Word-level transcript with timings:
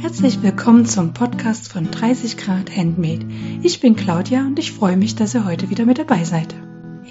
Herzlich 0.00 0.42
willkommen 0.42 0.86
zum 0.86 1.12
Podcast 1.12 1.70
von 1.70 1.90
30 1.90 2.38
Grad 2.38 2.74
Handmade. 2.74 3.26
Ich 3.62 3.80
bin 3.80 3.94
Claudia 3.94 4.40
und 4.46 4.58
ich 4.58 4.72
freue 4.72 4.96
mich, 4.96 5.16
dass 5.16 5.34
ihr 5.34 5.44
heute 5.44 5.68
wieder 5.68 5.84
mit 5.84 5.98
dabei 5.98 6.24
seid. 6.24 6.54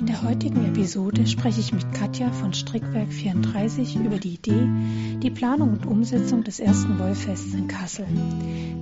In 0.01 0.07
der 0.07 0.23
heutigen 0.23 0.65
Episode 0.65 1.27
spreche 1.27 1.59
ich 1.59 1.73
mit 1.73 1.93
Katja 1.93 2.31
von 2.31 2.55
Strickwerk 2.55 3.13
34 3.13 3.97
über 3.97 4.17
die 4.17 4.33
Idee, 4.33 4.67
die 5.19 5.29
Planung 5.29 5.73
und 5.73 5.85
Umsetzung 5.85 6.43
des 6.43 6.59
ersten 6.59 6.97
Wollfests 6.97 7.53
in 7.53 7.67
Kassel. 7.67 8.07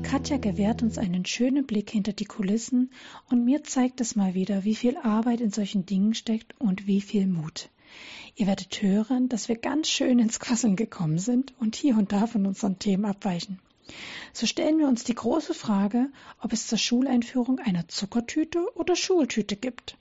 Katja 0.02 0.38
gewährt 0.38 0.82
uns 0.82 0.98
einen 0.98 1.26
schönen 1.26 1.66
Blick 1.66 1.90
hinter 1.90 2.13
die 2.13 2.23
Kulissen 2.23 2.90
und 3.30 3.44
mir 3.44 3.66
zeigt 3.66 4.00
es 4.00 4.16
mal 4.16 4.34
wieder, 4.34 4.63
wie 4.63 4.76
viel 4.76 4.95
Arbeit 4.95 5.41
in 5.41 5.52
solchen 5.52 5.86
Dingen 5.86 6.13
steckt 6.13 6.58
und 6.58 6.88
wie 6.88 7.02
viel 7.02 7.27
Mut. 7.27 7.67
Ihr 8.38 8.48
werdet 8.48 8.81
hören, 8.81 9.27
dass 9.27 9.49
wir 9.49 9.58
ganz 9.58 9.90
schön 9.90 10.20
ins 10.20 10.40
Quasseln 10.40 10.77
gekommen 10.77 11.20
sind 11.20 11.54
und 11.59 11.76
hier 11.76 11.98
und 11.98 12.13
da 12.13 12.27
von 12.27 12.45
unseren 12.45 12.80
Themen 12.80 13.04
abweichen. 13.04 13.59
So 14.31 14.45
stellen 14.45 14.80
wir 14.80 14.88
uns 14.88 15.04
die 15.04 15.16
große 15.16 15.54
Frage, 15.54 16.12
ob 16.40 16.54
es 16.54 16.67
zur 16.67 16.77
Schuleinführung 16.77 17.59
eine 17.59 17.88
Zuckertüte 17.88 18.73
oder 18.76 18.95
Schultüte 18.95 19.58
gibt. 19.58 19.98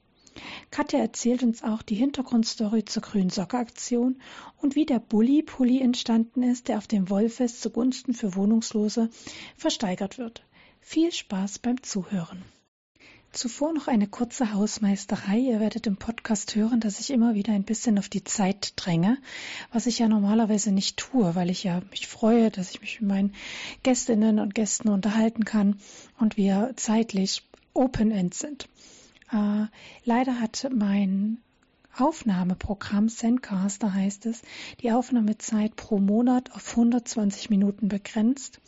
Katja 0.70 0.98
erzählt 0.98 1.42
uns 1.42 1.62
auch 1.62 1.82
die 1.82 1.94
Hintergrundstory 1.94 2.84
zur 2.84 3.02
Grünsocke-Aktion 3.02 4.20
und 4.56 4.74
wie 4.74 4.86
der 4.86 4.98
Bulli-Pulli 4.98 5.80
entstanden 5.80 6.42
ist, 6.42 6.68
der 6.68 6.78
auf 6.78 6.86
dem 6.86 7.10
Wollfest 7.10 7.62
zugunsten 7.62 8.14
für 8.14 8.34
Wohnungslose 8.34 9.10
versteigert 9.56 10.18
wird. 10.18 10.44
Viel 10.80 11.12
Spaß 11.12 11.58
beim 11.58 11.82
Zuhören. 11.82 12.44
Zuvor 13.30 13.74
noch 13.74 13.88
eine 13.88 14.06
kurze 14.06 14.54
Hausmeisterei. 14.54 15.38
Ihr 15.38 15.60
werdet 15.60 15.86
im 15.86 15.98
Podcast 15.98 16.56
hören, 16.56 16.80
dass 16.80 16.98
ich 16.98 17.10
immer 17.10 17.34
wieder 17.34 17.52
ein 17.52 17.62
bisschen 17.62 17.98
auf 17.98 18.08
die 18.08 18.24
Zeit 18.24 18.72
dränge, 18.76 19.18
was 19.70 19.86
ich 19.86 19.98
ja 19.98 20.08
normalerweise 20.08 20.72
nicht 20.72 20.96
tue, 20.96 21.34
weil 21.34 21.50
ich 21.50 21.62
ja 21.62 21.82
mich 21.90 22.06
freue, 22.06 22.50
dass 22.50 22.70
ich 22.70 22.80
mich 22.80 23.00
mit 23.00 23.10
meinen 23.10 23.34
Gästinnen 23.82 24.38
und 24.38 24.54
Gästen 24.54 24.88
unterhalten 24.88 25.44
kann 25.44 25.78
und 26.18 26.38
wir 26.38 26.72
zeitlich 26.76 27.42
Open-End 27.74 28.32
sind. 28.32 28.68
Äh, 29.32 29.66
leider 30.04 30.40
hat 30.40 30.68
mein 30.74 31.38
Aufnahmeprogramm 32.00 33.08
Zencaster 33.08 33.92
heißt 33.92 34.26
es, 34.26 34.42
die 34.80 34.92
Aufnahmezeit 34.92 35.74
pro 35.74 35.98
Monat 35.98 36.52
auf 36.52 36.70
120 36.70 37.50
Minuten 37.50 37.88
begrenzt. 37.88 38.60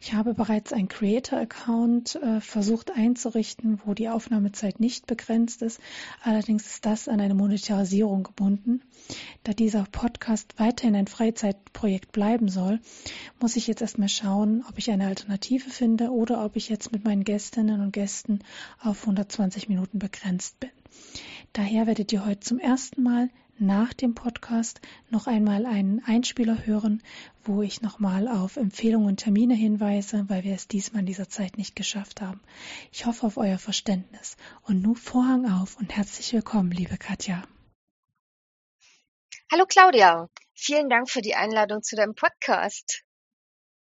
Ich 0.00 0.14
habe 0.14 0.34
bereits 0.34 0.72
einen 0.72 0.88
Creator-Account 0.88 2.16
äh, 2.16 2.40
versucht 2.40 2.92
einzurichten, 2.92 3.80
wo 3.84 3.94
die 3.94 4.08
Aufnahmezeit 4.08 4.78
nicht 4.78 5.06
begrenzt 5.06 5.62
ist. 5.62 5.80
Allerdings 6.22 6.66
ist 6.66 6.86
das 6.86 7.08
an 7.08 7.20
eine 7.20 7.34
Monetarisierung 7.34 8.22
gebunden. 8.22 8.82
Da 9.42 9.52
dieser 9.52 9.84
Podcast 9.84 10.54
weiterhin 10.58 10.94
ein 10.94 11.08
Freizeitprojekt 11.08 12.12
bleiben 12.12 12.48
soll, 12.48 12.80
muss 13.40 13.56
ich 13.56 13.66
jetzt 13.66 13.82
erstmal 13.82 14.08
schauen, 14.08 14.64
ob 14.68 14.78
ich 14.78 14.90
eine 14.90 15.06
Alternative 15.06 15.68
finde 15.68 16.10
oder 16.10 16.44
ob 16.44 16.54
ich 16.54 16.68
jetzt 16.68 16.92
mit 16.92 17.04
meinen 17.04 17.24
Gästinnen 17.24 17.80
und 17.80 17.92
Gästen 17.92 18.40
auf 18.80 19.00
120 19.00 19.68
Minuten 19.68 19.98
begrenzt 19.98 20.60
bin. 20.60 20.70
Daher 21.52 21.86
werdet 21.86 22.12
ihr 22.12 22.24
heute 22.24 22.40
zum 22.40 22.58
ersten 22.58 23.02
Mal 23.02 23.30
nach 23.58 23.92
dem 23.92 24.14
Podcast 24.14 24.80
noch 25.10 25.26
einmal 25.26 25.66
einen 25.66 26.02
Einspieler 26.04 26.66
hören, 26.66 27.02
wo 27.44 27.62
ich 27.62 27.82
nochmal 27.82 28.28
auf 28.28 28.56
Empfehlungen 28.56 29.08
und 29.08 29.16
Termine 29.18 29.54
hinweise, 29.54 30.28
weil 30.28 30.44
wir 30.44 30.54
es 30.54 30.68
diesmal 30.68 31.00
in 31.00 31.06
dieser 31.06 31.28
Zeit 31.28 31.58
nicht 31.58 31.74
geschafft 31.74 32.20
haben. 32.20 32.40
Ich 32.92 33.06
hoffe 33.06 33.26
auf 33.26 33.36
euer 33.36 33.58
Verständnis. 33.58 34.36
Und 34.62 34.82
nun 34.82 34.96
Vorhang 34.96 35.50
auf 35.50 35.76
und 35.78 35.96
herzlich 35.96 36.32
willkommen, 36.32 36.70
liebe 36.70 36.96
Katja. 36.96 37.42
Hallo 39.50 39.64
Claudia, 39.66 40.28
vielen 40.54 40.88
Dank 40.88 41.10
für 41.10 41.22
die 41.22 41.34
Einladung 41.34 41.82
zu 41.82 41.96
deinem 41.96 42.14
Podcast. 42.14 43.02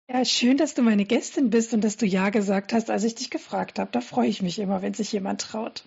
Ja, 0.08 0.24
schön, 0.24 0.56
dass 0.56 0.74
du 0.74 0.82
meine 0.82 1.04
Gästin 1.04 1.50
bist 1.50 1.72
und 1.72 1.82
dass 1.82 1.96
du 1.96 2.04
Ja 2.04 2.30
gesagt 2.30 2.72
hast, 2.72 2.90
als 2.90 3.04
ich 3.04 3.14
dich 3.14 3.30
gefragt 3.30 3.78
habe. 3.78 3.90
Da 3.92 4.00
freue 4.00 4.28
ich 4.28 4.42
mich 4.42 4.58
immer, 4.58 4.82
wenn 4.82 4.92
sich 4.92 5.12
jemand 5.12 5.40
traut. 5.40 5.84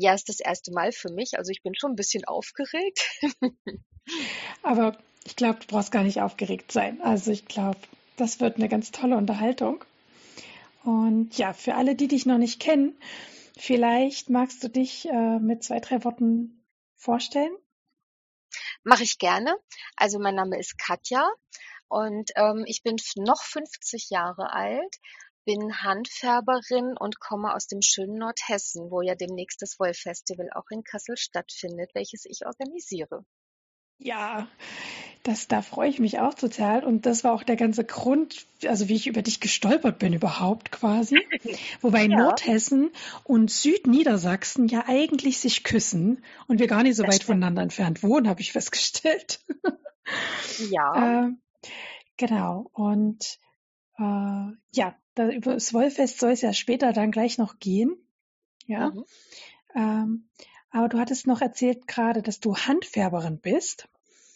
Ja, 0.00 0.14
ist 0.14 0.28
das 0.28 0.38
erste 0.38 0.70
Mal 0.70 0.92
für 0.92 1.12
mich. 1.12 1.38
Also 1.38 1.50
ich 1.50 1.60
bin 1.64 1.74
schon 1.74 1.90
ein 1.92 1.96
bisschen 1.96 2.24
aufgeregt. 2.24 3.00
Aber 4.62 4.96
ich 5.24 5.34
glaube, 5.34 5.58
du 5.58 5.66
brauchst 5.66 5.90
gar 5.90 6.04
nicht 6.04 6.20
aufgeregt 6.20 6.70
sein. 6.70 7.02
Also 7.02 7.32
ich 7.32 7.46
glaube, 7.46 7.80
das 8.16 8.38
wird 8.38 8.56
eine 8.56 8.68
ganz 8.68 8.92
tolle 8.92 9.16
Unterhaltung. 9.16 9.84
Und 10.84 11.36
ja, 11.36 11.52
für 11.52 11.74
alle, 11.74 11.96
die 11.96 12.06
dich 12.06 12.26
noch 12.26 12.38
nicht 12.38 12.60
kennen, 12.60 12.96
vielleicht 13.58 14.30
magst 14.30 14.62
du 14.62 14.68
dich 14.68 15.08
äh, 15.08 15.40
mit 15.40 15.64
zwei, 15.64 15.80
drei 15.80 16.04
Worten 16.04 16.64
vorstellen? 16.94 17.56
Mache 18.84 19.02
ich 19.02 19.18
gerne. 19.18 19.56
Also 19.96 20.20
mein 20.20 20.36
Name 20.36 20.60
ist 20.60 20.78
Katja 20.78 21.28
und 21.88 22.30
ähm, 22.36 22.62
ich 22.68 22.84
bin 22.84 22.96
noch 23.16 23.42
50 23.42 24.10
Jahre 24.10 24.52
alt, 24.52 24.94
bin 25.44 25.82
Handfärberin 25.82 26.96
und 26.98 27.20
komme 27.20 27.54
aus 27.54 27.66
dem 27.66 27.82
schönen 27.82 28.18
Nordhessen, 28.18 28.90
wo 28.90 29.00
ja 29.02 29.14
demnächst 29.14 29.62
das 29.62 29.78
Wollfestival 29.78 30.50
auch 30.54 30.70
in 30.70 30.82
Kassel 30.84 31.16
stattfindet, 31.16 31.90
welches 31.94 32.24
ich 32.24 32.46
organisiere. 32.46 33.24
Ja, 33.98 34.46
das, 35.24 35.48
da 35.48 35.60
freue 35.60 35.90
ich 35.90 35.98
mich 35.98 36.20
auch 36.20 36.34
total. 36.34 36.84
Und 36.84 37.04
das 37.04 37.24
war 37.24 37.32
auch 37.32 37.42
der 37.42 37.56
ganze 37.56 37.84
Grund, 37.84 38.46
also 38.66 38.88
wie 38.88 38.94
ich 38.94 39.08
über 39.08 39.22
dich 39.22 39.40
gestolpert 39.40 39.98
bin 39.98 40.12
überhaupt 40.12 40.70
quasi. 40.70 41.16
Wobei 41.80 42.06
ja. 42.06 42.16
Nordhessen 42.16 42.90
und 43.24 43.50
Südniedersachsen 43.50 44.68
ja 44.68 44.84
eigentlich 44.86 45.38
sich 45.38 45.64
küssen 45.64 46.22
und 46.46 46.60
wir 46.60 46.68
gar 46.68 46.84
nicht 46.84 46.96
so 46.96 47.02
das 47.02 47.14
weit 47.14 47.22
stimmt. 47.22 47.26
voneinander 47.26 47.62
entfernt 47.62 48.02
wohnen, 48.02 48.28
habe 48.28 48.40
ich 48.40 48.52
festgestellt. 48.52 49.40
Ja. 50.70 51.24
äh, 51.26 51.30
genau. 52.16 52.70
Und 52.72 53.38
äh, 53.98 54.52
ja, 54.72 54.96
da, 55.18 55.28
über 55.30 55.54
das 55.54 55.74
Wollfest 55.74 56.18
soll 56.18 56.32
es 56.32 56.42
ja 56.42 56.52
später 56.52 56.92
dann 56.92 57.10
gleich 57.10 57.38
noch 57.38 57.58
gehen. 57.58 57.96
Ja. 58.66 58.90
Mhm. 58.90 59.04
Ähm, 59.74 60.28
aber 60.70 60.88
du 60.88 60.98
hattest 60.98 61.26
noch 61.26 61.40
erzählt 61.40 61.86
gerade, 61.86 62.22
dass 62.22 62.40
du 62.40 62.56
Handfärberin 62.56 63.38
bist. 63.40 63.88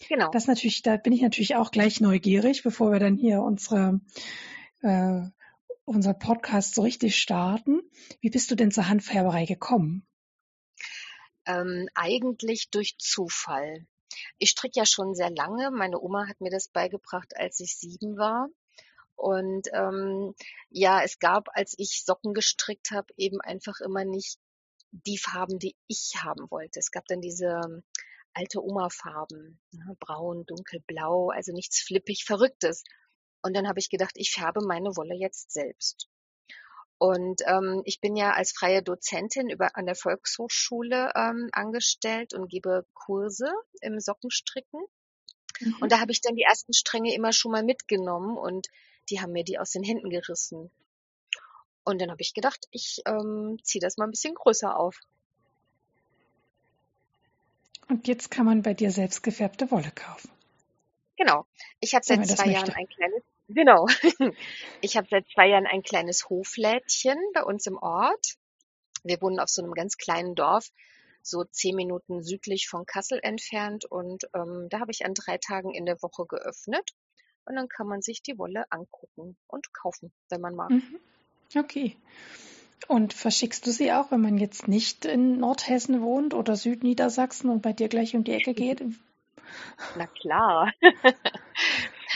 Genau. 0.08 0.30
Das 0.30 0.46
natürlich, 0.46 0.82
da 0.82 0.96
bin 0.96 1.12
ich 1.12 1.22
natürlich 1.22 1.56
auch 1.56 1.70
gleich 1.70 2.00
neugierig, 2.00 2.62
bevor 2.62 2.90
wir 2.92 2.98
dann 2.98 3.16
hier 3.16 3.42
unsere 3.42 4.00
äh, 4.80 5.22
unser 5.84 6.14
Podcast 6.14 6.74
so 6.74 6.82
richtig 6.82 7.16
starten. 7.16 7.80
Wie 8.20 8.30
bist 8.30 8.50
du 8.50 8.54
denn 8.54 8.70
zur 8.70 8.88
Handfärberei 8.88 9.44
gekommen? 9.44 10.06
Ähm, 11.44 11.88
eigentlich 11.94 12.70
durch 12.70 12.96
Zufall. 12.98 13.86
Ich 14.38 14.50
stricke 14.50 14.78
ja 14.80 14.86
schon 14.86 15.14
sehr 15.14 15.30
lange. 15.30 15.70
Meine 15.70 16.00
Oma 16.00 16.28
hat 16.28 16.40
mir 16.40 16.50
das 16.50 16.68
beigebracht, 16.68 17.36
als 17.36 17.60
ich 17.60 17.76
sieben 17.76 18.16
war. 18.16 18.48
Und 19.22 19.68
ähm, 19.72 20.34
ja, 20.68 21.00
es 21.04 21.20
gab, 21.20 21.48
als 21.52 21.74
ich 21.78 22.02
Socken 22.04 22.34
gestrickt 22.34 22.90
habe, 22.90 23.06
eben 23.16 23.40
einfach 23.40 23.78
immer 23.78 24.04
nicht 24.04 24.40
die 24.90 25.16
Farben, 25.16 25.60
die 25.60 25.76
ich 25.86 26.14
haben 26.24 26.50
wollte. 26.50 26.80
Es 26.80 26.90
gab 26.90 27.06
dann 27.06 27.20
diese 27.20 27.60
ähm, 27.64 27.84
alte 28.34 28.60
Oma-Farben, 28.60 29.60
ne, 29.70 29.96
braun, 30.00 30.44
dunkelblau, 30.44 31.30
also 31.30 31.52
nichts 31.52 31.80
flippig 31.82 32.24
Verrücktes. 32.24 32.82
Und 33.42 33.54
dann 33.54 33.68
habe 33.68 33.78
ich 33.78 33.90
gedacht, 33.90 34.10
ich 34.16 34.32
färbe 34.32 34.60
meine 34.66 34.96
Wolle 34.96 35.14
jetzt 35.14 35.52
selbst. 35.52 36.08
Und 36.98 37.42
ähm, 37.46 37.82
ich 37.84 38.00
bin 38.00 38.16
ja 38.16 38.32
als 38.32 38.50
freie 38.50 38.82
Dozentin 38.82 39.50
über, 39.50 39.76
an 39.76 39.86
der 39.86 39.94
Volkshochschule 39.94 41.12
ähm, 41.14 41.48
angestellt 41.52 42.34
und 42.34 42.48
gebe 42.48 42.86
Kurse 42.92 43.52
im 43.82 44.00
Sockenstricken. 44.00 44.80
Mhm. 45.60 45.76
Und 45.80 45.92
da 45.92 46.00
habe 46.00 46.10
ich 46.10 46.22
dann 46.22 46.34
die 46.34 46.42
ersten 46.42 46.72
Stränge 46.72 47.14
immer 47.14 47.32
schon 47.32 47.52
mal 47.52 47.62
mitgenommen 47.62 48.36
und 48.36 48.66
die 49.10 49.20
haben 49.20 49.32
mir 49.32 49.44
die 49.44 49.58
aus 49.58 49.70
den 49.70 49.82
Händen 49.82 50.10
gerissen. 50.10 50.70
Und 51.84 52.00
dann 52.00 52.10
habe 52.10 52.22
ich 52.22 52.34
gedacht, 52.34 52.66
ich 52.70 53.02
ähm, 53.06 53.58
ziehe 53.62 53.80
das 53.80 53.96
mal 53.96 54.04
ein 54.04 54.10
bisschen 54.10 54.34
größer 54.34 54.76
auf. 54.76 54.98
Und 57.88 58.06
jetzt 58.06 58.30
kann 58.30 58.46
man 58.46 58.62
bei 58.62 58.74
dir 58.74 58.90
selbst 58.90 59.22
gefärbte 59.22 59.70
Wolle 59.70 59.90
kaufen. 59.94 60.30
Genau. 61.16 61.46
Ich 61.80 61.94
habe 61.94 62.04
seit 62.04 62.26
zwei 62.26 62.48
Jahren 62.48 62.70
ein 62.70 62.88
kleines 62.88 63.22
Genau. 63.48 63.86
Ich 64.80 64.96
habe 64.96 65.06
seit 65.10 65.28
zwei 65.28 65.48
Jahren 65.48 65.66
ein 65.66 65.82
kleines 65.82 66.28
Hoflädchen 66.28 67.18
bei 67.34 67.42
uns 67.42 67.66
im 67.66 67.76
Ort. 67.78 68.36
Wir 69.04 69.20
wohnen 69.20 69.38
auf 69.38 69.48
so 69.48 69.62
einem 69.62 69.74
ganz 69.74 69.96
kleinen 69.96 70.34
Dorf, 70.34 70.68
so 71.22 71.44
zehn 71.44 71.76
Minuten 71.76 72.22
südlich 72.22 72.68
von 72.68 72.86
Kassel 72.86 73.20
entfernt. 73.22 73.84
Und 73.84 74.24
ähm, 74.34 74.68
da 74.70 74.80
habe 74.80 74.90
ich 74.90 75.04
an 75.04 75.14
drei 75.14 75.38
Tagen 75.38 75.74
in 75.74 75.86
der 75.86 76.00
Woche 76.02 76.26
geöffnet. 76.26 76.92
Und 77.44 77.56
dann 77.56 77.68
kann 77.68 77.86
man 77.86 78.02
sich 78.02 78.22
die 78.22 78.38
Wolle 78.38 78.64
angucken 78.70 79.36
und 79.46 79.72
kaufen, 79.74 80.12
wenn 80.30 80.40
man 80.40 80.54
mag. 80.54 80.70
Mhm. 80.70 81.00
Okay. 81.56 81.96
Und 82.88 83.12
verschickst 83.12 83.66
du 83.66 83.70
sie 83.70 83.92
auch, 83.92 84.10
wenn 84.10 84.20
man 84.20 84.38
jetzt 84.38 84.68
nicht 84.68 85.04
in 85.04 85.38
Nordhessen 85.38 86.02
wohnt 86.02 86.34
oder 86.34 86.56
Südniedersachsen 86.56 87.50
und 87.50 87.62
bei 87.62 87.72
dir 87.72 87.88
gleich 87.88 88.14
um 88.16 88.24
die 88.24 88.32
Ecke 88.32 88.54
geht? 88.54 88.82
Na 89.96 90.06
klar. 90.06 90.72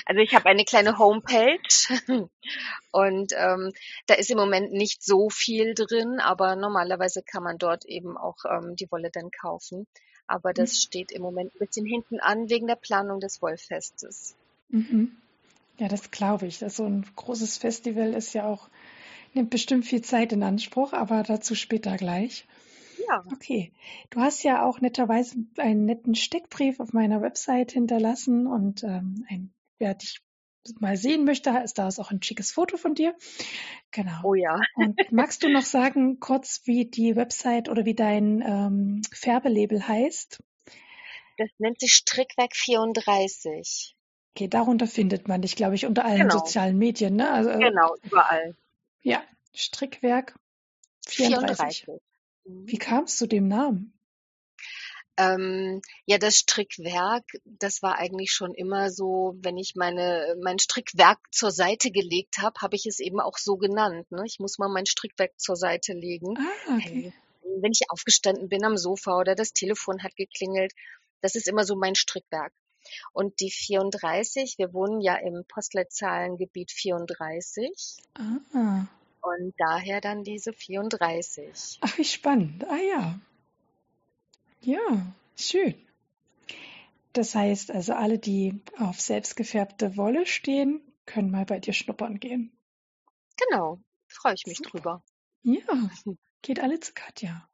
Also 0.09 0.21
ich 0.21 0.35
habe 0.37 0.47
eine 0.47 0.65
kleine 0.65 0.99
Homepage 0.99 1.59
und 2.93 3.33
ähm, 3.37 3.73
da 4.07 4.15
ist 4.15 4.31
im 4.31 4.39
Moment 4.39 4.73
nicht 4.73 5.03
so 5.03 5.31
viel 5.31 5.75
drin, 5.75 6.21
aber 6.21 6.55
normalerweise 6.55 7.23
kann 7.25 7.43
man 7.43 7.59
dort 7.59 7.85
eben 7.87 8.17
auch 8.17 8.37
ähm, 8.49 8.77
die 8.77 8.91
Wolle 8.93 9.11
dann 9.11 9.33
kaufen. 9.33 9.89
Aber 10.29 10.53
das 10.53 10.71
mhm. 10.71 10.77
steht 10.77 11.13
im 11.13 11.23
Moment 11.23 11.55
ein 11.55 11.59
bisschen 11.59 11.87
hinten 11.87 12.21
an 12.21 12.49
wegen 12.49 12.69
der 12.69 12.77
Planung 12.77 13.19
des 13.19 13.43
Wollfestes. 13.43 14.37
Mhm. 14.69 15.17
Ja, 15.79 15.89
das 15.89 16.11
glaube 16.11 16.47
ich. 16.47 16.59
so 16.59 16.85
ein 16.85 17.05
großes 17.17 17.59
Festival 17.59 18.15
ist 18.15 18.33
ja 18.33 18.47
auch, 18.47 18.69
nimmt 19.35 19.51
bestimmt 19.51 19.85
viel 19.85 20.03
Zeit 20.03 20.33
in 20.33 20.43
Anspruch, 20.43 20.93
aber 20.93 21.23
dazu 21.23 21.55
später 21.55 21.97
gleich. 21.97 22.47
Ja. 23.09 23.23
Okay. 23.33 23.73
Du 24.11 24.21
hast 24.21 24.43
ja 24.43 24.65
auch 24.65 24.81
netterweise 24.81 25.37
einen 25.59 25.85
netten 25.85 26.15
Steckbrief 26.15 26.81
auf 26.81 26.93
meiner 26.93 27.21
Website 27.21 27.73
hinterlassen 27.73 28.47
und 28.47 28.83
ähm, 28.83 29.25
ein, 29.29 29.53
wer 29.79 29.95
dich 29.95 30.21
mal 30.81 30.97
sehen 30.97 31.25
möchte, 31.25 31.51
ist 31.65 31.79
da 31.79 31.87
ist 31.87 32.01
auch 32.01 32.11
ein 32.11 32.23
schickes 32.23 32.51
Foto 32.51 32.77
von 32.77 32.95
dir. 32.95 33.15
Genau. 33.93 34.21
Oh 34.25 34.35
ja. 34.35 34.59
Und 34.75 34.99
magst 35.13 35.43
du 35.43 35.49
noch 35.49 35.63
sagen, 35.63 36.19
kurz, 36.19 36.63
wie 36.65 36.87
die 36.87 37.15
Website 37.15 37.69
oder 37.69 37.85
wie 37.85 37.95
dein 37.95 38.43
ähm, 38.43 39.03
Färbelabel 39.13 39.87
heißt? 39.87 40.43
Das 41.39 41.51
nennt 41.59 41.81
sich 41.81 41.93
Strickwerk 41.93 42.57
34. 42.57 43.95
Okay, 44.37 44.49
darunter 44.49 44.87
findet 44.87 45.29
man 45.29 45.41
dich, 45.41 45.57
glaube 45.57 45.77
ich, 45.77 45.87
unter 45.87 46.05
allen 46.05 46.29
genau. 46.29 46.37
sozialen 46.41 46.77
Medien, 46.77 47.17
ne? 47.17 47.33
Also, 47.33 47.49
äh, 47.49 47.59
genau, 47.59 47.97
überall. 48.03 48.55
Ja, 49.01 49.25
Strickwerk 49.55 50.35
34. 51.07 51.85
34. 51.87 51.87
Mhm. 52.45 52.69
Wie 52.69 52.77
kamst 52.77 53.19
du 53.19 53.27
dem 53.27 53.49
Namen? 53.49 53.99
Ähm, 55.17 55.81
ja, 56.05 56.19
das 56.19 56.37
Strickwerk, 56.37 57.25
das 57.47 57.81
war 57.81 57.97
eigentlich 57.97 58.31
schon 58.33 58.53
immer 58.53 58.91
so, 58.91 59.35
wenn 59.41 59.57
ich 59.57 59.73
meine 59.75 60.37
mein 60.43 60.59
Strickwerk 60.59 61.19
zur 61.31 61.51
Seite 61.51 61.91
gelegt 61.91 62.37
habe, 62.37 62.61
habe 62.61 62.77
ich 62.77 62.85
es 62.85 63.01
eben 63.01 63.21
auch 63.21 63.39
so 63.39 63.57
genannt. 63.57 64.13
Ne? 64.13 64.23
Ich 64.27 64.39
muss 64.39 64.59
mal 64.59 64.69
mein 64.69 64.85
Strickwerk 64.85 65.33
zur 65.39 65.57
Seite 65.57 65.95
legen. 65.95 66.37
Ah, 66.37 66.77
okay. 66.77 67.15
Wenn 67.63 67.73
ich 67.73 67.89
aufgestanden 67.89 68.51
bin 68.51 68.67
am 68.67 68.77
Sofa 68.77 69.17
oder 69.19 69.35
das 69.35 69.55
Telefon 69.55 70.03
hat 70.03 70.15
geklingelt, 70.15 70.75
das 71.23 71.37
ist 71.37 71.49
immer 71.49 71.65
so 71.65 71.75
mein 71.75 71.95
Strickwerk. 71.95 72.53
Und 73.13 73.41
die 73.41 73.51
34, 73.51 74.59
wir 74.59 74.73
wohnen 74.73 75.01
ja 75.01 75.17
im 75.17 75.45
Postleitzahlengebiet 75.49 76.71
34. 76.71 77.97
Ah. 78.15 78.87
Und 79.21 79.55
daher 79.59 80.01
dann 80.01 80.23
diese 80.23 80.53
34. 80.53 81.79
Ach, 81.81 81.99
wie 81.99 82.05
spannend. 82.05 82.65
Ah 82.69 82.77
ja. 82.77 83.21
Ja, 84.61 85.15
schön. 85.37 85.75
Das 87.13 87.35
heißt 87.35 87.71
also, 87.71 87.95
alle, 87.95 88.19
die 88.19 88.61
auf 88.79 89.01
selbstgefärbte 89.01 89.97
Wolle 89.97 90.27
stehen, 90.27 90.81
können 91.07 91.31
mal 91.31 91.47
bei 91.47 91.59
dir 91.59 91.73
schnuppern 91.73 92.21
gehen. 92.21 92.53
Genau, 93.37 93.81
freue 94.09 94.35
ich 94.35 94.47
mich 94.47 94.59
Super. 94.59 94.71
drüber. 94.71 95.03
Ja, 95.43 95.91
geht 96.43 96.61
alle 96.61 96.81
zu 96.81 96.93
Katja. 96.93 97.49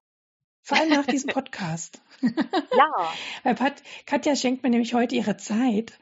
Vor 0.63 0.79
allem 0.79 0.91
nach 0.91 1.07
diesem 1.07 1.31
Podcast. 1.31 2.01
Ja. 2.23 3.13
Weil 3.43 3.57
Pat, 3.57 3.83
Katja 4.07 4.37
schenkt 4.37 4.63
mir 4.63 4.71
nämlich 4.71 4.95
heute 4.95 5.17
ihre 5.17 5.37
Zeit. 5.37 5.99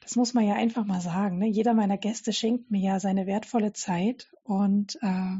Das 0.00 0.16
muss 0.16 0.34
man 0.34 0.44
ja 0.44 0.54
einfach 0.54 0.84
mal 0.84 1.00
sagen. 1.00 1.38
Ne? 1.38 1.46
Jeder 1.46 1.74
meiner 1.74 1.96
Gäste 1.96 2.32
schenkt 2.32 2.72
mir 2.72 2.80
ja 2.80 2.98
seine 2.98 3.28
wertvolle 3.28 3.72
Zeit. 3.72 4.32
Und 4.42 4.98
äh, 5.00 5.36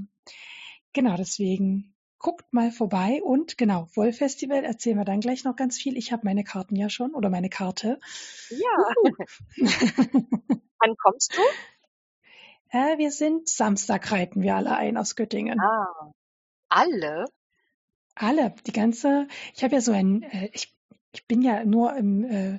genau 0.92 1.16
deswegen 1.16 1.96
guckt 2.20 2.52
mal 2.52 2.70
vorbei. 2.70 3.20
Und 3.24 3.58
genau, 3.58 3.88
Wollfestival 3.94 4.62
erzählen 4.64 4.98
wir 4.98 5.04
dann 5.04 5.20
gleich 5.20 5.42
noch 5.42 5.56
ganz 5.56 5.76
viel. 5.76 5.96
Ich 5.96 6.12
habe 6.12 6.22
meine 6.24 6.44
Karten 6.44 6.76
ja 6.76 6.88
schon 6.88 7.12
oder 7.14 7.28
meine 7.28 7.48
Karte. 7.48 7.98
Ja. 8.50 8.94
Wann 10.78 10.96
kommst 10.96 11.36
du? 11.36 11.42
Äh, 12.68 12.98
wir 12.98 13.10
sind 13.10 13.48
Samstag 13.48 14.12
reiten 14.12 14.42
wir 14.42 14.54
alle 14.54 14.76
ein 14.76 14.96
aus 14.96 15.16
Göttingen. 15.16 15.58
Ah. 15.60 16.12
Alle? 16.68 17.24
Alle, 18.22 18.54
die 18.66 18.72
ganze, 18.72 19.28
ich 19.54 19.64
habe 19.64 19.74
ja 19.74 19.80
so 19.80 19.92
ein, 19.92 20.22
äh, 20.22 20.50
ich, 20.52 20.76
ich 21.12 21.26
bin 21.26 21.40
ja 21.40 21.64
nur 21.64 21.96
im, 21.96 22.24
äh, 22.24 22.58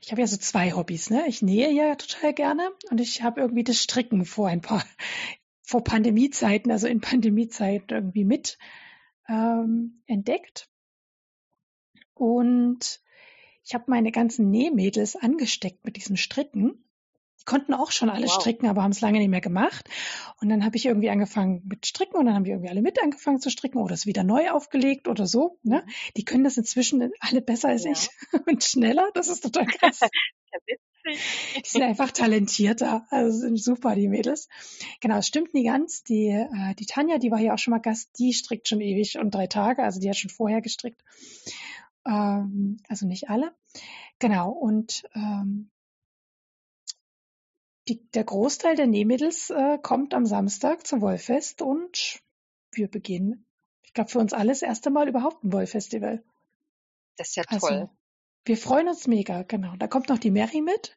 ich 0.00 0.10
habe 0.10 0.22
ja 0.22 0.26
so 0.26 0.38
zwei 0.38 0.72
Hobbys, 0.72 1.10
ne? 1.10 1.26
Ich 1.28 1.42
nähe 1.42 1.70
ja 1.70 1.94
total 1.96 2.32
gerne 2.32 2.70
und 2.90 2.98
ich 2.98 3.22
habe 3.22 3.42
irgendwie 3.42 3.62
das 3.62 3.76
Stricken 3.76 4.24
vor 4.24 4.48
ein 4.48 4.62
paar, 4.62 4.82
vor 5.62 5.84
Pandemiezeiten, 5.84 6.72
also 6.72 6.86
in 6.86 7.02
Pandemiezeiten 7.02 7.94
irgendwie 7.94 8.24
mit 8.24 8.58
ähm, 9.28 10.02
entdeckt. 10.06 10.70
Und 12.14 13.02
ich 13.64 13.74
habe 13.74 13.84
meine 13.88 14.12
ganzen 14.12 14.50
Nähmädels 14.50 15.14
angesteckt 15.14 15.84
mit 15.84 15.96
diesem 15.96 16.16
Stricken. 16.16 16.82
Die 17.42 17.44
konnten 17.44 17.74
auch 17.74 17.90
schon 17.90 18.08
alle 18.08 18.26
wow. 18.26 18.40
stricken, 18.40 18.68
aber 18.68 18.84
haben 18.84 18.92
es 18.92 19.00
lange 19.00 19.18
nicht 19.18 19.28
mehr 19.28 19.40
gemacht. 19.40 19.88
Und 20.40 20.48
dann 20.48 20.64
habe 20.64 20.76
ich 20.76 20.86
irgendwie 20.86 21.10
angefangen 21.10 21.62
mit 21.64 21.86
Stricken 21.86 22.16
und 22.16 22.26
dann 22.26 22.36
haben 22.36 22.44
die 22.44 22.52
irgendwie 22.52 22.70
alle 22.70 22.82
mit 22.82 23.02
angefangen 23.02 23.40
zu 23.40 23.50
stricken 23.50 23.78
oder 23.78 23.94
es 23.94 24.06
wieder 24.06 24.22
neu 24.22 24.50
aufgelegt 24.50 25.08
oder 25.08 25.26
so. 25.26 25.58
Ne? 25.64 25.82
Mhm. 25.84 25.90
Die 26.16 26.24
können 26.24 26.44
das 26.44 26.56
inzwischen 26.56 27.10
alle 27.18 27.42
besser 27.42 27.70
als 27.70 27.84
ja. 27.84 27.90
ich 27.90 28.08
und 28.46 28.62
schneller. 28.62 29.10
Das 29.14 29.26
ist 29.26 29.42
total 29.42 29.66
krass. 29.78 30.00
die 31.04 31.68
sind 31.68 31.82
einfach 31.82 32.12
talentierter. 32.12 33.06
Also 33.10 33.40
sind 33.40 33.60
super, 33.60 33.96
die 33.96 34.06
Mädels. 34.06 34.48
Genau, 35.00 35.16
es 35.16 35.26
stimmt 35.26 35.52
nie 35.52 35.64
ganz. 35.64 36.04
Die, 36.04 36.28
äh, 36.28 36.74
die 36.78 36.86
Tanja, 36.86 37.18
die 37.18 37.32
war 37.32 37.40
hier 37.40 37.54
auch 37.54 37.58
schon 37.58 37.72
mal 37.72 37.80
Gast, 37.80 38.16
die 38.20 38.34
strickt 38.34 38.68
schon 38.68 38.80
ewig 38.80 39.18
und 39.18 39.34
drei 39.34 39.48
Tage. 39.48 39.82
Also 39.82 39.98
die 39.98 40.08
hat 40.08 40.16
schon 40.16 40.30
vorher 40.30 40.60
gestrickt. 40.60 41.02
Ähm, 42.06 42.76
also 42.88 43.04
nicht 43.06 43.30
alle. 43.30 43.52
Genau, 44.20 44.50
und 44.50 45.02
ähm, 45.16 45.72
die, 47.88 48.02
der 48.10 48.24
Großteil 48.24 48.76
der 48.76 48.86
Nähmädels 48.86 49.50
äh, 49.50 49.78
kommt 49.82 50.14
am 50.14 50.26
Samstag 50.26 50.86
zum 50.86 51.00
Wollfest 51.00 51.62
und 51.62 52.20
wir 52.70 52.88
beginnen, 52.88 53.44
ich 53.82 53.92
glaube, 53.92 54.10
für 54.10 54.18
uns 54.18 54.32
alles 54.32 54.60
das 54.60 54.68
erste 54.68 54.90
Mal 54.90 55.08
überhaupt 55.08 55.44
ein 55.44 55.52
Wollfestival. 55.52 56.22
Das 57.16 57.30
ist 57.30 57.36
ja 57.36 57.44
also, 57.48 57.66
toll. 57.66 57.76
Also, 57.76 57.90
wir 58.44 58.56
freuen 58.56 58.88
uns 58.88 59.06
mega, 59.06 59.42
genau. 59.42 59.74
Da 59.76 59.86
kommt 59.86 60.08
noch 60.08 60.18
die 60.18 60.30
Mary 60.30 60.60
mit. 60.60 60.96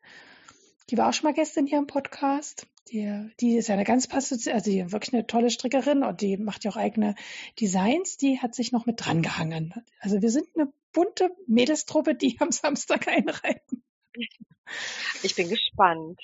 Die 0.90 0.98
war 0.98 1.10
auch 1.10 1.14
schon 1.14 1.26
mal 1.26 1.34
gestern 1.34 1.66
hier 1.66 1.80
im 1.80 1.88
Podcast. 1.88 2.68
Die, 2.90 3.32
die 3.40 3.58
ist 3.58 3.68
ja 3.68 3.74
eine 3.74 3.84
ganz 3.84 4.08
passive, 4.08 4.54
also 4.54 4.70
die 4.70 4.92
wirklich 4.92 5.14
eine 5.14 5.26
tolle 5.26 5.50
Strickerin 5.50 6.04
und 6.04 6.22
die 6.22 6.38
macht 6.38 6.64
ja 6.64 6.72
auch 6.72 6.78
eigene 6.78 7.16
Designs. 7.60 8.18
Die 8.18 8.40
hat 8.40 8.54
sich 8.54 8.72
noch 8.72 8.86
mit 8.86 9.04
dran 9.04 9.24
gehangen. 9.24 9.74
Also 10.00 10.22
wir 10.22 10.30
sind 10.30 10.48
eine 10.56 10.72
bunte 10.94 11.36
Mädelstruppe, 11.48 12.14
die 12.16 12.40
am 12.40 12.52
Samstag 12.52 13.08
einreiten. 13.10 13.84
Ich 15.24 15.36
bin 15.36 15.50
gespannt. 15.50 16.20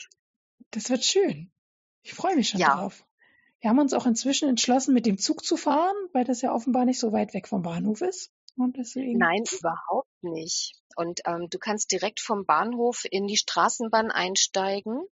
Das 0.71 0.89
wird 0.89 1.03
schön. 1.03 1.51
Ich 2.01 2.13
freue 2.13 2.35
mich 2.35 2.49
schon 2.49 2.59
ja. 2.59 2.75
drauf. 2.75 3.05
Wir 3.59 3.69
haben 3.69 3.79
uns 3.79 3.93
auch 3.93 4.07
inzwischen 4.07 4.49
entschlossen, 4.49 4.93
mit 4.93 5.05
dem 5.05 5.17
Zug 5.17 5.45
zu 5.45 5.55
fahren, 5.55 5.95
weil 6.13 6.23
das 6.23 6.41
ja 6.41 6.53
offenbar 6.53 6.85
nicht 6.85 6.99
so 6.99 7.11
weit 7.11 7.33
weg 7.33 7.47
vom 7.47 7.61
Bahnhof 7.61 8.01
ist. 8.01 8.31
Und 8.57 8.77
deswegen. 8.77 9.17
Nein, 9.19 9.43
überhaupt 9.51 10.23
nicht. 10.23 10.73
Und 10.95 11.21
ähm, 11.25 11.47
du 11.49 11.57
kannst 11.59 11.91
direkt 11.91 12.19
vom 12.19 12.45
Bahnhof 12.45 13.03
in 13.09 13.27
die 13.27 13.37
Straßenbahn 13.37 14.11
einsteigen 14.11 15.03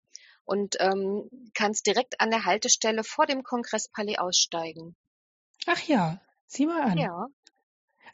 und 0.44 0.76
ähm, 0.80 1.30
kannst 1.54 1.86
direkt 1.86 2.20
an 2.20 2.30
der 2.30 2.44
Haltestelle 2.44 3.04
vor 3.04 3.26
dem 3.26 3.44
Kongresspalais 3.44 4.18
aussteigen. 4.18 4.96
Ach 5.66 5.80
ja, 5.82 6.20
sieh 6.46 6.66
mal 6.66 6.82
an. 6.82 6.98
Ja. 6.98 7.28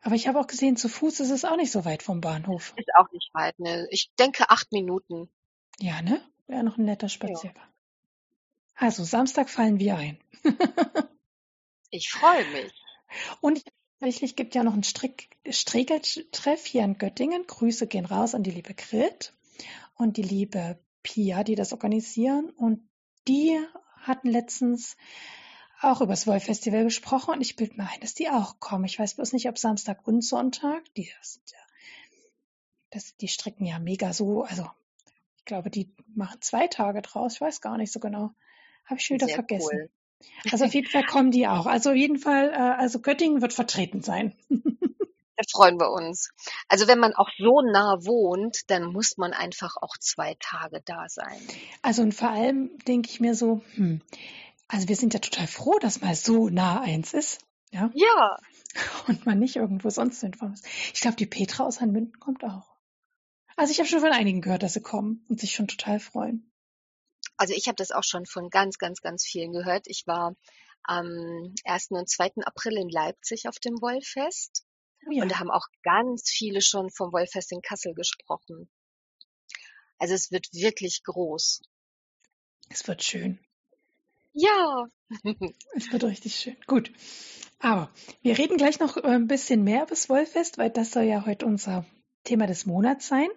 Aber 0.03 0.15
ich 0.15 0.29
habe 0.29 0.39
auch 0.39 0.47
gesehen, 0.47 0.77
zu 0.77 0.89
Fuß 0.89 1.21
ist 1.21 1.31
es 1.31 1.45
auch 1.45 1.57
nicht 1.57 1.73
so 1.73 1.85
weit 1.85 2.03
vom 2.03 2.21
Bahnhof. 2.21 2.75
Ist 2.77 2.91
auch 2.99 3.11
nicht 3.11 3.31
weit, 3.33 3.59
ne? 3.59 3.89
Ich 3.91 4.11
denke 4.19 4.51
acht 4.51 4.71
Minuten. 4.71 5.31
Ja, 5.79 6.03
ne? 6.03 6.21
Wäre 6.47 6.65
noch 6.65 6.79
ein 6.79 6.85
netter 6.85 7.09
Spaziergang. 7.09 7.65
Ja. 7.65 7.73
Also, 8.77 9.05
Samstag 9.05 9.49
fallen 9.49 9.79
wir 9.79 9.97
ein. 9.97 10.19
ich 11.91 12.11
freue 12.11 12.45
mich. 12.53 12.73
Und 13.41 13.65
tatsächlich 13.99 14.37
gibt 14.37 14.55
ja 14.55 14.63
noch 14.63 14.75
einen 14.75 14.85
Strick 14.85 15.31
Strickeltreff 15.49 16.67
hier 16.67 16.85
in 16.85 16.99
Göttingen. 16.99 17.47
Grüße 17.47 17.87
gehen 17.87 18.05
raus 18.05 18.35
an 18.35 18.43
die 18.43 18.51
liebe 18.51 18.75
Grit 18.75 19.33
und 19.95 20.17
die 20.17 20.23
liebe 20.23 20.79
Pia, 21.03 21.43
die 21.45 21.55
das 21.55 21.73
organisieren. 21.73 22.51
Und 22.51 22.89
die 23.27 23.59
hatten 24.03 24.29
letztens 24.29 24.97
auch 25.81 26.01
über 26.01 26.13
das 26.13 26.27
Wollfestival 26.27 26.85
gesprochen 26.85 27.35
und 27.35 27.41
ich 27.41 27.57
bilde 27.57 27.77
mir 27.77 27.89
ein, 27.89 28.01
dass 28.01 28.15
die 28.15 28.29
auch 28.29 28.61
kommen. 28.61 28.85
Ich 28.85 28.99
weiß 28.99 29.15
bloß 29.15 29.33
nicht, 29.33 29.49
ob 29.49 29.59
Samstag 29.59 30.07
und 30.07 30.23
Sonntag. 30.23 30.83
Die, 30.95 31.11
das, 31.19 31.41
das, 32.91 33.17
die 33.17 33.29
stricken 33.29 33.67
ja 33.67 33.79
mega 33.79 34.13
so, 34.13 34.43
also 34.43 34.69
glaube, 35.47 35.71
die 35.71 35.95
machen 36.15 36.41
zwei 36.43 36.67
Tage 36.67 37.03
draus. 37.03 37.35
Ich 37.35 37.41
weiß 37.41 37.61
gar 37.61 37.79
nicht 37.79 37.93
so 37.93 38.01
genau. 38.01 38.33
Habe 38.85 38.99
ich 38.99 39.07
schon 39.07 39.17
wieder 39.17 39.27
Sehr 39.27 39.37
vergessen. 39.37 39.69
Cool. 39.73 39.91
Also 40.51 40.65
auf 40.67 40.75
jeden 40.75 40.89
Fall 40.89 41.05
kommen 41.05 41.31
die 41.31 41.47
auch. 41.47 41.67
Also 41.67 41.91
auf 41.91 41.97
jeden 41.97 42.19
Fall, 42.19 42.51
äh, 42.51 42.57
also 42.57 43.01
Göttingen 43.01 43.43
wird 43.43 43.53
vertreten 43.53 44.03
sein. 44.03 44.35
Da 45.39 45.45
freuen 45.53 45.79
wir 45.79 45.91
uns. 45.91 46.31
Also 46.67 46.89
wenn 46.89 46.99
man 46.99 47.15
auch 47.15 47.29
so 47.37 47.61
nah 47.61 47.99
wohnt, 48.01 48.63
dann 48.69 48.85
muss 48.85 49.19
man 49.19 49.35
einfach 49.35 49.77
auch 49.77 49.99
zwei 50.01 50.35
Tage 50.41 50.81
da 50.87 51.11
sein. 51.11 51.39
Also 51.83 52.01
und 52.01 52.15
vor 52.15 52.31
allem 52.31 52.71
denke 52.89 53.11
ich 53.11 53.21
mir 53.21 53.35
so, 53.35 53.63
hm, 53.75 54.01
also 54.69 54.89
wir 54.89 54.97
sind 54.97 55.13
ja 55.13 55.21
total 55.21 55.47
froh, 55.47 55.79
dass 55.79 56.01
mal 56.01 56.15
so 56.15 56.49
nah 56.49 56.81
eins 56.81 57.13
ist. 57.13 57.41
Ja. 57.71 57.91
Ja. 57.95 58.39
Und 59.09 59.27
man 59.27 59.39
nicht 59.39 59.57
irgendwo 59.57 59.91
sonst 59.91 60.21
hinfahren 60.21 60.53
muss. 60.53 60.63
Ich 60.95 61.01
glaube, 61.01 61.17
die 61.17 61.27
Petra 61.27 61.65
aus 61.65 61.81
Hanmünden 61.81 62.19
kommt 62.19 62.43
auch. 62.45 62.76
Also 63.57 63.73
ich 63.73 63.79
habe 63.79 63.89
schon 63.89 64.01
von 64.01 64.13
einigen 64.13 64.43
gehört, 64.43 64.63
dass 64.63 64.75
sie 64.75 64.83
kommen 64.83 65.25
und 65.29 65.41
sich 65.41 65.55
schon 65.55 65.67
total 65.67 65.99
freuen. 65.99 66.51
Also 67.39 67.55
ich 67.55 67.67
habe 67.67 67.77
das 67.77 67.91
auch 67.91 68.05
schon 68.05 68.27
von 68.27 68.51
ganz, 68.51 68.79
ganz, 68.79 69.01
ganz 69.01 69.25
vielen 69.25 69.53
gehört. 69.53 69.87
Ich 69.87 70.07
war 70.07 70.37
am 70.83 71.55
1. 71.65 71.91
und 71.91 72.09
2. 72.09 72.33
April 72.45 72.77
in 72.77 72.89
Leipzig 72.89 73.49
auf 73.49 73.59
dem 73.59 73.81
Wollfest. 73.81 74.65
Oh 75.07 75.11
ja. 75.11 75.23
Und 75.23 75.31
da 75.31 75.39
haben 75.39 75.51
auch 75.51 75.67
ganz 75.83 76.31
viele 76.31 76.61
schon 76.61 76.91
vom 76.91 77.13
Wollfest 77.13 77.53
in 77.53 77.63
Kassel 77.63 77.95
gesprochen. 77.95 78.69
Also 79.99 80.15
es 80.15 80.31
wird 80.31 80.53
wirklich 80.53 81.03
groß. 81.05 81.63
Es 82.69 82.87
wird 82.87 83.03
schön. 83.03 83.39
Ja. 84.33 84.87
Es 85.75 85.93
wird 85.93 86.05
richtig 86.05 86.35
schön. 86.35 86.57
Gut. 86.67 86.91
Aber 87.59 87.91
wir 88.23 88.37
reden 88.37 88.57
gleich 88.57 88.81
noch 88.81 88.97
äh, 88.97 89.03
ein 89.03 89.29
bisschen 89.29 89.63
mehr 89.63 89.83
über 89.83 89.91
das 89.91 90.09
Wollfest, 90.09 90.59
weil 90.59 90.71
das 90.71 90.91
soll 90.91 91.05
ja 91.05 91.25
heute 91.25 91.47
unser 91.47 91.87
Thema 92.27 92.47
des 92.47 92.67
Monats 92.67 93.09
sein. 93.09 93.29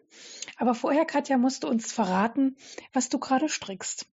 Aber 0.58 0.76
vorher, 0.76 1.06
Katja, 1.06 1.38
musst 1.38 1.64
du 1.64 1.68
uns 1.68 1.92
verraten, 1.94 2.58
was 2.92 3.10
du 3.10 3.20
gerade 3.20 3.48
strickst. 3.48 4.08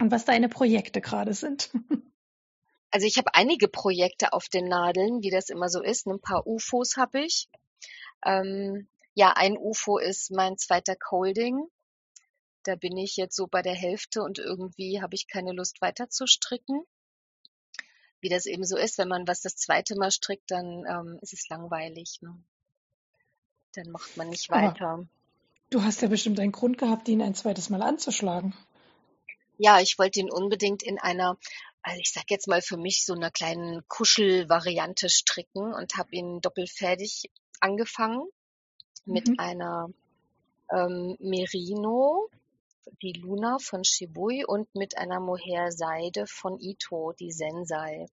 Und 0.00 0.10
was 0.10 0.24
deine 0.24 0.48
Projekte 0.48 1.00
gerade 1.00 1.34
sind. 1.34 1.70
Also 2.90 3.06
ich 3.06 3.18
habe 3.18 3.34
einige 3.34 3.68
Projekte 3.68 4.32
auf 4.32 4.48
den 4.48 4.66
Nadeln, 4.66 5.22
wie 5.22 5.28
das 5.28 5.50
immer 5.50 5.68
so 5.68 5.82
ist. 5.82 6.06
Ein 6.06 6.20
paar 6.20 6.46
UFOs 6.46 6.96
habe 6.96 7.20
ich. 7.20 7.50
Ähm, 8.24 8.88
ja, 9.14 9.34
ein 9.36 9.58
UFO 9.58 9.98
ist 9.98 10.30
mein 10.30 10.56
zweiter 10.56 10.96
Colding. 10.96 11.68
Da 12.62 12.76
bin 12.76 12.96
ich 12.96 13.16
jetzt 13.16 13.36
so 13.36 13.46
bei 13.46 13.62
der 13.62 13.74
Hälfte 13.74 14.22
und 14.22 14.38
irgendwie 14.38 15.02
habe 15.02 15.14
ich 15.14 15.28
keine 15.28 15.52
Lust 15.52 15.82
weiter 15.82 16.08
zu 16.08 16.26
stricken. 16.26 16.82
Wie 18.20 18.28
das 18.28 18.46
eben 18.46 18.64
so 18.64 18.76
ist, 18.76 18.98
wenn 18.98 19.08
man 19.08 19.28
was 19.28 19.42
das 19.42 19.56
zweite 19.56 19.94
Mal 19.94 20.10
strickt, 20.10 20.50
dann 20.50 20.84
ähm, 20.88 21.18
ist 21.20 21.34
es 21.34 21.48
langweilig. 21.48 22.18
Ne? 22.22 22.42
Dann 23.78 23.92
macht 23.92 24.16
man 24.16 24.28
nicht 24.28 24.50
Aber 24.50 24.72
weiter. 24.72 25.06
du 25.70 25.84
hast 25.84 26.02
ja 26.02 26.08
bestimmt 26.08 26.40
einen 26.40 26.50
Grund 26.50 26.78
gehabt, 26.78 27.06
ihn 27.08 27.22
ein 27.22 27.36
zweites 27.36 27.70
Mal 27.70 27.80
anzuschlagen. 27.80 28.52
Ja, 29.56 29.78
ich 29.80 30.00
wollte 30.00 30.18
ihn 30.18 30.32
unbedingt 30.32 30.82
in 30.82 30.98
einer, 30.98 31.38
also 31.82 32.00
ich 32.00 32.12
sag 32.12 32.28
jetzt 32.28 32.48
mal 32.48 32.60
für 32.60 32.76
mich 32.76 33.04
so 33.04 33.12
einer 33.14 33.30
kleinen 33.30 33.86
Kuschelvariante 33.86 35.08
stricken 35.08 35.72
und 35.72 35.96
habe 35.96 36.08
ihn 36.10 36.40
doppelfertig 36.40 37.30
angefangen 37.60 38.26
mit 39.04 39.28
Mhm. 39.28 39.34
einer 39.38 39.90
ähm, 40.72 41.16
Merino, 41.20 42.28
die 43.00 43.12
Luna 43.12 43.58
von 43.60 43.84
Shibui 43.84 44.44
und 44.44 44.74
mit 44.74 44.98
einer 44.98 45.20
Mohair 45.20 45.70
Seide 45.70 46.26
von 46.26 46.58
Ito, 46.58 47.12
die 47.12 47.30
Sensei. 47.30 48.06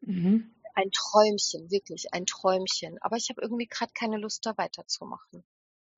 Mhm. 0.00 0.50
Ein 0.78 0.92
Träumchen, 0.92 1.72
wirklich 1.72 2.14
ein 2.14 2.24
Träumchen. 2.24 2.98
Aber 3.00 3.16
ich 3.16 3.30
habe 3.30 3.42
irgendwie 3.42 3.66
gerade 3.66 3.90
keine 3.94 4.16
Lust, 4.16 4.46
da 4.46 4.56
weiterzumachen. 4.56 5.42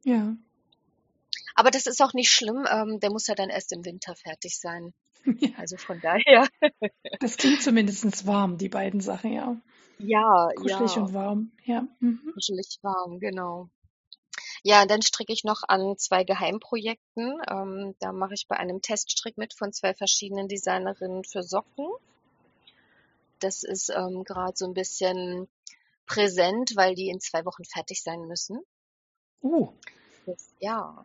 Ja. 0.05 0.35
Aber 1.55 1.71
das 1.71 1.87
ist 1.87 2.01
auch 2.01 2.15
nicht 2.15 2.31
schlimm. 2.31 2.67
Ähm, 2.67 2.99
der 2.99 3.11
muss 3.11 3.27
ja 3.27 3.35
dann 3.35 3.51
erst 3.51 3.73
im 3.73 3.85
Winter 3.85 4.17
fertig 4.17 4.59
sein. 4.59 4.95
ja. 5.39 5.51
Also 5.59 5.77
von 5.77 6.01
daher. 6.01 6.49
Das 7.21 7.37
klingt 7.37 7.61
zumindest 7.61 8.27
warm, 8.27 8.57
die 8.57 8.71
beiden 8.71 9.03
Sachen, 9.03 9.35
ja. 9.35 9.61
Ja, 9.99 10.49
Kuschelig 10.57 10.95
ja, 10.95 11.03
und 11.03 11.13
warm, 11.13 11.53
ja. 11.65 11.87
Mhm. 11.99 12.33
kuschelig 12.33 12.79
warm, 12.81 13.21
genau. 13.21 13.69
Ja, 14.63 14.87
dann 14.87 15.03
stricke 15.03 15.35
ich 15.35 15.45
noch 15.45 15.61
an 15.69 15.99
zwei 15.99 16.25
Geheimprojekten. 16.25 17.43
Ähm, 17.51 17.95
da 17.99 18.13
mache 18.13 18.33
ich 18.33 18.47
bei 18.49 18.57
einem 18.57 18.81
Teststrick 18.81 19.37
mit 19.37 19.53
von 19.53 19.75
zwei 19.75 19.93
verschiedenen 19.93 20.49
Designerinnen 20.49 21.25
für 21.25 21.43
Socken. 21.43 21.87
Das 23.41 23.63
ist 23.63 23.91
ähm, 23.91 24.25
gerade 24.25 24.57
so 24.57 24.67
ein 24.67 24.75
bisschen 24.75 25.49
präsent, 26.07 26.73
weil 26.77 26.95
die 26.95 27.09
in 27.09 27.21
zwei 27.21 27.45
Wochen 27.45 27.65
fertig 27.65 28.03
sein 28.03 28.23
müssen. 28.23 28.61
Uh, 29.43 29.73
Das, 30.27 30.55
ja. 30.59 31.05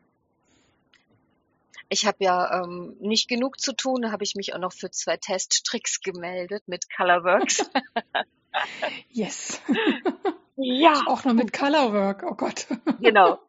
Ich 1.90 2.06
habe 2.06 2.18
ja 2.20 2.64
ähm, 2.64 2.98
nicht 3.00 3.28
genug 3.28 3.60
zu 3.60 3.74
tun, 3.74 4.02
da 4.02 4.12
habe 4.12 4.24
ich 4.24 4.36
mich 4.36 4.54
auch 4.54 4.60
noch 4.60 4.74
für 4.74 4.90
zwei 4.90 5.18
Teststricks 5.18 6.02
gemeldet 6.02 6.64
mit 6.68 6.86
Colorworks. 6.96 7.70
yes. 9.10 9.62
Ja. 10.58 11.04
Auch 11.08 11.26
noch 11.26 11.34
mit 11.34 11.52
Colorwork, 11.52 12.24
oh 12.24 12.36
Gott. 12.36 12.68
Genau, 13.02 13.40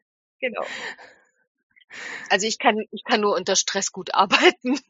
genau. 0.40 0.64
Also 2.28 2.48
ich 2.48 2.58
kann, 2.58 2.84
ich 2.90 3.04
kann 3.04 3.20
nur 3.20 3.36
unter 3.36 3.54
Stress 3.54 3.92
gut 3.92 4.12
arbeiten. 4.12 4.80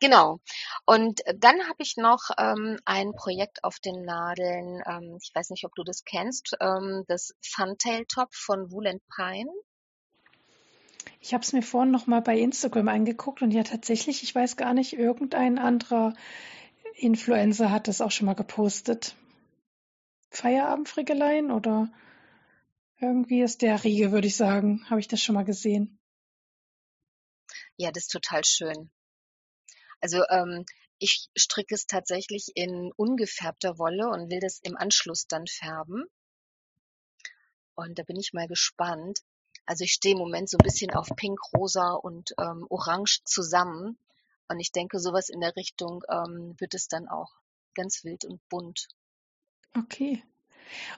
Genau. 0.00 0.40
Und 0.84 1.20
dann 1.36 1.68
habe 1.68 1.82
ich 1.82 1.96
noch 1.96 2.30
ähm, 2.38 2.78
ein 2.84 3.12
Projekt 3.12 3.64
auf 3.64 3.78
den 3.78 4.02
Nadeln. 4.04 4.82
Ähm, 4.86 5.18
ich 5.22 5.30
weiß 5.34 5.50
nicht, 5.50 5.64
ob 5.64 5.74
du 5.74 5.84
das 5.84 6.04
kennst. 6.04 6.56
Ähm, 6.60 7.04
das 7.08 7.34
Funtail 7.42 8.04
Top 8.06 8.34
von 8.34 8.70
Wool 8.70 8.86
and 8.86 9.02
Pine. 9.14 9.50
Ich 11.20 11.34
habe 11.34 11.42
es 11.42 11.52
mir 11.52 11.62
vorhin 11.62 11.90
noch 11.90 12.06
mal 12.06 12.20
bei 12.20 12.38
Instagram 12.38 12.88
angeguckt 12.88 13.42
und 13.42 13.50
ja 13.50 13.62
tatsächlich, 13.62 14.22
ich 14.22 14.34
weiß 14.34 14.56
gar 14.56 14.74
nicht, 14.74 14.92
irgendein 14.92 15.58
anderer 15.58 16.14
Influencer 16.94 17.70
hat 17.70 17.88
das 17.88 18.00
auch 18.00 18.10
schon 18.10 18.26
mal 18.26 18.34
gepostet. 18.34 19.16
Feierabendfrickeleien 20.30 21.50
oder 21.50 21.90
irgendwie 23.00 23.42
ist 23.42 23.62
der 23.62 23.82
Riege, 23.84 24.12
würde 24.12 24.26
ich 24.26 24.36
sagen, 24.36 24.84
habe 24.88 25.00
ich 25.00 25.08
das 25.08 25.22
schon 25.22 25.34
mal 25.34 25.44
gesehen. 25.44 25.98
Ja, 27.76 27.90
das 27.90 28.04
ist 28.04 28.12
total 28.12 28.42
schön. 28.44 28.90
Also 30.00 30.22
ähm, 30.28 30.64
ich 30.98 31.28
stricke 31.36 31.74
es 31.74 31.86
tatsächlich 31.86 32.52
in 32.54 32.92
ungefärbter 32.96 33.78
Wolle 33.78 34.08
und 34.08 34.30
will 34.30 34.40
das 34.40 34.60
im 34.62 34.76
Anschluss 34.76 35.26
dann 35.26 35.46
färben. 35.46 36.04
Und 37.74 37.98
da 37.98 38.02
bin 38.02 38.16
ich 38.16 38.32
mal 38.32 38.48
gespannt. 38.48 39.20
Also 39.66 39.84
ich 39.84 39.92
stehe 39.92 40.14
im 40.14 40.20
Moment 40.20 40.48
so 40.48 40.56
ein 40.58 40.64
bisschen 40.64 40.92
auf 40.92 41.08
Pink, 41.16 41.38
Rosa 41.54 41.92
und 41.92 42.32
ähm, 42.38 42.66
Orange 42.70 43.20
zusammen. 43.24 43.98
Und 44.48 44.60
ich 44.60 44.72
denke, 44.72 44.98
sowas 45.00 45.28
in 45.28 45.40
der 45.40 45.54
Richtung 45.56 46.02
ähm, 46.08 46.54
wird 46.58 46.74
es 46.74 46.88
dann 46.88 47.08
auch 47.08 47.32
ganz 47.74 48.04
wild 48.04 48.24
und 48.24 48.40
bunt. 48.48 48.88
Okay. 49.76 50.22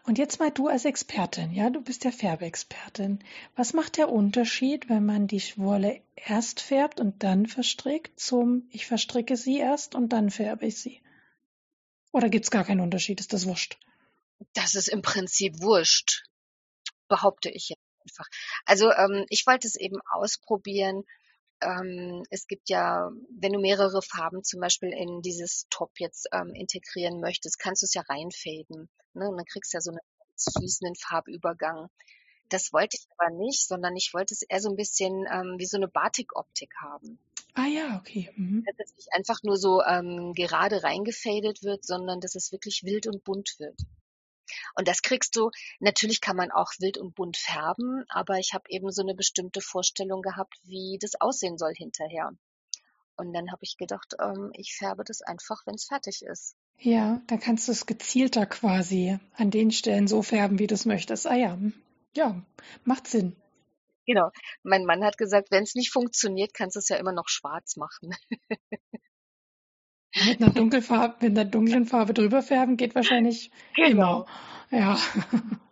Und 0.05 0.19
jetzt 0.19 0.41
mal 0.41 0.51
du 0.51 0.69
als 0.69 0.85
Expertin, 0.85 1.53
ja, 1.53 1.71
du 1.71 1.81
bist 1.81 2.05
ja 2.05 2.11
Färbeexpertin. 2.11 3.23
Was 3.57 3.73
macht 3.73 3.97
der 3.97 4.09
Unterschied, 4.09 4.89
wenn 4.89 5.05
man 5.05 5.27
die 5.27 5.43
Wolle 5.57 6.01
erst 6.17 6.61
färbt 6.61 7.01
und 7.01 7.23
dann 7.23 7.47
verstrickt, 7.47 8.19
zum 8.19 8.69
ich 8.71 8.87
verstricke 8.87 9.37
sie 9.37 9.59
erst 9.59 9.95
und 9.95 10.13
dann 10.13 10.31
färbe 10.31 10.67
ich 10.67 10.81
sie? 10.81 11.03
Oder 12.13 12.29
gibt's 12.29 12.51
gar 12.51 12.65
keinen 12.65 12.81
Unterschied? 12.81 13.21
Ist 13.21 13.33
das 13.33 13.47
wurscht? 13.47 13.79
Das 14.55 14.75
ist 14.75 14.89
im 14.89 15.03
Prinzip 15.03 15.61
wurscht, 15.61 16.25
behaupte 17.09 17.51
ich 17.51 17.69
jetzt 17.69 17.83
einfach. 18.05 18.29
Also 18.65 18.93
ähm, 18.93 19.27
ich 19.29 19.47
wollte 19.47 19.67
es 19.67 19.77
eben 19.77 19.99
ausprobieren. 20.11 21.05
Ähm, 21.61 22.25
es 22.31 22.47
gibt 22.47 22.69
ja, 22.69 23.11
wenn 23.31 23.53
du 23.53 23.59
mehrere 23.59 24.03
Farben 24.03 24.45
zum 24.45 24.61
Beispiel 24.61 24.91
in 24.91 25.23
dieses 25.23 25.67
Top 25.71 25.91
jetzt 25.99 26.29
ähm, 26.33 26.55
integrieren 26.55 27.21
möchtest, 27.21 27.59
kannst 27.59 27.83
du 27.83 27.87
es 27.87 27.95
ja 27.95 28.03
reinfaden. 28.03 28.89
Ne? 29.15 29.29
Und 29.29 29.37
dann 29.37 29.47
kriegst 29.47 29.73
du 29.73 29.77
ja 29.77 29.81
so 29.81 29.91
einen 29.91 30.01
fließenden 30.37 30.95
Farbübergang. 30.95 31.89
Das 32.49 32.73
wollte 32.73 32.97
ich 32.97 33.07
aber 33.17 33.31
nicht, 33.37 33.67
sondern 33.67 33.97
ich 33.97 34.13
wollte 34.15 34.35
es 34.35 34.43
eher 34.43 34.61
so 34.61 34.71
ein 34.71 34.77
bisschen 34.77 35.27
ähm, 35.31 35.57
wie 35.59 35.67
so 35.67 35.77
eine 35.77 35.89
Batik-Optik 35.89 36.73
haben. 36.81 37.19
Ah 37.55 37.67
ja, 37.67 37.99
okay. 37.99 38.31
Mhm. 38.37 38.65
Dass 38.65 38.89
es 38.89 38.97
nicht 38.97 39.13
einfach 39.13 39.43
nur 39.43 39.57
so 39.57 39.83
ähm, 39.83 40.33
gerade 40.35 40.83
reingefadet 40.83 41.63
wird, 41.63 41.85
sondern 41.85 42.21
dass 42.21 42.37
es 42.37 42.53
wirklich 42.53 42.83
wild 42.85 43.07
und 43.07 43.25
bunt 43.25 43.57
wird. 43.59 43.77
Und 44.75 44.89
das 44.89 45.03
kriegst 45.03 45.37
du, 45.37 45.51
natürlich 45.81 46.21
kann 46.21 46.37
man 46.37 46.51
auch 46.51 46.73
wild 46.79 46.99
und 46.99 47.15
bunt 47.15 47.37
färben, 47.37 48.05
aber 48.09 48.39
ich 48.39 48.55
habe 48.55 48.65
eben 48.69 48.91
so 48.91 49.03
eine 49.03 49.15
bestimmte 49.15 49.61
Vorstellung 49.61 50.23
gehabt, 50.23 50.55
wie 50.65 50.99
das 51.01 51.21
aussehen 51.21 51.59
soll 51.59 51.75
hinterher. 51.75 52.31
Und 53.17 53.33
dann 53.33 53.51
habe 53.51 53.63
ich 53.63 53.77
gedacht, 53.77 54.15
ähm, 54.21 54.51
ich 54.55 54.77
färbe 54.77 55.03
das 55.05 55.23
einfach, 55.23 55.67
wenn 55.67 55.75
es 55.75 55.87
fertig 55.87 56.23
ist. 56.23 56.55
Ja, 56.79 57.21
dann 57.27 57.41
kannst 57.41 57.67
du 57.67 57.73
es 57.73 57.87
gezielter 57.87 58.47
quasi 58.47 59.19
an 59.35 59.51
den 59.51 59.73
Stellen 59.73 60.07
so 60.07 60.23
färben, 60.23 60.61
wie 60.61 60.69
du 60.69 60.75
es 60.75 60.87
möchtest. 60.87 61.27
Ah 61.27 61.35
ja, 61.35 61.59
ja, 62.15 62.41
macht 62.85 63.09
Sinn. 63.09 63.35
Genau. 64.07 64.31
Mein 64.63 64.85
Mann 64.85 65.05
hat 65.05 65.19
gesagt, 65.19 65.51
wenn 65.51 65.65
es 65.65 65.75
nicht 65.75 65.93
funktioniert, 65.93 66.55
kannst 66.55 66.77
du 66.77 66.79
es 66.79 66.89
ja 66.89 66.97
immer 66.97 67.13
noch 67.13 67.29
schwarz 67.29 67.77
machen. 67.77 68.15
Mit 70.29 70.43
einer 70.43 70.53
Dunkelfarbe, 70.53 71.29
mit 71.29 71.39
einer 71.39 71.49
dunklen 71.49 71.87
Farbe 71.87 72.15
drüber 72.15 72.43
färben 72.43 72.77
geht 72.77 72.95
wahrscheinlich 72.95 73.51
Genau. 73.75 74.27
immer. 74.71 74.79
Ja. 74.79 74.99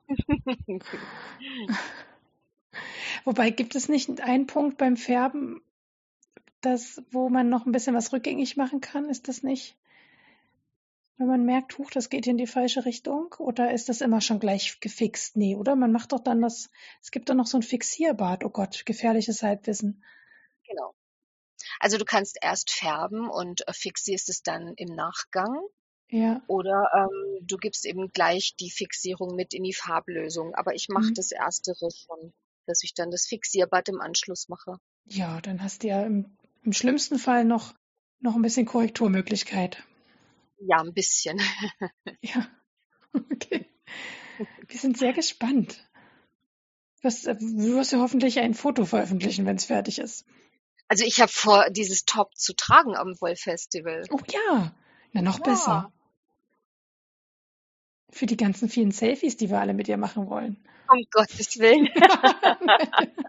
Wobei 3.25 3.51
gibt 3.51 3.75
es 3.75 3.89
nicht 3.89 4.21
einen 4.21 4.47
Punkt 4.47 4.79
beim 4.79 4.97
Färben, 4.97 5.61
das, 6.61 7.03
wo 7.11 7.29
man 7.29 7.49
noch 7.49 7.67
ein 7.67 7.73
bisschen 7.73 7.95
was 7.95 8.13
rückgängig 8.13 8.57
machen 8.57 8.81
kann? 8.81 9.09
Ist 9.09 9.29
das 9.29 9.43
nicht, 9.43 9.77
wenn 11.17 11.27
man 11.29 11.45
merkt, 11.45 11.79
huch, 11.79 11.91
das 11.91 12.11
geht 12.11 12.27
in 12.27 12.39
die 12.39 12.47
falsche 12.47 12.85
Richtung? 12.85 13.35
Oder 13.39 13.71
ist 13.73 13.89
das 13.89 14.01
immer 14.01 14.21
schon 14.21 14.41
gleich 14.41 14.81
gefixt? 14.81 15.37
Nee, 15.37 15.55
oder? 15.57 15.77
Man 15.77 15.93
macht 15.93 16.13
doch 16.13 16.21
dann 16.21 16.43
das, 16.43 16.71
es 17.03 17.11
gibt 17.11 17.29
doch 17.29 17.35
noch 17.35 17.47
so 17.47 17.59
ein 17.59 17.63
Fixierbad. 17.63 18.45
Oh 18.45 18.51
Gott, 18.51 18.85
gefährliches 18.87 19.43
Halbwissen. 19.43 20.03
Genau. 20.69 20.95
Also 21.81 21.99
du 21.99 22.05
kannst 22.05 22.39
erst 22.43 22.71
färben 22.71 23.29
und 23.29 23.67
äh, 23.69 23.73
fixierst 23.73 24.29
es 24.29 24.43
dann 24.43 24.75
im 24.77 24.95
Nachgang. 24.95 25.61
Ja. 26.09 26.41
Oder 26.47 26.89
ähm, 26.95 27.47
du 27.47 27.57
gibst 27.57 27.85
eben 27.85 28.09
gleich 28.13 28.55
die 28.61 28.71
Fixierung 28.71 29.35
mit 29.35 29.55
in 29.55 29.65
die 29.65 29.75
Farblösung. 29.75 30.55
Aber 30.55 30.75
ich 30.75 30.89
mache 30.89 31.11
Mhm. 31.11 31.15
das 31.15 31.33
Erstere 31.33 31.89
schon. 31.91 32.33
dass 32.69 32.83
ich 32.83 32.95
dann 32.95 33.11
das 33.13 33.27
Fixierbad 33.27 33.89
im 33.91 34.01
Anschluss 34.01 34.49
mache. 34.49 34.79
Ja, 35.09 35.41
dann 35.41 35.63
hast 35.63 35.83
du 35.85 35.89
ja 35.89 36.03
im, 36.05 36.37
im 36.65 36.73
schlimmsten 36.73 37.17
Fall 37.19 37.45
noch, 37.45 37.75
noch 38.19 38.35
ein 38.35 38.43
bisschen 38.43 38.67
Korrekturmöglichkeit. 38.67 39.85
Ja, 40.59 40.81
ein 40.81 40.93
bisschen. 40.93 41.41
Ja, 42.23 42.49
okay. 43.33 43.67
Wir 44.69 44.79
sind 44.81 44.99
sehr 44.99 45.13
gespannt. 45.13 45.89
Was, 47.03 47.23
du 47.23 47.37
wirst 47.39 47.93
ja 47.93 48.01
hoffentlich 48.01 48.39
ein 48.41 48.55
Foto 48.55 48.85
veröffentlichen, 48.85 49.47
wenn 49.47 49.57
es 49.57 49.65
fertig 49.67 49.99
ist. 50.01 50.25
Also 50.89 51.05
ich 51.05 51.21
habe 51.21 51.31
vor, 51.33 51.69
dieses 51.71 52.05
Top 52.05 52.35
zu 52.37 52.55
tragen 52.55 52.95
am 52.97 53.15
Wollfestival. 53.21 54.05
Oh 54.11 54.21
ja, 54.31 54.73
na 55.13 55.23
noch 55.23 55.39
Ja. 55.39 55.45
besser. 55.45 55.93
Für 58.11 58.27
die 58.27 58.37
ganzen 58.37 58.69
vielen 58.69 58.93
Selfies, 58.93 59.37
die 59.37 59.51
wir 59.51 59.59
alle 59.61 59.75
mit 59.75 59.89
dir 59.89 59.97
machen 59.97 60.29
wollen. 60.29 60.57
Um 60.89 61.03
Gottes 61.11 61.59
Willen. 61.59 61.89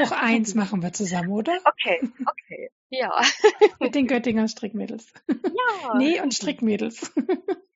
Doch 0.00 0.10
eins 0.10 0.54
machen 0.56 0.82
wir 0.82 0.92
zusammen, 0.92 1.30
oder? 1.30 1.56
Okay, 1.64 2.00
okay. 2.26 2.70
Ja. 2.90 3.22
Mit 3.80 3.94
den 3.94 4.08
Göttinger 4.08 4.48
Strickmädels. 4.48 5.12
ja. 5.28 5.94
Näh- 5.94 6.20
und 6.20 6.34
Strickmädels. 6.34 7.12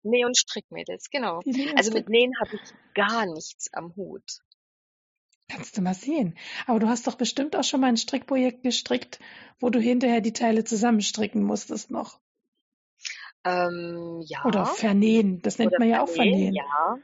Näh- 0.02 0.24
und 0.26 0.36
Strickmädels, 0.36 1.10
genau. 1.10 1.40
Also 1.76 1.92
mit 1.92 2.08
Nähen 2.08 2.32
habe 2.40 2.56
ich 2.56 2.62
gar 2.94 3.26
nichts 3.26 3.72
am 3.72 3.94
Hut. 3.94 4.40
Kannst 5.52 5.76
du 5.76 5.82
mal 5.82 5.92
sehen. 5.92 6.38
Aber 6.66 6.78
du 6.78 6.88
hast 6.88 7.06
doch 7.06 7.16
bestimmt 7.16 7.54
auch 7.56 7.64
schon 7.64 7.82
mal 7.82 7.88
ein 7.88 7.98
Strickprojekt 7.98 8.62
gestrickt, 8.62 9.20
wo 9.60 9.68
du 9.68 9.80
hinterher 9.80 10.22
die 10.22 10.32
Teile 10.32 10.64
zusammenstricken 10.64 11.42
musstest 11.42 11.90
noch. 11.90 12.20
Ähm, 13.44 14.22
ja. 14.26 14.46
Oder 14.46 14.64
vernähen. 14.64 15.42
Das 15.42 15.58
nennt 15.58 15.72
Oder 15.72 15.80
man 15.80 15.88
ja 15.88 16.02
auch 16.02 16.08
vernähen, 16.08 16.32
vernähen. 16.32 16.54
Ja. 16.54 16.96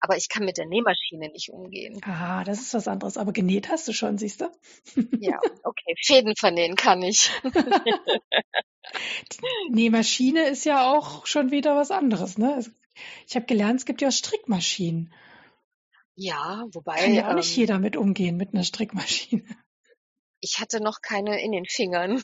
Aber 0.00 0.16
ich 0.16 0.30
kann 0.30 0.46
mit 0.46 0.56
der 0.56 0.66
Nähmaschine 0.66 1.28
nicht 1.28 1.50
umgehen. 1.50 2.00
Ah, 2.04 2.44
das 2.44 2.60
ist 2.60 2.72
was 2.72 2.88
anderes. 2.88 3.18
Aber 3.18 3.32
genäht 3.32 3.68
hast 3.68 3.86
du 3.88 3.92
schon, 3.92 4.16
siehst 4.16 4.40
du? 4.40 4.50
Ja, 5.20 5.38
okay. 5.62 5.94
Fäden 6.02 6.34
vernähen 6.34 6.76
kann 6.76 7.02
ich. 7.02 7.30
Nähmaschine 9.70 10.48
ist 10.48 10.64
ja 10.64 10.90
auch 10.90 11.26
schon 11.26 11.50
wieder 11.50 11.76
was 11.76 11.90
anderes, 11.90 12.38
ne? 12.38 12.64
Ich 13.28 13.36
habe 13.36 13.46
gelernt, 13.46 13.80
es 13.80 13.86
gibt 13.86 14.00
ja 14.00 14.08
auch 14.08 14.12
Strickmaschinen. 14.12 15.12
Ja, 16.14 16.66
wobei 16.72 16.96
Kann 16.96 17.14
ja 17.14 17.30
auch 17.30 17.34
nicht 17.34 17.56
ähm, 17.56 17.60
jeder 17.60 17.78
mit 17.78 17.96
umgehen 17.96 18.36
mit 18.36 18.52
einer 18.52 18.64
Strickmaschine. 18.64 19.44
ich 20.40 20.60
hatte 20.60 20.82
noch 20.82 21.00
keine 21.00 21.42
in 21.42 21.52
den 21.52 21.64
Fingern. 21.64 22.22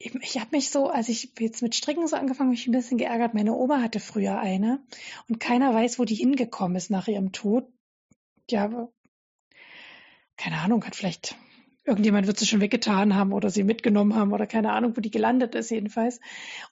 Eben, 0.00 0.20
Ich 0.22 0.38
habe 0.38 0.50
mich 0.52 0.70
so, 0.70 0.88
als 0.88 1.08
ich 1.08 1.32
jetzt 1.38 1.60
mit 1.60 1.74
Stricken 1.74 2.06
so 2.06 2.16
angefangen 2.16 2.50
habe, 2.50 2.56
mich 2.56 2.66
ein 2.66 2.72
bisschen 2.72 2.98
geärgert. 2.98 3.34
Meine 3.34 3.54
Oma 3.54 3.80
hatte 3.80 3.98
früher 3.98 4.38
eine 4.38 4.80
und 5.28 5.40
keiner 5.40 5.74
weiß, 5.74 5.98
wo 5.98 6.04
die 6.04 6.14
hingekommen 6.14 6.76
ist 6.76 6.90
nach 6.90 7.08
ihrem 7.08 7.32
Tod. 7.32 7.68
Ja, 8.48 8.64
aber 8.64 8.92
keine 10.36 10.58
Ahnung, 10.58 10.84
hat 10.84 10.94
vielleicht 10.94 11.36
irgendjemand 11.84 12.26
wird 12.26 12.38
sie 12.38 12.46
schon 12.46 12.60
weggetan 12.60 13.14
haben 13.14 13.32
oder 13.32 13.50
sie 13.50 13.64
mitgenommen 13.64 14.14
haben 14.14 14.32
oder 14.32 14.46
keine 14.46 14.72
Ahnung, 14.72 14.96
wo 14.96 15.00
die 15.00 15.10
gelandet 15.10 15.54
ist 15.54 15.70
jedenfalls. 15.70 16.20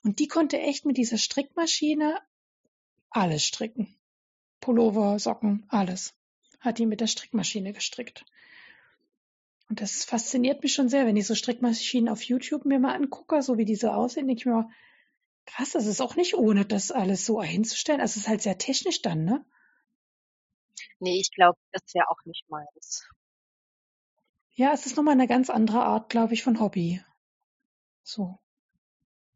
Und 0.03 0.19
die 0.19 0.27
konnte 0.27 0.59
echt 0.59 0.85
mit 0.85 0.97
dieser 0.97 1.17
Strickmaschine 1.17 2.21
alles 3.09 3.43
stricken. 3.43 3.96
Pullover, 4.67 5.17
Socken, 5.17 5.65
alles. 5.69 6.13
Hat 6.59 6.77
die 6.77 6.85
mit 6.85 6.99
der 6.99 7.07
Strickmaschine 7.07 7.71
gestrickt. 7.71 8.25
Und 9.69 9.79
das 9.79 10.03
fasziniert 10.03 10.61
mich 10.61 10.73
schon 10.73 10.89
sehr, 10.89 11.05
wenn 11.05 11.15
ich 11.15 11.25
so 11.25 11.35
Strickmaschinen 11.35 12.09
auf 12.09 12.21
YouTube 12.21 12.65
mir 12.65 12.77
mal 12.77 12.93
angucke, 12.93 13.41
so 13.41 13.57
wie 13.57 13.63
diese 13.63 13.93
aussehen, 13.93 14.27
denke 14.27 14.41
ich 14.41 14.45
mir, 14.45 14.51
mal, 14.51 14.69
krass, 15.45 15.71
das 15.71 15.85
ist 15.85 16.01
auch 16.01 16.17
nicht 16.17 16.35
ohne, 16.35 16.65
das 16.65 16.91
alles 16.91 17.25
so 17.25 17.39
einzustellen. 17.39 18.01
Also 18.01 18.17
es 18.17 18.23
ist 18.23 18.27
halt 18.27 18.41
sehr 18.41 18.57
technisch 18.57 19.01
dann, 19.01 19.23
ne? 19.23 19.45
Nee, 20.99 21.17
ich 21.17 21.31
glaube, 21.31 21.57
das 21.71 21.83
wäre 21.93 22.09
auch 22.09 22.25
nicht 22.25 22.43
meins. 22.49 23.07
Ja, 24.55 24.73
es 24.73 24.85
ist 24.85 24.97
nochmal 24.97 25.13
eine 25.13 25.27
ganz 25.27 25.49
andere 25.49 25.83
Art, 25.83 26.09
glaube 26.09 26.33
ich, 26.33 26.43
von 26.43 26.59
Hobby. 26.59 27.01
So. 28.03 28.37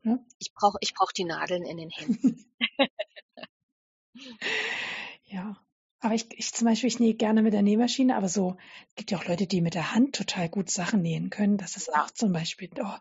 Ne? 0.01 0.25
Ich 0.39 0.53
brauche 0.53 0.77
ich 0.81 0.93
brauch 0.93 1.13
die 1.13 1.23
Nadeln 1.23 1.63
in 1.63 1.77
den 1.77 1.89
Händen. 1.89 2.53
Ja. 5.31 5.57
Aber 6.03 6.15
ich, 6.15 6.27
ich 6.38 6.51
zum 6.51 6.65
Beispiel, 6.65 6.88
ich 6.88 6.99
nähe 6.99 7.13
gerne 7.13 7.43
mit 7.43 7.53
der 7.53 7.62
Nähmaschine, 7.62 8.15
aber 8.15 8.27
so, 8.27 8.58
es 8.89 8.95
gibt 8.95 9.12
ja 9.12 9.19
auch 9.19 9.25
Leute, 9.25 9.45
die 9.45 9.62
mit 9.62 9.75
der 9.75 9.93
Hand 9.93 10.15
total 10.15 10.49
gut 10.49 10.69
Sachen 10.71 11.03
nähen 11.03 11.29
können. 11.29 11.58
Das 11.58 11.77
ist 11.77 11.93
auch 11.93 12.10
zum 12.10 12.34
Beispiel, 12.34 12.69
oh, 12.82 12.97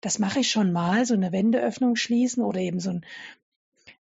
das 0.00 0.18
mache 0.18 0.40
ich 0.40 0.50
schon 0.50 0.72
mal, 0.72 1.04
so 1.04 1.12
eine 1.14 1.32
Wendeöffnung 1.32 1.96
schließen 1.96 2.42
oder 2.42 2.60
eben 2.60 2.80
so 2.80 2.90
ein, 2.90 3.04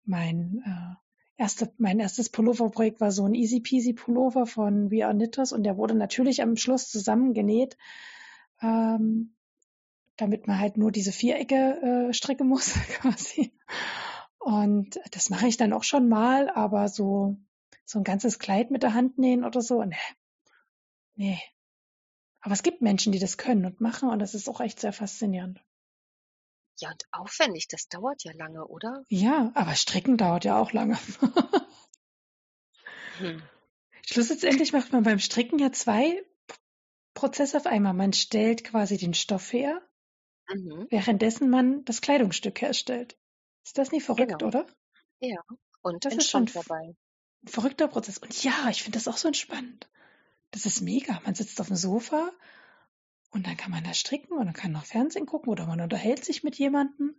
mein, 0.05 0.63
äh, 0.67 1.43
erste, 1.43 1.73
mein 1.79 1.99
erstes 1.99 2.29
Pulloverprojekt 2.29 3.01
war 3.01 3.11
so 3.11 3.25
ein 3.25 3.35
Easy 3.35 3.61
Peasy 3.61 3.95
Pullover 3.95 4.47
von 4.47 4.91
We 4.91 5.07
Are 5.07 5.15
Knitters 5.15 5.53
und 5.53 5.63
der 5.65 5.79
wurde 5.79 5.95
natürlich 5.95 6.43
am 6.43 6.57
Schluss 6.57 6.91
zusammengenäht, 6.91 7.79
ähm, 8.61 9.35
damit 10.19 10.47
man 10.47 10.61
halt 10.61 10.77
nur 10.77 10.93
diese 10.93 11.13
Vierecke 11.13 12.09
äh, 12.11 12.13
stricken 12.13 12.49
muss 12.49 12.75
quasi. 13.01 13.53
Und 14.39 15.01
das 15.11 15.31
mache 15.31 15.49
ich 15.49 15.57
dann 15.57 15.73
auch 15.73 15.85
schon 15.85 16.09
mal, 16.09 16.51
aber 16.51 16.89
so 16.89 17.39
so 17.87 17.99
ein 17.99 18.05
ganzes 18.05 18.39
Kleid 18.39 18.71
mit 18.71 18.83
der 18.83 18.93
Hand 18.95 19.17
nähen 19.19 19.45
oder 19.45 19.63
so, 19.63 19.83
ne. 19.83 19.97
Nee. 21.15 21.41
Aber 22.41 22.53
es 22.53 22.63
gibt 22.63 22.83
Menschen, 22.83 23.13
die 23.13 23.19
das 23.19 23.39
können 23.39 23.65
und 23.65 23.81
machen 23.81 24.11
und 24.11 24.19
das 24.19 24.35
ist 24.35 24.49
auch 24.49 24.61
echt 24.61 24.81
sehr 24.81 24.93
faszinierend. 24.93 25.61
Ja, 26.79 26.91
und 26.91 27.05
aufwendig, 27.11 27.69
das 27.69 27.89
dauert 27.89 28.23
ja 28.25 28.33
lange, 28.35 28.67
oder? 28.67 29.03
Ja, 29.09 29.51
aber 29.55 29.75
stricken 29.75 30.19
dauert 30.19 30.45
ja 30.45 30.59
auch 30.59 30.73
lange. 30.73 30.99
Hm. 33.19 33.43
Schlussendlich 34.07 34.73
macht 34.75 34.93
man 34.93 35.03
beim 35.03 35.19
Stricken 35.19 35.59
ja 35.59 35.73
zwei 35.73 36.23
Prozesse 37.15 37.57
auf 37.57 37.67
einmal. 37.67 37.95
Man 37.95 38.13
stellt 38.13 38.63
quasi 38.63 38.99
den 38.99 39.15
Stoff 39.15 39.53
her, 39.53 39.81
Mhm. 40.49 40.87
währenddessen 40.91 41.49
man 41.51 41.85
das 41.87 42.01
Kleidungsstück 42.03 42.61
herstellt. 42.61 43.19
Ist 43.65 43.79
das 43.79 43.91
nicht 43.91 44.05
verrückt, 44.05 44.39
Genau. 44.39 44.47
oder? 44.49 44.67
Ja. 45.19 45.41
Und 45.83 46.05
Das 46.05 46.15
ist 46.15 46.31
schon 46.31 46.47
dabei. 46.47 46.95
Ein 47.43 47.49
verrückter 47.49 47.89
Prozess. 47.89 48.19
Und 48.19 48.43
ja, 48.43 48.69
ich 48.71 48.83
finde 48.83 48.99
das 48.99 49.09
auch 49.09 49.17
so 49.17 49.29
entspannt. 49.29 49.89
Das 50.51 50.67
ist 50.67 50.81
mega. 50.81 51.21
Man 51.25 51.35
sitzt 51.35 51.61
auf 51.61 51.69
dem 51.69 51.77
Sofa 51.77 52.31
und 53.31 53.47
dann 53.47 53.57
kann 53.57 53.71
man 53.71 53.85
da 53.85 53.95
stricken 53.95 54.33
und 54.33 54.47
dann 54.47 54.55
kann 54.55 54.73
noch 54.73 54.85
Fernsehen 54.85 55.27
gucken 55.27 55.51
oder 55.51 55.67
man 55.67 55.81
unterhält 55.81 56.25
sich 56.25 56.43
mit 56.43 56.57
jemandem. 56.57 57.15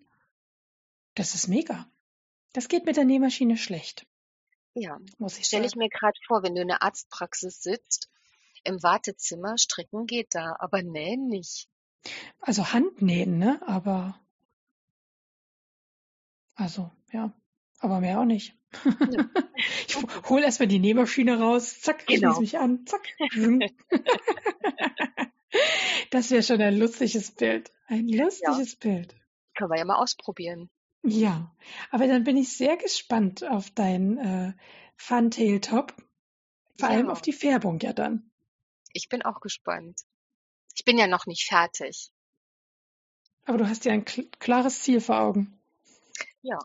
Das 1.15 1.35
ist 1.35 1.47
mega. 1.47 1.89
Das 2.53 2.67
geht 2.69 2.85
mit 2.85 2.97
der 2.97 3.05
Nähmaschine 3.05 3.57
schlecht, 3.57 4.07
Ja. 4.73 4.99
muss 5.17 5.37
ich 5.37 5.45
Stelle 5.45 5.65
ich 5.65 5.75
mir 5.75 5.89
gerade 5.89 6.17
vor, 6.25 6.43
wenn 6.43 6.55
du 6.55 6.61
in 6.61 6.67
der 6.69 6.81
Arztpraxis 6.81 7.61
sitzt, 7.61 8.09
im 8.63 8.81
Wartezimmer, 8.81 9.57
stricken 9.57 10.07
geht 10.07 10.33
da, 10.33 10.55
aber 10.59 10.81
nähen 10.81 11.27
nicht. 11.27 11.69
Also 12.39 12.73
Handnähen, 12.73 13.37
ne? 13.37 13.61
Aber 13.67 14.19
also, 16.55 16.89
ja. 17.11 17.31
Aber 17.79 17.99
mehr 17.99 18.19
auch 18.19 18.25
nicht. 18.25 18.55
Ja. 18.83 19.29
Ich 19.87 19.95
hole 20.29 20.43
erstmal 20.45 20.67
die 20.67 20.77
Nähmaschine 20.79 21.39
raus, 21.39 21.79
zack, 21.81 22.05
Genau. 22.05 22.35
schließe 22.35 22.41
mich 22.41 22.57
an, 22.59 22.85
zack. 22.85 23.07
Das 26.11 26.29
wäre 26.31 26.43
schon 26.43 26.61
ein 26.61 26.77
lustiges 26.77 27.31
Bild. 27.31 27.71
Ein 27.87 28.07
lustiges 28.07 28.75
Bild. 28.75 29.15
Können 29.55 29.71
wir 29.71 29.77
ja 29.79 29.85
mal 29.85 29.95
ausprobieren. 29.97 30.69
Ja, 31.03 31.55
aber 31.89 32.07
dann 32.07 32.23
bin 32.23 32.37
ich 32.37 32.55
sehr 32.55 32.77
gespannt 32.77 33.43
auf 33.43 33.71
dein 33.71 34.17
äh, 34.17 34.53
Funtail-Top. 34.97 35.93
Vor 36.79 36.89
allem 36.89 37.07
Ja. 37.07 37.11
auf 37.11 37.21
die 37.21 37.33
Färbung 37.33 37.79
ja 37.79 37.93
dann. 37.93 38.29
Ich 38.93 39.09
bin 39.09 39.21
auch 39.23 39.39
gespannt. 39.41 40.01
Ich 40.75 40.85
bin 40.85 40.97
ja 40.97 41.07
noch 41.07 41.25
nicht 41.25 41.45
fertig. 41.47 42.11
Aber 43.45 43.57
du 43.57 43.67
hast 43.67 43.85
ja 43.85 43.93
ein 43.93 44.05
kl 44.05 44.27
klares 44.39 44.81
Ziel 44.83 44.99
vor 45.01 45.19
Augen. 45.19 45.57
Ja. 46.41 46.59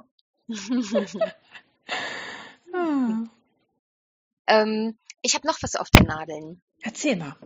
Ah, 2.72 3.24
ähm, 4.46 4.98
ich 5.22 5.34
habe 5.34 5.46
noch 5.46 5.62
was 5.62 5.76
auf 5.76 5.90
den 5.90 6.06
Nadeln. 6.06 6.60
erzähl 6.82 7.16
mal. 7.16 7.36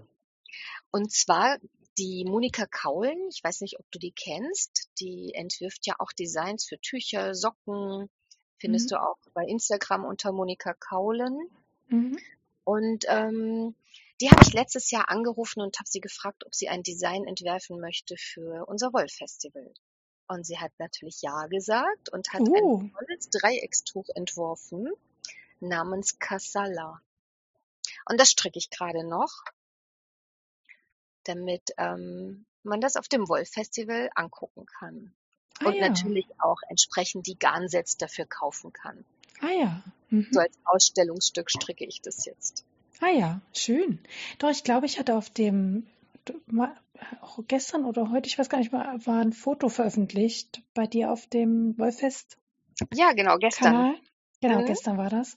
Und 0.90 1.12
zwar 1.12 1.58
die 1.98 2.24
Monika 2.26 2.66
Kaulen. 2.66 3.18
Ich 3.30 3.42
weiß 3.42 3.60
nicht, 3.60 3.78
ob 3.78 3.90
du 3.90 3.98
die 3.98 4.12
kennst. 4.12 4.88
Die 5.00 5.32
entwirft 5.34 5.86
ja 5.86 5.94
auch 5.98 6.12
Designs 6.12 6.66
für 6.66 6.78
Tücher, 6.80 7.34
Socken. 7.34 8.08
Findest 8.58 8.86
Mhm. 8.86 8.94
du 8.94 9.02
auch 9.02 9.18
bei 9.34 9.44
Instagram 9.44 10.04
unter 10.04 10.32
Monika 10.32 10.74
Kaulen. 10.74 11.50
Mhm. 11.88 12.18
Und 12.64 13.04
ähm, 13.08 13.74
die 14.20 14.30
habe 14.30 14.40
ich 14.46 14.52
letztes 14.54 14.90
Jahr 14.90 15.10
angerufen 15.10 15.60
und 15.60 15.78
habe 15.78 15.88
sie 15.88 16.00
gefragt, 16.00 16.44
ob 16.46 16.54
sie 16.54 16.68
ein 16.68 16.82
Design 16.82 17.24
entwerfen 17.26 17.78
möchte 17.80 18.16
für 18.16 18.64
unser 18.66 18.92
Wollfestival. 18.92 19.72
Und 20.28 20.44
sie 20.44 20.58
hat 20.58 20.72
natürlich 20.78 21.22
Ja 21.22 21.46
gesagt 21.46 22.08
und 22.10 22.32
hat 22.32 22.42
Oh. 22.42 22.80
ein 22.80 22.92
tolles 22.92 23.30
Dreieckstuch 23.30 24.06
entworfen 24.14 24.88
namens 25.60 26.18
Casala. 26.18 27.00
Und 28.08 28.20
das 28.20 28.30
stricke 28.30 28.58
ich 28.58 28.70
gerade 28.70 29.06
noch, 29.06 29.44
damit 31.24 31.70
ähm, 31.78 32.44
man 32.62 32.80
das 32.80 32.96
auf 32.96 33.08
dem 33.08 33.28
Wollfestival 33.28 34.10
angucken 34.14 34.66
kann. 34.66 35.12
Ah 35.60 35.66
Und 35.68 35.74
ja. 35.76 35.88
natürlich 35.88 36.26
auch 36.38 36.58
entsprechend 36.68 37.26
die 37.26 37.38
Garnsets 37.38 37.96
dafür 37.96 38.26
kaufen 38.26 38.72
kann. 38.72 39.04
Ah 39.40 39.50
ja. 39.50 39.82
Mhm. 40.10 40.28
So 40.30 40.40
als 40.40 40.56
Ausstellungsstück 40.64 41.50
stricke 41.50 41.84
ich 41.84 42.00
das 42.02 42.24
jetzt. 42.26 42.64
Ah 43.00 43.08
ja, 43.10 43.40
schön. 43.52 43.98
Doch, 44.38 44.50
ich 44.50 44.64
glaube, 44.64 44.86
ich 44.86 44.98
hatte 44.98 45.14
auf 45.16 45.30
dem 45.30 45.86
auch 47.20 47.38
gestern 47.46 47.84
oder 47.84 48.10
heute, 48.10 48.28
ich 48.28 48.38
weiß 48.38 48.48
gar 48.48 48.58
nicht 48.58 48.72
mehr, 48.72 48.98
war 49.04 49.20
ein 49.20 49.32
Foto 49.32 49.68
veröffentlicht 49.68 50.62
bei 50.74 50.86
dir 50.86 51.10
auf 51.10 51.26
dem 51.26 51.78
Wollfest. 51.78 52.38
Ja, 52.92 53.12
genau, 53.12 53.36
gestern. 53.38 53.72
Kanal. 53.72 53.94
Genau, 54.40 54.60
mhm. 54.60 54.66
gestern 54.66 54.98
war 54.98 55.08
das. 55.08 55.36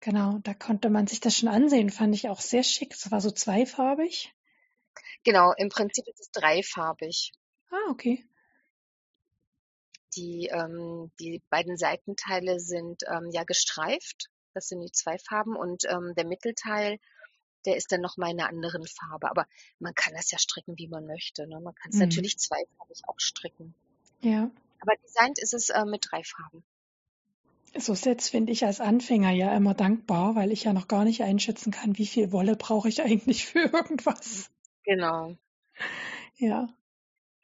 Genau, 0.00 0.38
da 0.42 0.54
konnte 0.54 0.90
man 0.90 1.06
sich 1.06 1.20
das 1.20 1.36
schon 1.36 1.48
ansehen, 1.48 1.90
fand 1.90 2.14
ich 2.14 2.28
auch 2.28 2.40
sehr 2.40 2.62
schick. 2.62 2.92
Es 2.92 3.10
war 3.10 3.20
so 3.20 3.30
zweifarbig. 3.30 4.34
Genau, 5.24 5.52
im 5.56 5.68
Prinzip 5.68 6.06
ist 6.08 6.20
es 6.20 6.30
dreifarbig. 6.32 7.32
Ah, 7.70 7.90
okay. 7.90 8.24
Die, 10.16 10.50
ähm, 10.52 11.10
die 11.20 11.40
beiden 11.48 11.76
Seitenteile 11.76 12.58
sind 12.58 13.02
ähm, 13.08 13.30
ja 13.30 13.44
gestreift. 13.44 14.28
Das 14.52 14.68
sind 14.68 14.80
die 14.80 14.92
zwei 14.92 15.16
Farben 15.18 15.56
und 15.56 15.84
ähm, 15.88 16.12
der 16.16 16.26
Mittelteil, 16.26 16.98
der 17.64 17.76
ist 17.76 17.92
dann 17.92 18.00
noch 18.00 18.16
mal 18.16 18.30
in 18.30 18.40
einer 18.40 18.48
anderen 18.48 18.86
Farbe. 18.86 19.30
Aber 19.30 19.46
man 19.78 19.94
kann 19.94 20.14
das 20.14 20.30
ja 20.30 20.38
stricken, 20.38 20.78
wie 20.78 20.88
man 20.88 21.06
möchte. 21.06 21.46
Ne? 21.46 21.60
Man 21.60 21.74
kann 21.74 21.90
es 21.90 21.96
mhm. 21.96 22.02
natürlich 22.02 22.38
zweifarbig 22.38 23.02
auch 23.06 23.18
stricken. 23.18 23.74
Ja. 24.20 24.50
Aber 24.80 24.94
designt 25.04 25.38
ist 25.38 25.54
es 25.54 25.70
äh, 25.70 25.84
mit 25.84 26.06
drei 26.10 26.22
Farben. 26.24 26.64
So 27.78 27.94
Sets 27.94 28.28
finde 28.28 28.52
ich 28.52 28.66
als 28.66 28.80
Anfänger 28.80 29.30
ja 29.30 29.56
immer 29.56 29.74
dankbar, 29.74 30.34
weil 30.34 30.52
ich 30.52 30.64
ja 30.64 30.72
noch 30.72 30.88
gar 30.88 31.04
nicht 31.04 31.22
einschätzen 31.22 31.70
kann, 31.70 31.96
wie 31.96 32.06
viel 32.06 32.32
Wolle 32.32 32.56
brauche 32.56 32.88
ich 32.88 33.02
eigentlich 33.02 33.46
für 33.46 33.70
irgendwas. 33.72 34.50
Genau. 34.84 35.36
Ja. 36.36 36.68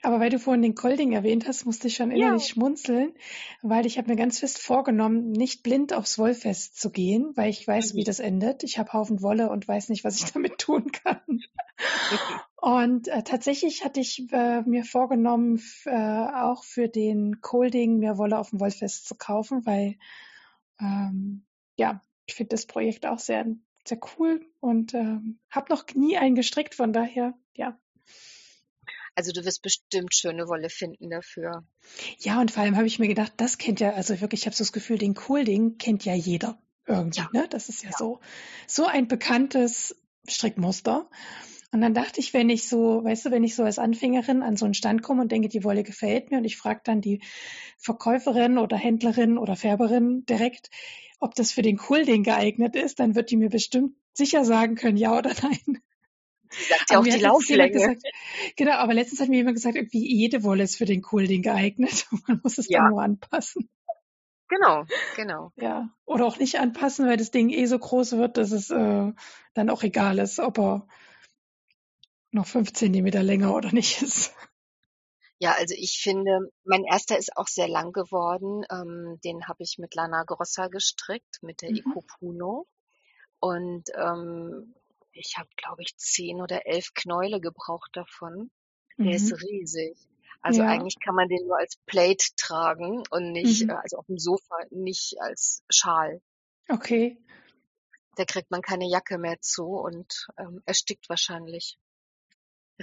Aber 0.02 0.20
weil 0.20 0.30
du 0.30 0.38
vorhin 0.38 0.62
den 0.62 0.76
Kolding 0.76 1.12
erwähnt 1.12 1.48
hast, 1.48 1.64
musste 1.64 1.88
ich 1.88 1.96
schon 1.96 2.12
innerlich 2.12 2.48
ja. 2.48 2.54
schmunzeln, 2.54 3.14
weil 3.62 3.84
ich 3.84 3.98
habe 3.98 4.08
mir 4.08 4.16
ganz 4.16 4.38
fest 4.38 4.60
vorgenommen, 4.60 5.32
nicht 5.32 5.64
blind 5.64 5.92
aufs 5.92 6.18
Wollfest 6.18 6.78
zu 6.80 6.90
gehen, 6.90 7.32
weil 7.34 7.50
ich 7.50 7.66
weiß, 7.66 7.94
wie 7.94 8.04
das 8.04 8.20
endet. 8.20 8.62
Ich 8.62 8.78
habe 8.78 8.92
Haufen 8.92 9.22
Wolle 9.22 9.50
und 9.50 9.66
weiß 9.66 9.88
nicht, 9.88 10.04
was 10.04 10.22
ich 10.22 10.30
damit 10.32 10.58
tun 10.58 10.92
kann. 10.92 11.40
und 12.56 13.08
äh, 13.08 13.24
tatsächlich 13.24 13.84
hatte 13.84 13.98
ich 13.98 14.24
äh, 14.30 14.62
mir 14.62 14.84
vorgenommen, 14.84 15.60
äh, 15.84 15.90
auch 15.90 16.62
für 16.62 16.88
den 16.88 17.40
Colding 17.40 17.98
mir 17.98 18.18
Wolle 18.18 18.38
auf 18.38 18.50
dem 18.50 18.60
Wollfest 18.60 19.08
zu 19.08 19.16
kaufen, 19.16 19.66
weil 19.66 19.96
ähm, 20.80 21.44
ja, 21.76 22.02
ich 22.26 22.36
finde 22.36 22.50
das 22.50 22.66
Projekt 22.66 23.04
auch 23.04 23.18
sehr, 23.18 23.46
sehr 23.84 23.98
cool 24.16 24.46
und 24.60 24.94
ähm, 24.94 25.40
habe 25.50 25.72
noch 25.72 25.84
nie 25.94 26.18
einen 26.18 26.36
gestrickt, 26.36 26.76
von 26.76 26.92
daher, 26.92 27.34
ja, 27.54 27.76
also 29.18 29.32
du 29.32 29.44
wirst 29.44 29.62
bestimmt 29.62 30.14
schöne 30.14 30.46
Wolle 30.46 30.70
finden 30.70 31.10
dafür. 31.10 31.66
Ja, 32.20 32.40
und 32.40 32.52
vor 32.52 32.62
allem 32.62 32.76
habe 32.76 32.86
ich 32.86 33.00
mir 33.00 33.08
gedacht, 33.08 33.32
das 33.38 33.58
kennt 33.58 33.80
ja, 33.80 33.92
also 33.94 34.20
wirklich, 34.20 34.42
ich 34.42 34.46
habe 34.46 34.54
so 34.54 34.62
das 34.62 34.72
Gefühl, 34.72 34.96
den 34.96 35.16
Cool-Ding 35.28 35.76
kennt 35.76 36.04
ja 36.04 36.14
jeder 36.14 36.62
irgendwie. 36.86 37.18
Ja. 37.22 37.28
Ne? 37.32 37.48
Das 37.50 37.68
ist 37.68 37.82
ja, 37.82 37.90
ja, 37.90 37.96
so 37.98 38.20
so 38.68 38.86
ein 38.86 39.08
bekanntes 39.08 39.96
Strickmuster. 40.28 41.10
Und 41.72 41.80
dann 41.80 41.94
dachte 41.94 42.20
ich, 42.20 42.32
wenn 42.32 42.48
ich 42.48 42.68
so, 42.68 43.02
weißt 43.02 43.26
du, 43.26 43.30
wenn 43.32 43.42
ich 43.42 43.56
so 43.56 43.64
als 43.64 43.80
Anfängerin 43.80 44.44
an 44.44 44.56
so 44.56 44.66
einen 44.66 44.74
Stand 44.74 45.02
komme 45.02 45.22
und 45.22 45.32
denke, 45.32 45.48
die 45.48 45.64
Wolle 45.64 45.82
gefällt 45.82 46.30
mir 46.30 46.38
und 46.38 46.44
ich 46.44 46.56
frage 46.56 46.82
dann 46.84 47.00
die 47.00 47.20
Verkäuferin 47.76 48.56
oder 48.56 48.76
Händlerin 48.76 49.36
oder 49.36 49.56
Färberin 49.56 50.24
direkt, 50.26 50.70
ob 51.18 51.34
das 51.34 51.50
für 51.50 51.62
den 51.62 51.80
Cool-Ding 51.88 52.22
geeignet 52.22 52.76
ist, 52.76 53.00
dann 53.00 53.16
wird 53.16 53.32
die 53.32 53.36
mir 53.36 53.50
bestimmt 53.50 53.96
sicher 54.12 54.44
sagen 54.44 54.76
können, 54.76 54.96
ja 54.96 55.18
oder 55.18 55.32
nein. 55.42 55.82
Sie 56.50 56.64
sagt 56.64 56.90
ja 56.90 56.98
auch 56.98 57.04
die 57.04 57.10
Lauflänge. 57.10 57.72
Gesagt, 57.72 58.02
genau, 58.56 58.72
aber 58.72 58.94
letztens 58.94 59.20
hat 59.20 59.28
mir 59.28 59.36
jemand 59.36 59.56
gesagt, 59.56 59.76
irgendwie 59.76 60.06
jede 60.06 60.42
Wolle 60.42 60.64
ist 60.64 60.76
für 60.76 60.84
den 60.84 61.02
Coolding 61.02 61.42
geeignet. 61.42 62.06
Man 62.26 62.40
muss 62.42 62.58
es 62.58 62.68
ja. 62.68 62.80
dann 62.80 62.90
nur 62.90 63.02
anpassen. 63.02 63.68
Genau, 64.48 64.84
genau. 65.14 65.52
Ja, 65.56 65.90
oder 66.06 66.24
auch 66.24 66.38
nicht 66.38 66.58
anpassen, 66.58 67.06
weil 67.06 67.18
das 67.18 67.30
Ding 67.30 67.50
eh 67.50 67.66
so 67.66 67.78
groß 67.78 68.12
wird, 68.12 68.38
dass 68.38 68.50
es 68.52 68.70
äh, 68.70 69.12
dann 69.54 69.70
auch 69.70 69.82
egal 69.82 70.18
ist, 70.18 70.40
ob 70.40 70.58
er 70.58 70.88
noch 72.30 72.46
fünf 72.46 72.72
Zentimeter 72.72 73.22
länger 73.22 73.54
oder 73.54 73.72
nicht 73.72 74.00
ist. 74.02 74.32
Ja, 75.40 75.52
also 75.52 75.74
ich 75.78 76.00
finde, 76.02 76.50
mein 76.64 76.84
erster 76.84 77.16
ist 77.16 77.36
auch 77.36 77.46
sehr 77.46 77.68
lang 77.68 77.92
geworden. 77.92 78.64
Ähm, 78.70 79.20
den 79.22 79.46
habe 79.46 79.62
ich 79.62 79.76
mit 79.78 79.94
Lana 79.94 80.24
Grossa 80.24 80.66
gestrickt, 80.66 81.42
mit 81.42 81.62
der 81.62 81.70
mhm. 81.70 81.76
Ico 81.76 82.02
Puno. 82.18 82.66
Und 83.38 83.84
ähm, 83.94 84.74
ich 85.18 85.36
habe, 85.36 85.48
glaube 85.56 85.82
ich, 85.82 85.96
zehn 85.96 86.40
oder 86.40 86.66
elf 86.66 86.94
Knäule 86.94 87.40
gebraucht 87.40 87.90
davon. 87.92 88.50
Der 88.96 89.06
mhm. 89.06 89.12
ist 89.12 89.42
riesig. 89.42 89.96
Also 90.40 90.62
ja. 90.62 90.68
eigentlich 90.68 90.98
kann 91.00 91.14
man 91.14 91.28
den 91.28 91.46
nur 91.46 91.58
als 91.58 91.76
Plate 91.86 92.24
tragen 92.36 93.02
und 93.10 93.32
nicht, 93.32 93.64
mhm. 93.64 93.70
Äh, 93.70 93.74
also 93.74 93.98
auf 93.98 94.06
dem 94.06 94.18
Sofa, 94.18 94.56
nicht 94.70 95.16
als 95.20 95.62
Schal. 95.68 96.20
Okay. 96.68 97.18
Da 98.16 98.24
kriegt 98.24 98.50
man 98.50 98.62
keine 98.62 98.88
Jacke 98.88 99.18
mehr 99.18 99.40
zu 99.40 99.66
und 99.66 100.28
ähm, 100.38 100.62
erstickt 100.66 101.08
wahrscheinlich. 101.08 101.78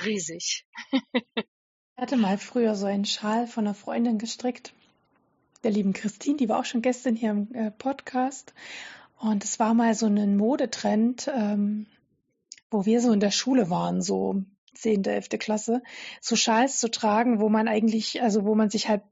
Riesig. 0.04 0.66
ich 0.92 1.98
hatte 1.98 2.18
mal 2.18 2.38
früher 2.38 2.76
so 2.76 2.86
einen 2.86 3.06
Schal 3.06 3.48
von 3.48 3.66
einer 3.66 3.76
Freundin 3.76 4.18
gestrickt, 4.18 4.74
der 5.64 5.72
lieben 5.72 5.94
Christine, 5.94 6.38
die 6.38 6.50
war 6.50 6.60
auch 6.60 6.66
schon 6.66 6.82
gestern 6.82 7.16
hier 7.16 7.32
im 7.32 7.54
äh, 7.54 7.72
Podcast. 7.72 8.54
Und 9.18 9.44
es 9.44 9.60
war 9.60 9.74
mal 9.74 9.96
so 9.96 10.06
ein 10.08 10.38
Modetrend, 10.38 11.30
ähm, 11.34 11.88
wo 12.72 12.86
wir 12.86 13.02
so 13.02 13.12
in 13.12 13.20
der 13.20 13.32
Schule 13.32 13.70
waren, 13.70 14.02
so 14.02 14.44
zehnte, 14.74 15.12
elfte 15.12 15.38
Klasse, 15.38 15.82
so 16.22 16.36
Schals 16.36 16.80
zu 16.80 16.90
tragen, 16.90 17.40
wo 17.40 17.50
man 17.50 17.68
eigentlich, 17.68 18.22
also 18.22 18.46
wo 18.46 18.56
man 18.56 18.70
sich 18.70 18.90
halt 18.90 19.04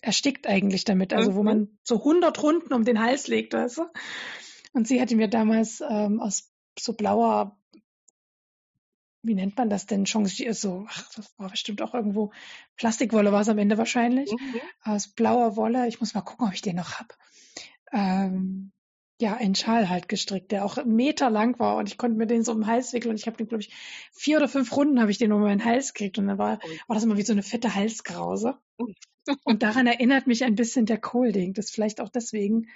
erstickt 0.00 0.46
eigentlich 0.48 0.84
damit, 0.84 1.12
also 1.12 1.32
mhm. 1.32 1.34
wo 1.36 1.42
man 1.42 1.78
so 1.84 2.02
hundert 2.02 2.42
Runden 2.42 2.72
um 2.74 2.84
den 2.84 3.00
Hals 3.00 3.28
legt, 3.28 3.54
weißt 3.54 3.78
du? 3.78 3.86
Und 4.72 4.88
sie 4.88 5.00
hatte 5.00 5.16
mir 5.16 5.28
damals 5.28 5.82
ähm, 5.88 6.20
aus 6.20 6.50
so 6.78 6.94
blauer, 6.94 7.56
wie 9.22 9.34
nennt 9.34 9.56
man 9.56 9.70
das 9.70 9.86
denn, 9.86 10.06
schon 10.06 10.26
so, 10.26 10.86
ach, 10.88 11.14
das 11.14 11.32
war 11.38 11.50
bestimmt 11.50 11.82
auch 11.82 11.94
irgendwo, 11.94 12.32
Plastikwolle 12.76 13.30
war 13.30 13.42
es 13.42 13.48
am 13.48 13.58
Ende 13.58 13.78
wahrscheinlich, 13.78 14.32
mhm. 14.32 14.60
aus 14.82 15.08
blauer 15.08 15.56
Wolle, 15.56 15.86
ich 15.86 16.00
muss 16.00 16.14
mal 16.14 16.22
gucken, 16.22 16.48
ob 16.48 16.54
ich 16.54 16.62
den 16.62 16.76
noch 16.76 16.98
hab. 16.98 17.16
Ähm, 17.92 18.72
ja, 19.22 19.34
einen 19.36 19.54
Schal 19.54 19.88
halt 19.88 20.08
gestrickt, 20.08 20.50
der 20.50 20.64
auch 20.64 20.76
einen 20.76 20.96
Meter 20.96 21.30
lang 21.30 21.58
war 21.60 21.76
und 21.76 21.88
ich 21.88 21.96
konnte 21.96 22.18
mir 22.18 22.26
den 22.26 22.42
so 22.42 22.50
um 22.50 22.62
den 22.62 22.66
Hals 22.66 22.92
wickeln 22.92 23.10
und 23.10 23.20
ich 23.20 23.28
habe 23.28 23.36
den, 23.36 23.46
glaube 23.46 23.62
ich, 23.62 23.72
vier 24.10 24.38
oder 24.38 24.48
fünf 24.48 24.74
Runden 24.76 25.00
habe 25.00 25.12
ich 25.12 25.18
den 25.18 25.30
um 25.30 25.40
meinen 25.40 25.64
Hals 25.64 25.94
gekriegt 25.94 26.18
und 26.18 26.26
dann 26.26 26.38
war, 26.38 26.58
war 26.88 26.94
das 26.94 27.04
immer 27.04 27.16
wie 27.16 27.22
so 27.22 27.32
eine 27.32 27.44
fette 27.44 27.76
Halskrause. 27.76 28.58
Und 28.76 28.96
daran 29.62 29.86
erinnert 29.86 30.26
mich 30.26 30.42
ein 30.42 30.56
bisschen 30.56 30.86
der 30.86 30.98
Colding. 30.98 31.54
Das 31.54 31.70
vielleicht 31.70 32.00
auch 32.00 32.08
deswegen 32.08 32.68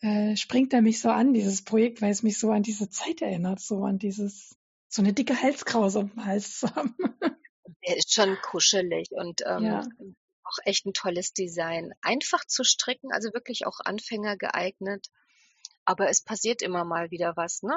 äh, 0.00 0.36
springt 0.36 0.72
er 0.72 0.82
mich 0.82 1.00
so 1.00 1.10
an, 1.10 1.32
dieses 1.32 1.62
Projekt, 1.62 2.02
weil 2.02 2.10
es 2.10 2.24
mich 2.24 2.40
so 2.40 2.50
an 2.50 2.64
diese 2.64 2.90
Zeit 2.90 3.22
erinnert, 3.22 3.60
so 3.60 3.84
an 3.84 4.00
dieses, 4.00 4.56
so 4.88 5.00
eine 5.00 5.12
dicke 5.12 5.40
Halskrause 5.40 6.00
um 6.00 6.10
den 6.10 6.24
Hals 6.24 6.58
zu 6.58 6.74
haben. 6.74 6.96
Der 7.86 7.96
ist 7.96 8.12
schon 8.12 8.36
kuschelig 8.42 9.10
und 9.12 9.42
ähm, 9.46 9.64
ja. 9.64 9.86
auch 10.42 10.58
echt 10.64 10.86
ein 10.86 10.92
tolles 10.92 11.34
Design. 11.34 11.92
Einfach 12.00 12.44
zu 12.44 12.64
stricken, 12.64 13.12
also 13.12 13.32
wirklich 13.32 13.64
auch 13.64 13.78
Anfänger 13.78 14.36
geeignet. 14.36 15.06
Aber 15.88 16.10
es 16.10 16.20
passiert 16.20 16.60
immer 16.60 16.84
mal 16.84 17.10
wieder 17.10 17.34
was, 17.38 17.62
ne? 17.62 17.74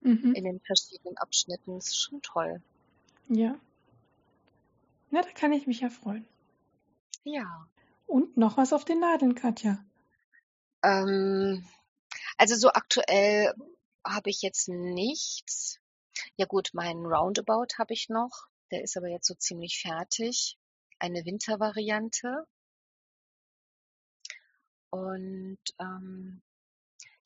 Mhm. 0.00 0.34
In 0.34 0.42
den 0.42 0.60
verschiedenen 0.60 1.16
Abschnitten. 1.18 1.76
Das 1.76 1.86
ist 1.86 2.02
schon 2.02 2.20
toll. 2.20 2.60
Ja. 3.28 3.60
Na, 5.10 5.22
da 5.22 5.30
kann 5.30 5.52
ich 5.52 5.68
mich 5.68 5.78
ja 5.78 5.88
freuen. 5.88 6.26
Ja. 7.22 7.68
Und 8.08 8.36
noch 8.36 8.56
was 8.56 8.72
auf 8.72 8.84
den 8.84 8.98
Nadeln, 8.98 9.36
Katja? 9.36 9.78
Ähm, 10.82 11.64
also 12.38 12.56
so 12.56 12.70
aktuell 12.70 13.54
habe 14.04 14.30
ich 14.30 14.42
jetzt 14.42 14.68
nichts. 14.68 15.78
Ja 16.34 16.46
gut, 16.46 16.70
meinen 16.72 17.06
Roundabout 17.06 17.78
habe 17.78 17.94
ich 17.94 18.08
noch. 18.08 18.48
Der 18.72 18.82
ist 18.82 18.96
aber 18.96 19.06
jetzt 19.06 19.28
so 19.28 19.34
ziemlich 19.34 19.80
fertig. 19.80 20.58
Eine 20.98 21.24
Wintervariante. 21.24 22.48
Und 24.90 25.60
ähm, 25.78 26.42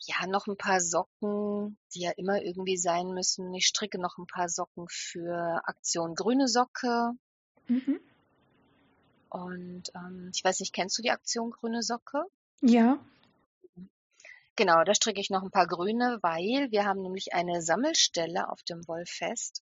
ja, 0.00 0.26
noch 0.26 0.46
ein 0.46 0.56
paar 0.56 0.80
Socken, 0.80 1.76
die 1.94 2.00
ja 2.00 2.12
immer 2.16 2.40
irgendwie 2.42 2.76
sein 2.76 3.08
müssen. 3.08 3.52
Ich 3.54 3.66
stricke 3.66 3.98
noch 3.98 4.18
ein 4.18 4.26
paar 4.26 4.48
Socken 4.48 4.86
für 4.88 5.60
Aktion 5.64 6.14
Grüne 6.14 6.48
Socke. 6.48 7.12
Mhm. 7.66 8.00
Und 9.30 9.90
ähm, 9.94 10.30
ich 10.34 10.42
weiß 10.42 10.60
nicht, 10.60 10.72
kennst 10.72 10.96
du 10.98 11.02
die 11.02 11.10
Aktion 11.10 11.50
Grüne 11.50 11.82
Socke? 11.82 12.24
Ja. 12.60 12.98
Genau, 14.56 14.82
da 14.82 14.94
stricke 14.94 15.20
ich 15.20 15.30
noch 15.30 15.42
ein 15.42 15.50
paar 15.50 15.68
grüne, 15.68 16.18
weil 16.22 16.70
wir 16.70 16.84
haben 16.84 17.02
nämlich 17.02 17.32
eine 17.32 17.62
Sammelstelle 17.62 18.48
auf 18.50 18.62
dem 18.64 18.86
Wollfest. 18.88 19.62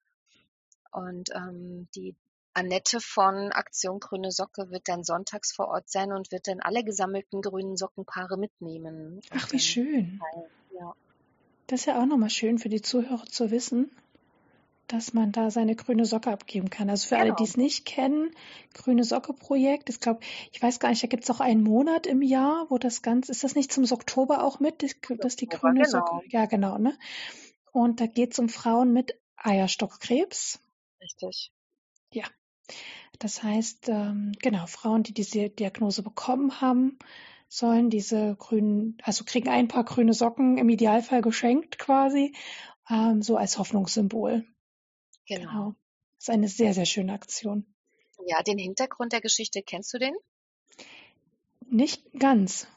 Und 0.91 1.29
ähm, 1.33 1.87
die 1.95 2.15
Annette 2.53 2.99
von 2.99 3.51
Aktion 3.51 3.99
Grüne 3.99 4.31
Socke 4.31 4.69
wird 4.69 4.87
dann 4.87 5.03
sonntags 5.03 5.53
vor 5.53 5.69
Ort 5.69 5.89
sein 5.89 6.11
und 6.11 6.31
wird 6.31 6.47
dann 6.47 6.59
alle 6.59 6.83
gesammelten 6.83 7.41
grünen 7.41 7.77
Sockenpaare 7.77 8.37
mitnehmen. 8.37 9.21
Ach, 9.31 9.51
wie 9.51 9.59
schön. 9.59 10.19
Ja. 10.77 10.93
Das 11.67 11.81
ist 11.81 11.85
ja 11.85 12.01
auch 12.01 12.05
nochmal 12.05 12.29
schön 12.29 12.59
für 12.59 12.69
die 12.69 12.81
Zuhörer 12.81 13.25
zu 13.25 13.51
wissen, 13.51 13.91
dass 14.87 15.13
man 15.13 15.31
da 15.31 15.49
seine 15.51 15.75
grüne 15.75 16.03
Socke 16.03 16.31
abgeben 16.31 16.69
kann. 16.69 16.89
Also 16.89 17.07
für 17.07 17.15
genau. 17.15 17.27
alle, 17.27 17.35
die 17.35 17.45
es 17.45 17.55
nicht 17.55 17.85
kennen, 17.85 18.31
grüne 18.73 19.05
Socke 19.05 19.33
Projekt. 19.33 19.89
Ich 19.89 20.01
glaube, 20.01 20.19
ich 20.51 20.61
weiß 20.61 20.79
gar 20.79 20.89
nicht, 20.89 21.01
da 21.01 21.07
gibt 21.07 21.23
es 21.23 21.29
auch 21.29 21.39
einen 21.39 21.63
Monat 21.63 22.05
im 22.07 22.21
Jahr, 22.21 22.65
wo 22.69 22.77
das 22.77 23.01
Ganze, 23.01 23.31
ist 23.31 23.45
das 23.45 23.55
nicht 23.55 23.71
zum 23.71 23.89
Oktober 23.89 24.43
auch 24.43 24.59
mit, 24.59 24.83
dass 25.19 25.37
die 25.37 25.47
grüne 25.47 25.83
genau. 25.83 25.89
Socke? 25.89 26.25
Ja, 26.27 26.45
genau, 26.45 26.77
ne? 26.77 26.97
Und 27.71 28.01
da 28.01 28.05
geht 28.07 28.33
es 28.33 28.39
um 28.39 28.49
Frauen 28.49 28.91
mit 28.91 29.17
Eierstockkrebs. 29.37 30.59
Richtig. 30.99 31.53
Ja. 32.13 32.25
Das 33.19 33.43
heißt, 33.43 33.89
ähm, 33.89 34.31
genau, 34.41 34.65
Frauen, 34.65 35.03
die 35.03 35.13
diese 35.13 35.49
Diagnose 35.49 36.01
bekommen 36.01 36.59
haben, 36.59 36.97
sollen 37.47 37.89
diese 37.89 38.35
grünen, 38.37 38.97
also 39.03 39.25
kriegen 39.25 39.49
ein 39.49 39.67
paar 39.67 39.83
grüne 39.83 40.13
Socken 40.13 40.57
im 40.57 40.69
Idealfall 40.69 41.21
geschenkt 41.21 41.77
quasi, 41.77 42.33
ähm, 42.89 43.21
so 43.21 43.37
als 43.37 43.57
Hoffnungssymbol. 43.57 44.45
Genau. 45.27 45.41
genau. 45.41 45.75
Das 46.17 46.27
ist 46.27 46.29
eine 46.29 46.47
sehr, 46.47 46.73
sehr 46.73 46.85
schöne 46.85 47.13
Aktion. 47.13 47.65
Ja, 48.25 48.41
den 48.43 48.57
Hintergrund 48.57 49.13
der 49.13 49.21
Geschichte, 49.21 49.61
kennst 49.63 49.93
du 49.93 49.97
den? 49.97 50.13
Nicht 51.69 52.03
ganz. 52.17 52.67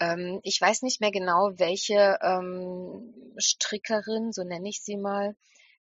Ähm, 0.00 0.40
ich 0.42 0.60
weiß 0.60 0.82
nicht 0.82 1.00
mehr 1.00 1.10
genau, 1.10 1.52
welche 1.56 2.18
ähm, 2.22 3.14
Strickerin, 3.36 4.32
so 4.32 4.44
nenne 4.44 4.68
ich 4.68 4.82
sie 4.82 4.96
mal, 4.96 5.36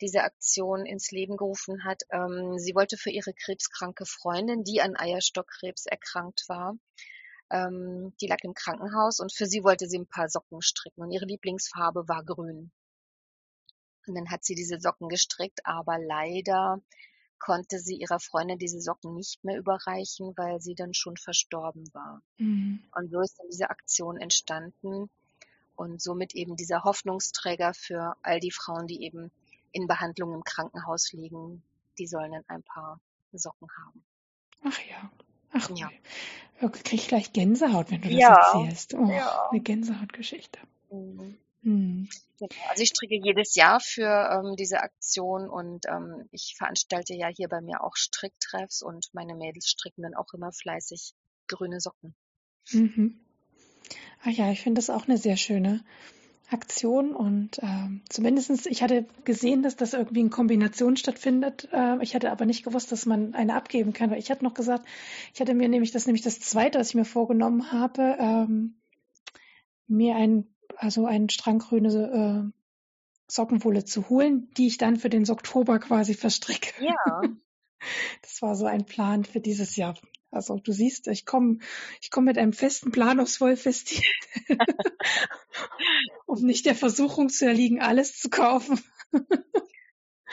diese 0.02 0.24
Aktion 0.24 0.86
ins 0.86 1.12
Leben 1.12 1.38
gerufen 1.38 1.84
hat. 1.84 2.04
Ähm, 2.10 2.58
sie 2.58 2.76
wollte 2.76 2.98
für 2.98 3.12
ihre 3.12 3.34
krebskranke 3.34 4.06
Freundin, 4.06 4.64
die 4.64 4.82
an 4.82 4.96
Eierstockkrebs 4.96 5.86
erkrankt 5.86 6.46
war, 6.48 6.78
ähm, 7.50 8.14
die 8.22 8.28
lag 8.28 8.40
im 8.44 8.54
Krankenhaus 8.54 9.20
und 9.20 9.34
für 9.34 9.46
sie 9.46 9.64
wollte 9.64 9.88
sie 9.88 10.00
ein 10.00 10.08
paar 10.08 10.30
Socken 10.30 10.62
stricken 10.62 11.02
und 11.02 11.12
ihre 11.12 11.26
Lieblingsfarbe 11.26 12.08
war 12.08 12.24
grün. 12.24 12.72
Und 14.08 14.16
dann 14.16 14.30
hat 14.30 14.44
sie 14.44 14.56
diese 14.56 14.80
Socken 14.80 15.10
gestrickt, 15.10 15.62
aber 15.66 15.98
leider 16.00 16.82
konnte 17.40 17.80
sie 17.80 17.96
ihrer 17.96 18.20
Freundin 18.20 18.58
diese 18.58 18.82
Socken 18.82 19.14
nicht 19.14 19.44
mehr 19.44 19.58
überreichen, 19.58 20.34
weil 20.38 20.62
sie 20.62 20.76
dann 20.76 20.94
schon 20.94 21.18
verstorben 21.18 21.88
war. 21.94 22.22
Mhm. 22.38 22.84
Und 22.94 23.12
so 23.12 23.20
ist 23.22 23.38
dann 23.40 23.48
diese 23.52 23.70
Aktion 23.70 24.18
entstanden 24.18 25.10
und 25.76 26.02
somit 26.02 26.34
eben 26.34 26.56
dieser 26.56 26.84
Hoffnungsträger 26.84 27.74
für 27.74 28.16
all 28.22 28.40
die 28.40 28.52
Frauen, 28.52 28.88
die 28.88 29.04
eben 29.04 29.32
in 29.76 29.88
Behandlung 29.88 30.34
im 30.34 30.44
Krankenhaus 30.44 31.12
liegen, 31.12 31.62
die 32.00 32.08
sollen 32.08 32.32
dann 32.32 32.46
ein 32.48 32.64
paar 32.64 33.00
Socken 33.34 33.68
haben. 33.78 34.04
Ach 34.64 34.80
ja. 34.90 35.12
Ach 35.52 35.70
ja. 35.76 35.92
Ich 36.62 36.84
kriege 36.84 37.04
gleich 37.04 37.34
Gänsehaut, 37.34 37.92
wenn 37.92 38.02
du 38.02 38.10
das 38.10 38.18
ja. 38.18 38.36
erzählst. 38.36 38.94
Oh, 38.94 39.10
ja. 39.10 39.50
Eine 39.50 39.60
Gänsehautgeschichte. 39.60 40.60
Mhm. 40.90 41.38
Mhm. 41.62 42.10
Also 42.70 42.84
ich 42.84 42.90
stricke 42.90 43.16
jedes 43.16 43.56
Jahr 43.56 43.80
für 43.82 44.08
ähm, 44.08 44.56
diese 44.56 44.82
Aktion 44.82 45.50
und 45.50 45.86
ähm, 45.88 46.30
ich 46.32 46.56
veranstalte 46.58 47.14
ja 47.14 47.28
hier 47.28 47.50
bei 47.50 47.60
mir 47.60 47.84
auch 47.84 47.96
Stricktreffs 47.96 48.82
und 48.82 49.08
meine 49.14 49.36
Mädels 49.36 49.68
stricken 49.68 50.04
dann 50.04 50.16
auch 50.16 50.34
immer 50.34 50.52
fleißig 50.54 51.14
grüne 51.48 51.82
Socken. 51.82 52.16
Mhm. 52.72 53.20
Ach 54.24 54.32
ja, 54.32 54.52
ich 54.52 54.62
finde 54.62 54.80
das 54.80 54.90
auch 54.90 55.08
eine 55.08 55.18
sehr 55.18 55.38
schöne 55.38 55.84
Aktion 56.52 57.16
und 57.16 57.60
ähm, 57.62 58.02
zumindestens 58.10 58.66
ich 58.66 58.84
hatte 58.84 59.06
gesehen, 59.24 59.64
dass 59.64 59.76
das 59.76 59.94
irgendwie 59.94 60.22
in 60.22 60.30
Kombination 60.30 60.96
stattfindet. 60.96 61.68
Äh, 61.72 62.02
ich 62.04 62.14
hatte 62.14 62.32
aber 62.32 62.46
nicht 62.46 62.64
gewusst, 62.64 62.92
dass 62.92 63.06
man 63.06 63.34
eine 63.34 63.56
abgeben 63.56 63.94
kann, 63.94 64.12
weil 64.12 64.20
ich 64.20 64.30
hatte 64.30 64.44
noch 64.44 64.54
gesagt, 64.54 64.86
ich 65.34 65.42
hatte 65.42 65.56
mir 65.56 65.70
nämlich 65.70 65.92
das 65.92 66.06
nämlich 66.06 66.22
das 66.24 66.40
zweite, 66.40 66.80
was 66.80 66.90
ich 66.90 66.96
mir 66.96 67.06
vorgenommen 67.06 67.72
habe, 67.72 68.16
ähm, 68.20 68.76
mir 69.88 70.16
ein 70.16 70.48
also 70.78 71.06
einen 71.06 71.30
Strang 71.30 71.60
grüne 71.60 72.52
äh, 72.52 72.62
Sockenwolle 73.28 73.86
zu 73.86 74.10
holen, 74.10 74.50
die 74.58 74.68
ich 74.68 74.78
dann 74.78 74.98
für 74.98 75.10
den 75.10 75.30
Oktober 75.30 75.80
quasi 75.80 76.14
verstricke. 76.14 76.74
Ja. 76.84 77.22
Das 78.24 78.42
war 78.42 78.56
so 78.56 78.66
ein 78.66 78.86
Plan 78.86 79.26
für 79.26 79.40
dieses 79.40 79.76
Jahr. 79.76 79.96
Also 80.32 80.58
du 80.58 80.72
siehst, 80.72 81.08
ich 81.08 81.26
komme 81.26 81.60
ich 82.02 82.10
komm 82.10 82.26
mit 82.26 82.38
einem 82.38 82.52
festen 82.52 82.92
Plan 82.92 83.20
aufs 83.20 83.40
Wollfest, 83.40 84.02
um 86.36 86.46
nicht 86.46 86.66
der 86.66 86.76
Versuchung 86.76 87.30
zu 87.30 87.46
erliegen, 87.46 87.82
alles 87.82 88.20
zu 88.20 88.30
kaufen. 88.30 88.80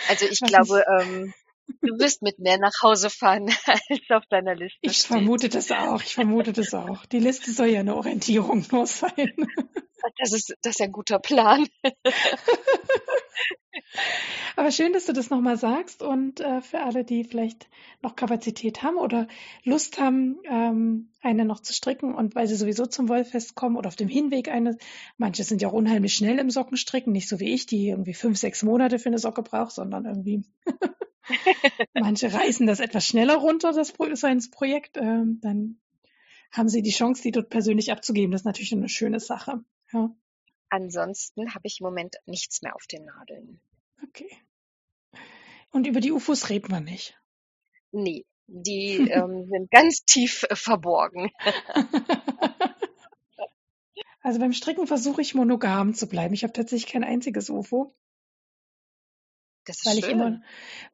Also 0.08 0.26
ich 0.26 0.40
Was 0.40 0.50
glaube, 0.50 0.84
ähm, 1.00 1.34
du 1.66 1.98
wirst 1.98 2.22
mit 2.22 2.38
mehr 2.38 2.58
nach 2.58 2.74
Hause 2.82 3.10
fahren, 3.10 3.48
als 3.66 4.10
auf 4.10 4.26
deiner 4.26 4.54
Liste 4.54 4.78
Ich 4.82 4.98
steht. 4.98 5.06
vermute 5.08 5.48
das 5.48 5.70
auch, 5.70 6.02
ich 6.02 6.14
vermute 6.14 6.52
das 6.52 6.74
auch. 6.74 7.06
Die 7.06 7.18
Liste 7.18 7.52
soll 7.52 7.68
ja 7.68 7.80
eine 7.80 7.96
Orientierung 7.96 8.64
nur 8.70 8.86
sein. 8.86 9.32
Das 10.18 10.32
ist, 10.32 10.54
das 10.62 10.74
ist 10.76 10.80
ein 10.80 10.92
guter 10.92 11.18
Plan. 11.20 11.66
Aber 14.56 14.70
schön, 14.70 14.92
dass 14.92 15.06
du 15.06 15.12
das 15.12 15.30
nochmal 15.30 15.56
sagst 15.56 16.02
und 16.02 16.40
äh, 16.40 16.60
für 16.60 16.80
alle, 16.80 17.04
die 17.04 17.24
vielleicht 17.24 17.68
noch 18.02 18.16
Kapazität 18.16 18.82
haben 18.82 18.96
oder 18.96 19.28
Lust 19.64 19.98
haben, 19.98 20.38
ähm, 20.44 21.10
eine 21.22 21.44
noch 21.44 21.60
zu 21.60 21.72
stricken 21.72 22.14
und 22.14 22.34
weil 22.34 22.46
sie 22.46 22.56
sowieso 22.56 22.86
zum 22.86 23.08
Wollfest 23.08 23.54
kommen 23.54 23.76
oder 23.76 23.88
auf 23.88 23.96
dem 23.96 24.08
Hinweg 24.08 24.48
eine, 24.48 24.76
manche 25.16 25.44
sind 25.44 25.62
ja 25.62 25.68
auch 25.68 25.72
unheimlich 25.72 26.14
schnell 26.14 26.38
im 26.38 26.50
Sockenstricken, 26.50 27.12
nicht 27.12 27.28
so 27.28 27.40
wie 27.40 27.52
ich, 27.52 27.66
die 27.66 27.88
irgendwie 27.88 28.14
fünf, 28.14 28.38
sechs 28.38 28.62
Monate 28.62 28.98
für 28.98 29.08
eine 29.08 29.18
Socke 29.18 29.42
braucht, 29.42 29.72
sondern 29.72 30.04
irgendwie 30.04 30.44
manche 31.94 32.32
reißen 32.32 32.66
das 32.66 32.80
etwas 32.80 33.06
schneller 33.06 33.36
runter, 33.36 33.72
das 33.72 33.92
Projekt, 33.92 34.96
ähm, 34.96 35.38
dann 35.42 35.80
haben 36.50 36.68
sie 36.68 36.82
die 36.82 36.90
Chance, 36.90 37.22
die 37.22 37.32
dort 37.32 37.48
persönlich 37.48 37.90
abzugeben. 37.90 38.30
Das 38.30 38.42
ist 38.42 38.46
natürlich 38.46 38.72
eine 38.72 38.88
schöne 38.88 39.20
Sache. 39.20 39.64
Ja. 39.92 40.14
Ansonsten 40.68 41.54
habe 41.54 41.66
ich 41.66 41.80
im 41.80 41.84
Moment 41.84 42.16
nichts 42.26 42.62
mehr 42.62 42.74
auf 42.74 42.86
den 42.86 43.04
Nadeln. 43.04 43.60
Okay. 44.02 44.30
Und 45.70 45.86
über 45.86 46.00
die 46.00 46.12
UFOs 46.12 46.50
redet 46.50 46.70
man 46.70 46.84
nicht? 46.84 47.18
Nee, 47.90 48.26
die 48.46 48.96
ähm, 49.10 49.48
sind 49.50 49.70
ganz 49.70 50.04
tief 50.04 50.44
äh, 50.48 50.56
verborgen. 50.56 51.30
also 54.22 54.38
beim 54.38 54.52
Stricken 54.52 54.86
versuche 54.86 55.22
ich 55.22 55.34
monogam 55.34 55.94
zu 55.94 56.06
bleiben. 56.06 56.34
Ich 56.34 56.42
habe 56.42 56.52
tatsächlich 56.52 56.92
kein 56.92 57.04
einziges 57.04 57.48
UFO. 57.48 57.94
Weil 59.66 59.94
schön. 59.94 59.98
ich 59.98 60.08
immer, 60.08 60.42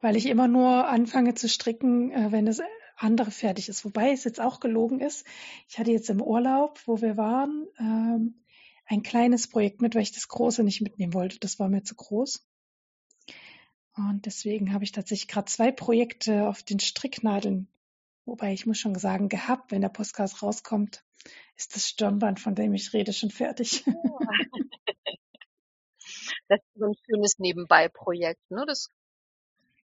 weil 0.01 0.15
ich 0.15 0.25
immer 0.27 0.47
nur 0.47 0.87
anfange 0.87 1.33
zu 1.33 1.49
stricken, 1.49 2.11
äh, 2.11 2.31
wenn 2.31 2.45
das 2.45 2.61
andere 2.97 3.31
fertig 3.31 3.69
ist. 3.69 3.85
Wobei 3.85 4.11
es 4.11 4.23
jetzt 4.23 4.41
auch 4.41 4.59
gelogen 4.59 4.99
ist. 4.99 5.25
Ich 5.67 5.79
hatte 5.79 5.91
jetzt 5.91 6.09
im 6.09 6.21
Urlaub, 6.21 6.79
wo 6.85 7.01
wir 7.01 7.17
waren, 7.17 7.67
ähm, 7.79 8.43
ein 8.85 9.03
kleines 9.03 9.47
Projekt 9.47 9.81
mit, 9.81 9.95
weil 9.95 10.01
ich 10.01 10.11
das 10.11 10.27
große 10.27 10.63
nicht 10.63 10.81
mitnehmen 10.81 11.13
wollte. 11.13 11.39
Das 11.39 11.59
war 11.59 11.69
mir 11.69 11.83
zu 11.83 11.95
groß. 11.95 12.45
Und 13.95 14.25
deswegen 14.25 14.73
habe 14.73 14.83
ich 14.83 14.91
tatsächlich 14.91 15.27
gerade 15.27 15.51
zwei 15.51 15.71
Projekte 15.71 16.47
auf 16.47 16.63
den 16.63 16.79
Stricknadeln, 16.79 17.67
wobei 18.25 18.53
ich 18.53 18.65
muss 18.65 18.77
schon 18.77 18.95
sagen, 18.95 19.29
gehabt, 19.29 19.71
wenn 19.71 19.81
der 19.81 19.89
Podcast 19.89 20.41
rauskommt, 20.41 21.03
ist 21.57 21.75
das 21.75 21.87
Stirnband, 21.87 22.39
von 22.39 22.55
dem 22.55 22.73
ich 22.73 22.93
rede, 22.93 23.13
schon 23.13 23.29
fertig. 23.29 23.83
Das 26.47 26.59
ist 26.59 26.79
so 26.79 26.85
ein 26.85 26.95
schönes 27.05 27.39
Nebenbei-Projekt, 27.39 28.49
ne? 28.49 28.65
Das 28.67 28.89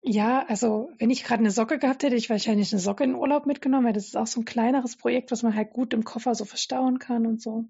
ja, 0.06 0.44
also 0.48 0.90
wenn 0.98 1.08
ich 1.08 1.24
gerade 1.24 1.40
eine 1.40 1.50
Socke 1.50 1.78
gehabt 1.78 2.02
hätte, 2.02 2.14
ich 2.14 2.28
wahrscheinlich 2.28 2.70
eine 2.72 2.80
Socke 2.80 3.04
in 3.04 3.12
den 3.12 3.18
Urlaub 3.18 3.46
mitgenommen, 3.46 3.86
weil 3.86 3.94
das 3.94 4.04
ist 4.04 4.18
auch 4.18 4.26
so 4.26 4.40
ein 4.40 4.44
kleineres 4.44 4.96
Projekt, 4.96 5.30
was 5.30 5.42
man 5.42 5.54
halt 5.56 5.72
gut 5.72 5.94
im 5.94 6.04
Koffer 6.04 6.34
so 6.34 6.44
verstauen 6.44 6.98
kann 6.98 7.26
und 7.26 7.40
so. 7.40 7.64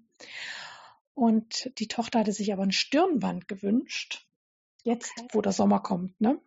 Und 1.13 1.71
die 1.79 1.87
Tochter 1.87 2.19
hatte 2.19 2.33
sich 2.33 2.51
aber 2.51 2.63
ein 2.63 2.73
Stirnband 2.73 3.47
gewünscht. 3.47 4.27
Jetzt, 4.83 5.13
wo 5.31 5.41
der 5.41 5.53
Sommer 5.53 5.79
kommt, 5.79 6.19
ne? 6.19 6.37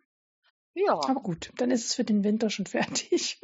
Ja. 0.75 0.93
Aber 0.93 1.23
gut, 1.23 1.53
dann 1.57 1.71
ist 1.71 1.87
es 1.87 1.95
für 1.95 2.05
den 2.05 2.23
Winter 2.23 2.51
schon 2.51 2.67
fertig. 2.67 3.41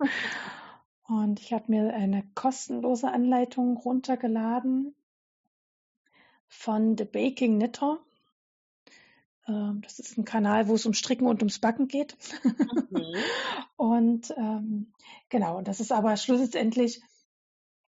Und 1.06 1.38
ich 1.38 1.52
habe 1.52 1.64
mir 1.68 1.92
eine 1.92 2.26
kostenlose 2.34 3.12
Anleitung 3.12 3.76
runtergeladen 3.76 4.96
von 6.54 6.96
The 6.96 7.04
Baking 7.04 7.58
Knitter. 7.58 7.98
Ähm, 9.46 9.80
das 9.82 9.98
ist 9.98 10.16
ein 10.16 10.24
Kanal, 10.24 10.68
wo 10.68 10.74
es 10.74 10.86
um 10.86 10.94
Stricken 10.94 11.26
und 11.26 11.42
ums 11.42 11.58
Backen 11.58 11.88
geht. 11.88 12.16
Mhm. 12.90 13.14
und 13.76 14.34
ähm, 14.36 14.92
genau, 15.28 15.60
das 15.60 15.80
ist 15.80 15.92
aber 15.92 16.16
schlussendlich 16.16 17.02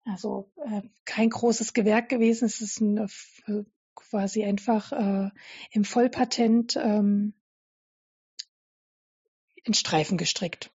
also 0.06 0.50
äh, 0.64 0.82
kein 1.04 1.30
großes 1.30 1.72
Gewerk 1.72 2.08
gewesen. 2.08 2.44
Es 2.44 2.60
ist 2.60 2.80
ein, 2.80 2.96
äh, 2.98 3.64
quasi 3.94 4.44
einfach 4.44 4.92
äh, 4.92 5.30
im 5.72 5.84
Vollpatent 5.84 6.76
ähm, 6.76 7.34
in 9.64 9.74
Streifen 9.74 10.16
gestrickt. 10.16 10.70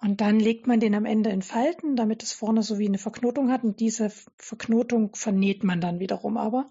Und 0.00 0.20
dann 0.20 0.38
legt 0.38 0.66
man 0.66 0.78
den 0.78 0.94
am 0.94 1.04
Ende 1.04 1.30
in 1.30 1.42
Falten, 1.42 1.96
damit 1.96 2.22
es 2.22 2.32
vorne 2.32 2.62
so 2.62 2.78
wie 2.78 2.86
eine 2.86 2.98
Verknotung 2.98 3.50
hat. 3.50 3.64
Und 3.64 3.80
diese 3.80 4.10
Verknotung 4.36 5.14
vernäht 5.14 5.64
man 5.64 5.80
dann 5.80 5.98
wiederum 5.98 6.36
aber. 6.36 6.68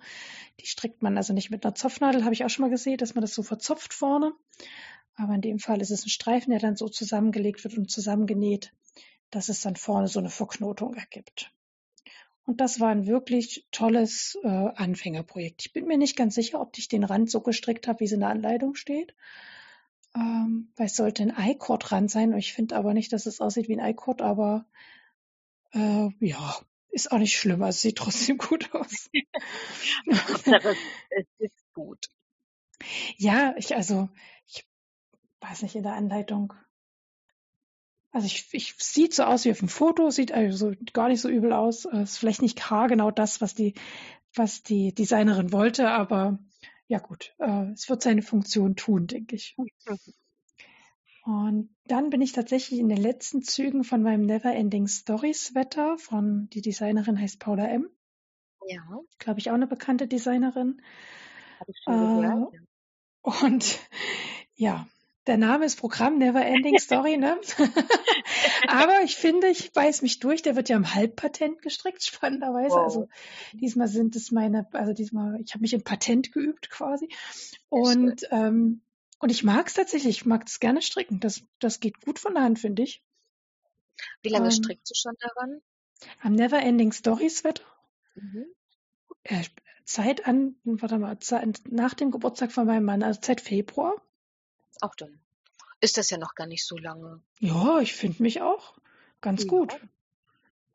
Die 0.59 0.67
strickt 0.67 1.01
man 1.01 1.17
also 1.17 1.33
nicht 1.33 1.49
mit 1.49 1.65
einer 1.65 1.75
Zopfnadel, 1.75 2.23
habe 2.23 2.33
ich 2.33 2.45
auch 2.45 2.49
schon 2.49 2.63
mal 2.63 2.71
gesehen, 2.71 2.97
dass 2.97 3.15
man 3.15 3.21
das 3.21 3.33
so 3.33 3.43
verzopft 3.43 3.93
vorne. 3.93 4.33
Aber 5.15 5.33
in 5.33 5.41
dem 5.41 5.59
Fall 5.59 5.81
ist 5.81 5.91
es 5.91 6.05
ein 6.05 6.09
Streifen, 6.09 6.51
der 6.51 6.59
dann 6.59 6.75
so 6.75 6.87
zusammengelegt 6.87 7.63
wird 7.63 7.77
und 7.77 7.89
zusammengenäht 7.89 8.71
dass 9.31 9.49
es 9.49 9.61
dann 9.61 9.75
vorne 9.75 10.07
so 10.07 10.19
eine 10.19 10.29
Verknotung 10.29 10.95
ergibt. 10.95 11.51
Und 12.45 12.61
das 12.61 12.79
war 12.79 12.89
ein 12.89 13.07
wirklich 13.07 13.67
tolles 13.71 14.37
äh, 14.43 14.47
Anfängerprojekt. 14.47 15.65
Ich 15.65 15.73
bin 15.73 15.85
mir 15.85 15.97
nicht 15.97 16.15
ganz 16.15 16.35
sicher, 16.35 16.61
ob 16.61 16.77
ich 16.77 16.87
den 16.87 17.03
Rand 17.03 17.29
so 17.29 17.41
gestrickt 17.41 17.87
habe, 17.87 17.99
wie 17.99 18.05
es 18.05 18.13
in 18.13 18.21
der 18.21 18.29
Anleitung 18.29 18.75
steht. 18.75 19.15
Ähm, 20.17 20.71
weil 20.75 20.87
es 20.87 20.95
sollte 20.95 21.21
ein 21.21 21.35
I-Cord-Rand 21.37 22.09
sein. 22.09 22.33
Ich 22.33 22.53
finde 22.53 22.75
aber 22.75 22.95
nicht, 22.95 23.13
dass 23.13 23.27
es 23.27 23.39
aussieht 23.39 23.67
wie 23.69 23.79
ein 23.79 23.87
I-Cord, 23.87 24.23
aber 24.23 24.65
äh, 25.73 26.09
ja, 26.19 26.55
ist 26.89 27.11
auch 27.11 27.19
nicht 27.19 27.37
schlimm, 27.37 27.61
also 27.61 27.75
es 27.75 27.81
sieht 27.81 27.97
trotzdem 27.97 28.37
gut 28.49 28.73
aus. 28.73 29.09
Es 31.09 31.27
ist 31.37 31.73
gut. 31.73 32.07
Ja, 33.17 33.53
ich, 33.57 33.75
also, 33.75 34.09
ich 34.47 34.67
weiß 35.41 35.61
nicht, 35.61 35.75
in 35.75 35.83
der 35.83 35.93
Anleitung. 35.93 36.53
Also 38.11 38.25
ich, 38.25 38.47
ich 38.53 38.73
sieht 38.79 39.13
so 39.13 39.23
aus 39.23 39.45
wie 39.45 39.51
auf 39.51 39.59
dem 39.59 39.69
Foto, 39.69 40.09
sieht 40.09 40.31
also 40.31 40.73
gar 40.93 41.09
nicht 41.09 41.21
so 41.21 41.29
übel 41.29 41.53
aus. 41.53 41.85
Ist 41.85 42.17
vielleicht 42.17 42.41
nicht 42.41 42.67
genau 42.67 43.11
das, 43.11 43.41
was 43.41 43.53
die, 43.53 43.75
was 44.33 44.63
die 44.63 44.95
Designerin 44.95 45.51
wollte, 45.51 45.89
aber 45.89 46.39
ja 46.87 46.99
gut, 46.99 47.33
äh, 47.39 47.71
es 47.71 47.89
wird 47.89 48.01
seine 48.01 48.21
Funktion 48.21 48.75
tun, 48.75 49.07
denke 49.07 49.35
ich. 49.35 49.55
Und 51.23 51.75
dann 51.85 52.09
bin 52.09 52.21
ich 52.21 52.31
tatsächlich 52.31 52.79
in 52.79 52.87
den 52.87 53.01
letzten 53.01 53.41
Zügen 53.41 53.83
von 53.83 54.01
meinem 54.01 54.25
Neverending 54.25 54.87
Stories 54.87 55.53
Wetter 55.55 55.97
von, 55.97 56.47
die 56.53 56.61
Designerin 56.61 57.19
heißt 57.19 57.39
Paula 57.39 57.67
M. 57.67 57.89
Ja. 58.65 58.81
Glaube 59.19 59.39
ich 59.39 59.49
auch 59.49 59.55
eine 59.55 59.67
bekannte 59.67 60.07
Designerin. 60.07 60.81
Habe 61.59 61.71
ich 61.71 61.81
schon 61.83 62.21
gehört. 62.21 62.53
Äh, 62.53 63.45
und 63.45 63.79
ja, 64.55 64.87
der 65.27 65.37
Name 65.37 65.65
ist 65.65 65.77
Programm 65.77 66.17
Neverending 66.17 66.79
Story, 66.79 67.17
ne? 67.17 67.39
Aber 68.67 69.01
ich 69.03 69.15
finde, 69.15 69.47
ich 69.47 69.71
beiß 69.73 70.01
mich 70.01 70.19
durch. 70.19 70.41
Der 70.41 70.55
wird 70.55 70.69
ja 70.69 70.77
im 70.77 70.93
Halbpatent 70.93 71.61
gestrickt, 71.61 72.03
spannenderweise. 72.03 72.75
Wow. 72.75 72.83
Also 72.83 73.09
diesmal 73.53 73.87
sind 73.87 74.15
es 74.15 74.31
meine, 74.31 74.67
also 74.71 74.93
diesmal, 74.93 75.39
ich 75.41 75.53
habe 75.53 75.61
mich 75.61 75.73
in 75.73 75.83
Patent 75.83 76.31
geübt 76.31 76.69
quasi. 76.69 77.09
Und 77.69 78.25
ähm, 78.31 78.81
und 79.19 79.31
ich 79.31 79.43
mag 79.43 79.67
es 79.67 79.73
tatsächlich, 79.73 80.19
ich 80.19 80.25
mag 80.25 80.43
es 80.45 80.59
gerne 80.59 80.81
stricken. 80.81 81.19
Das, 81.19 81.41
das 81.59 81.79
geht 81.79 82.01
gut 82.01 82.19
von 82.19 82.35
der 82.35 82.43
Hand, 82.43 82.59
finde 82.59 82.83
ich. 82.83 83.03
Wie 84.21 84.29
lange 84.29 84.45
Ähm, 84.45 84.51
strickst 84.51 84.91
du 84.91 84.95
schon 84.95 85.15
daran? 85.19 85.61
Am 86.21 86.33
Neverending 86.33 86.91
Stories 86.91 87.43
Wetter. 87.43 87.63
Mhm. 88.15 88.45
Äh, 89.23 89.43
Zeit 89.85 90.27
an, 90.27 90.55
warte 90.63 90.99
mal, 90.99 91.17
Zeit, 91.19 91.61
nach 91.69 91.93
dem 91.93 92.11
Geburtstag 92.11 92.51
von 92.51 92.67
meinem 92.67 92.85
Mann, 92.85 93.01
also 93.01 93.19
seit 93.23 93.41
Februar. 93.41 93.95
Auch 94.81 94.95
dann. 94.95 95.19
Ist 95.79 95.97
das 95.97 96.09
ja 96.09 96.17
noch 96.17 96.35
gar 96.35 96.47
nicht 96.47 96.65
so 96.65 96.77
lange. 96.77 97.21
Ja, 97.39 97.79
ich 97.79 97.93
finde 97.93 98.23
mich 98.23 98.41
auch 98.41 98.77
ganz 99.21 99.43
Ja. 99.43 99.47
gut. 99.49 99.79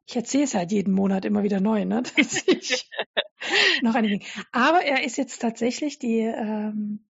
Ich 0.07 0.17
erzähle 0.17 0.45
es 0.45 0.55
halt 0.55 0.73
jeden 0.73 0.93
Monat 0.93 1.25
immer 1.25 1.43
wieder 1.43 1.61
neu, 1.61 1.85
ne? 1.85 2.03
Dass 2.17 2.47
ich 2.47 2.89
noch 3.83 3.95
einige. 3.95 4.25
Aber 4.53 4.83
er 4.83 5.05
ist 5.05 5.17
jetzt 5.17 5.41
tatsächlich 5.41 5.99
die 5.99 6.21
ähm, 6.21 7.05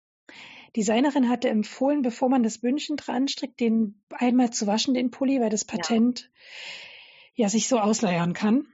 Designerin 0.76 1.30
hatte 1.30 1.50
empfohlen, 1.50 2.02
bevor 2.02 2.30
man 2.30 2.44
das 2.44 2.60
Bündchen 2.60 2.96
dran 2.96 3.28
strickt, 3.28 3.60
den 3.60 4.02
einmal 4.10 4.52
zu 4.52 4.68
waschen, 4.68 4.94
den 4.94 5.12
Pulli, 5.12 5.42
weil 5.42 5.50
das 5.50 5.66
Patent 5.66 6.30
ja, 7.34 7.50
sich 7.50 7.68
so 7.68 7.80
ausleiern 7.80 8.34
kann, 8.34 8.68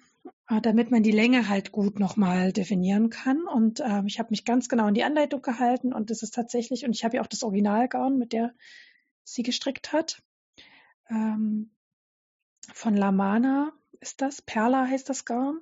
damit 0.61 0.91
man 0.91 1.03
die 1.03 1.11
Länge 1.11 1.49
halt 1.49 1.71
gut 1.71 1.99
nochmal 1.99 2.53
definieren 2.53 3.09
kann. 3.09 3.43
Und 3.43 3.81
ähm, 3.81 4.07
ich 4.07 4.19
habe 4.19 4.29
mich 4.31 4.45
ganz 4.45 4.69
genau 4.69 4.85
an 4.85 4.93
die 4.93 5.03
Anleitung 5.03 5.41
gehalten 5.41 5.93
und 5.93 6.09
das 6.09 6.23
ist 6.23 6.33
tatsächlich, 6.33 6.85
und 6.85 6.95
ich 6.95 7.03
habe 7.03 7.17
ja 7.17 7.21
auch 7.21 7.27
das 7.27 7.43
Originalgarn, 7.43 8.17
mit 8.17 8.33
der 8.33 8.53
sie 9.23 9.43
gestrickt 9.43 9.91
hat. 9.91 10.23
Ähm, 11.09 11.71
von 12.73 12.95
Lamana 12.95 13.73
ist 13.99 14.21
das, 14.21 14.41
Perla 14.41 14.87
heißt 14.87 15.09
das 15.09 15.25
Garn. 15.25 15.59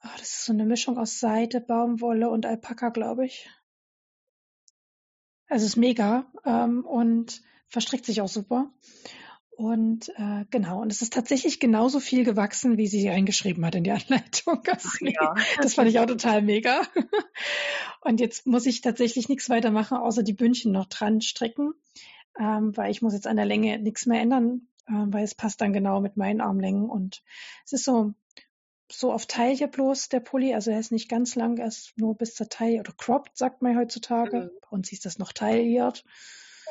Ah, 0.00 0.16
das 0.18 0.30
ist 0.32 0.44
so 0.44 0.52
eine 0.52 0.64
Mischung 0.64 0.98
aus 0.98 1.20
Seide, 1.20 1.60
Baumwolle 1.60 2.30
und 2.30 2.46
Alpaka, 2.46 2.88
glaube 2.88 3.26
ich. 3.26 3.50
Also 5.48 5.66
ist 5.66 5.76
mega 5.76 6.30
ähm, 6.44 6.84
und 6.86 7.42
verstrickt 7.66 8.06
sich 8.06 8.20
auch 8.20 8.28
super. 8.28 8.72
Und 9.60 10.08
äh, 10.16 10.46
genau, 10.50 10.80
und 10.80 10.90
es 10.90 11.02
ist 11.02 11.12
tatsächlich 11.12 11.60
genauso 11.60 12.00
viel 12.00 12.24
gewachsen, 12.24 12.78
wie 12.78 12.86
sie 12.86 13.06
reingeschrieben 13.06 13.66
hat 13.66 13.74
in 13.74 13.84
die 13.84 13.90
Anleitung. 13.90 14.62
Das, 14.64 14.86
ist 14.86 15.02
mega. 15.02 15.34
das 15.60 15.74
fand 15.74 15.90
ich 15.90 15.98
auch 15.98 16.06
total 16.06 16.40
mega. 16.40 16.80
Und 18.00 18.20
jetzt 18.20 18.46
muss 18.46 18.64
ich 18.64 18.80
tatsächlich 18.80 19.28
nichts 19.28 19.50
weiter 19.50 19.70
machen, 19.70 19.98
außer 19.98 20.22
die 20.22 20.32
Bündchen 20.32 20.72
noch 20.72 20.86
dran 20.86 21.20
stricken, 21.20 21.74
ähm, 22.38 22.74
weil 22.74 22.90
ich 22.90 23.02
muss 23.02 23.12
jetzt 23.12 23.26
an 23.26 23.36
der 23.36 23.44
Länge 23.44 23.78
nichts 23.78 24.06
mehr 24.06 24.22
ändern, 24.22 24.66
äh, 24.88 24.92
weil 24.94 25.24
es 25.24 25.34
passt 25.34 25.60
dann 25.60 25.74
genau 25.74 26.00
mit 26.00 26.16
meinen 26.16 26.40
Armlängen. 26.40 26.88
Und 26.88 27.22
es 27.66 27.74
ist 27.74 27.84
so, 27.84 28.14
so 28.90 29.12
auf 29.12 29.26
Taille 29.26 29.68
bloß 29.68 30.08
der 30.08 30.20
Pulli, 30.20 30.54
also 30.54 30.70
er 30.70 30.80
ist 30.80 30.90
nicht 30.90 31.10
ganz 31.10 31.34
lang, 31.34 31.58
er 31.58 31.66
ist 31.66 31.92
nur 31.98 32.16
bis 32.16 32.34
zur 32.34 32.48
Taille 32.48 32.80
oder 32.80 32.94
cropped, 32.96 33.36
sagt 33.36 33.60
man 33.60 33.76
heutzutage. 33.76 34.38
Mhm. 34.38 34.50
Bei 34.62 34.68
uns 34.70 34.88
hieß 34.88 35.00
das 35.00 35.18
noch 35.18 35.34
tailliert. 35.34 36.02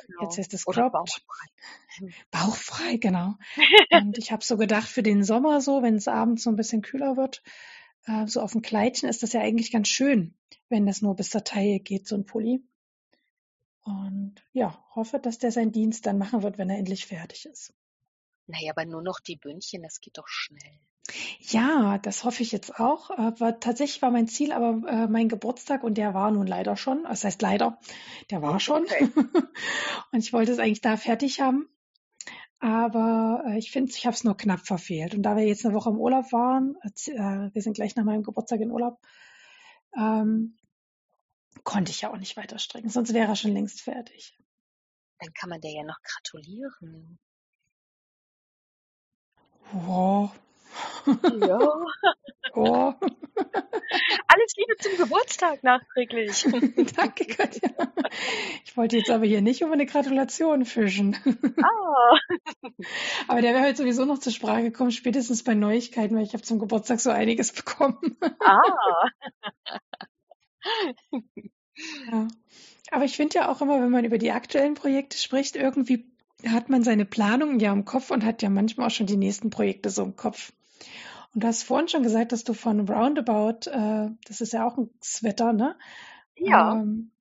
Genau. 0.09 0.23
Jetzt 0.23 0.39
ist 0.39 0.53
es 0.53 0.67
Oder 0.67 0.89
cropped. 0.89 0.93
bauchfrei. 0.93 2.13
Bauchfrei, 2.31 2.97
genau. 2.97 3.35
Und 3.91 4.17
ich 4.17 4.31
habe 4.31 4.43
so 4.43 4.57
gedacht, 4.57 4.87
für 4.87 5.03
den 5.03 5.23
Sommer 5.23 5.61
so, 5.61 5.81
wenn 5.83 5.95
es 5.95 6.07
abends 6.07 6.43
so 6.43 6.49
ein 6.49 6.55
bisschen 6.55 6.81
kühler 6.81 7.15
wird, 7.15 7.43
äh, 8.05 8.25
so 8.25 8.41
auf 8.41 8.53
dem 8.53 8.61
Kleidchen 8.61 9.07
ist 9.07 9.21
das 9.23 9.33
ja 9.33 9.41
eigentlich 9.41 9.71
ganz 9.71 9.87
schön, 9.87 10.33
wenn 10.67 10.85
das 10.85 11.01
nur 11.01 11.15
bis 11.15 11.29
zur 11.29 11.43
Taille 11.43 11.79
geht, 11.79 12.07
so 12.07 12.15
ein 12.15 12.25
Pulli. 12.25 12.63
Und 13.83 14.35
ja, 14.51 14.83
hoffe, 14.95 15.19
dass 15.19 15.37
der 15.37 15.51
seinen 15.51 15.71
Dienst 15.71 16.05
dann 16.05 16.17
machen 16.17 16.43
wird, 16.43 16.57
wenn 16.57 16.69
er 16.69 16.77
endlich 16.77 17.05
fertig 17.05 17.45
ist. 17.45 17.73
Naja, 18.47 18.71
aber 18.71 18.85
nur 18.85 19.03
noch 19.03 19.19
die 19.19 19.35
Bündchen, 19.35 19.83
das 19.83 20.01
geht 20.01 20.17
doch 20.17 20.27
schnell. 20.27 20.79
Ja, 21.39 21.97
das 21.97 22.23
hoffe 22.23 22.43
ich 22.43 22.51
jetzt 22.51 22.79
auch. 22.79 23.09
Aber 23.11 23.59
tatsächlich 23.59 24.01
war 24.01 24.11
mein 24.11 24.27
Ziel 24.27 24.51
aber 24.51 24.87
äh, 24.87 25.07
mein 25.07 25.29
Geburtstag 25.29 25.83
und 25.83 25.97
der 25.97 26.13
war 26.13 26.31
nun 26.31 26.47
leider 26.47 26.77
schon. 26.77 27.03
Das 27.03 27.23
heißt 27.23 27.41
leider, 27.41 27.79
der 28.31 28.41
war 28.41 28.59
schon. 28.59 28.83
Okay. 28.83 29.09
und 30.11 30.19
ich 30.19 30.33
wollte 30.33 30.51
es 30.51 30.59
eigentlich 30.59 30.81
da 30.81 30.97
fertig 30.97 31.41
haben. 31.41 31.67
Aber 32.59 33.43
äh, 33.47 33.57
ich 33.57 33.71
finde, 33.71 33.91
ich 33.91 34.05
habe 34.05 34.15
es 34.15 34.23
nur 34.23 34.35
knapp 34.35 34.65
verfehlt. 34.65 35.15
Und 35.15 35.23
da 35.23 35.35
wir 35.37 35.45
jetzt 35.45 35.65
eine 35.65 35.73
Woche 35.73 35.89
im 35.89 35.99
Urlaub 35.99 36.31
waren, 36.31 36.75
äh, 36.83 37.53
wir 37.53 37.61
sind 37.61 37.73
gleich 37.73 37.95
nach 37.95 38.03
meinem 38.03 38.23
Geburtstag 38.23 38.59
in 38.59 38.71
Urlaub, 38.71 38.99
ähm, 39.97 40.57
konnte 41.63 41.91
ich 41.91 42.01
ja 42.01 42.11
auch 42.11 42.17
nicht 42.17 42.37
weiter 42.37 42.59
stricken. 42.59 42.89
Sonst 42.89 43.13
wäre 43.13 43.29
er 43.29 43.35
schon 43.35 43.53
längst 43.53 43.81
fertig. 43.81 44.37
Dann 45.19 45.33
kann 45.33 45.49
man 45.49 45.61
dir 45.61 45.71
ja 45.71 45.83
noch 45.83 45.99
gratulieren. 46.01 47.19
Wow. 49.71 50.31
Ja. 51.05 51.59
wow. 52.53 52.95
Alles 54.27 54.53
Liebe 54.57 54.75
zum 54.79 54.97
Geburtstag 54.97 55.63
nachträglich. 55.63 56.43
Danke, 56.95 57.25
Katja. 57.25 57.69
Ich 58.65 58.77
wollte 58.77 58.97
jetzt 58.97 59.09
aber 59.09 59.25
hier 59.25 59.41
nicht 59.41 59.63
um 59.63 59.71
eine 59.71 59.85
Gratulation 59.85 60.65
fischen. 60.65 61.17
ah. 61.61 62.17
Aber 63.27 63.41
der 63.41 63.53
wäre 63.53 63.65
heute 63.65 63.77
sowieso 63.77 64.05
noch 64.05 64.19
zur 64.19 64.31
Sprache 64.31 64.63
gekommen, 64.63 64.91
spätestens 64.91 65.43
bei 65.43 65.53
Neuigkeiten, 65.53 66.15
weil 66.15 66.23
ich 66.23 66.33
habe 66.33 66.43
zum 66.43 66.59
Geburtstag 66.59 66.99
so 66.99 67.09
einiges 67.09 67.51
bekommen. 67.51 68.17
Ah. 68.39 68.59
Ja. 72.11 72.27
Aber 72.91 73.05
ich 73.05 73.15
finde 73.15 73.35
ja 73.35 73.49
auch 73.49 73.61
immer, 73.61 73.81
wenn 73.81 73.91
man 73.91 74.05
über 74.05 74.17
die 74.17 74.31
aktuellen 74.31 74.73
Projekte 74.73 75.17
spricht, 75.17 75.55
irgendwie 75.55 76.11
hat 76.47 76.69
man 76.69 76.83
seine 76.83 77.05
Planungen 77.05 77.59
ja 77.59 77.71
im 77.73 77.85
Kopf 77.85 78.11
und 78.11 78.23
hat 78.25 78.41
ja 78.41 78.49
manchmal 78.49 78.87
auch 78.87 78.91
schon 78.91 79.07
die 79.07 79.17
nächsten 79.17 79.49
Projekte 79.49 79.89
so 79.89 80.03
im 80.03 80.15
Kopf. 80.15 80.51
Und 81.33 81.43
du 81.43 81.47
hast 81.47 81.63
vorhin 81.63 81.87
schon 81.87 82.03
gesagt, 82.03 82.31
dass 82.31 82.43
du 82.43 82.53
von 82.53 82.87
Roundabout, 82.89 83.69
äh, 83.69 84.09
das 84.27 84.41
ist 84.41 84.53
ja 84.53 84.65
auch 84.67 84.77
ein 84.77 84.89
Sweater, 85.03 85.53
ne? 85.53 85.77
Ja. 86.35 86.73
Ähm, 86.73 87.11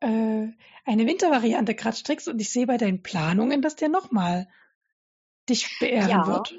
äh, 0.00 0.48
eine 0.84 1.06
Wintervariante 1.06 1.74
gerade 1.74 1.96
strickst 1.96 2.28
und 2.28 2.40
ich 2.40 2.50
sehe 2.50 2.66
bei 2.66 2.76
deinen 2.76 3.02
Planungen, 3.02 3.62
dass 3.62 3.76
der 3.76 3.88
nochmal 3.88 4.48
dich 5.48 5.78
beehren 5.78 6.10
Ja. 6.10 6.26
wird. 6.26 6.54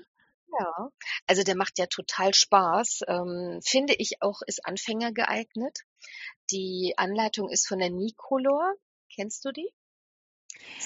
Ja, 0.60 0.90
also 1.28 1.44
der 1.44 1.56
macht 1.56 1.80
ja 1.80 1.86
total 1.86 2.34
Spaß. 2.34 3.02
Ähm, 3.08 3.62
finde 3.64 3.96
ich 3.98 4.22
auch, 4.22 4.42
ist 4.46 4.66
Anfänger 4.66 5.14
geeignet. 5.14 5.80
Die 6.52 6.94
Anleitung 6.98 7.50
ist 7.50 7.68
von 7.68 7.80
der 7.80 7.90
Nicolor. 7.90 8.74
Kennst 9.16 9.46
du 9.46 9.52
die? 9.52 9.72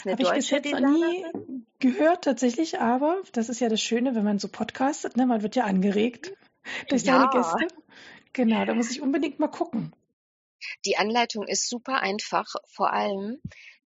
Habe 0.06 0.22
ich 0.22 0.32
bis 0.32 0.50
jetzt 0.50 0.72
noch 0.72 0.80
nie 0.80 1.26
gehört 1.80 2.24
tatsächlich, 2.24 2.80
aber 2.80 3.22
das 3.34 3.50
ist 3.50 3.60
ja 3.60 3.70
das 3.70 3.82
Schöne, 3.82 4.16
wenn 4.16 4.24
man 4.24 4.40
so 4.40 4.48
podcastet, 4.48 5.18
ne? 5.18 5.26
Man 5.26 5.42
wird 5.42 5.56
ja 5.56 5.66
angeregt 5.66 6.34
durch 6.90 7.04
Ja. 7.04 7.18
deine 7.18 7.30
Gäste. 7.30 7.68
Genau, 8.34 8.66
da 8.66 8.74
muss 8.74 8.92
ich 8.92 9.02
unbedingt 9.02 9.40
mal 9.40 9.48
gucken. 9.48 9.94
Die 10.86 10.98
Anleitung 10.98 11.48
ist 11.48 11.70
super 11.70 12.02
einfach. 12.02 12.56
Vor 12.66 12.92
allem 12.92 13.40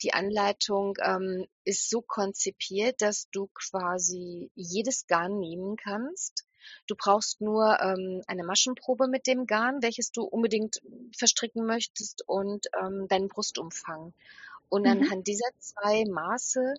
die 0.04 0.14
Anleitung 0.14 0.96
ähm, 1.04 1.48
ist 1.64 1.90
so 1.90 2.02
konzipiert, 2.02 3.02
dass 3.02 3.30
du 3.32 3.50
quasi 3.54 4.52
jedes 4.54 5.08
Garn 5.08 5.40
nehmen 5.40 5.76
kannst. 5.76 6.46
Du 6.86 6.96
brauchst 6.96 7.42
nur 7.42 7.80
ähm, 7.82 8.22
eine 8.28 8.44
Maschenprobe 8.44 9.08
mit 9.08 9.26
dem 9.26 9.48
Garn, 9.48 9.82
welches 9.82 10.12
du 10.12 10.24
unbedingt 10.24 10.82
verstricken 11.18 11.66
möchtest 11.66 12.24
und 12.28 12.68
ähm, 12.80 13.08
deinen 13.08 13.28
Brustumfang. 13.28 14.14
Und 14.70 14.86
Mhm. 14.86 14.88
anhand 14.88 15.28
dieser 15.28 15.50
zwei 15.60 16.06
Maße 16.10 16.76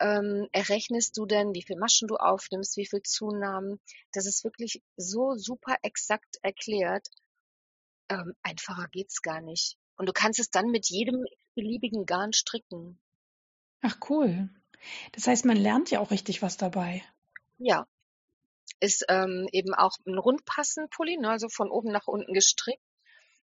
ähm, 0.00 0.48
errechnest 0.52 1.16
du 1.18 1.26
dann, 1.26 1.54
wie 1.54 1.62
viel 1.62 1.76
Maschen 1.78 2.08
du 2.08 2.16
aufnimmst, 2.16 2.76
wie 2.76 2.86
viel 2.86 3.02
Zunahmen. 3.02 3.80
Das 4.12 4.26
ist 4.26 4.44
wirklich 4.44 4.82
so 4.96 5.34
super 5.36 5.76
exakt 5.82 6.38
erklärt. 6.42 7.08
Ähm, 8.08 8.34
einfacher 8.42 8.88
geht's 8.88 9.22
gar 9.22 9.40
nicht. 9.40 9.78
Und 9.96 10.08
du 10.08 10.12
kannst 10.12 10.40
es 10.40 10.50
dann 10.50 10.72
mit 10.72 10.88
jedem 10.90 11.24
beliebigen 11.54 12.04
Garn 12.04 12.32
stricken. 12.32 12.98
Ach 13.80 13.96
cool. 14.10 14.50
Das 15.12 15.26
heißt, 15.26 15.44
man 15.46 15.56
lernt 15.56 15.90
ja 15.90 16.00
auch 16.00 16.10
richtig 16.10 16.42
was 16.42 16.56
dabei. 16.58 17.02
Ja. 17.58 17.86
ist 18.80 19.04
ähm, 19.08 19.48
eben 19.52 19.74
auch 19.74 19.92
ein 20.06 20.18
Rundpassenpulli, 20.18 21.18
ne, 21.18 21.30
also 21.30 21.48
von 21.50 21.70
oben 21.70 21.90
nach 21.92 22.06
unten 22.06 22.32
gestrickt. 22.34 22.82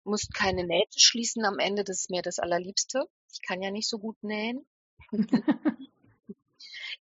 Musst 0.04 0.34
keine 0.34 0.66
Nähte 0.66 1.00
schließen 1.00 1.46
am 1.46 1.60
Ende, 1.60 1.84
das 1.84 2.02
ist 2.02 2.10
mir 2.12 2.22
das 2.22 2.40
Allerliebste. 2.40 3.06
Ich 3.32 3.42
kann 3.42 3.62
ja 3.62 3.72
nicht 3.72 3.90
so 3.90 4.00
gut 4.00 4.18
nähen. 4.22 4.66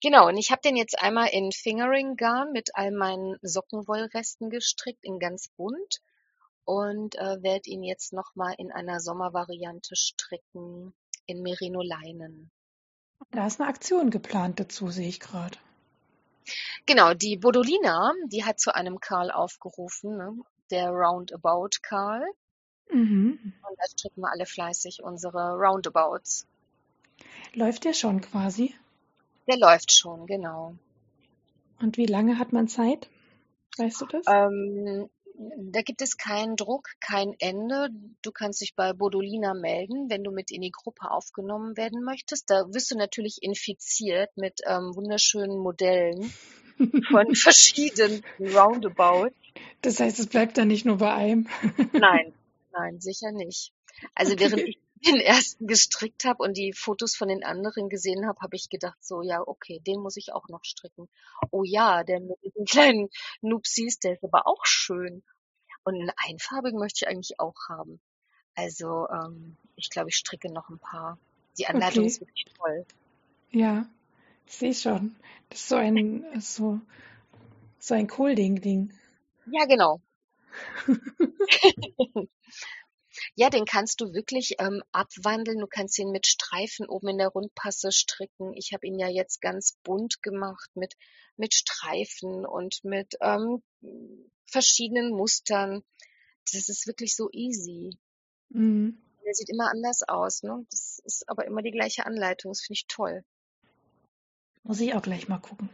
genau, 0.00 0.28
und 0.28 0.36
ich 0.36 0.50
habe 0.50 0.62
den 0.62 0.76
jetzt 0.76 0.98
einmal 1.00 1.28
in 1.28 1.52
Fingering 1.52 2.16
Garn 2.16 2.52
mit 2.52 2.70
all 2.74 2.90
meinen 2.90 3.36
Sockenwollresten 3.42 4.50
gestrickt, 4.50 5.04
in 5.04 5.18
ganz 5.18 5.48
bunt. 5.56 6.00
Und 6.66 7.16
äh, 7.16 7.42
werde 7.42 7.68
ihn 7.68 7.82
jetzt 7.82 8.14
nochmal 8.14 8.54
in 8.56 8.72
einer 8.72 8.98
Sommervariante 8.98 9.96
stricken, 9.96 10.94
in 11.26 11.42
Merino-Leinen. 11.42 12.50
Da 13.30 13.46
ist 13.46 13.60
eine 13.60 13.68
Aktion 13.68 14.10
geplant 14.10 14.60
dazu, 14.60 14.88
sehe 14.88 15.08
ich 15.08 15.20
gerade. 15.20 15.58
Genau, 16.86 17.14
die 17.14 17.36
Bodolina, 17.36 18.12
die 18.26 18.44
hat 18.44 18.60
zu 18.60 18.74
einem 18.74 19.00
Karl 19.00 19.30
aufgerufen, 19.30 20.16
ne? 20.16 20.36
der 20.70 20.90
Roundabout 20.90 21.80
Karl. 21.82 22.22
Mhm. 22.90 23.38
Und 23.68 23.78
da 23.78 23.84
stricken 23.90 24.20
wir 24.20 24.30
alle 24.30 24.46
fleißig 24.46 25.02
unsere 25.02 25.54
Roundabouts. 25.54 26.46
Läuft 27.54 27.84
der 27.84 27.92
schon 27.92 28.20
quasi? 28.20 28.74
Der 29.46 29.58
läuft 29.58 29.92
schon, 29.92 30.26
genau. 30.26 30.74
Und 31.80 31.96
wie 31.96 32.06
lange 32.06 32.38
hat 32.38 32.52
man 32.52 32.68
Zeit? 32.68 33.08
Weißt 33.76 34.00
du 34.00 34.06
das? 34.06 34.24
Ähm, 34.28 35.08
da 35.72 35.82
gibt 35.82 36.00
es 36.00 36.16
keinen 36.16 36.56
Druck, 36.56 36.88
kein 37.00 37.34
Ende. 37.38 37.88
Du 38.22 38.30
kannst 38.30 38.60
dich 38.60 38.74
bei 38.76 38.92
Bodolina 38.92 39.54
melden, 39.54 40.08
wenn 40.08 40.22
du 40.22 40.30
mit 40.30 40.50
in 40.50 40.62
die 40.62 40.70
Gruppe 40.70 41.10
aufgenommen 41.10 41.76
werden 41.76 42.04
möchtest. 42.04 42.50
Da 42.50 42.66
wirst 42.72 42.90
du 42.90 42.96
natürlich 42.96 43.38
infiziert 43.42 44.30
mit 44.36 44.60
ähm, 44.66 44.94
wunderschönen 44.94 45.58
Modellen 45.58 46.32
von 47.10 47.34
verschiedenen 47.34 48.22
Roundabouts. 48.38 49.34
Das 49.82 50.00
heißt, 50.00 50.18
es 50.20 50.26
bleibt 50.28 50.56
dann 50.56 50.68
nicht 50.68 50.84
nur 50.84 50.98
bei 50.98 51.12
einem. 51.12 51.48
Nein, 51.92 52.32
nein, 52.76 53.00
sicher 53.00 53.32
nicht. 53.32 53.72
Also 54.14 54.38
während 54.38 54.62
ich 54.62 54.78
den 55.06 55.16
ersten 55.16 55.66
gestrickt 55.66 56.24
habe 56.24 56.42
und 56.42 56.56
die 56.56 56.72
Fotos 56.72 57.14
von 57.14 57.28
den 57.28 57.44
anderen 57.44 57.88
gesehen 57.88 58.26
habe, 58.26 58.40
habe 58.40 58.56
ich 58.56 58.68
gedacht 58.70 58.98
so, 59.00 59.22
ja, 59.22 59.42
okay, 59.46 59.80
den 59.86 60.00
muss 60.00 60.16
ich 60.16 60.32
auch 60.32 60.48
noch 60.48 60.64
stricken. 60.64 61.08
Oh 61.50 61.62
ja, 61.64 62.04
der 62.04 62.20
mit 62.20 62.36
diesen 62.42 62.64
kleinen 62.64 63.10
Nupsis, 63.42 63.98
der 63.98 64.14
ist 64.14 64.24
aber 64.24 64.46
auch 64.46 64.64
schön. 64.64 65.22
Und 65.84 65.96
einen 65.96 66.12
einfarbigen 66.16 66.78
möchte 66.78 67.04
ich 67.04 67.08
eigentlich 67.08 67.38
auch 67.38 67.56
haben. 67.68 68.00
Also 68.54 69.06
ähm, 69.08 69.56
ich 69.76 69.90
glaube, 69.90 70.08
ich 70.08 70.16
stricke 70.16 70.50
noch 70.50 70.70
ein 70.70 70.78
paar. 70.78 71.18
Die 71.58 71.66
Anleitung 71.66 72.04
Okay. 72.04 72.06
ist 72.06 72.20
wirklich 72.20 72.44
toll. 72.56 72.86
Ja, 73.50 73.86
ich 74.46 74.54
sehe 74.54 74.74
schon. 74.74 75.16
Das 75.50 75.60
ist 75.60 75.68
so 75.68 75.76
ein, 75.76 76.24
so, 76.40 76.80
so 77.78 77.94
ein 77.94 78.08
Kohlding-Ding. 78.08 78.92
Ja, 79.46 79.66
genau. 79.66 80.00
Ja, 83.36 83.50
den 83.50 83.64
kannst 83.64 84.00
du 84.00 84.12
wirklich 84.12 84.56
ähm, 84.58 84.82
abwandeln. 84.92 85.58
Du 85.58 85.66
kannst 85.66 85.98
ihn 85.98 86.10
mit 86.10 86.26
Streifen 86.26 86.88
oben 86.88 87.08
in 87.08 87.18
der 87.18 87.28
Rundpasse 87.28 87.92
stricken. 87.92 88.52
Ich 88.54 88.72
habe 88.72 88.86
ihn 88.86 88.98
ja 88.98 89.08
jetzt 89.08 89.40
ganz 89.40 89.76
bunt 89.84 90.22
gemacht 90.22 90.70
mit, 90.74 90.94
mit 91.36 91.54
Streifen 91.54 92.44
und 92.44 92.80
mit 92.82 93.14
ähm, 93.20 93.62
verschiedenen 94.46 95.10
Mustern. 95.10 95.82
Das 96.52 96.68
ist 96.68 96.86
wirklich 96.86 97.14
so 97.14 97.28
easy. 97.32 97.96
Mhm. 98.50 98.98
Der 99.24 99.34
sieht 99.34 99.48
immer 99.48 99.70
anders 99.70 100.02
aus, 100.06 100.42
ne? 100.42 100.66
Das 100.70 101.00
ist 101.04 101.28
aber 101.28 101.46
immer 101.46 101.62
die 101.62 101.70
gleiche 101.70 102.06
Anleitung. 102.06 102.50
Das 102.50 102.60
finde 102.60 102.78
ich 102.78 102.86
toll. 102.88 103.24
Muss 104.64 104.80
ich 104.80 104.94
auch 104.94 105.02
gleich 105.02 105.28
mal 105.28 105.38
gucken. 105.38 105.70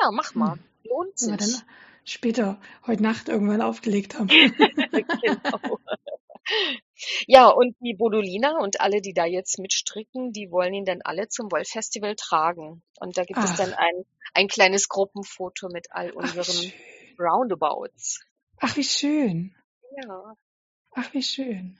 Ja, 0.00 0.10
mach 0.12 0.34
mal. 0.34 0.54
Hm. 0.54 0.64
Lohnt 0.84 1.18
sich. 1.18 1.36
dann 1.36 1.62
später, 2.10 2.60
heute 2.86 3.02
Nacht 3.02 3.28
irgendwann 3.28 3.62
aufgelegt 3.62 4.18
haben. 4.18 4.28
genau. 5.22 5.78
Ja, 7.26 7.48
und 7.48 7.76
die 7.80 7.94
Bodolina 7.94 8.58
und 8.58 8.80
alle, 8.80 9.00
die 9.00 9.12
da 9.12 9.24
jetzt 9.26 9.58
mitstricken, 9.58 10.32
die 10.32 10.50
wollen 10.50 10.74
ihn 10.74 10.84
dann 10.84 11.02
alle 11.02 11.28
zum 11.28 11.50
Wollfestival 11.52 12.14
tragen. 12.16 12.82
Und 13.00 13.16
da 13.18 13.24
gibt 13.24 13.38
es 13.38 13.54
dann 13.56 13.72
Ach. 13.74 13.78
ein, 13.78 14.04
ein 14.34 14.48
kleines 14.48 14.88
Gruppenfoto 14.88 15.68
mit 15.68 15.88
all 15.90 16.10
Ach, 16.10 16.14
unseren 16.16 16.44
schön. 16.44 16.72
Roundabouts. 17.18 18.20
Ach, 18.60 18.76
wie 18.76 18.84
schön. 18.84 19.54
Ja, 20.02 20.34
Ach, 20.92 21.12
wie 21.12 21.22
schön. 21.22 21.78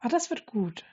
Ah, 0.00 0.08
das 0.08 0.30
wird 0.30 0.46
gut. 0.46 0.84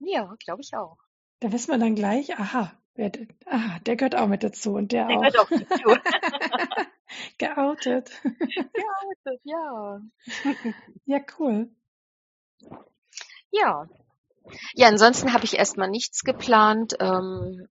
ja, 0.00 0.34
glaube 0.44 0.60
ich 0.62 0.74
auch. 0.74 0.98
Da 1.40 1.52
wissen 1.52 1.70
wir 1.70 1.78
dann 1.78 1.94
gleich, 1.94 2.36
aha, 2.38 2.72
wer, 2.94 3.10
aha, 3.46 3.78
der 3.80 3.96
gehört 3.96 4.16
auch 4.16 4.26
mit 4.26 4.42
dazu 4.42 4.74
und 4.74 4.92
der 4.92 5.06
Der 5.06 5.16
auch. 5.16 5.22
gehört 5.22 5.38
auch 5.38 5.48
dazu. 5.50 5.96
Geoutet. 7.38 8.10
Ja, 8.74 9.32
ja. 9.44 10.00
Ja, 11.06 11.20
cool. 11.38 11.70
Ja. 13.50 13.88
Ja, 14.74 14.88
ansonsten 14.88 15.32
habe 15.32 15.44
ich 15.44 15.56
erstmal 15.56 15.88
nichts 15.88 16.22
geplant. 16.22 16.96
Ähm, 17.00 17.68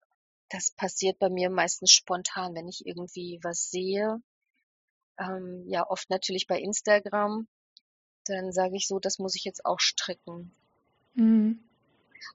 das 0.50 0.72
passiert 0.72 1.20
bei 1.20 1.30
mir 1.30 1.50
meistens 1.50 1.92
spontan, 1.92 2.56
wenn 2.56 2.68
ich 2.68 2.86
irgendwie 2.86 3.40
was 3.44 3.70
sehe. 3.70 4.22
Ähm, 5.20 5.64
ja, 5.68 5.88
oft 5.88 6.10
natürlich 6.10 6.48
bei 6.48 6.60
Instagram. 6.60 7.48
Dann 8.26 8.52
sage 8.52 8.76
ich 8.76 8.88
so, 8.88 9.00
das 9.00 9.20
muss 9.20 9.36
ich 9.36 9.44
jetzt 9.44 9.66
auch 9.66 9.80
stricken. 9.80 10.52
Mhm. 11.14 11.67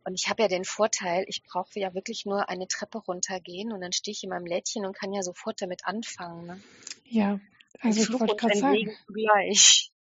Und 0.05 0.15
ich 0.15 0.29
habe 0.29 0.43
ja 0.43 0.49
den 0.49 0.65
Vorteil, 0.65 1.25
ich 1.29 1.43
brauche 1.43 1.79
ja 1.79 1.95
wirklich 1.95 2.25
nur 2.27 2.49
eine 2.49 2.67
Treppe 2.69 2.99
runtergehen 2.99 3.73
und 3.73 3.81
dann 3.81 3.93
stehe 3.93 4.13
ich 4.13 4.23
in 4.23 4.31
meinem 4.31 4.47
Lädchen 4.47 4.87
und 4.87 4.97
kann 4.97 5.13
ja 5.13 5.23
sofort 5.23 5.61
damit 5.61 5.85
anfangen. 5.85 6.47
Ne? 6.47 6.61
Ja, 7.05 7.41
also 7.81 8.01
ich 8.01 8.21
wollte 8.21 8.37
gerade 8.37 8.59
sagen, 8.59 8.91
zugleich. 9.07 9.93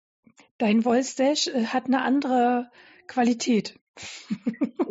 dein 0.58 0.86
Wollstash 0.86 1.48
äh, 1.48 1.66
hat 1.66 1.86
eine 1.86 2.02
andere 2.04 2.72
Qualität. 3.08 3.80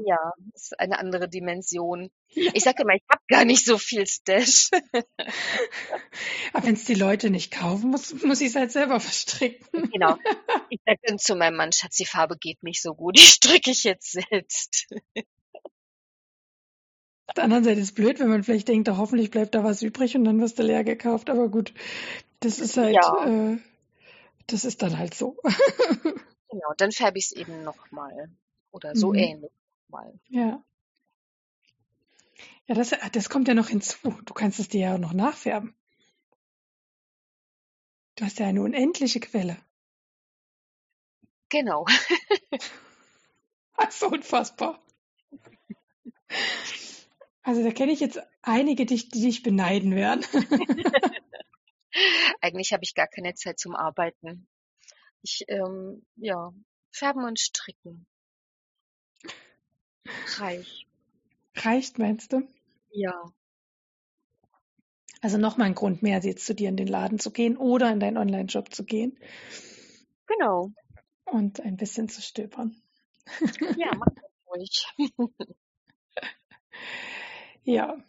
Ja, 0.06 0.32
das 0.52 0.62
ist 0.62 0.80
eine 0.80 0.98
andere 0.98 1.28
Dimension. 1.28 2.10
Ich 2.54 2.62
sage 2.62 2.82
immer, 2.82 2.94
ich 2.94 3.02
habe 3.10 3.22
gar 3.28 3.44
nicht 3.44 3.64
so 3.64 3.76
viel 3.76 4.06
Stash. 4.06 4.70
Aber 6.52 6.66
wenn 6.66 6.74
es 6.74 6.84
die 6.84 6.94
Leute 6.94 7.28
nicht 7.28 7.52
kaufen, 7.52 7.90
muss, 7.90 8.14
muss 8.22 8.40
ich 8.40 8.48
es 8.48 8.54
halt 8.56 8.70
selber 8.70 9.00
verstricken. 9.00 9.90
Genau. 9.90 10.16
Ich 10.72 10.80
sage 10.86 11.00
dann 11.02 11.18
zu 11.18 11.34
meinem 11.34 11.56
Mann, 11.56 11.72
Schatz, 11.72 11.96
die 11.96 12.06
Farbe 12.06 12.36
geht 12.38 12.62
nicht 12.62 12.80
so 12.80 12.94
gut, 12.94 13.18
die 13.18 13.22
stricke 13.22 13.72
ich 13.72 13.82
jetzt 13.82 14.12
selbst. 14.12 14.86
Auf 17.26 17.34
der 17.34 17.44
anderen 17.44 17.64
Seite 17.64 17.80
ist 17.80 17.88
es 17.88 17.94
blöd, 17.94 18.20
wenn 18.20 18.28
man 18.28 18.44
vielleicht 18.44 18.68
denkt, 18.68 18.88
oh, 18.88 18.96
hoffentlich 18.96 19.32
bleibt 19.32 19.56
da 19.56 19.64
was 19.64 19.82
übrig 19.82 20.14
und 20.16 20.24
dann 20.24 20.40
wirst 20.40 20.60
du 20.60 20.62
leer 20.62 20.84
gekauft. 20.84 21.28
Aber 21.28 21.48
gut, 21.48 21.74
das 22.38 22.60
ist 22.60 22.76
halt, 22.76 22.94
Ja, 22.94 23.26
äh, 23.52 23.58
das 24.46 24.64
ist 24.64 24.82
dann 24.82 24.96
halt 24.96 25.14
so. 25.14 25.36
genau. 26.48 26.72
Dann 26.76 26.92
färbe 26.92 27.18
ich 27.18 27.26
es 27.26 27.32
eben 27.32 27.64
nochmal. 27.64 28.30
Oder 28.70 28.94
so 28.94 29.12
Mhm. 29.12 29.18
ähnlich 29.18 29.52
mal. 29.88 30.18
Ja. 30.28 30.64
Ja, 32.66 32.74
das, 32.74 32.90
das 33.12 33.28
kommt 33.28 33.48
ja 33.48 33.54
noch 33.54 33.68
hinzu. 33.68 33.96
Du 34.24 34.34
kannst 34.34 34.60
es 34.60 34.68
dir 34.68 34.80
ja 34.80 34.94
auch 34.94 34.98
noch 34.98 35.12
nachfärben. 35.12 35.74
Du 38.16 38.24
hast 38.24 38.38
ja 38.38 38.46
eine 38.46 38.62
unendliche 38.62 39.20
Quelle. 39.20 39.56
Genau. 41.48 41.86
Das 43.76 43.94
ist 43.94 44.02
unfassbar. 44.02 44.78
Also 47.42 47.64
da 47.64 47.70
kenne 47.70 47.92
ich 47.92 48.00
jetzt 48.00 48.20
einige, 48.42 48.84
die, 48.84 49.08
die 49.08 49.22
dich 49.22 49.42
beneiden 49.42 49.94
werden. 49.96 50.22
Eigentlich 52.42 52.72
habe 52.74 52.84
ich 52.84 52.94
gar 52.94 53.08
keine 53.08 53.34
Zeit 53.34 53.58
zum 53.58 53.74
Arbeiten. 53.74 54.48
Ich, 55.22 55.44
ähm, 55.48 56.04
ja, 56.16 56.52
färben 56.92 57.24
und 57.24 57.40
stricken. 57.40 58.06
Reich. 60.38 60.86
Reicht, 61.56 61.98
meinst 61.98 62.32
du? 62.32 62.42
Ja. 62.90 63.14
Also 65.20 65.36
nochmal 65.36 65.66
ein 65.68 65.74
Grund 65.74 66.02
mehr, 66.02 66.20
jetzt 66.20 66.46
zu 66.46 66.54
dir 66.54 66.68
in 66.68 66.76
den 66.76 66.86
Laden 66.86 67.18
zu 67.18 67.30
gehen 67.30 67.56
oder 67.56 67.92
in 67.92 68.00
deinen 68.00 68.16
Online-Shop 68.16 68.72
zu 68.72 68.84
gehen 68.84 69.18
Genau. 70.26 70.72
und 71.26 71.60
ein 71.60 71.76
bisschen 71.76 72.08
zu 72.08 72.22
stöbern. 72.22 72.74
Ja, 73.76 73.90
mach 73.98 74.06
das 74.14 74.30
ruhig. 74.48 74.86
Ja. 77.62 78.02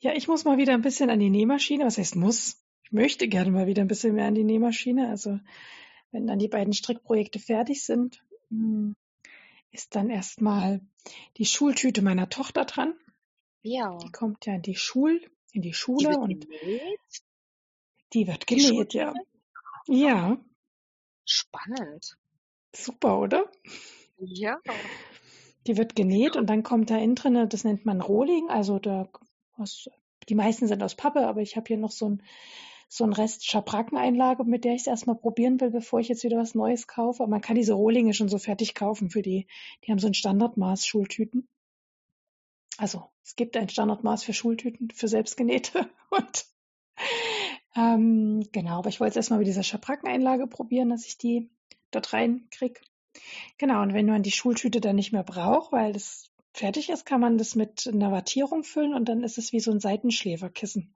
Ja, 0.00 0.12
ich 0.14 0.28
muss 0.28 0.44
mal 0.44 0.56
wieder 0.56 0.72
ein 0.72 0.82
bisschen 0.82 1.10
an 1.10 1.20
die 1.20 1.30
Nähmaschine. 1.30 1.84
Was 1.84 1.98
heißt 1.98 2.16
muss? 2.16 2.62
Ich 2.84 2.92
möchte 2.92 3.28
gerne 3.28 3.50
mal 3.50 3.66
wieder 3.66 3.82
ein 3.82 3.88
bisschen 3.88 4.14
mehr 4.14 4.26
an 4.26 4.34
die 4.34 4.44
Nähmaschine. 4.44 5.08
Also 5.10 5.38
wenn 6.10 6.26
dann 6.26 6.38
die 6.38 6.48
beiden 6.48 6.72
Strickprojekte 6.72 7.38
fertig 7.38 7.84
sind, 7.84 8.22
hm, 8.48 8.96
ist 9.76 9.94
dann 9.94 10.08
erstmal 10.08 10.80
die 11.36 11.44
Schultüte 11.44 12.00
meiner 12.00 12.30
Tochter 12.30 12.64
dran. 12.64 12.94
Ja. 13.62 13.98
Die 13.98 14.10
kommt 14.10 14.46
ja 14.46 14.54
in 14.54 14.62
die 14.62 14.74
Schul, 14.74 15.20
in 15.52 15.60
die 15.60 15.68
Die 15.68 15.74
Schule 15.74 16.08
wird 16.08 16.18
und 16.18 16.46
die 18.12 18.26
wird 18.26 18.48
Die 18.48 18.56
genäht, 18.56 18.94
ja. 18.94 19.12
Ja, 19.86 20.38
Spannend. 21.26 22.16
super, 22.74 23.20
oder? 23.20 23.50
Ja. 24.18 24.58
Die 25.66 25.76
wird 25.76 25.94
genäht 25.94 26.36
und 26.36 26.46
dann 26.46 26.62
kommt 26.62 26.90
da 26.90 26.96
innen 26.96 27.16
drinne, 27.16 27.46
das 27.46 27.64
nennt 27.64 27.84
man 27.84 28.00
Rohling, 28.00 28.48
also 28.48 28.78
da 28.78 29.08
aus, 29.56 29.90
die 30.28 30.34
meisten 30.34 30.68
sind 30.68 30.82
aus 30.82 30.94
Pappe, 30.94 31.26
aber 31.26 31.42
ich 31.42 31.56
habe 31.56 31.66
hier 31.66 31.76
noch 31.76 31.90
so 31.90 32.08
ein 32.08 32.22
so 32.88 33.04
ein 33.04 33.12
Rest 33.12 33.44
Schabrackeneinlage, 33.46 34.44
mit 34.44 34.64
der 34.64 34.74
ich 34.74 34.82
es 34.82 34.86
erstmal 34.86 35.16
probieren 35.16 35.60
will, 35.60 35.70
bevor 35.70 36.00
ich 36.00 36.08
jetzt 36.08 36.24
wieder 36.24 36.38
was 36.38 36.54
Neues 36.54 36.86
kaufe. 36.86 37.22
Aber 37.22 37.30
man 37.30 37.40
kann 37.40 37.56
diese 37.56 37.74
Rohlinge 37.74 38.14
schon 38.14 38.28
so 38.28 38.38
fertig 38.38 38.74
kaufen 38.74 39.10
für 39.10 39.22
die, 39.22 39.46
die 39.84 39.90
haben 39.90 39.98
so 39.98 40.06
ein 40.06 40.14
Standardmaß 40.14 40.86
Schultüten. 40.86 41.48
Also 42.78 43.04
es 43.24 43.36
gibt 43.36 43.56
ein 43.56 43.68
Standardmaß 43.68 44.24
für 44.24 44.32
Schultüten, 44.32 44.90
für 44.90 45.08
selbstgenähte 45.08 45.88
und 46.10 46.46
ähm, 47.74 48.48
genau, 48.52 48.78
aber 48.78 48.88
ich 48.88 49.00
wollte 49.00 49.10
es 49.10 49.16
erstmal 49.16 49.38
mit 49.38 49.48
dieser 49.48 49.62
Schabrackeneinlage 49.62 50.46
probieren, 50.46 50.88
dass 50.88 51.06
ich 51.06 51.18
die 51.18 51.50
dort 51.90 52.12
reinkriege. 52.12 52.80
Genau, 53.58 53.82
und 53.82 53.92
wenn 53.92 54.06
man 54.06 54.22
die 54.22 54.30
Schultüte 54.30 54.80
dann 54.80 54.96
nicht 54.96 55.12
mehr 55.12 55.22
braucht, 55.22 55.72
weil 55.72 55.92
das 55.92 56.30
fertig 56.52 56.88
ist, 56.88 57.04
kann 57.04 57.20
man 57.20 57.38
das 57.38 57.54
mit 57.54 57.86
einer 57.86 58.12
Wattierung 58.12 58.64
füllen 58.64 58.94
und 58.94 59.06
dann 59.06 59.22
ist 59.22 59.38
es 59.38 59.52
wie 59.52 59.60
so 59.60 59.70
ein 59.70 59.80
Seitenschläferkissen. 59.80 60.94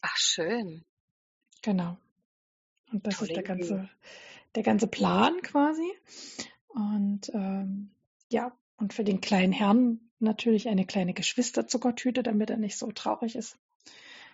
Ach, 0.00 0.16
schön. 0.16 0.84
Genau. 1.64 1.96
Und 2.92 3.06
das 3.06 3.16
Tolle 3.16 3.30
ist 3.30 3.36
der 3.36 3.44
Idee. 3.44 3.66
ganze, 3.66 3.88
der 4.54 4.62
ganze 4.62 4.86
Plan 4.86 5.40
quasi. 5.42 5.90
Und 6.68 7.30
ähm, 7.32 7.90
ja, 8.30 8.56
und 8.76 8.92
für 8.92 9.04
den 9.04 9.20
kleinen 9.20 9.52
Herrn 9.52 10.00
natürlich 10.18 10.68
eine 10.68 10.84
kleine 10.84 11.14
Geschwisterzuckertüte, 11.14 12.22
damit 12.22 12.50
er 12.50 12.58
nicht 12.58 12.76
so 12.76 12.92
traurig 12.92 13.34
ist, 13.34 13.58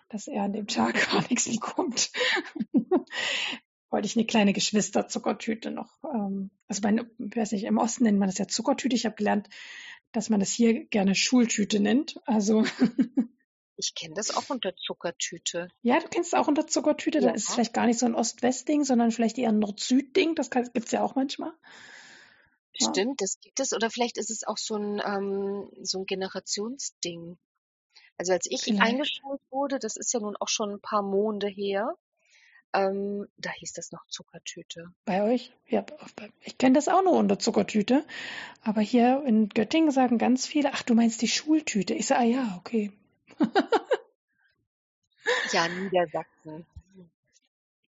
dass 0.09 0.26
er 0.26 0.43
an 0.43 0.53
dem 0.53 0.66
Tag 0.66 0.95
gar 1.12 1.22
nichts 1.28 1.49
bekommt. 1.49 2.11
Wollte 3.91 4.07
ich 4.07 4.16
eine 4.16 4.26
kleine 4.26 4.53
Geschwisterzuckertüte 4.53 5.70
noch. 5.70 6.03
Ähm, 6.05 6.51
also 6.66 6.83
bei, 6.83 6.95
ich 6.95 7.37
weiß 7.37 7.53
nicht, 7.53 7.64
im 7.64 7.78
Osten 7.78 8.05
nennt 8.05 8.18
man 8.18 8.28
das 8.28 8.39
ja 8.39 8.49
Zuckertüte. 8.49 8.97
Ich 8.97 9.07
habe 9.07 9.16
gelernt, 9.16 9.49
dass 10.11 10.31
man 10.31 10.41
das 10.41 10.51
hier 10.51 10.85
gerne 10.87 11.14
Schultüte 11.14 11.78
nennt. 11.78 12.20
Also 12.24 12.64
Ich 13.83 13.95
kenne 13.95 14.12
das 14.14 14.37
auch 14.37 14.51
unter 14.51 14.76
Zuckertüte. 14.76 15.68
ja, 15.83 15.99
du 15.99 16.07
kennst 16.09 16.35
es 16.35 16.39
auch 16.39 16.49
unter 16.49 16.66
Zuckertüte. 16.66 17.20
Da 17.20 17.28
Ja. 17.28 17.35
ist 17.35 17.49
es 17.49 17.55
vielleicht 17.55 17.72
gar 17.72 17.87
nicht 17.87 17.99
so 17.99 18.05
ein 18.05 18.14
Ost-West-Ding, 18.14 18.85
sondern 18.85 19.11
vielleicht 19.11 19.39
eher 19.39 19.49
ein 19.49 19.59
Nord-Süd-Ding. 19.59 20.35
Das 20.35 20.51
kann, 20.51 20.68
gibt's 20.74 20.91
ja 20.93 21.03
auch 21.03 21.14
manchmal. 21.14 21.53
Ja. 22.74 22.91
Stimmt, 22.91 23.22
das 23.22 23.41
gibt 23.41 23.59
es. 23.59 23.72
Oder 23.72 23.91
vielleicht 23.91 24.18
ist 24.18 24.31
es 24.31 24.47
auch 24.47 24.59
so 24.59 24.76
ein, 24.76 25.01
ähm, 25.05 25.70
so 25.83 26.01
ein 26.01 26.05
Generationsding. 26.07 27.39
Also 28.18 28.33
als 28.35 28.47
ich 28.51 28.62
Vielleicht. 28.64 28.83
eingeschult 28.83 29.41
wurde, 29.51 29.78
das 29.78 29.97
ist 29.97 30.12
ja 30.12 30.20
nun 30.20 30.37
auch 30.39 30.49
schon 30.49 30.70
ein 30.72 30.81
paar 30.81 31.03
Monde 31.03 31.49
her, 31.49 31.97
ähm, 32.74 33.26
da 33.39 33.51
hieß 33.51 33.72
das 33.72 33.91
noch 33.93 34.07
Zuckertüte. 34.09 34.85
Bei 35.07 35.22
euch? 35.24 35.53
Ja, 35.66 35.85
ich 36.43 36.59
kenne 36.59 36.74
das 36.74 36.89
auch 36.89 37.03
nur 37.03 37.14
unter 37.14 37.39
Zuckertüte. 37.39 38.05
Aber 38.62 38.81
hier 38.83 39.24
in 39.26 39.49
Göttingen 39.49 39.91
sagen 39.91 40.18
ganz 40.18 40.47
viele, 40.47 40.72
ach, 40.74 40.83
du 40.83 40.95
meinst 40.95 41.22
die 41.22 41.28
Schultüte. 41.28 41.95
Ich 41.95 42.07
sage, 42.07 42.20
ah 42.20 42.24
ja, 42.24 42.57
okay. 42.59 42.93
Ja, 45.53 45.68
Niedersachsen. 45.68 46.66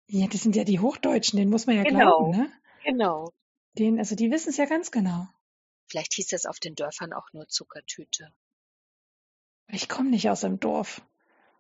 Ja, 0.08 0.28
das 0.28 0.42
sind 0.42 0.56
ja 0.56 0.64
die 0.64 0.80
Hochdeutschen, 0.80 1.38
denen 1.38 1.52
muss 1.52 1.68
man 1.68 1.76
ja 1.76 1.84
Genau. 1.84 2.00
glauben, 2.00 2.32
ne? 2.32 2.52
Genau. 2.84 3.32
Den, 3.78 4.00
also 4.00 4.16
die 4.16 4.32
wissen 4.32 4.50
es 4.50 4.58
ja 4.58 4.66
ganz 4.66 4.92
genau. 4.92 5.28
Vielleicht 5.88 6.14
hieß 6.14 6.28
das 6.28 6.46
auf 6.46 6.60
den 6.60 6.76
Dörfern 6.76 7.14
auch 7.14 7.32
nur 7.34 7.48
Zuckertüte. 7.48 8.34
Ich 9.68 9.88
komme 9.90 10.10
nicht 10.10 10.30
aus 10.30 10.44
einem 10.44 10.60
Dorf. 10.60 11.02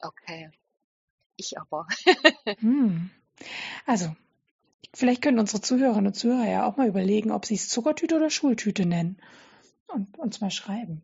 Okay. 0.01 0.49
Ich 1.35 1.57
aber. 1.59 1.87
Hm. 2.59 3.11
Also, 3.85 4.15
vielleicht 4.93 5.21
können 5.21 5.39
unsere 5.39 5.61
Zuhörerinnen 5.61 6.07
und 6.07 6.13
Zuhörer 6.15 6.47
ja 6.49 6.65
auch 6.65 6.77
mal 6.77 6.87
überlegen, 6.87 7.31
ob 7.31 7.45
sie 7.45 7.55
es 7.55 7.69
Zuckertüte 7.69 8.15
oder 8.15 8.29
Schultüte 8.29 8.85
nennen. 8.85 9.21
Und 9.87 10.17
uns 10.17 10.41
mal 10.41 10.51
schreiben. 10.51 11.03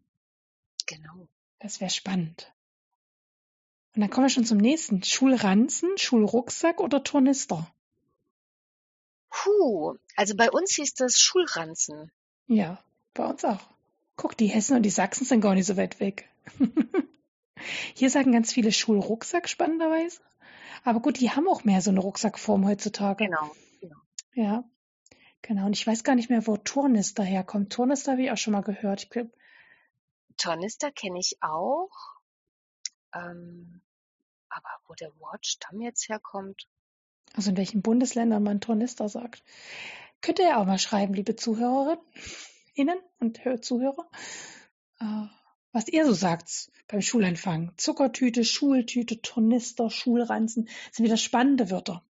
Genau. 0.86 1.28
Das 1.60 1.80
wäre 1.80 1.92
spannend. 1.92 2.54
Und 3.96 4.02
dann 4.02 4.10
kommen 4.10 4.26
wir 4.26 4.30
schon 4.30 4.46
zum 4.46 4.58
nächsten. 4.58 5.02
Schulranzen, 5.04 5.98
Schulrucksack 5.98 6.82
oder 6.82 7.04
Tornister? 7.04 7.72
Puh, 9.30 9.96
also 10.16 10.36
bei 10.36 10.52
uns 10.52 10.76
hieß 10.76 10.96
das 10.96 11.20
Schulranzen. 11.20 12.12
Ja, 12.48 12.84
bei 13.14 13.26
uns 13.26 13.46
auch. 13.46 13.70
Guck, 14.18 14.38
die 14.38 14.48
Hessen 14.48 14.76
und 14.76 14.84
die 14.84 14.90
Sachsen 14.90 15.26
sind 15.26 15.42
gar 15.42 15.56
nicht 15.56 15.66
so 15.66 15.78
weit 15.78 16.00
weg. 16.00 16.30
Hier 17.94 18.10
sagen 18.10 18.32
ganz 18.32 18.54
viele 18.54 18.72
Schulrucksack 18.72 19.48
spannenderweise. 19.48 20.20
Aber 20.84 21.00
gut, 21.00 21.20
die 21.20 21.32
haben 21.32 21.48
auch 21.48 21.64
mehr 21.64 21.82
so 21.82 21.90
eine 21.90 22.00
Rucksackform 22.02 22.68
heutzutage. 22.68 23.26
Genau. 23.26 23.52
Ja, 24.34 24.64
genau. 25.42 25.66
Und 25.66 25.74
ich 25.74 25.88
weiß 25.88 26.04
gar 26.04 26.16
nicht 26.16 26.30
mehr, 26.30 26.46
wo 26.48 26.58
Tornister 26.58 27.24
herkommt. 27.24 27.72
Tornister 27.72 28.14
habe 28.14 28.24
ich 28.24 28.32
auch 28.32 28.38
schon 28.38 28.54
mal 28.54 28.62
gehört. 28.62 29.04
Ich 29.04 29.10
glaub, 29.10 29.28
Tornister 30.38 30.92
kenne 30.92 31.20
ich 31.20 31.38
auch. 31.42 31.92
Ähm, 33.14 33.82
aber 34.56 34.70
wo 34.88 34.94
der 34.94 35.12
Wortstamm 35.20 35.82
jetzt 35.82 36.08
herkommt, 36.10 36.68
also 37.34 37.50
in 37.50 37.58
welchen 37.58 37.82
Bundesländern 37.82 38.44
man 38.44 38.62
Tornister 38.62 39.10
sagt. 39.10 39.44
Könnt 40.22 40.40
ihr 40.40 40.48
ja 40.48 40.58
auch 40.62 40.66
mal 40.66 40.80
schreiben, 40.80 41.14
liebe 41.14 41.36
Zuhörerinnen 41.36 42.00
und 43.20 43.44
Hör- 43.44 43.62
Zuhörer, 43.62 44.10
äh, 45.00 45.26
was 45.72 45.88
ihr 45.90 46.06
so 46.06 46.14
sagt 46.14 46.72
beim 46.88 47.02
Schulempfang. 47.02 47.74
Zuckertüte, 47.78 48.46
Schultüte, 48.46 49.22
Tornister, 49.22 49.90
Schulranzen, 49.90 50.70
sind 50.92 51.06
wieder 51.06 51.18
spannende 51.18 51.70
Wörter. 51.70 52.02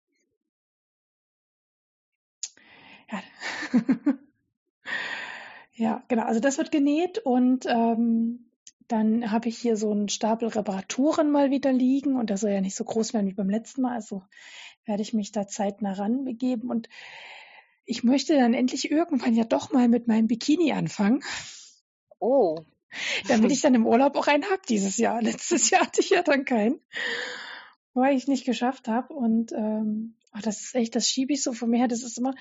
Ja. 3.10 3.22
ja, 5.74 6.04
genau. 6.08 6.24
Also 6.24 6.40
das 6.40 6.58
wird 6.58 6.70
genäht 6.72 7.18
und 7.18 7.64
ähm, 7.66 8.46
dann 8.88 9.30
habe 9.30 9.48
ich 9.48 9.58
hier 9.58 9.76
so 9.76 9.90
einen 9.90 10.08
Stapel 10.08 10.48
Reparaturen 10.48 11.30
mal 11.30 11.50
wieder 11.50 11.72
liegen 11.72 12.16
und 12.16 12.30
der 12.30 12.36
soll 12.36 12.50
ja 12.50 12.60
nicht 12.60 12.76
so 12.76 12.84
groß 12.84 13.14
werden 13.14 13.28
wie 13.28 13.34
beim 13.34 13.48
letzten 13.48 13.82
Mal. 13.82 13.94
Also 13.94 14.22
werde 14.84 15.02
ich 15.02 15.14
mich 15.14 15.32
da 15.32 15.46
zeitnah 15.46 15.92
ranbegeben 15.92 16.70
und 16.70 16.88
ich 17.86 18.04
möchte 18.04 18.36
dann 18.36 18.54
endlich 18.54 18.90
irgendwann 18.90 19.34
ja 19.34 19.44
doch 19.44 19.72
mal 19.72 19.88
mit 19.88 20.08
meinem 20.08 20.26
Bikini 20.26 20.72
anfangen, 20.72 21.22
oh, 22.18 22.58
damit 23.28 23.52
ich 23.52 23.60
dann 23.60 23.74
im 23.74 23.86
Urlaub 23.86 24.16
auch 24.16 24.26
einen 24.26 24.44
habe 24.44 24.62
dieses 24.68 24.96
Jahr. 24.98 25.20
Letztes 25.22 25.70
Jahr 25.70 25.82
hatte 25.82 26.00
ich 26.00 26.10
ja 26.10 26.22
dann 26.22 26.44
keinen, 26.44 26.80
weil 27.92 28.16
ich 28.16 28.28
nicht 28.28 28.44
geschafft 28.44 28.88
habe 28.88 29.14
und 29.14 29.52
ähm, 29.52 30.16
ach, 30.32 30.42
das 30.42 30.60
ist 30.60 30.74
echt, 30.74 30.94
das 30.94 31.08
schiebe 31.08 31.32
ich 31.32 31.42
so 31.42 31.52
von 31.52 31.70
mir 31.70 31.78
her. 31.78 31.88
Das 31.88 32.02
ist 32.02 32.18
immer, 32.18 32.34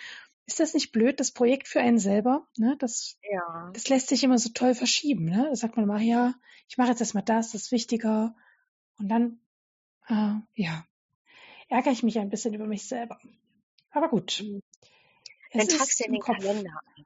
ist 0.46 0.60
das 0.60 0.74
nicht 0.74 0.92
blöd, 0.92 1.20
das 1.20 1.32
Projekt 1.32 1.68
für 1.68 1.80
einen 1.80 2.00
selber? 2.00 2.48
Ne? 2.58 2.76
Das, 2.80 3.18
ja. 3.30 3.72
das 3.74 3.88
lässt 3.90 4.10
sich 4.10 4.24
immer 4.24 4.38
so 4.38 4.50
toll 4.50 4.76
verschieben. 4.76 5.26
Ne? 5.26 5.48
Da 5.50 5.56
sagt 5.56 5.76
man 5.76 5.86
immer, 5.86 6.00
ja, 6.00 6.36
ich 6.68 6.78
mache 6.78 6.90
jetzt 6.90 7.00
erstmal 7.00 7.24
das, 7.24 7.52
das 7.52 7.64
ist 7.64 7.72
wichtiger. 7.72 8.36
Und 8.98 9.10
dann, 9.10 9.40
äh, 10.08 10.36
ja, 10.56 10.86
ärgere 11.70 11.92
ich 11.92 12.04
mich 12.04 12.20
ein 12.20 12.30
bisschen 12.30 12.54
über 12.54 12.68
mich 12.68 12.88
selber. 12.88 13.20
Aber 13.92 14.10
gut. 14.10 14.44
Dann 15.52 15.62
Es 15.62 15.68
tragst 15.68 16.00
du 16.00 16.06
in 16.06 16.14
den 16.14 16.22
Kopf. 16.22 16.38
Kalender 16.38 16.80
ein. 16.96 17.06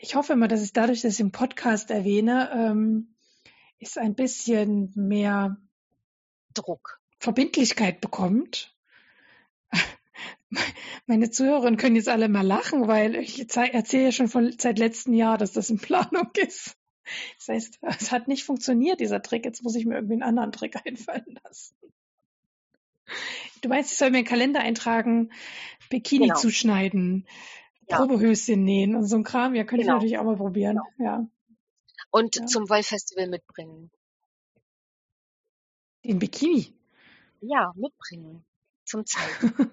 Ich 0.00 0.14
hoffe 0.14 0.34
immer, 0.34 0.48
dass 0.48 0.60
es 0.60 0.72
dadurch, 0.72 1.00
dass 1.00 1.14
ich 1.14 1.20
im 1.20 1.32
Podcast 1.32 1.90
erwähne, 1.90 2.50
ähm, 2.52 3.14
ist 3.78 3.98
ein 3.98 4.14
bisschen 4.14 4.92
mehr 4.94 5.56
Druck. 6.52 7.00
Verbindlichkeit 7.18 8.00
bekommt. 8.00 8.73
Meine 11.06 11.30
Zuhörerinnen 11.30 11.76
können 11.78 11.96
jetzt 11.96 12.08
alle 12.08 12.28
mal 12.28 12.46
lachen, 12.46 12.86
weil 12.88 13.16
ich 13.16 13.38
erzähle 13.40 14.04
ja 14.04 14.12
schon 14.12 14.28
von 14.28 14.54
seit 14.58 14.78
letztem 14.78 15.14
Jahr, 15.14 15.38
dass 15.38 15.52
das 15.52 15.70
in 15.70 15.78
Planung 15.78 16.30
ist. 16.36 16.76
Das 17.38 17.48
heißt, 17.48 17.78
es 18.00 18.12
hat 18.12 18.28
nicht 18.28 18.44
funktioniert, 18.44 19.00
dieser 19.00 19.20
Trick. 19.22 19.44
Jetzt 19.44 19.62
muss 19.62 19.74
ich 19.76 19.84
mir 19.84 19.94
irgendwie 19.96 20.14
einen 20.14 20.22
anderen 20.22 20.52
Trick 20.52 20.76
einfallen 20.86 21.38
lassen. 21.44 21.74
Du 23.60 23.68
meinst, 23.68 23.92
ich 23.92 23.98
soll 23.98 24.10
mir 24.10 24.18
einen 24.18 24.26
Kalender 24.26 24.60
eintragen, 24.60 25.30
Bikini 25.90 26.28
Genau. 26.28 26.38
zuschneiden, 26.38 27.26
Ja. 27.88 27.98
Probehöschen 27.98 28.64
nähen 28.64 28.94
und 28.96 29.06
so 29.06 29.16
ein 29.16 29.24
Kram. 29.24 29.54
Ja, 29.54 29.64
könnte 29.64 29.84
Genau. 29.84 29.96
ich 29.96 30.02
natürlich 30.02 30.18
auch 30.18 30.24
mal 30.24 30.36
probieren. 30.36 30.80
Ja, 30.98 31.26
Und 32.10 32.36
Ja. 32.36 32.46
zum 32.46 32.68
Wollfestival 32.70 33.28
mitbringen. 33.28 33.90
den 36.04 36.18
Bikini 36.18 36.72
Ja, 37.40 37.72
mitbringen. 37.76 38.44
Zum 38.84 39.04
Zeigen. 39.06 39.70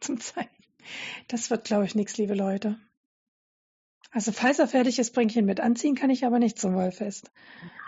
Zum 0.00 0.20
Zeigen. 0.20 0.50
Das 1.28 1.50
wird, 1.50 1.64
glaube 1.64 1.84
ich, 1.84 1.94
nichts, 1.94 2.16
liebe 2.16 2.34
Leute. 2.34 2.78
Also, 4.10 4.32
falls 4.32 4.58
er 4.58 4.68
fertig 4.68 4.98
ist, 4.98 5.12
bringe 5.12 5.30
ich 5.30 5.36
ihn 5.36 5.44
mit. 5.44 5.60
Anziehen 5.60 5.94
kann 5.94 6.08
ich 6.10 6.24
aber 6.24 6.38
nicht 6.38 6.58
zum 6.58 6.74
Wollfest. 6.74 7.30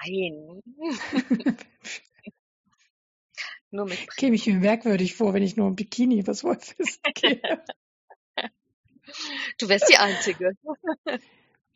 Nein. 0.05 0.63
Nur 3.71 3.87
mitbringen. 3.87 4.09
Käme 4.17 4.37
ich 4.37 4.47
mir 4.47 4.57
merkwürdig 4.57 5.15
vor, 5.15 5.33
wenn 5.33 5.43
ich 5.45 5.57
nur 5.57 5.69
im 5.69 5.77
Bikini 5.77 6.19
übers 6.19 6.43
Wollfest 6.43 7.01
gehe. 7.15 7.65
Du 9.59 9.69
wärst 9.69 9.89
die 9.89 9.97
Einzige. 9.97 10.57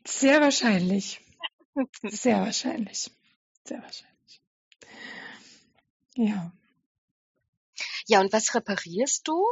Sehr 0.05 0.41
wahrscheinlich. 0.41 1.21
Sehr 2.03 2.41
wahrscheinlich. 2.41 3.11
Sehr 3.63 3.81
wahrscheinlich. 3.81 4.41
Ja. 6.15 6.51
Ja, 8.07 8.19
und 8.21 8.31
was 8.31 8.53
reparierst 8.53 9.27
du? 9.27 9.43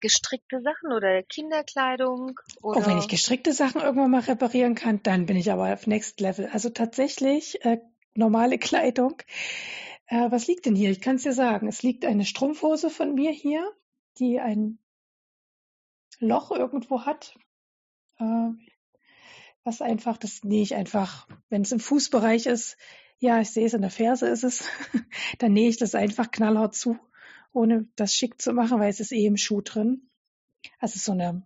Gestrickte 0.00 0.60
Sachen 0.62 0.92
oder 0.92 1.22
Kinderkleidung? 1.22 2.40
Oder? 2.62 2.80
Auch 2.80 2.86
wenn 2.86 2.98
ich 2.98 3.08
gestrickte 3.08 3.52
Sachen 3.52 3.80
irgendwann 3.80 4.10
mal 4.10 4.20
reparieren 4.20 4.74
kann, 4.74 5.02
dann 5.02 5.26
bin 5.26 5.36
ich 5.36 5.50
aber 5.50 5.72
auf 5.72 5.86
Next 5.86 6.20
Level. 6.20 6.48
Also 6.52 6.70
tatsächlich 6.70 7.64
äh, 7.64 7.78
normale 8.14 8.58
Kleidung. 8.58 9.22
Äh, 10.06 10.30
was 10.30 10.46
liegt 10.46 10.66
denn 10.66 10.74
hier? 10.74 10.90
Ich 10.90 11.00
kann 11.00 11.16
es 11.16 11.22
dir 11.22 11.32
sagen. 11.32 11.68
Es 11.68 11.82
liegt 11.82 12.04
eine 12.04 12.24
Strumpfhose 12.24 12.90
von 12.90 13.14
mir 13.14 13.30
hier, 13.30 13.70
die 14.18 14.40
ein 14.40 14.78
Loch 16.18 16.50
irgendwo 16.50 17.04
hat. 17.04 17.38
Äh, 18.18 18.50
was 19.64 19.82
einfach, 19.82 20.16
das 20.16 20.42
nähe 20.42 20.62
ich 20.62 20.74
einfach, 20.74 21.28
wenn 21.48 21.62
es 21.62 21.72
im 21.72 21.80
Fußbereich 21.80 22.46
ist, 22.46 22.76
ja, 23.18 23.40
ich 23.40 23.50
sehe 23.50 23.66
es 23.66 23.74
in 23.74 23.82
der 23.82 23.90
Ferse 23.90 24.26
ist 24.26 24.44
es, 24.44 24.64
dann 25.38 25.52
nähe 25.52 25.68
ich 25.68 25.76
das 25.76 25.94
einfach 25.94 26.30
knallhart 26.30 26.74
zu, 26.74 26.98
ohne 27.52 27.88
das 27.96 28.14
schick 28.14 28.40
zu 28.40 28.52
machen, 28.52 28.78
weil 28.80 28.90
es 28.90 29.00
ist 29.00 29.12
eh 29.12 29.26
im 29.26 29.36
Schuh 29.36 29.60
drin. 29.60 30.08
Also 30.78 30.98
so 30.98 31.12
eine 31.12 31.42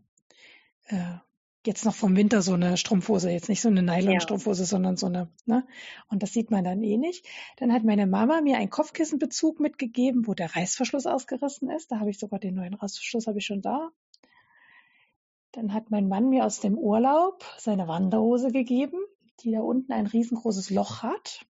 äh, 0.87 1.19
jetzt 1.67 1.85
noch 1.85 1.95
vom 1.95 2.17
Winter 2.17 2.43
so 2.43 2.53
eine 2.53 2.77
Strumpfhose, 2.77 3.31
jetzt 3.31 3.49
nicht 3.49 3.63
so 3.63 3.69
eine 3.69 3.83
Nylon-Strumpfhose, 3.83 4.63
ja. 4.63 4.67
sondern 4.67 4.97
so 4.97 5.07
eine, 5.07 5.29
ne? 5.47 5.67
Und 6.09 6.23
das 6.23 6.33
sieht 6.33 6.51
man 6.51 6.65
dann 6.65 6.83
eh 6.83 6.99
nicht. 6.99 7.27
Dann 7.57 7.73
hat 7.73 7.85
meine 7.85 8.07
Mama 8.07 8.41
mir 8.43 8.59
einen 8.59 8.71
Kopfkissenbezug 8.71 9.61
mitgegeben, 9.61 10.27
wo 10.27 10.35
der 10.35 10.55
Reißverschluss 10.55 11.07
ausgerissen 11.07 11.71
ist. 11.71 11.91
Da 11.91 12.01
habe 12.01 12.11
ich 12.11 12.19
sogar 12.19 12.39
den 12.39 12.55
neuen 12.55 12.75
Reißverschluss 12.75 13.27
habe 13.27 13.39
ich 13.39 13.47
schon 13.47 13.63
da. 13.63 13.91
Dann 15.53 15.73
hat 15.73 15.91
mein 15.91 16.09
Mann 16.09 16.29
mir 16.29 16.45
aus 16.45 16.61
dem 16.61 16.77
Urlaub 16.77 17.45
seine 17.59 17.89
Wanderhose 17.89 18.51
gegeben, 18.51 18.99
die 19.41 19.53
da 19.53 19.61
unten 19.61 19.93
ein 19.93 20.07
riesengroßes 20.07 20.71
Loch 20.71 21.03
hat. 21.03 21.47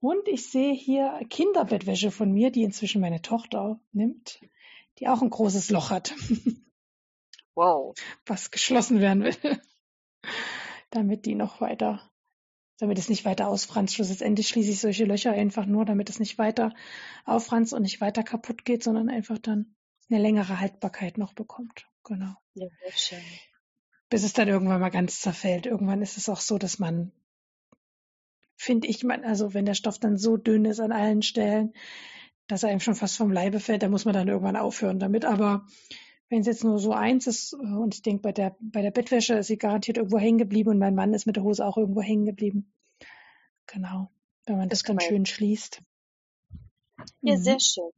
Und 0.00 0.28
ich 0.28 0.50
sehe 0.50 0.74
hier 0.74 1.20
Kinderbettwäsche 1.30 2.10
von 2.10 2.32
mir, 2.32 2.50
die 2.50 2.62
inzwischen 2.62 3.00
meine 3.00 3.22
Tochter 3.22 3.80
nimmt, 3.92 4.40
die 4.98 5.08
auch 5.08 5.22
ein 5.22 5.30
großes 5.30 5.70
Loch 5.70 5.90
hat. 5.90 6.14
Wow. 7.58 7.94
Was 8.26 8.50
geschlossen 8.50 9.00
werden 9.00 9.24
will. 9.24 9.34
damit 10.90 11.26
die 11.26 11.34
noch 11.34 11.60
weiter, 11.60 12.10
damit 12.78 12.98
es 12.98 13.08
nicht 13.08 13.24
weiter 13.24 13.48
ausfranst. 13.48 13.94
Schlussendlich 13.94 14.48
schließe 14.48 14.72
ich 14.72 14.80
solche 14.80 15.04
Löcher 15.04 15.32
einfach 15.32 15.66
nur, 15.66 15.84
damit 15.84 16.10
es 16.10 16.18
nicht 16.18 16.38
weiter 16.38 16.74
auffranst 17.24 17.72
und 17.72 17.82
nicht 17.82 18.00
weiter 18.00 18.22
kaputt 18.22 18.64
geht, 18.64 18.82
sondern 18.82 19.08
einfach 19.08 19.38
dann 19.38 19.74
eine 20.08 20.20
längere 20.20 20.60
Haltbarkeit 20.60 21.18
noch 21.18 21.32
bekommt. 21.32 21.86
Genau. 22.04 22.34
Ja, 22.54 22.68
schön. 22.94 23.22
Bis 24.08 24.22
es 24.22 24.32
dann 24.32 24.48
irgendwann 24.48 24.80
mal 24.80 24.90
ganz 24.90 25.20
zerfällt. 25.20 25.66
Irgendwann 25.66 26.02
ist 26.02 26.16
es 26.16 26.28
auch 26.28 26.40
so, 26.40 26.58
dass 26.58 26.78
man, 26.78 27.10
finde 28.56 28.88
ich, 28.88 29.04
man, 29.04 29.24
also 29.24 29.54
wenn 29.54 29.66
der 29.66 29.74
Stoff 29.74 29.98
dann 29.98 30.16
so 30.16 30.36
dünn 30.36 30.64
ist 30.64 30.80
an 30.80 30.92
allen 30.92 31.22
Stellen, 31.22 31.74
dass 32.48 32.62
er 32.62 32.70
einem 32.70 32.80
schon 32.80 32.94
fast 32.94 33.16
vom 33.16 33.30
Leibe 33.30 33.60
fällt, 33.60 33.82
dann 33.82 33.90
muss 33.90 34.04
man 34.04 34.14
dann 34.14 34.28
irgendwann 34.28 34.56
aufhören 34.56 34.98
damit. 34.98 35.24
Aber 35.24 35.66
wenn 36.28 36.40
es 36.40 36.46
jetzt 36.46 36.64
nur 36.64 36.78
so 36.78 36.92
eins 36.92 37.26
ist, 37.26 37.52
äh, 37.52 37.56
und 37.56 37.94
ich 37.94 38.02
denke, 38.02 38.22
bei 38.22 38.32
der, 38.32 38.56
bei 38.60 38.82
der 38.82 38.90
Bettwäsche 38.90 39.34
ist 39.34 39.48
sie 39.48 39.58
garantiert 39.58 39.98
irgendwo 39.98 40.18
hängen 40.18 40.38
geblieben 40.38 40.70
und 40.70 40.78
mein 40.78 40.94
Mann 40.94 41.14
ist 41.14 41.26
mit 41.26 41.36
der 41.36 41.42
Hose 41.42 41.64
auch 41.64 41.76
irgendwo 41.76 42.02
hängen 42.02 42.24
geblieben. 42.24 42.72
Genau. 43.66 44.10
Wenn 44.46 44.58
man 44.58 44.68
das, 44.68 44.82
das 44.82 44.86
dann 44.86 45.00
schön 45.00 45.26
schließt. 45.26 45.82
Ja, 47.20 47.34
mhm. 47.34 47.42
sehr 47.42 47.60
schön. 47.60 47.90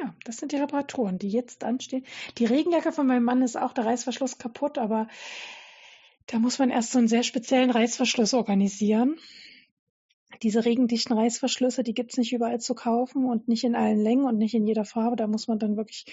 Ja, 0.00 0.14
das 0.24 0.38
sind 0.38 0.52
die 0.52 0.56
Reparaturen, 0.56 1.18
die 1.18 1.28
jetzt 1.28 1.62
anstehen. 1.62 2.04
Die 2.38 2.44
Regenjacke 2.44 2.92
von 2.92 3.06
meinem 3.06 3.22
Mann 3.22 3.42
ist 3.42 3.56
auch 3.56 3.72
der 3.72 3.86
Reißverschluss 3.86 4.38
kaputt, 4.38 4.78
aber 4.78 5.06
da 6.26 6.40
muss 6.40 6.58
man 6.58 6.70
erst 6.70 6.90
so 6.90 6.98
einen 6.98 7.08
sehr 7.08 7.22
speziellen 7.22 7.70
Reißverschluss 7.70 8.34
organisieren 8.34 9.16
diese 10.42 10.64
regendichten 10.64 11.16
Reißverschlüsse, 11.16 11.82
die 11.82 11.94
gibt's 11.94 12.16
nicht 12.16 12.32
überall 12.32 12.60
zu 12.60 12.74
kaufen 12.74 13.26
und 13.26 13.48
nicht 13.48 13.64
in 13.64 13.74
allen 13.74 14.00
Längen 14.00 14.24
und 14.24 14.38
nicht 14.38 14.54
in 14.54 14.66
jeder 14.66 14.84
Farbe. 14.84 15.16
Da 15.16 15.26
muss 15.26 15.48
man 15.48 15.58
dann 15.58 15.76
wirklich 15.76 16.06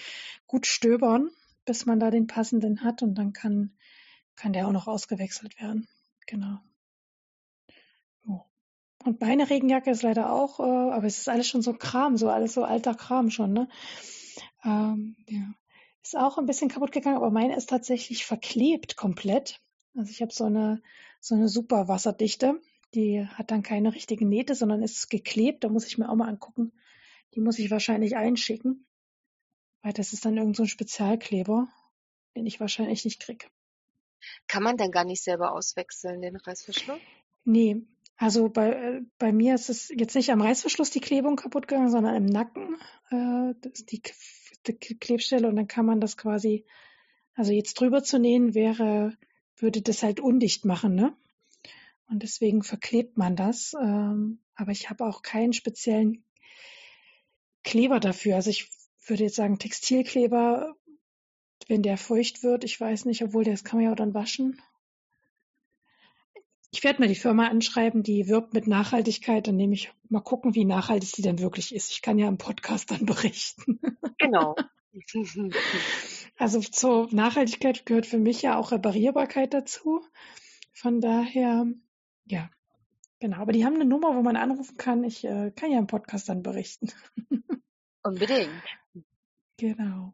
gut 0.46 0.66
stöbern, 0.66 1.30
bis 1.64 1.86
man 1.86 2.00
da 2.00 2.10
den 2.10 2.26
passenden 2.26 2.82
hat 2.82 3.02
und 3.02 3.16
dann 3.16 3.32
kann, 3.32 3.72
kann 4.36 4.52
der 4.52 4.66
auch 4.66 4.72
noch 4.72 4.86
ausgewechselt 4.86 5.60
werden. 5.60 5.88
Genau. 6.26 6.58
Und 9.04 9.20
meine 9.20 9.50
Regenjacke 9.50 9.90
ist 9.90 10.02
leider 10.02 10.32
auch, 10.32 10.60
äh, 10.60 10.62
aber 10.62 11.04
es 11.04 11.18
ist 11.18 11.28
alles 11.28 11.46
schon 11.46 11.60
so 11.60 11.74
Kram, 11.74 12.16
so 12.16 12.30
alles 12.30 12.54
so 12.54 12.64
alter 12.64 12.94
Kram 12.94 13.30
schon, 13.30 13.52
ne? 13.52 13.68
Ähm, 14.64 15.16
ja. 15.28 15.54
Ist 16.02 16.16
auch 16.16 16.38
ein 16.38 16.46
bisschen 16.46 16.68
kaputt 16.70 16.92
gegangen, 16.92 17.16
aber 17.16 17.30
meine 17.30 17.56
ist 17.56 17.68
tatsächlich 17.68 18.24
verklebt 18.24 18.96
komplett. 18.96 19.60
Also 19.94 20.10
ich 20.10 20.22
habe 20.22 20.32
so 20.32 20.44
eine 20.44 20.82
so 21.20 21.34
eine 21.34 21.48
super 21.48 21.88
Wasserdichte 21.88 22.60
die 22.94 23.26
hat 23.26 23.50
dann 23.50 23.62
keine 23.62 23.94
richtigen 23.94 24.28
Nähte, 24.28 24.54
sondern 24.54 24.82
ist 24.82 25.10
geklebt. 25.10 25.64
Da 25.64 25.68
muss 25.68 25.86
ich 25.86 25.98
mir 25.98 26.08
auch 26.08 26.16
mal 26.16 26.28
angucken. 26.28 26.72
Die 27.34 27.40
muss 27.40 27.58
ich 27.58 27.70
wahrscheinlich 27.70 28.16
einschicken. 28.16 28.86
Weil 29.82 29.92
das 29.92 30.12
ist 30.12 30.24
dann 30.24 30.36
irgend 30.36 30.56
so 30.56 30.62
ein 30.62 30.68
Spezialkleber, 30.68 31.68
den 32.36 32.46
ich 32.46 32.60
wahrscheinlich 32.60 33.04
nicht 33.04 33.20
krieg. 33.20 33.50
Kann 34.48 34.62
man 34.62 34.76
denn 34.76 34.90
gar 34.90 35.04
nicht 35.04 35.22
selber 35.22 35.52
auswechseln, 35.52 36.22
den 36.22 36.36
Reißverschluss? 36.36 36.98
Nee. 37.44 37.82
Also 38.16 38.48
bei, 38.48 39.02
bei 39.18 39.32
mir 39.32 39.54
ist 39.56 39.68
es 39.68 39.88
jetzt 39.88 40.14
nicht 40.14 40.30
am 40.30 40.40
Reißverschluss 40.40 40.90
die 40.90 41.00
Klebung 41.00 41.36
kaputt 41.36 41.66
gegangen, 41.66 41.90
sondern 41.90 42.14
im 42.14 42.26
Nacken 42.26 42.76
äh, 43.10 43.54
die, 43.90 44.02
die 44.66 44.98
Klebstelle 44.98 45.48
und 45.48 45.56
dann 45.56 45.66
kann 45.66 45.84
man 45.84 46.00
das 46.00 46.16
quasi, 46.16 46.64
also 47.34 47.52
jetzt 47.52 47.74
drüber 47.74 48.04
zu 48.04 48.18
nähen 48.18 48.54
wäre, 48.54 49.16
würde 49.56 49.82
das 49.82 50.02
halt 50.02 50.20
undicht 50.20 50.64
machen, 50.64 50.94
ne? 50.94 51.16
Und 52.08 52.22
deswegen 52.22 52.62
verklebt 52.62 53.16
man 53.16 53.36
das. 53.36 53.74
Ähm, 53.80 54.40
aber 54.54 54.72
ich 54.72 54.90
habe 54.90 55.06
auch 55.06 55.22
keinen 55.22 55.52
speziellen 55.52 56.24
Kleber 57.62 58.00
dafür. 58.00 58.36
Also 58.36 58.50
ich 58.50 58.70
würde 59.06 59.24
jetzt 59.24 59.36
sagen 59.36 59.58
Textilkleber, 59.58 60.74
wenn 61.68 61.82
der 61.82 61.96
feucht 61.96 62.42
wird. 62.42 62.64
Ich 62.64 62.78
weiß 62.80 63.06
nicht, 63.06 63.22
obwohl 63.22 63.44
das 63.44 63.64
kann 63.64 63.78
man 63.78 63.86
ja 63.86 63.92
auch 63.92 63.96
dann 63.96 64.14
waschen. 64.14 64.60
Ich 66.70 66.82
werde 66.82 67.00
mal 67.00 67.08
die 67.08 67.14
Firma 67.14 67.46
anschreiben, 67.46 68.02
die 68.02 68.26
wirbt 68.26 68.52
mit 68.52 68.66
Nachhaltigkeit. 68.66 69.46
Dann 69.46 69.56
nehme 69.56 69.74
ich 69.74 69.92
mal 70.08 70.20
gucken, 70.20 70.54
wie 70.54 70.64
nachhaltig 70.64 71.10
sie 71.14 71.22
denn 71.22 71.38
wirklich 71.38 71.74
ist. 71.74 71.92
Ich 71.92 72.02
kann 72.02 72.18
ja 72.18 72.28
im 72.28 72.38
Podcast 72.38 72.90
dann 72.90 73.06
berichten. 73.06 73.80
Genau. 74.18 74.56
Also 76.36 76.60
zur 76.60 77.08
Nachhaltigkeit 77.12 77.86
gehört 77.86 78.06
für 78.06 78.18
mich 78.18 78.42
ja 78.42 78.56
auch 78.56 78.72
Reparierbarkeit 78.72 79.54
dazu. 79.54 80.02
Von 80.72 81.00
daher 81.00 81.66
ja, 82.26 82.50
genau. 83.20 83.38
Aber 83.38 83.52
die 83.52 83.64
haben 83.64 83.74
eine 83.74 83.84
Nummer, 83.84 84.14
wo 84.14 84.22
man 84.22 84.36
anrufen 84.36 84.76
kann. 84.76 85.04
Ich 85.04 85.24
äh, 85.24 85.50
kann 85.54 85.70
ja 85.70 85.78
im 85.78 85.86
Podcast 85.86 86.28
dann 86.28 86.42
berichten. 86.42 86.92
Unbedingt. 88.02 88.62
Genau. 89.56 90.12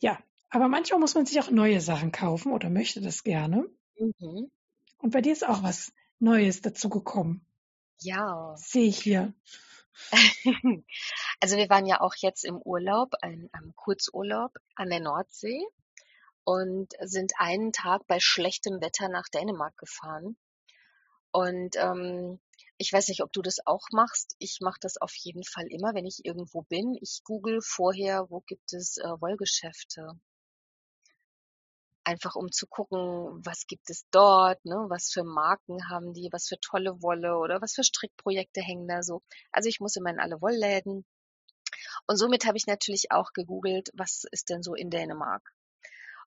Ja, 0.00 0.18
aber 0.50 0.68
manchmal 0.68 1.00
muss 1.00 1.14
man 1.14 1.24
sich 1.24 1.40
auch 1.40 1.50
neue 1.50 1.80
Sachen 1.80 2.12
kaufen 2.12 2.52
oder 2.52 2.68
möchte 2.68 3.00
das 3.00 3.24
gerne. 3.24 3.66
Mhm. 3.98 4.50
Und 4.98 5.10
bei 5.12 5.22
dir 5.22 5.32
ist 5.32 5.48
auch 5.48 5.62
was 5.62 5.94
Neues 6.18 6.60
dazu 6.60 6.90
gekommen. 6.90 7.46
Ja. 8.00 8.54
Sehe 8.56 8.88
ich 8.88 8.98
hier. 8.98 9.32
also 11.40 11.56
wir 11.56 11.70
waren 11.70 11.86
ja 11.86 12.00
auch 12.00 12.14
jetzt 12.16 12.44
im 12.44 12.60
Urlaub, 12.60 13.14
einem 13.22 13.48
Kurzurlaub 13.76 14.52
an 14.74 14.90
der 14.90 15.00
Nordsee 15.00 15.64
und 16.44 16.92
sind 17.00 17.32
einen 17.38 17.72
Tag 17.72 18.06
bei 18.06 18.20
schlechtem 18.20 18.80
Wetter 18.80 19.08
nach 19.08 19.28
Dänemark 19.28 19.76
gefahren. 19.76 20.36
Und 21.34 21.74
ähm, 21.78 22.38
ich 22.78 22.92
weiß 22.92 23.08
nicht, 23.08 23.20
ob 23.24 23.32
du 23.32 23.42
das 23.42 23.58
auch 23.66 23.88
machst. 23.90 24.36
Ich 24.38 24.58
mache 24.60 24.78
das 24.80 24.98
auf 24.98 25.12
jeden 25.16 25.42
Fall 25.42 25.66
immer, 25.68 25.92
wenn 25.92 26.06
ich 26.06 26.24
irgendwo 26.24 26.62
bin. 26.62 26.96
Ich 27.00 27.22
google 27.24 27.60
vorher, 27.60 28.30
wo 28.30 28.40
gibt 28.46 28.72
es 28.72 28.98
äh, 28.98 29.20
Wollgeschäfte. 29.20 30.12
Einfach 32.04 32.36
um 32.36 32.52
zu 32.52 32.68
gucken, 32.68 33.00
was 33.44 33.66
gibt 33.66 33.90
es 33.90 34.06
dort, 34.12 34.64
ne? 34.64 34.76
was 34.88 35.10
für 35.10 35.24
Marken 35.24 35.88
haben 35.90 36.12
die, 36.12 36.28
was 36.30 36.46
für 36.46 36.60
tolle 36.60 37.02
Wolle 37.02 37.36
oder 37.38 37.60
was 37.60 37.74
für 37.74 37.82
Strickprojekte 37.82 38.60
hängen 38.60 38.86
da 38.86 39.02
so. 39.02 39.20
Also 39.50 39.68
ich 39.68 39.80
muss 39.80 39.96
immer 39.96 40.10
in 40.10 40.20
alle 40.20 40.40
Wollläden. 40.40 41.04
Und 42.06 42.16
somit 42.16 42.46
habe 42.46 42.58
ich 42.58 42.68
natürlich 42.68 43.10
auch 43.10 43.32
gegoogelt, 43.32 43.90
was 43.94 44.22
ist 44.30 44.50
denn 44.50 44.62
so 44.62 44.74
in 44.74 44.90
Dänemark. 44.90 45.42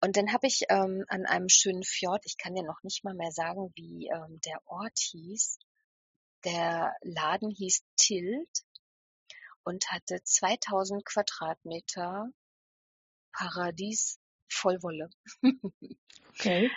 Und 0.01 0.17
dann 0.17 0.33
habe 0.33 0.47
ich 0.47 0.63
ähm, 0.69 1.05
an 1.09 1.25
einem 1.25 1.47
schönen 1.47 1.83
Fjord, 1.83 2.23
ich 2.25 2.37
kann 2.37 2.55
dir 2.55 2.63
noch 2.63 2.81
nicht 2.83 3.03
mal 3.03 3.13
mehr 3.13 3.31
sagen, 3.31 3.71
wie 3.75 4.09
ähm, 4.13 4.41
der 4.41 4.59
Ort 4.65 4.97
hieß. 4.97 5.59
Der 6.43 6.95
Laden 7.01 7.51
hieß 7.51 7.83
Tilt 7.97 8.63
und 9.63 9.91
hatte 9.91 10.19
2000 10.23 11.05
Quadratmeter 11.05 12.29
Paradies 13.31 14.17
Vollwolle. 14.49 15.09
okay. 16.29 16.71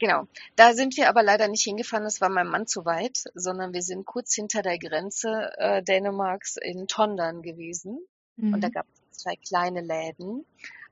Genau. 0.00 0.26
Da 0.56 0.74
sind 0.74 0.96
wir 0.96 1.08
aber 1.08 1.22
leider 1.22 1.48
nicht 1.48 1.64
hingefahren, 1.64 2.04
das 2.04 2.20
war 2.20 2.28
meinem 2.28 2.50
Mann 2.50 2.66
zu 2.66 2.84
weit, 2.84 3.24
sondern 3.34 3.72
wir 3.72 3.82
sind 3.82 4.06
kurz 4.06 4.34
hinter 4.34 4.62
der 4.62 4.78
Grenze 4.78 5.52
äh, 5.56 5.82
Dänemarks 5.82 6.56
in 6.56 6.86
Tondern 6.88 7.42
gewesen. 7.42 8.04
Mhm. 8.36 8.54
Und 8.54 8.60
da 8.60 8.68
mhm. 8.68 8.72
gab 8.72 8.86
es 8.88 9.18
zwei 9.18 9.36
kleine 9.36 9.80
Läden. 9.80 10.44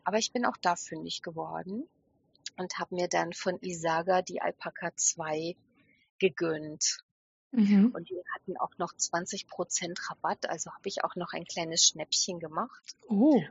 Aber 0.06 0.18
ich 0.18 0.32
bin 0.32 0.46
auch 0.46 0.56
da 0.62 0.76
fündig 0.76 1.20
geworden 1.20 1.88
und 2.56 2.78
habe 2.78 2.94
mir 2.94 3.08
dann 3.08 3.32
von 3.32 3.58
Isaga 3.60 4.22
die 4.22 4.40
Alpaka 4.40 4.94
2 4.94 5.56
gegönnt. 6.20 6.98
Mhm. 7.50 7.90
Und 7.92 8.08
die 8.08 8.22
hatten 8.32 8.56
auch 8.56 8.78
noch 8.78 8.94
20 8.94 9.48
Prozent 9.48 9.98
Rabatt, 10.08 10.48
also 10.48 10.70
habe 10.70 10.88
ich 10.88 11.02
auch 11.02 11.16
noch 11.16 11.32
ein 11.32 11.44
kleines 11.44 11.84
Schnäppchen 11.84 12.38
gemacht. 12.38 12.94
Oh. 13.08 13.42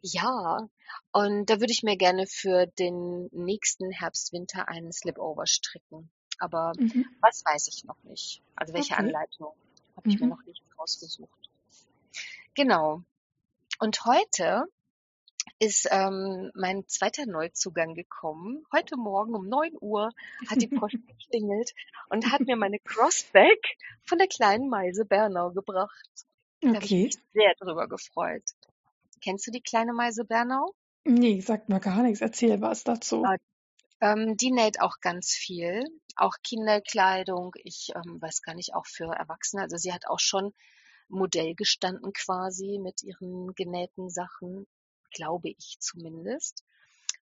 Ja, 0.00 0.66
und 1.12 1.50
da 1.50 1.60
würde 1.60 1.72
ich 1.72 1.82
mir 1.82 1.98
gerne 1.98 2.26
für 2.26 2.64
den 2.66 3.28
nächsten 3.32 3.90
Herbst, 3.90 4.32
Winter 4.32 4.66
einen 4.66 4.92
Slipover 4.92 5.46
stricken. 5.46 6.08
Aber 6.38 6.72
mhm. 6.78 7.04
was 7.20 7.44
weiß 7.44 7.68
ich 7.68 7.84
noch 7.84 8.02
nicht. 8.04 8.40
Also 8.56 8.72
welche 8.72 8.94
okay. 8.94 9.02
Anleitung. 9.02 9.52
habe 9.94 10.08
ich 10.08 10.18
mir 10.18 10.24
Mhm. 10.24 10.30
noch 10.30 10.44
nicht 10.46 10.62
rausgesucht. 10.78 11.50
Genau. 12.54 13.02
Und 13.78 14.06
heute 14.06 14.68
ist 15.60 15.88
ähm, 15.90 16.50
mein 16.54 16.86
zweiter 16.88 17.26
Neuzugang 17.26 17.94
gekommen. 17.94 18.64
Heute 18.72 18.96
Morgen 18.96 19.34
um 19.34 19.48
9 19.48 19.72
Uhr 19.80 20.10
hat 20.48 20.60
die 20.62 20.68
Post 20.68 20.96
geklingelt 21.06 21.72
und 22.10 22.30
hat 22.32 22.46
mir 22.46 22.56
meine 22.56 22.78
Crossback 22.80 23.76
von 24.04 24.18
der 24.18 24.28
kleinen 24.28 24.68
Meise 24.68 25.04
Bernau 25.04 25.50
gebracht. 25.52 26.08
Da 26.70 26.76
habe 26.76 26.86
ich 26.86 26.96
Okay. 26.96 27.02
mich 27.02 27.16
sehr 27.32 27.54
drüber 27.60 27.88
gefreut. 27.88 28.44
Kennst 29.22 29.46
du 29.46 29.50
die 29.52 29.62
kleine 29.62 29.92
Meise 29.92 30.24
Bernau? 30.24 30.74
Nee, 31.04 31.40
sagt 31.40 31.68
mir 31.68 31.80
gar 31.80 32.02
nichts. 32.04 32.20
Erzähl 32.20 32.60
was 32.60 32.84
dazu. 32.84 33.24
Ah, 33.24 33.36
Ähm, 34.00 34.36
die 34.36 34.50
näht 34.52 34.80
auch 34.80 35.00
ganz 35.00 35.32
viel, 35.32 35.84
auch 36.16 36.34
Kinderkleidung. 36.42 37.52
Ich 37.64 37.90
ähm, 37.96 38.20
weiß 38.22 38.42
gar 38.42 38.54
nicht, 38.54 38.74
auch 38.74 38.86
für 38.86 39.06
Erwachsene. 39.14 39.62
Also 39.62 39.76
sie 39.78 39.92
hat 39.92 40.06
auch 40.08 40.20
schon 40.20 40.54
Modell 41.08 41.54
gestanden 41.54 42.12
quasi 42.12 42.78
mit 42.82 43.02
ihren 43.04 43.54
genähten 43.54 44.10
Sachen, 44.10 44.66
glaube 45.10 45.50
ich 45.50 45.76
zumindest. 45.80 46.64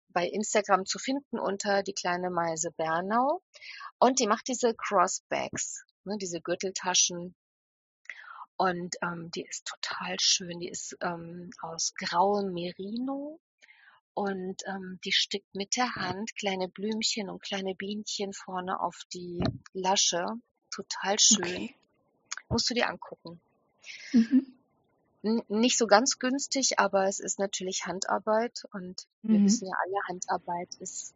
Bei 0.10 0.28
Instagram 0.28 0.86
zu 0.86 1.00
finden 1.00 1.40
unter 1.40 1.84
die 1.84 1.94
kleine 1.94 2.30
Meise 2.30 2.72
Bernau. 2.72 3.42
Und 4.00 4.20
die 4.20 4.28
macht 4.28 4.48
diese 4.48 4.76
Crossbags, 4.76 5.84
ne, 6.04 6.18
diese 6.20 6.42
Gürteltaschen. 6.42 7.36
Und 8.58 8.96
ähm, 9.02 9.32
die 9.32 9.44
ist 9.44 9.66
total 9.66 10.16
schön. 10.20 10.60
Die 10.60 10.70
ist 10.70 10.96
ähm, 11.02 11.50
aus 11.62 11.94
grauem 11.96 12.54
Merino 12.54 13.40
und 14.14 14.62
ähm, 14.68 15.00
die 15.04 15.12
stickt 15.12 15.56
mit 15.56 15.76
der 15.76 15.96
Hand 15.96 16.36
kleine 16.36 16.68
Blümchen 16.68 17.30
und 17.30 17.42
kleine 17.42 17.76
Bienchen 17.76 18.34
vorne 18.34 18.80
auf 18.80 19.02
die 19.12 19.44
Lasche. 19.74 20.26
Total 20.70 21.18
schön. 21.20 21.44
Okay. 21.44 21.76
Musst 22.50 22.70
du 22.70 22.74
dir 22.76 22.90
angucken. 22.90 23.42
Mhm. 24.12 24.63
Nicht 25.48 25.78
so 25.78 25.88
ganz 25.88 26.20
günstig, 26.20 26.80
aber 26.80 27.08
es 27.08 27.20
ist 27.20 27.40
natürlich 27.40 27.86
Handarbeit 27.86 28.64
und 28.74 29.08
wir 29.24 29.40
Mhm. 29.40 29.46
wissen 29.46 29.68
ja 29.68 29.74
alle, 29.84 29.96
Handarbeit 30.10 30.76
ist 30.80 31.16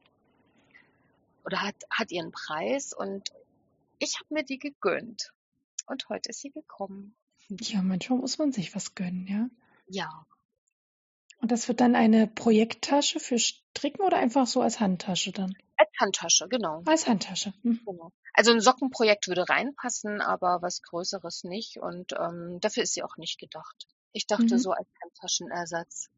oder 1.43 1.62
hat, 1.62 1.76
hat 1.91 2.12
ihren 2.12 2.32
Preis 2.32 2.93
und 2.93 3.32
ich 3.99 4.16
habe 4.20 4.34
mir 4.34 4.43
die 4.43 4.60
gegönnt. 4.60 5.32
Und 5.88 6.08
heute 6.10 6.30
ist 6.30 6.41
sie 6.41 6.51
gekommen. 6.51 7.16
Ja, 7.49 7.82
manchmal 7.82 8.20
muss 8.20 8.38
man 8.38 8.51
sich 8.51 8.76
was 8.76 8.93
gönnen, 8.95 9.26
ja. 9.28 9.49
Ja, 9.88 10.26
Und 11.39 11.51
das 11.51 11.68
wird 11.68 11.82
dann 11.82 11.95
eine 11.95 12.28
Projekttasche 12.28 13.20
für 13.20 13.39
Stricken 13.39 14.01
oder 14.01 14.18
einfach 14.18 14.45
so 14.47 14.62
als 14.62 14.80
Handtasche 14.80 15.32
dann? 15.32 15.55
als 15.78 15.89
Handtasche, 15.99 16.47
genau. 16.47 16.82
Als 16.86 17.08
Handtasche. 17.08 17.53
Mhm. 17.64 17.82
Genau. 17.86 18.12
Also 18.34 18.51
ein 18.51 18.60
Sockenprojekt 18.62 19.28
würde 19.28 19.47
reinpassen, 19.49 20.22
aber 20.22 20.62
was 20.62 20.82
Größeres 20.84 21.43
nicht. 21.43 21.78
Und 21.78 22.14
ähm, 22.14 22.60
dafür 22.62 22.84
ist 22.84 22.93
sie 22.93 23.03
auch 23.03 23.18
nicht 23.18 23.39
gedacht. 23.39 23.88
Ich 24.18 24.26
dachte 24.26 24.55
Mhm. 24.55 24.59
so 24.59 24.72
als 24.72 24.88
Handtaschenersatz 25.03 26.09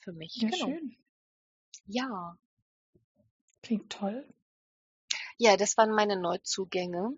für 0.00 0.12
mich. 0.12 0.34
Ja, 0.34 0.48
Genau. 0.50 0.66
schön. 0.66 0.96
Ja. 1.86 2.36
Klingt 3.62 3.88
toll. 3.88 4.26
Ja, 5.38 5.56
das 5.56 5.76
waren 5.76 5.92
meine 5.94 6.16
Neuzugänge. 6.20 7.16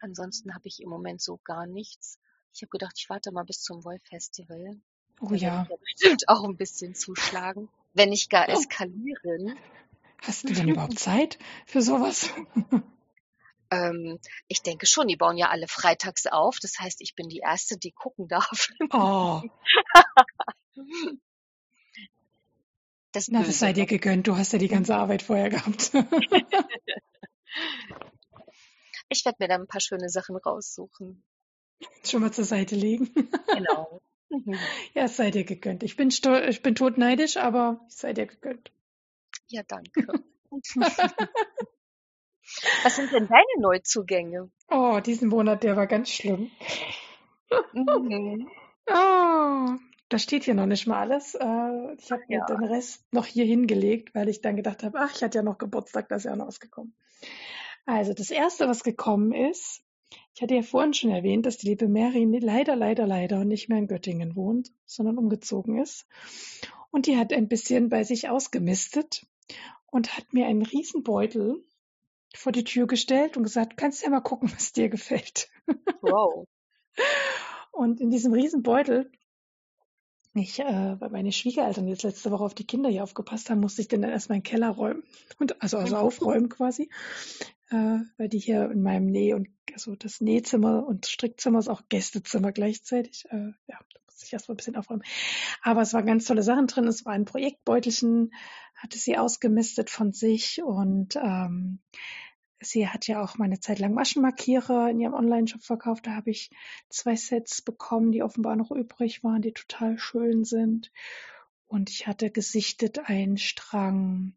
Ansonsten 0.00 0.54
habe 0.54 0.66
ich 0.66 0.80
im 0.80 0.88
Moment 0.88 1.20
so 1.20 1.40
gar 1.44 1.66
nichts. 1.66 2.18
Ich 2.54 2.62
habe 2.62 2.70
gedacht, 2.70 2.94
ich 2.96 3.10
warte 3.10 3.32
mal 3.32 3.44
bis 3.44 3.60
zum 3.60 3.84
Woll-Festival. 3.84 4.80
Oh 5.20 5.26
Da 5.26 5.30
werde 5.42 5.44
ja. 5.44 5.62
ich 5.64 5.68
ja 5.68 5.76
bestimmt 5.80 6.28
auch 6.28 6.44
ein 6.44 6.56
bisschen 6.56 6.94
zuschlagen, 6.94 7.68
wenn 7.92 8.08
nicht 8.08 8.30
gar 8.30 8.48
eskalieren. 8.48 9.58
Hast 10.22 10.48
du 10.48 10.54
denn 10.54 10.68
überhaupt 10.68 10.98
Zeit 10.98 11.38
für 11.66 11.82
sowas? 11.82 12.30
Ähm, 13.72 14.18
ich 14.48 14.62
denke 14.62 14.86
schon, 14.86 15.08
die 15.08 15.16
bauen 15.16 15.38
ja 15.38 15.48
alle 15.48 15.66
freitags 15.66 16.26
auf. 16.26 16.58
Das 16.60 16.78
heißt, 16.78 17.00
ich 17.00 17.14
bin 17.14 17.28
die 17.28 17.38
Erste, 17.38 17.78
die 17.78 17.92
gucken 17.92 18.28
darf. 18.28 18.68
Oh, 18.90 19.40
Das 23.12 23.28
na, 23.28 23.42
das 23.42 23.58
sei 23.58 23.72
dir 23.72 23.80
ne? 23.82 23.86
gegönnt. 23.86 24.26
Du 24.26 24.36
hast 24.36 24.52
ja 24.52 24.58
die 24.58 24.68
ganze 24.68 24.94
Arbeit 24.96 25.22
vorher 25.22 25.50
gehabt. 25.50 25.92
Ich 29.08 29.26
werde 29.26 29.36
mir 29.40 29.48
da 29.48 29.56
ein 29.56 29.66
paar 29.66 29.82
schöne 29.82 30.08
Sachen 30.08 30.36
raussuchen. 30.36 31.22
Schon 32.02 32.22
mal 32.22 32.32
zur 32.32 32.44
Seite 32.44 32.74
legen. 32.74 33.10
Genau. 33.46 34.00
Mhm. 34.30 34.58
Ja, 34.94 35.04
es 35.04 35.18
sei 35.18 35.30
dir 35.30 35.44
gegönnt. 35.44 35.82
Ich 35.82 35.94
bin, 35.94 36.08
ich 36.08 36.62
bin 36.62 36.74
todneidisch, 36.74 37.36
aber 37.36 37.84
es 37.86 37.98
sei 37.98 38.14
dir 38.14 38.24
gegönnt. 38.24 38.72
Ja, 39.48 39.62
danke. 39.68 40.06
Was 42.82 42.96
sind 42.96 43.12
denn 43.12 43.28
deine 43.28 43.60
Neuzugänge? 43.60 44.50
Oh, 44.70 45.00
diesen 45.00 45.28
Monat, 45.28 45.62
der 45.62 45.76
war 45.76 45.86
ganz 45.86 46.10
schlimm. 46.10 46.50
Mhm. 47.72 48.48
Oh, 48.90 49.76
da 50.08 50.18
steht 50.18 50.42
hier 50.42 50.54
noch 50.54 50.66
nicht 50.66 50.88
mal 50.88 50.98
alles. 50.98 51.36
Äh, 51.36 51.94
Ich 51.96 52.10
habe 52.10 52.22
mir 52.28 52.38
Ja. 52.40 52.46
den 52.46 52.64
Rest 52.64 53.04
noch 53.12 53.26
hier 53.26 53.44
hingelegt, 53.44 54.12
weil 54.12 54.28
ich 54.28 54.40
dann 54.40 54.56
gedacht 54.56 54.82
habe, 54.82 54.98
ach, 54.98 55.14
ich 55.14 55.22
hatte 55.22 55.38
ja 55.38 55.42
noch 55.44 55.56
Geburtstag, 55.56 56.08
da 56.08 56.16
ist 56.16 56.24
ja 56.24 56.34
noch 56.34 56.48
was 56.48 56.58
gekommen. 56.58 56.92
Also 57.86 58.12
das 58.12 58.32
Erste, 58.32 58.66
was 58.68 58.82
gekommen 58.82 59.32
ist, 59.32 59.82
ich 60.34 60.42
hatte 60.42 60.56
ja 60.56 60.62
vorhin 60.62 60.94
schon 60.94 61.10
erwähnt, 61.10 61.46
dass 61.46 61.58
die 61.58 61.68
liebe 61.68 61.86
Mary 61.86 62.24
leider, 62.40 62.74
leider, 62.74 63.06
leider 63.06 63.44
nicht 63.44 63.68
mehr 63.68 63.78
in 63.78 63.86
Göttingen 63.86 64.34
wohnt, 64.34 64.72
sondern 64.84 65.16
umgezogen 65.16 65.78
ist. 65.80 66.06
Und 66.90 67.06
die 67.06 67.16
hat 67.16 67.32
ein 67.32 67.46
bisschen 67.46 67.88
bei 67.88 68.02
sich 68.02 68.28
ausgemistet 68.28 69.24
und 69.86 70.16
hat 70.16 70.32
mir 70.32 70.46
einen 70.46 70.62
Riesenbeutel 70.62 71.64
vor 72.34 72.52
die 72.52 72.64
Tür 72.64 72.86
gestellt 72.86 73.36
und 73.36 73.42
gesagt, 73.42 73.76
kannst 73.76 74.02
ja 74.02 74.10
mal 74.10 74.20
gucken, 74.20 74.50
was 74.52 74.72
dir 74.72 74.88
gefällt. 74.88 75.50
Wow. 76.00 76.46
Und 77.72 78.00
in 78.00 78.10
diesem 78.10 78.32
Riesenbeutel, 78.32 79.10
ich, 80.34 80.60
äh, 80.60 81.00
weil 81.00 81.10
meine 81.10 81.32
Schwiegereltern 81.32 81.88
jetzt 81.88 82.04
letzte 82.04 82.30
Woche 82.30 82.44
auf 82.44 82.54
die 82.54 82.66
Kinder 82.66 82.88
hier 82.88 83.02
aufgepasst 83.02 83.50
haben, 83.50 83.60
musste 83.60 83.82
ich 83.82 83.88
den 83.88 84.02
dann 84.02 84.10
erstmal 84.10 84.36
in 84.36 84.42
den 84.42 84.50
Keller 84.50 84.70
räumen. 84.70 85.02
Und, 85.38 85.60
also, 85.62 85.78
also 85.78 85.96
aufräumen 85.96 86.48
quasi. 86.48 86.90
Äh, 87.70 88.00
weil 88.16 88.28
die 88.28 88.38
hier 88.38 88.70
in 88.70 88.82
meinem 88.82 89.06
Näh- 89.06 89.34
und, 89.34 89.48
also 89.72 89.96
das 89.96 90.20
Nähzimmer 90.20 90.86
und 90.86 91.06
Strickzimmer 91.06 91.58
ist 91.58 91.68
auch 91.68 91.82
Gästezimmer 91.88 92.52
gleichzeitig. 92.52 93.24
Äh, 93.30 93.52
ja, 93.66 93.78
da 93.78 94.00
musste 94.04 94.26
ich 94.26 94.32
erstmal 94.32 94.54
ein 94.54 94.56
bisschen 94.58 94.76
aufräumen. 94.76 95.04
Aber 95.62 95.80
es 95.80 95.94
waren 95.94 96.04
ganz 96.04 96.26
tolle 96.26 96.42
Sachen 96.42 96.66
drin. 96.66 96.86
Es 96.86 97.06
war 97.06 97.14
ein 97.14 97.24
Projektbeutelchen, 97.24 98.34
hatte 98.82 98.98
sie 98.98 99.16
ausgemistet 99.16 99.90
von 99.90 100.12
sich 100.12 100.62
und 100.62 101.16
ähm, 101.16 101.78
sie 102.60 102.88
hat 102.88 103.06
ja 103.06 103.22
auch 103.22 103.38
meine 103.38 103.60
Zeit 103.60 103.78
lang 103.78 103.94
Maschenmarkierer 103.94 104.90
in 104.90 105.00
ihrem 105.00 105.14
Online-Shop 105.14 105.62
verkauft. 105.62 106.06
Da 106.06 106.16
habe 106.16 106.30
ich 106.30 106.50
zwei 106.88 107.14
Sets 107.14 107.62
bekommen, 107.62 108.10
die 108.12 108.22
offenbar 108.22 108.56
noch 108.56 108.70
übrig 108.70 109.22
waren, 109.22 109.42
die 109.42 109.52
total 109.52 109.98
schön 109.98 110.44
sind. 110.44 110.90
Und 111.66 111.90
ich 111.90 112.06
hatte 112.06 112.30
gesichtet 112.30 113.08
einen 113.08 113.38
Strang 113.38 114.34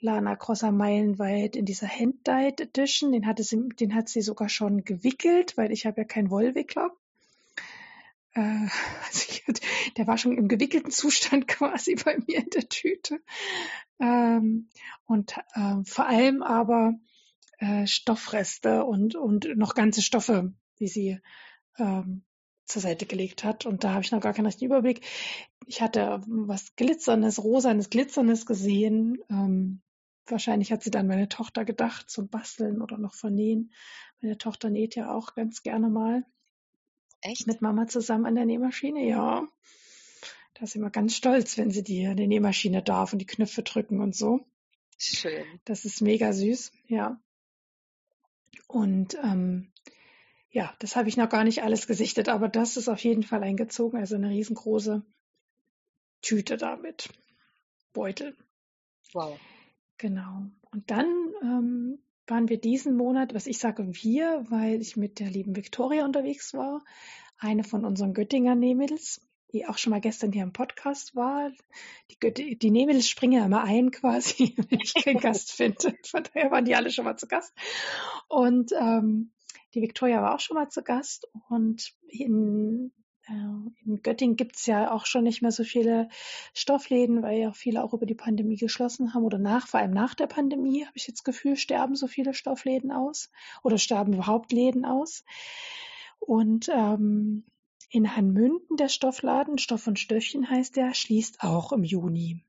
Lana 0.00 0.36
Crosser 0.36 0.72
Meilenweit 0.72 1.56
in 1.56 1.64
dieser 1.64 1.88
Hand-Dyed 1.88 2.60
Edition. 2.60 3.12
Den 3.12 3.26
hatte 3.26 3.42
sie, 3.42 3.68
den 3.80 3.94
hat 3.94 4.08
sie 4.08 4.20
sogar 4.20 4.48
schon 4.48 4.84
gewickelt, 4.84 5.56
weil 5.56 5.72
ich 5.72 5.86
habe 5.86 6.02
ja 6.02 6.04
keinen 6.04 6.30
Wollwickler. 6.30 6.92
Äh, 8.36 8.68
also 9.06 9.24
ich, 9.28 9.44
der 9.96 10.06
war 10.06 10.18
schon 10.18 10.36
im 10.36 10.48
gewickelten 10.48 10.90
Zustand 10.90 11.48
quasi 11.48 11.96
bei 11.96 12.18
mir 12.26 12.38
in 12.38 12.50
der 12.50 12.68
Tüte. 12.68 13.20
Ähm, 13.98 14.68
und 15.06 15.36
ähm, 15.54 15.84
vor 15.84 16.06
allem 16.06 16.42
aber 16.42 16.94
äh, 17.58 17.86
Stoffreste 17.86 18.84
und, 18.84 19.16
und 19.16 19.48
noch 19.56 19.74
ganze 19.74 20.02
Stoffe, 20.02 20.52
die 20.78 20.88
sie 20.88 21.18
ähm, 21.78 22.22
zur 22.66 22.82
Seite 22.82 23.06
gelegt 23.06 23.44
hat. 23.44 23.64
Und 23.64 23.84
da 23.84 23.92
habe 23.92 24.02
ich 24.04 24.12
noch 24.12 24.20
gar 24.20 24.34
keinen 24.34 24.46
richtigen 24.46 24.70
Überblick. 24.70 25.06
Ich 25.66 25.80
hatte 25.80 26.20
was 26.26 26.76
Glitzerndes, 26.76 27.42
Rosanes, 27.42 27.90
Glitzerndes 27.90 28.44
gesehen. 28.44 29.18
Ähm, 29.30 29.80
wahrscheinlich 30.26 30.72
hat 30.72 30.82
sie 30.82 30.90
dann 30.90 31.06
meine 31.06 31.28
Tochter 31.28 31.64
gedacht 31.64 32.10
zum 32.10 32.28
Basteln 32.28 32.82
oder 32.82 32.98
noch 32.98 33.14
vernähen. 33.14 33.72
Meine 34.20 34.36
Tochter 34.36 34.68
näht 34.68 34.94
ja 34.96 35.12
auch 35.14 35.34
ganz 35.34 35.62
gerne 35.62 35.88
mal 35.88 36.24
Echt? 37.20 37.46
mit 37.46 37.62
Mama 37.62 37.86
zusammen 37.86 38.26
an 38.26 38.34
der 38.34 38.46
Nähmaschine. 38.46 39.06
Ja, 39.06 39.48
da 40.54 40.62
ist 40.62 40.72
sie 40.72 40.78
immer 40.78 40.90
ganz 40.90 41.14
stolz, 41.14 41.58
wenn 41.58 41.70
sie 41.70 41.82
die, 41.82 42.14
die 42.14 42.26
Nähmaschine 42.26 42.82
darf 42.82 43.12
und 43.12 43.18
die 43.18 43.26
Knöpfe 43.26 43.62
drücken 43.62 44.00
und 44.00 44.14
so. 44.14 44.46
Schön. 44.98 45.44
Das 45.64 45.84
ist 45.84 46.00
mega 46.00 46.32
süß, 46.32 46.72
ja. 46.88 47.20
Und 48.66 49.14
ähm, 49.22 49.70
ja, 50.50 50.74
das 50.78 50.96
habe 50.96 51.08
ich 51.08 51.16
noch 51.16 51.28
gar 51.28 51.44
nicht 51.44 51.62
alles 51.62 51.86
gesichtet, 51.86 52.28
aber 52.28 52.48
das 52.48 52.76
ist 52.76 52.88
auf 52.88 53.00
jeden 53.04 53.22
Fall 53.22 53.42
eingezogen. 53.42 53.98
Also 53.98 54.14
eine 54.14 54.30
riesengroße 54.30 55.04
Tüte 56.22 56.56
damit. 56.56 57.10
Beutel. 57.92 58.34
Wow. 59.12 59.38
Genau. 59.98 60.46
Und 60.70 60.90
dann 60.90 61.06
ähm, 61.42 61.98
waren 62.26 62.48
wir 62.48 62.58
diesen 62.58 62.96
Monat, 62.96 63.34
was 63.34 63.46
ich 63.46 63.58
sage 63.58 63.86
wir, 64.02 64.44
weil 64.48 64.80
ich 64.80 64.96
mit 64.96 65.20
der 65.20 65.30
lieben 65.30 65.56
Victoria 65.56 66.04
unterwegs 66.04 66.54
war, 66.54 66.84
eine 67.38 67.64
von 67.64 67.84
unseren 67.84 68.14
Göttinger 68.14 68.54
Nähmädels, 68.54 69.20
die 69.52 69.66
auch 69.66 69.78
schon 69.78 69.90
mal 69.90 70.00
gestern 70.00 70.32
hier 70.32 70.42
im 70.42 70.52
Podcast 70.52 71.14
war. 71.14 71.50
Die, 72.10 72.18
Göt 72.18 72.38
die 72.38 72.70
Nähmädels 72.70 73.08
springen 73.08 73.40
ja 73.40 73.46
immer 73.46 73.62
ein 73.62 73.90
quasi, 73.90 74.54
wenn 74.70 74.80
ich 74.80 74.94
keinen 74.94 75.20
Gast 75.20 75.52
finde. 75.52 75.94
Von 76.04 76.24
daher 76.24 76.50
waren 76.50 76.64
die 76.64 76.74
alle 76.74 76.90
schon 76.90 77.04
mal 77.04 77.16
zu 77.16 77.28
Gast. 77.28 77.54
Und 78.28 78.72
ähm, 78.72 79.32
die 79.74 79.82
Victoria 79.82 80.22
war 80.22 80.34
auch 80.34 80.40
schon 80.40 80.56
mal 80.56 80.68
zu 80.68 80.82
Gast 80.82 81.28
und 81.48 81.92
in 82.08 82.92
in 83.28 84.02
Göttingen 84.02 84.36
gibt's 84.36 84.66
ja 84.66 84.92
auch 84.92 85.04
schon 85.06 85.24
nicht 85.24 85.42
mehr 85.42 85.50
so 85.50 85.64
viele 85.64 86.08
Stoffläden, 86.54 87.22
weil 87.22 87.38
ja 87.40 87.52
viele 87.52 87.82
auch 87.82 87.92
über 87.92 88.06
die 88.06 88.14
Pandemie 88.14 88.56
geschlossen 88.56 89.14
haben 89.14 89.24
oder 89.24 89.38
nach, 89.38 89.66
vor 89.66 89.80
allem 89.80 89.92
nach 89.92 90.14
der 90.14 90.26
Pandemie, 90.26 90.84
habe 90.84 90.96
ich 90.96 91.08
jetzt 91.08 91.24
Gefühl, 91.24 91.56
sterben 91.56 91.96
so 91.96 92.06
viele 92.06 92.34
Stoffläden 92.34 92.92
aus 92.92 93.30
oder 93.62 93.78
sterben 93.78 94.12
überhaupt 94.12 94.52
Läden 94.52 94.84
aus. 94.84 95.24
Und 96.18 96.68
ähm, 96.72 97.44
in 97.90 98.16
Hanmünden, 98.16 98.76
der 98.76 98.88
Stoffladen, 98.88 99.58
Stoff 99.58 99.86
und 99.86 99.98
Stöffchen 99.98 100.48
heißt 100.48 100.76
der, 100.76 100.94
schließt 100.94 101.42
auch 101.42 101.72
im 101.72 101.82
Juni. 101.82 102.44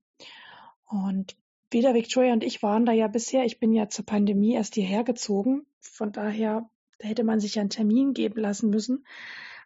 Und 0.86 1.36
weder 1.72 1.94
Victoria 1.94 2.34
und 2.34 2.44
ich 2.44 2.62
waren 2.64 2.86
da 2.86 2.92
ja 2.92 3.08
bisher. 3.08 3.46
Ich 3.46 3.60
bin 3.60 3.74
ja 3.74 3.90
zur 3.90 4.06
Pandemie 4.06 4.54
erst 4.54 4.76
hierher 4.76 5.04
gezogen. 5.04 5.66
Von 5.80 6.12
daher 6.12 6.70
da 7.00 7.08
hätte 7.08 7.24
man 7.24 7.40
sich 7.40 7.56
ja 7.56 7.62
einen 7.62 7.70
Termin 7.70 8.14
geben 8.14 8.42
lassen 8.42 8.70
müssen. 8.70 9.06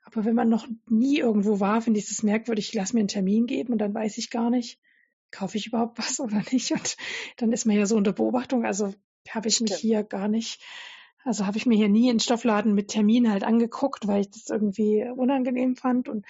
Aber 0.03 0.25
wenn 0.25 0.35
man 0.35 0.49
noch 0.49 0.67
nie 0.89 1.19
irgendwo 1.19 1.59
war, 1.59 1.81
finde 1.81 1.99
ich 1.99 2.09
es 2.09 2.23
merkwürdig. 2.23 2.69
Ich 2.69 2.73
lasse 2.73 2.93
mir 2.93 3.01
einen 3.01 3.07
Termin 3.07 3.45
geben 3.45 3.73
und 3.73 3.79
dann 3.79 3.93
weiß 3.93 4.17
ich 4.17 4.29
gar 4.29 4.49
nicht, 4.49 4.79
kaufe 5.31 5.57
ich 5.57 5.67
überhaupt 5.67 5.97
was 5.97 6.19
oder 6.19 6.43
nicht. 6.51 6.71
Und 6.71 6.97
dann 7.37 7.51
ist 7.51 7.65
man 7.65 7.75
ja 7.75 7.85
so 7.85 7.95
unter 7.95 8.13
Beobachtung. 8.13 8.65
Also 8.65 8.93
habe 9.29 9.47
ich 9.47 9.61
mich 9.61 9.75
hier 9.75 10.03
gar 10.03 10.27
nicht, 10.27 10.61
also 11.23 11.45
habe 11.45 11.57
ich 11.57 11.65
mir 11.65 11.77
hier 11.77 11.89
nie 11.89 12.09
einen 12.09 12.19
Stoffladen 12.19 12.73
mit 12.73 12.89
Termin 12.89 13.31
halt 13.31 13.43
angeguckt, 13.43 14.07
weil 14.07 14.21
ich 14.21 14.31
das 14.31 14.49
irgendwie 14.49 15.07
unangenehm 15.15 15.75
fand. 15.75 16.09
Und 16.09 16.25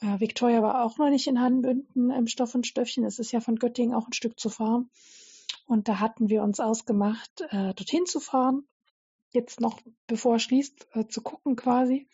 äh, 0.00 0.18
Victoria 0.18 0.62
war 0.62 0.84
auch 0.84 0.98
noch 0.98 1.10
nicht 1.10 1.26
in 1.26 1.40
Hanbünden 1.40 2.10
im 2.10 2.26
Stoff 2.26 2.54
und 2.54 2.66
Stöffchen. 2.66 3.04
Es 3.04 3.18
ist 3.18 3.32
ja 3.32 3.40
von 3.40 3.56
Göttingen 3.56 3.94
auch 3.94 4.06
ein 4.06 4.12
Stück 4.12 4.38
zu 4.40 4.48
fahren. 4.48 4.90
Und 5.66 5.88
da 5.88 6.00
hatten 6.00 6.28
wir 6.28 6.42
uns 6.42 6.60
ausgemacht, 6.60 7.42
äh, 7.50 7.74
dorthin 7.74 8.06
zu 8.06 8.20
fahren. 8.20 8.66
Jetzt 9.30 9.60
noch, 9.60 9.80
bevor 10.08 10.34
er 10.34 10.38
schließt, 10.40 10.88
äh, 10.94 11.06
zu 11.06 11.22
gucken 11.22 11.54
quasi. 11.54 12.08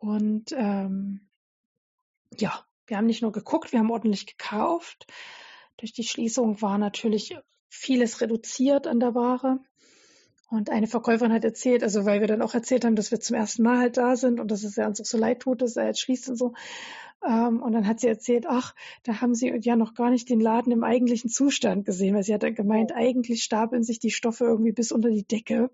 Und 0.00 0.52
ähm, 0.52 1.28
ja, 2.38 2.64
wir 2.86 2.96
haben 2.96 3.06
nicht 3.06 3.22
nur 3.22 3.32
geguckt, 3.32 3.72
wir 3.72 3.80
haben 3.80 3.90
ordentlich 3.90 4.26
gekauft. 4.26 5.06
Durch 5.78 5.92
die 5.92 6.04
Schließung 6.04 6.62
war 6.62 6.78
natürlich 6.78 7.36
vieles 7.68 8.20
reduziert 8.20 8.86
an 8.86 9.00
der 9.00 9.14
Ware. 9.14 9.60
Und 10.48 10.70
eine 10.70 10.86
Verkäuferin 10.86 11.32
hat 11.32 11.44
erzählt, 11.44 11.82
also 11.82 12.04
weil 12.04 12.20
wir 12.20 12.28
dann 12.28 12.40
auch 12.40 12.54
erzählt 12.54 12.84
haben, 12.84 12.94
dass 12.94 13.10
wir 13.10 13.18
zum 13.18 13.34
ersten 13.34 13.64
Mal 13.64 13.78
halt 13.78 13.96
da 13.96 14.14
sind 14.14 14.38
und 14.38 14.50
dass 14.50 14.62
es 14.62 14.76
ja 14.76 14.86
uns 14.86 15.00
auch 15.00 15.04
so 15.04 15.18
leid 15.18 15.40
tut, 15.40 15.60
dass 15.60 15.76
er 15.76 15.86
jetzt 15.86 16.00
schließt 16.00 16.28
und 16.28 16.36
so. 16.36 16.54
Ähm, 17.26 17.60
und 17.60 17.72
dann 17.72 17.86
hat 17.86 17.98
sie 17.98 18.06
erzählt, 18.06 18.46
ach, 18.48 18.74
da 19.02 19.20
haben 19.20 19.34
sie 19.34 19.48
ja 19.48 19.74
noch 19.74 19.94
gar 19.94 20.10
nicht 20.10 20.28
den 20.28 20.40
Laden 20.40 20.72
im 20.72 20.84
eigentlichen 20.84 21.30
Zustand 21.30 21.84
gesehen, 21.84 22.14
weil 22.14 22.22
sie 22.22 22.32
hat 22.32 22.44
dann 22.44 22.54
gemeint, 22.54 22.92
eigentlich 22.92 23.42
stapeln 23.42 23.82
sich 23.82 23.98
die 23.98 24.12
Stoffe 24.12 24.44
irgendwie 24.44 24.72
bis 24.72 24.92
unter 24.92 25.10
die 25.10 25.26
Decke. 25.26 25.70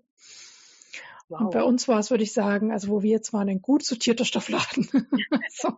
Wow. 1.29 1.41
Und 1.41 1.51
bei 1.51 1.63
uns 1.63 1.87
war 1.87 1.99
es, 1.99 2.11
würde 2.11 2.23
ich 2.23 2.33
sagen, 2.33 2.71
also 2.71 2.89
wo 2.89 3.01
wir 3.01 3.11
jetzt 3.11 3.33
waren, 3.33 3.49
ein 3.49 3.61
gut 3.61 3.83
sortierter 3.83 4.25
Stoffladen. 4.25 4.89
so. 5.49 5.77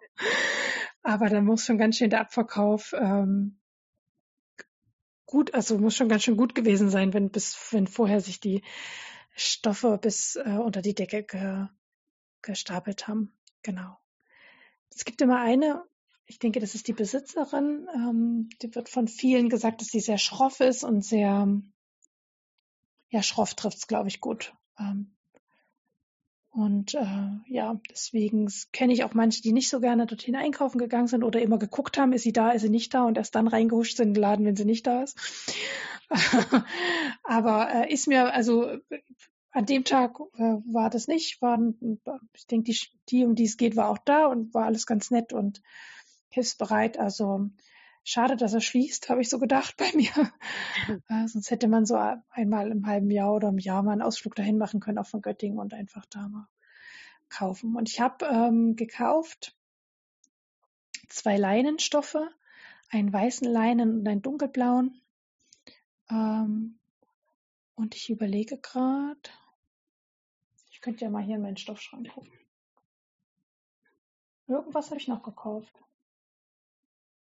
Aber 1.04 1.30
da 1.30 1.42
muss 1.42 1.66
schon 1.66 1.78
ganz 1.78 1.98
schön 1.98 2.10
der 2.10 2.22
Abverkauf 2.22 2.94
ähm, 2.98 3.60
gut, 5.26 5.54
also 5.54 5.78
muss 5.78 5.96
schon 5.96 6.10
ganz 6.10 6.24
schön 6.24 6.38
gut 6.38 6.56
gewesen 6.56 6.90
sein, 6.90 7.14
wenn 7.14 7.30
bis 7.30 7.58
wenn 7.72 7.88
vorher 7.88 8.22
sich 8.22 8.40
die 8.40 8.64
Stoffe 9.36 9.98
bis 10.02 10.36
äh, 10.38 10.58
unter 10.58 10.82
die 10.82 10.96
Decke 10.96 11.24
ge, 11.24 11.68
gestapelt 12.42 13.08
haben. 13.08 13.34
Genau. 13.62 13.98
Es 14.90 15.04
gibt 15.04 15.22
immer 15.22 15.42
eine, 15.42 15.84
ich 16.26 16.40
denke, 16.40 16.60
das 16.60 16.74
ist 16.74 16.88
die 16.88 16.94
Besitzerin, 16.94 17.88
ähm, 17.94 18.50
die 18.62 18.74
wird 18.76 18.88
von 18.88 19.08
vielen 19.08 19.50
gesagt, 19.50 19.82
dass 19.82 19.90
sie 19.90 20.00
sehr 20.00 20.18
schroff 20.18 20.62
ist 20.62 20.84
und 20.84 21.04
sehr, 21.04 21.48
ja, 23.10 23.24
schroff 23.24 23.56
trifft 23.56 23.78
es, 23.78 23.88
glaube 23.88 24.08
ich, 24.08 24.22
gut. 24.22 24.56
Ähm, 24.80 25.15
und 26.56 26.94
äh, 26.94 27.28
ja, 27.48 27.82
deswegen 27.90 28.50
kenne 28.72 28.94
ich 28.94 29.04
auch 29.04 29.14
manche, 29.14 29.42
die 29.42 29.52
nicht 29.52 29.68
so 29.68 29.82
gerne 29.82 30.06
dorthin 30.06 30.38
einkaufen 30.38 30.78
gegangen 30.78 31.08
sind 31.08 31.26
oder 31.26 31.42
immer 31.42 31.60
geguckt 31.60 31.98
haben, 31.98 32.14
ist 32.14 32.24
sie 32.24 32.32
da, 32.32 32.52
ist 32.52 32.62
sie 32.62 32.70
nicht 32.70 32.94
da 32.94 33.04
und 33.04 33.18
erst 33.18 33.36
dann 33.36 33.50
reingehuscht 33.50 33.98
sind 33.98 34.08
in 34.08 34.14
den 34.14 34.22
Laden, 34.22 34.46
wenn 34.46 34.56
sie 34.56 34.64
nicht 34.64 34.88
da 34.88 35.04
ist. 35.04 35.18
Aber 37.24 37.70
äh, 37.74 37.94
ist 37.94 38.08
mir, 38.08 38.34
also 38.34 38.78
an 39.52 39.66
dem 39.66 39.84
Tag 39.84 40.18
äh, 40.38 40.44
war 40.72 40.90
das 40.90 41.10
nicht. 41.10 41.42
Waren, 41.42 42.00
ich 42.34 42.48
denke, 42.48 42.72
die, 42.72 42.80
die, 43.10 43.26
um 43.26 43.36
die 43.36 43.44
es 43.44 43.58
geht, 43.58 43.76
war 43.76 43.90
auch 43.90 43.98
da 43.98 44.28
und 44.28 44.54
war 44.54 44.64
alles 44.64 44.86
ganz 44.86 45.12
nett 45.12 45.34
und 45.34 45.62
hilfsbereit. 46.30 46.98
Also 46.98 47.50
schade, 48.06 48.38
dass 48.38 48.54
er 48.54 48.62
schließt, 48.62 49.10
habe 49.10 49.22
ich 49.22 49.30
so 49.30 49.40
gedacht 49.40 49.76
bei 49.76 49.92
mir. 49.94 50.12
äh, 51.10 51.28
sonst 51.28 51.52
hätte 51.52 51.68
man 51.68 51.86
so 51.86 52.00
einmal 52.30 52.72
im 52.72 52.86
halben 52.86 53.12
Jahr 53.12 53.34
oder 53.34 53.50
im 53.50 53.58
Jahr 53.58 53.84
mal 53.84 53.92
einen 53.92 54.02
Ausflug 54.02 54.36
dahin 54.36 54.58
machen 54.58 54.80
können, 54.80 55.00
auch 55.00 55.08
von 55.08 55.22
Göttingen 55.22 55.60
und 55.60 55.74
einfach 55.74 56.06
da 56.06 56.30
mal 56.30 56.48
kaufen. 57.30 57.76
Und 57.76 57.90
ich 57.90 58.00
habe 58.00 58.26
ähm, 58.26 58.76
gekauft 58.78 59.58
zwei 61.10 61.38
Leinenstoffe, 61.38 62.18
einen 62.90 63.12
weißen 63.12 63.48
Leinen 63.48 64.00
und 64.00 64.08
einen 64.08 64.22
dunkelblauen. 64.22 65.02
Ähm, 66.10 66.80
und 67.76 67.96
ich 67.96 68.10
überlege 68.10 68.58
gerade, 68.58 69.20
ich 70.70 70.82
könnte 70.82 71.04
ja 71.04 71.10
mal 71.10 71.24
hier 71.24 71.36
in 71.36 71.42
meinen 71.42 71.58
Stoffschrank 71.58 72.10
gucken. 72.10 72.32
Irgendwas 74.48 74.92
habe 74.92 75.00
ich 75.00 75.08
noch 75.08 75.24
gekauft. 75.24 75.74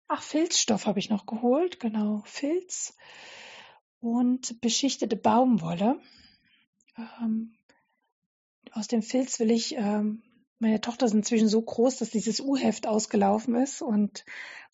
Ach, 0.08 0.22
Filzstoff 0.22 0.86
habe 0.86 0.98
ich 0.98 1.10
noch 1.10 1.26
geholt, 1.26 1.80
genau, 1.80 2.22
Filz 2.26 2.96
und 4.00 4.60
beschichtete 4.60 5.16
Baumwolle. 5.16 5.98
Ähm, 7.20 7.54
aus 8.72 8.86
dem 8.86 9.02
Filz 9.02 9.40
will 9.40 9.50
ich, 9.50 9.76
ähm, 9.76 10.22
meine 10.58 10.80
Tochter 10.80 11.06
ist 11.06 11.14
inzwischen 11.14 11.48
so 11.48 11.60
groß, 11.62 11.98
dass 11.98 12.10
dieses 12.10 12.40
U-Heft 12.40 12.86
ausgelaufen 12.86 13.54
ist 13.54 13.82
und 13.82 14.24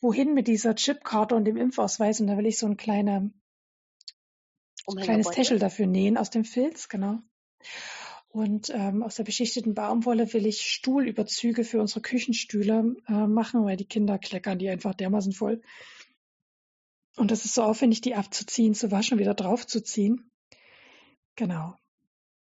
wohin 0.00 0.34
mit 0.34 0.48
dieser 0.48 0.74
Chipkarte 0.74 1.34
und 1.36 1.44
dem 1.44 1.56
Impfausweis 1.56 2.20
und 2.20 2.26
da 2.26 2.36
will 2.36 2.46
ich 2.46 2.58
so 2.58 2.66
ein 2.66 2.76
kleine, 2.76 3.32
kleines 5.00 5.30
Täschel 5.30 5.58
dafür 5.58 5.86
nähen 5.86 6.16
aus 6.16 6.30
dem 6.30 6.44
Filz, 6.44 6.88
genau. 6.88 7.20
Und 8.32 8.70
ähm, 8.70 9.02
aus 9.02 9.16
der 9.16 9.24
beschichteten 9.24 9.74
Baumwolle 9.74 10.32
will 10.32 10.46
ich 10.46 10.62
Stuhlüberzüge 10.62 11.64
für 11.64 11.80
unsere 11.80 12.00
Küchenstühle 12.00 12.94
äh, 13.08 13.26
machen, 13.26 13.64
weil 13.64 13.76
die 13.76 13.88
Kinder 13.88 14.18
kleckern 14.18 14.58
die 14.58 14.68
einfach 14.68 14.94
dermaßen 14.94 15.32
voll. 15.32 15.60
Und 17.16 17.32
das 17.32 17.44
ist 17.44 17.54
so 17.54 17.64
aufwendig, 17.64 18.02
die 18.02 18.14
abzuziehen, 18.14 18.74
zu 18.74 18.92
waschen, 18.92 19.18
wieder 19.18 19.34
draufzuziehen. 19.34 20.30
Genau. 21.34 21.74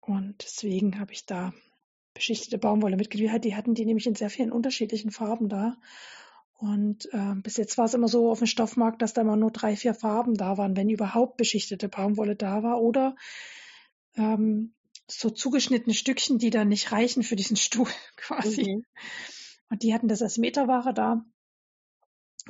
Und 0.01 0.43
deswegen 0.43 0.99
habe 0.99 1.13
ich 1.13 1.25
da 1.25 1.53
beschichtete 2.13 2.57
Baumwolle 2.57 2.97
mitgeliefert. 2.97 3.45
Die 3.45 3.55
hatten 3.55 3.73
die 3.73 3.85
nämlich 3.85 4.07
in 4.07 4.15
sehr 4.15 4.29
vielen 4.29 4.51
unterschiedlichen 4.51 5.11
Farben 5.11 5.47
da. 5.47 5.77
Und 6.57 7.07
äh, 7.13 7.35
bis 7.35 7.55
jetzt 7.55 7.77
war 7.77 7.85
es 7.85 7.93
immer 7.93 8.09
so 8.09 8.29
auf 8.29 8.39
dem 8.39 8.47
Stoffmarkt, 8.47 9.01
dass 9.01 9.13
da 9.13 9.21
immer 9.21 9.37
nur 9.37 9.51
drei, 9.51 9.77
vier 9.77 9.93
Farben 9.93 10.33
da 10.33 10.57
waren, 10.57 10.75
wenn 10.75 10.89
überhaupt 10.89 11.37
beschichtete 11.37 11.87
Baumwolle 11.87 12.35
da 12.35 12.61
war. 12.61 12.81
Oder 12.81 13.15
ähm, 14.15 14.73
so 15.09 15.29
zugeschnittene 15.29 15.93
Stückchen, 15.93 16.37
die 16.37 16.49
dann 16.49 16.67
nicht 16.67 16.91
reichen 16.91 17.23
für 17.23 17.35
diesen 17.35 17.57
Stuhl 17.57 17.89
quasi. 18.15 18.75
Mhm. 18.75 18.85
Und 19.69 19.83
die 19.83 19.93
hatten 19.93 20.07
das 20.07 20.21
als 20.21 20.37
Meterware 20.37 20.93
da 20.93 21.25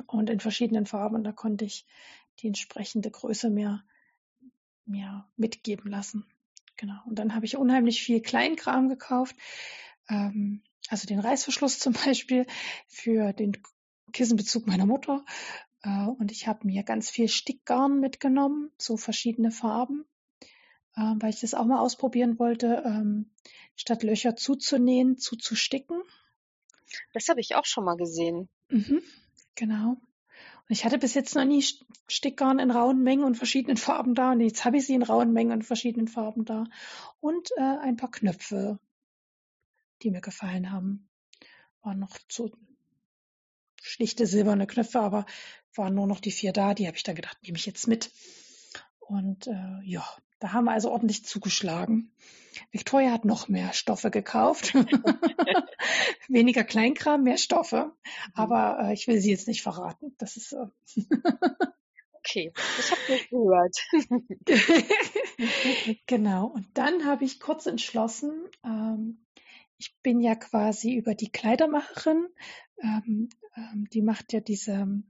und 0.06 0.30
in 0.30 0.40
verschiedenen 0.40 0.86
Farben. 0.86 1.24
Da 1.24 1.32
konnte 1.32 1.64
ich 1.64 1.84
die 2.40 2.46
entsprechende 2.46 3.10
Größe 3.10 3.50
mir, 3.50 3.82
mir 4.84 5.28
mitgeben 5.36 5.90
lassen. 5.90 6.26
Genau. 6.76 7.00
Und 7.06 7.18
dann 7.18 7.34
habe 7.34 7.44
ich 7.44 7.56
unheimlich 7.56 8.02
viel 8.02 8.22
Kleinkram 8.22 8.88
gekauft. 8.88 9.34
Ähm, 10.08 10.62
also 10.88 11.06
den 11.06 11.18
Reißverschluss 11.18 11.80
zum 11.80 11.92
Beispiel 12.04 12.46
für 12.86 13.32
den 13.32 13.56
Kissenbezug 14.12 14.66
meiner 14.66 14.86
Mutter. 14.86 15.24
Äh, 15.82 16.06
und 16.06 16.30
ich 16.30 16.46
habe 16.46 16.66
mir 16.66 16.84
ganz 16.84 17.10
viel 17.10 17.28
Stickgarn 17.28 17.98
mitgenommen, 17.98 18.70
so 18.78 18.96
verschiedene 18.96 19.50
Farben 19.50 20.04
weil 21.18 21.30
ich 21.30 21.40
das 21.40 21.54
auch 21.54 21.64
mal 21.64 21.80
ausprobieren 21.80 22.38
wollte, 22.38 22.82
ähm, 22.84 23.30
statt 23.76 24.02
Löcher 24.02 24.36
zuzunähen, 24.36 25.18
zuzusticken. 25.18 26.02
Das 27.12 27.28
habe 27.28 27.40
ich 27.40 27.54
auch 27.54 27.66
schon 27.66 27.84
mal 27.84 27.96
gesehen. 27.96 28.48
Mhm, 28.68 29.02
genau. 29.54 29.90
Und 29.90 30.76
ich 30.76 30.84
hatte 30.84 30.98
bis 30.98 31.14
jetzt 31.14 31.34
noch 31.34 31.44
nie 31.44 31.64
Stickgarn 32.08 32.58
in 32.58 32.70
rauen 32.70 33.02
Mengen 33.02 33.24
und 33.24 33.36
verschiedenen 33.36 33.76
Farben 33.76 34.14
da. 34.14 34.32
Und 34.32 34.40
jetzt 34.40 34.64
habe 34.64 34.76
ich 34.76 34.86
sie 34.86 34.94
in 34.94 35.02
rauen 35.02 35.32
Mengen 35.32 35.52
und 35.52 35.62
verschiedenen 35.62 36.08
Farben 36.08 36.44
da. 36.44 36.64
Und 37.20 37.50
äh, 37.56 37.62
ein 37.62 37.96
paar 37.96 38.10
Knöpfe, 38.10 38.78
die 40.02 40.10
mir 40.10 40.20
gefallen 40.20 40.70
haben. 40.70 41.08
Waren 41.82 42.00
noch 42.00 42.18
so 42.28 42.50
schlichte 43.80 44.26
silberne 44.26 44.66
Knöpfe, 44.66 45.00
aber 45.00 45.26
waren 45.74 45.94
nur 45.94 46.06
noch 46.06 46.20
die 46.20 46.32
vier 46.32 46.52
da. 46.52 46.74
Die 46.74 46.86
habe 46.86 46.96
ich 46.96 47.02
dann 47.02 47.14
gedacht, 47.14 47.38
nehme 47.42 47.56
ich 47.56 47.66
jetzt 47.66 47.86
mit. 47.86 48.10
Und 48.98 49.46
äh, 49.46 49.80
ja, 49.84 50.04
da 50.38 50.52
haben 50.52 50.64
wir 50.64 50.72
also 50.72 50.90
ordentlich 50.90 51.24
zugeschlagen. 51.24 52.12
Victoria 52.70 53.12
hat 53.12 53.24
noch 53.24 53.48
mehr 53.48 53.72
Stoffe 53.72 54.10
gekauft. 54.10 54.74
Weniger 56.28 56.64
Kleinkram, 56.64 57.22
mehr 57.22 57.38
Stoffe. 57.38 57.84
Mhm. 57.84 58.32
Aber 58.34 58.78
äh, 58.80 58.92
ich 58.92 59.06
will 59.06 59.20
sie 59.20 59.30
jetzt 59.30 59.48
nicht 59.48 59.62
verraten. 59.62 60.14
Das 60.18 60.36
ist. 60.36 60.52
Äh 60.52 60.66
Okay, 62.30 62.52
ich 62.78 62.90
habe 62.90 63.00
das 63.08 63.28
gehört. 63.30 63.76
genau. 66.06 66.46
Und 66.48 66.66
dann 66.74 67.06
habe 67.06 67.24
ich 67.24 67.40
kurz 67.40 67.64
entschlossen, 67.64 68.48
ähm, 68.64 69.24
ich 69.78 69.96
bin 70.02 70.20
ja 70.20 70.34
quasi 70.34 70.94
über 70.94 71.14
die 71.14 71.30
Kleidermacherin, 71.30 72.26
ähm, 72.82 73.30
ähm, 73.56 73.88
die 73.92 74.02
macht 74.02 74.32
ja 74.32 74.40
diese 74.40 75.02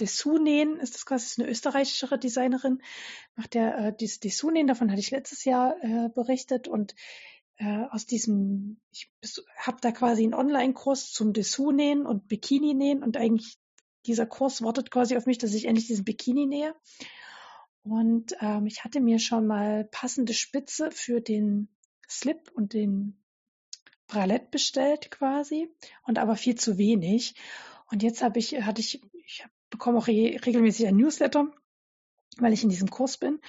Dessous-Nähen, 0.00 0.78
ist 0.78 0.94
das 0.94 1.06
quasi 1.06 1.26
ist 1.26 1.40
eine 1.40 1.50
österreichische 1.50 2.18
Designerin, 2.18 2.82
macht 3.36 3.54
ja 3.54 3.88
äh, 3.88 3.96
dieses 3.98 4.20
Dessous-Nähen, 4.20 4.66
davon 4.66 4.90
hatte 4.90 5.00
ich 5.00 5.10
letztes 5.10 5.44
Jahr 5.44 5.76
äh, 5.82 6.08
berichtet 6.14 6.68
und 6.68 6.94
äh, 7.56 7.84
aus 7.90 8.06
diesem, 8.06 8.80
ich 8.92 9.10
habe 9.56 9.78
da 9.80 9.92
quasi 9.92 10.24
einen 10.24 10.34
Online-Kurs 10.34 11.12
zum 11.12 11.32
Dessous-Nähen 11.32 12.06
und 12.06 12.28
Bikini-Nähen 12.28 13.02
und 13.02 13.16
eigentlich 13.16 13.58
dieser 14.06 14.26
Kurs 14.26 14.62
wartet 14.62 14.90
quasi 14.90 15.16
auf 15.16 15.26
mich, 15.26 15.38
dass 15.38 15.54
ich 15.54 15.66
endlich 15.66 15.86
diesen 15.86 16.04
Bikini 16.04 16.46
nähe. 16.46 16.74
Und 17.84 18.34
ähm, 18.40 18.66
ich 18.66 18.84
hatte 18.84 19.00
mir 19.00 19.18
schon 19.18 19.46
mal 19.46 19.84
passende 19.84 20.34
Spitze 20.34 20.90
für 20.90 21.20
den 21.20 21.68
Slip 22.08 22.50
und 22.54 22.74
den 22.74 23.22
Bralett 24.06 24.50
bestellt 24.50 25.10
quasi 25.10 25.68
und 26.04 26.18
aber 26.18 26.36
viel 26.36 26.54
zu 26.54 26.78
wenig. 26.78 27.34
Und 27.90 28.02
jetzt 28.02 28.22
habe 28.22 28.38
ich, 28.38 28.62
hatte 28.62 28.80
ich, 28.80 29.02
ich 29.02 29.11
bekomme 29.72 29.98
auch 29.98 30.06
re 30.06 30.38
regelmäßig 30.46 30.86
ein 30.86 30.96
Newsletter, 30.96 31.48
weil 32.38 32.52
ich 32.52 32.62
in 32.62 32.68
diesem 32.68 32.90
Kurs 32.90 33.16
bin. 33.16 33.40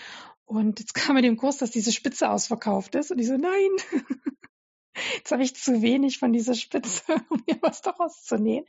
Und 0.45 0.79
jetzt 0.79 0.93
kam 0.95 1.15
mir 1.15 1.21
dem 1.21 1.37
Kurs, 1.37 1.57
dass 1.57 1.69
diese 1.69 1.91
Spitze 1.91 2.31
ausverkauft 2.31 2.95
ist. 2.95 3.11
Und 3.11 3.19
ich 3.19 3.27
so, 3.27 3.37
nein, 3.37 3.69
jetzt 5.15 5.31
habe 5.31 5.43
ich 5.43 5.55
zu 5.55 5.83
wenig 5.83 6.17
von 6.17 6.33
dieser 6.33 6.55
Spitze, 6.55 7.03
um 7.29 7.43
mir 7.47 7.57
was 7.61 7.81
daraus 7.81 8.23
zu 8.23 8.37
nähen. 8.37 8.65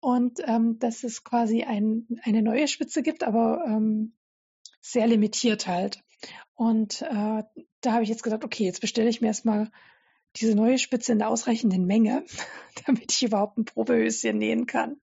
Und 0.00 0.40
ähm, 0.44 0.78
dass 0.78 1.02
es 1.02 1.24
quasi 1.24 1.64
ein, 1.64 2.06
eine 2.22 2.42
neue 2.42 2.68
Spitze 2.68 3.02
gibt, 3.02 3.24
aber 3.24 3.64
ähm, 3.66 4.14
sehr 4.80 5.08
limitiert 5.08 5.66
halt. 5.66 6.04
Und 6.54 7.02
äh, 7.02 7.42
da 7.80 7.92
habe 7.92 8.02
ich 8.04 8.08
jetzt 8.08 8.22
gedacht, 8.22 8.44
okay, 8.44 8.64
jetzt 8.64 8.80
bestelle 8.80 9.08
ich 9.08 9.20
mir 9.20 9.28
erstmal 9.28 9.70
diese 10.36 10.54
neue 10.54 10.78
Spitze 10.78 11.12
in 11.12 11.18
der 11.18 11.30
ausreichenden 11.30 11.84
Menge, 11.84 12.24
damit 12.86 13.12
ich 13.12 13.24
überhaupt 13.24 13.58
ein 13.58 13.64
Probehöschen 13.64 14.38
nähen 14.38 14.66
kann. 14.66 15.00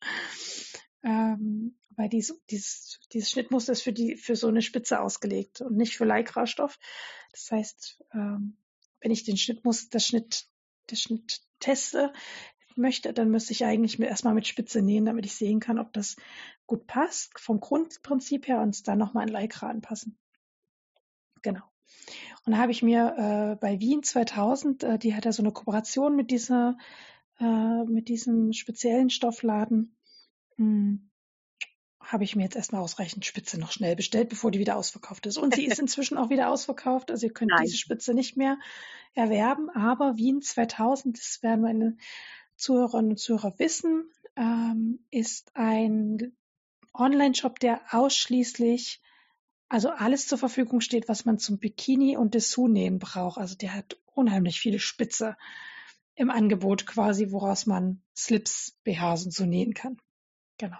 Ähm, 1.03 1.77
weil 1.95 2.09
dies, 2.09 2.39
dieses, 2.49 2.99
dieses 3.11 3.29
Schnittmuster 3.29 3.73
ist 3.73 3.83
für, 3.83 3.93
die, 3.93 4.15
für 4.15 4.35
so 4.35 4.47
eine 4.47 4.61
Spitze 4.61 4.99
ausgelegt 4.99 5.61
und 5.61 5.77
nicht 5.77 5.95
für 5.95 6.05
Lycra-Stoff. 6.05 6.79
Das 7.31 7.51
heißt, 7.51 8.03
ähm, 8.13 8.57
wenn 9.01 9.11
ich 9.11 9.23
den 9.23 9.37
Schnittmuster, 9.37 9.89
das 9.91 10.07
Schnitt, 10.07 10.45
das 10.87 11.01
Schnitt 11.01 11.41
teste 11.59 12.13
möchte, 12.75 13.13
dann 13.13 13.29
müsste 13.29 13.53
ich 13.53 13.65
eigentlich 13.65 13.99
erstmal 13.99 14.33
mit 14.33 14.47
Spitze 14.47 14.81
nähen, 14.81 15.05
damit 15.05 15.25
ich 15.25 15.35
sehen 15.35 15.59
kann, 15.59 15.77
ob 15.77 15.93
das 15.93 16.15
gut 16.65 16.87
passt, 16.87 17.39
vom 17.39 17.59
Grundprinzip 17.59 18.47
her 18.47 18.61
und 18.61 18.87
dann 18.87 18.97
nochmal 18.97 19.27
in 19.27 19.35
Lycra 19.35 19.69
anpassen. 19.69 20.17
Genau. 21.41 21.61
Und 22.45 22.53
da 22.53 22.57
habe 22.57 22.71
ich 22.71 22.81
mir 22.81 23.15
äh, 23.17 23.55
bei 23.55 23.79
Wien 23.79 24.03
2000, 24.03 24.83
äh, 24.83 24.99
die 24.99 25.15
hat 25.15 25.25
ja 25.25 25.31
so 25.31 25.43
eine 25.43 25.51
Kooperation 25.51 26.15
mit 26.15 26.31
dieser, 26.31 26.77
äh, 27.39 27.83
mit 27.85 28.09
diesem 28.09 28.53
speziellen 28.53 29.09
Stoffladen, 29.09 29.95
hm, 30.57 31.09
habe 31.99 32.23
ich 32.23 32.35
mir 32.35 32.43
jetzt 32.43 32.55
erstmal 32.55 32.81
ausreichend 32.81 33.25
Spitze 33.25 33.59
noch 33.59 33.71
schnell 33.71 33.95
bestellt, 33.95 34.29
bevor 34.29 34.51
die 34.51 34.59
wieder 34.59 34.75
ausverkauft 34.75 35.25
ist. 35.25 35.37
Und 35.37 35.55
sie 35.55 35.65
ist 35.65 35.79
inzwischen 35.79 36.17
auch 36.17 36.29
wieder 36.29 36.49
ausverkauft. 36.49 37.11
Also 37.11 37.27
ihr 37.27 37.33
könnt 37.33 37.51
Nein. 37.51 37.63
diese 37.63 37.77
Spitze 37.77 38.13
nicht 38.13 38.35
mehr 38.35 38.57
erwerben. 39.13 39.69
Aber 39.69 40.17
Wien 40.17 40.41
2000, 40.41 41.17
das 41.17 41.41
werden 41.41 41.61
meine 41.61 41.97
Zuhörerinnen 42.55 43.11
und 43.11 43.17
Zuhörer 43.17 43.57
wissen, 43.57 44.11
ähm, 44.35 44.99
ist 45.11 45.51
ein 45.55 46.35
Online-Shop, 46.93 47.59
der 47.59 47.81
ausschließlich 47.91 49.01
also 49.73 49.89
alles 49.89 50.27
zur 50.27 50.37
Verfügung 50.37 50.81
steht, 50.81 51.09
was 51.09 51.25
man 51.25 51.39
zum 51.39 51.57
Bikini 51.57 52.15
und 52.15 52.35
Dessous-Nähen 52.35 52.99
braucht. 52.99 53.39
Also 53.39 53.55
der 53.55 53.73
hat 53.73 53.97
unheimlich 54.05 54.59
viele 54.59 54.77
Spitze 54.77 55.35
im 56.13 56.29
Angebot 56.29 56.85
quasi, 56.85 57.31
woraus 57.31 57.65
man 57.65 58.03
Slips, 58.15 58.77
BHs 58.83 59.25
und 59.25 59.33
so 59.33 59.45
nähen 59.45 59.73
kann. 59.73 59.97
Genau. 60.63 60.79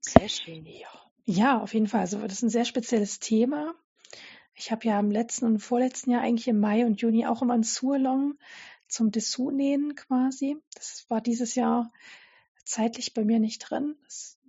Sehr 0.00 0.28
schön. 0.28 0.66
Ja. 0.66 0.88
ja, 1.24 1.60
auf 1.60 1.74
jeden 1.74 1.86
Fall. 1.86 2.00
Also 2.00 2.20
das 2.20 2.32
ist 2.32 2.42
ein 2.42 2.50
sehr 2.50 2.64
spezielles 2.64 3.20
Thema. 3.20 3.76
Ich 4.56 4.72
habe 4.72 4.84
ja 4.84 4.98
im 4.98 5.12
letzten 5.12 5.46
und 5.46 5.60
vorletzten 5.60 6.10
Jahr 6.10 6.22
eigentlich 6.22 6.48
im 6.48 6.58
Mai 6.58 6.84
und 6.84 7.00
Juni 7.00 7.24
auch 7.24 7.40
immer 7.40 7.54
ein 7.54 7.62
Surlong 7.62 8.36
zum 8.88 9.12
Dessous-Nähen 9.12 9.94
quasi. 9.94 10.56
Das 10.74 11.08
war 11.08 11.20
dieses 11.20 11.54
Jahr 11.54 11.92
zeitlich 12.64 13.14
bei 13.14 13.24
mir 13.24 13.38
nicht 13.38 13.60
drin. 13.60 13.94
Das, 14.02 14.40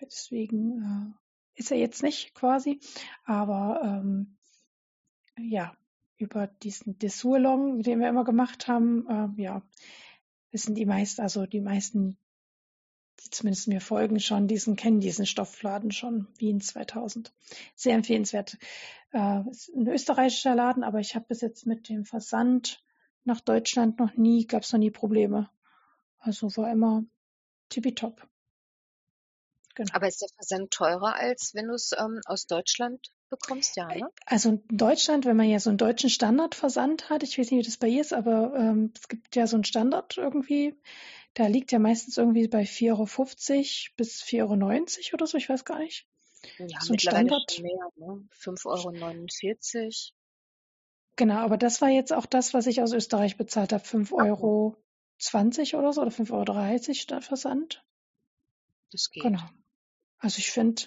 deswegen 0.00 0.82
äh, 0.82 1.60
ist 1.60 1.70
er 1.70 1.78
jetzt 1.78 2.02
nicht 2.02 2.34
quasi, 2.34 2.80
aber 3.22 3.82
ähm, 3.84 4.36
ja, 5.38 5.76
über 6.16 6.48
diesen 6.48 6.98
Dessurlong, 6.98 7.82
den 7.82 8.00
wir 8.00 8.08
immer 8.08 8.24
gemacht 8.24 8.66
haben, 8.66 9.06
äh, 9.38 9.42
ja, 9.42 9.62
wissen 10.50 10.74
die 10.74 10.86
meisten, 10.86 11.20
also 11.20 11.46
die 11.46 11.60
meisten, 11.60 12.18
die 13.24 13.30
zumindest 13.30 13.68
mir 13.68 13.80
folgen 13.80 14.20
schon, 14.20 14.46
diesen 14.46 14.76
kennen 14.76 15.00
diesen 15.00 15.26
Stoffladen 15.26 15.90
schon, 15.90 16.28
Wien 16.38 16.60
2000. 16.60 17.32
Sehr 17.74 17.94
empfehlenswert. 17.94 18.56
Äh, 19.12 19.48
ist 19.50 19.68
ein 19.74 19.88
österreichischer 19.88 20.54
Laden, 20.54 20.84
aber 20.84 21.00
ich 21.00 21.14
habe 21.14 21.26
bis 21.28 21.40
jetzt 21.40 21.66
mit 21.66 21.88
dem 21.88 22.04
Versand 22.04 22.82
nach 23.24 23.40
Deutschland 23.40 23.98
noch 23.98 24.14
nie, 24.14 24.46
gab 24.46 24.62
es 24.62 24.72
noch 24.72 24.78
nie 24.78 24.90
Probleme. 24.90 25.50
Also 26.18 26.54
war 26.56 26.70
immer 26.70 27.04
tippitopp. 27.68 28.26
Genau. 29.74 29.90
Aber 29.92 30.08
ist 30.08 30.20
der 30.20 30.28
Versand 30.34 30.72
teurer, 30.72 31.14
als 31.14 31.54
wenn 31.54 31.68
du 31.68 31.74
es 31.74 31.92
ähm, 31.96 32.20
aus 32.24 32.46
Deutschland 32.46 33.12
bekommst? 33.30 33.76
Ja, 33.76 33.86
ne? 33.86 34.08
Also 34.26 34.48
in 34.50 34.76
Deutschland, 34.76 35.24
wenn 35.24 35.36
man 35.36 35.48
ja 35.48 35.60
so 35.60 35.70
einen 35.70 35.78
deutschen 35.78 36.10
Standardversand 36.10 37.10
hat, 37.10 37.22
ich 37.22 37.38
weiß 37.38 37.50
nicht, 37.50 37.60
wie 37.60 37.68
das 37.68 37.76
bei 37.76 37.86
ihr 37.86 38.00
ist, 38.00 38.12
aber 38.12 38.54
ähm, 38.56 38.92
es 38.96 39.06
gibt 39.06 39.36
ja 39.36 39.46
so 39.46 39.56
einen 39.56 39.62
Standard 39.62 40.16
irgendwie, 40.16 40.74
da 41.34 41.46
liegt 41.46 41.72
ja 41.72 41.78
meistens 41.78 42.16
irgendwie 42.16 42.48
bei 42.48 42.62
4,50 42.62 42.90
Euro 42.90 43.04
bis 43.96 44.22
4,90 44.22 44.42
Euro 44.42 45.14
oder 45.14 45.26
so, 45.26 45.38
ich 45.38 45.48
weiß 45.48 45.64
gar 45.64 45.78
nicht. 45.78 46.06
Ja, 46.58 46.80
so 46.80 46.92
ein 46.92 46.98
Standard. 46.98 47.60
Mehr, 47.60 47.90
ne? 47.96 48.28
5,49 48.32 49.84
Euro. 49.84 50.14
Genau, 51.16 51.38
aber 51.38 51.56
das 51.56 51.82
war 51.82 51.88
jetzt 51.88 52.12
auch 52.12 52.26
das, 52.26 52.54
was 52.54 52.66
ich 52.66 52.80
aus 52.80 52.92
Österreich 52.92 53.36
bezahlt 53.36 53.72
habe, 53.72 53.82
5,20 53.82 54.14
Euro 54.14 54.76
oder 55.78 55.92
so 55.92 56.02
oder 56.02 56.10
5,30 56.10 57.10
Euro 57.10 57.20
Versand. 57.20 57.84
Das 58.92 59.10
geht. 59.10 59.24
Genau. 59.24 59.42
Also 60.18 60.38
ich 60.38 60.50
finde, 60.50 60.82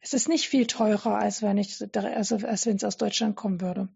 es 0.00 0.12
ist 0.14 0.28
nicht 0.28 0.48
viel 0.48 0.66
teurer, 0.66 1.18
als 1.18 1.42
wenn 1.42 1.58
ich, 1.58 1.80
also 1.96 2.36
als 2.36 2.66
wenn 2.66 2.76
es 2.76 2.84
aus 2.84 2.96
Deutschland 2.96 3.36
kommen 3.36 3.60
würde. 3.60 3.88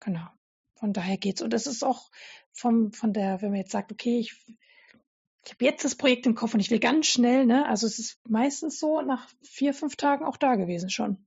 Genau. 0.00 0.26
Von 0.74 0.92
daher 0.92 1.16
geht's. 1.16 1.42
Und 1.42 1.54
es 1.54 1.66
ist 1.66 1.84
auch 1.84 2.10
vom, 2.52 2.92
von 2.92 3.12
der, 3.12 3.42
wenn 3.42 3.50
man 3.50 3.60
jetzt 3.60 3.72
sagt, 3.72 3.92
okay, 3.92 4.18
ich, 4.18 4.36
ich 5.44 5.52
habe 5.52 5.64
jetzt 5.64 5.84
das 5.84 5.94
Projekt 5.94 6.26
im 6.26 6.34
Kopf 6.34 6.54
und 6.54 6.60
ich 6.60 6.70
will 6.70 6.80
ganz 6.80 7.06
schnell, 7.06 7.46
ne? 7.46 7.66
Also 7.66 7.86
es 7.86 7.98
ist 7.98 8.18
meistens 8.28 8.78
so 8.78 9.00
nach 9.00 9.28
vier, 9.42 9.72
fünf 9.72 9.96
Tagen 9.96 10.24
auch 10.24 10.36
da 10.36 10.56
gewesen 10.56 10.90
schon. 10.90 11.26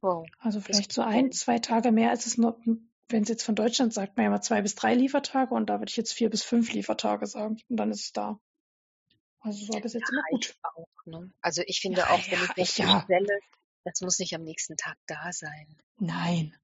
Wow. 0.00 0.26
Also 0.38 0.60
vielleicht 0.60 0.92
so 0.92 1.02
ein, 1.02 1.32
zwei 1.32 1.58
Tage 1.58 1.90
mehr 1.90 2.10
als 2.10 2.26
es 2.26 2.36
nur, 2.36 2.60
wenn 3.08 3.22
es 3.22 3.28
jetzt 3.28 3.42
von 3.42 3.54
Deutschland 3.54 3.92
sagt, 3.92 4.16
man 4.16 4.24
ja 4.24 4.30
mal 4.30 4.42
zwei 4.42 4.62
bis 4.62 4.74
drei 4.74 4.94
Liefertage 4.94 5.54
und 5.54 5.70
da 5.70 5.80
würde 5.80 5.90
ich 5.90 5.96
jetzt 5.96 6.12
vier 6.12 6.30
bis 6.30 6.42
fünf 6.42 6.72
Liefertage 6.72 7.26
sagen 7.26 7.56
und 7.68 7.76
dann 7.76 7.90
ist 7.90 8.04
es 8.04 8.12
da. 8.12 8.38
Also 9.40 9.64
so 9.64 9.80
bis 9.80 9.94
jetzt 9.94 10.10
immer 10.10 10.22
gut. 10.30 10.56
Auch, 10.62 10.86
ne? 11.04 11.30
Also 11.40 11.62
ich 11.66 11.80
finde 11.80 12.00
ja, 12.00 12.10
auch, 12.10 12.30
wenn 12.30 12.38
ja, 12.38 12.44
ich 12.44 12.54
das 12.54 12.76
ja. 12.78 12.98
bestelle, 12.98 13.38
das 13.84 14.00
muss 14.00 14.18
nicht 14.18 14.34
am 14.34 14.42
nächsten 14.42 14.76
Tag 14.76 14.96
da 15.06 15.32
sein. 15.32 15.76
Nein. 15.98 16.56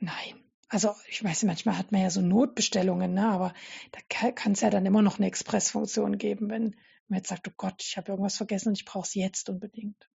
Nein. 0.00 0.45
Also 0.68 0.94
ich 1.08 1.22
weiß, 1.22 1.44
manchmal 1.44 1.78
hat 1.78 1.92
man 1.92 2.02
ja 2.02 2.10
so 2.10 2.20
Notbestellungen, 2.20 3.14
ne? 3.14 3.28
aber 3.28 3.54
da 3.92 4.30
kann 4.32 4.52
es 4.52 4.60
ja 4.60 4.70
dann 4.70 4.86
immer 4.86 5.02
noch 5.02 5.18
eine 5.18 5.26
Expressfunktion 5.26 6.18
geben, 6.18 6.50
wenn 6.50 6.74
man 7.08 7.18
jetzt 7.18 7.28
sagt, 7.28 7.46
oh 7.48 7.52
Gott, 7.56 7.82
ich 7.82 7.96
habe 7.96 8.10
irgendwas 8.10 8.36
vergessen 8.36 8.70
und 8.70 8.78
ich 8.78 8.84
brauche 8.84 9.06
es 9.06 9.14
jetzt 9.14 9.48
unbedingt. 9.48 10.08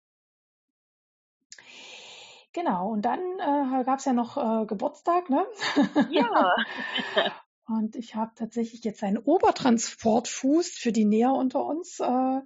Genau, 2.53 2.91
und 2.91 3.03
dann 3.03 3.21
äh, 3.21 3.85
gab 3.85 4.01
es 4.01 4.05
ja 4.07 4.13
noch 4.13 4.37
äh, 4.37 4.67
Geburtstag, 4.67 5.31
ne? 5.31 5.47
Ja. 6.11 6.53
Und 7.71 7.95
ich 7.95 8.17
habe 8.17 8.33
tatsächlich 8.35 8.83
jetzt 8.83 9.05
einen 9.05 9.19
Obertransportfuß 9.19 10.71
für 10.71 10.91
die 10.91 11.05
Näher 11.05 11.33
unter 11.33 11.65
uns 11.65 12.01
äh, 12.01 12.41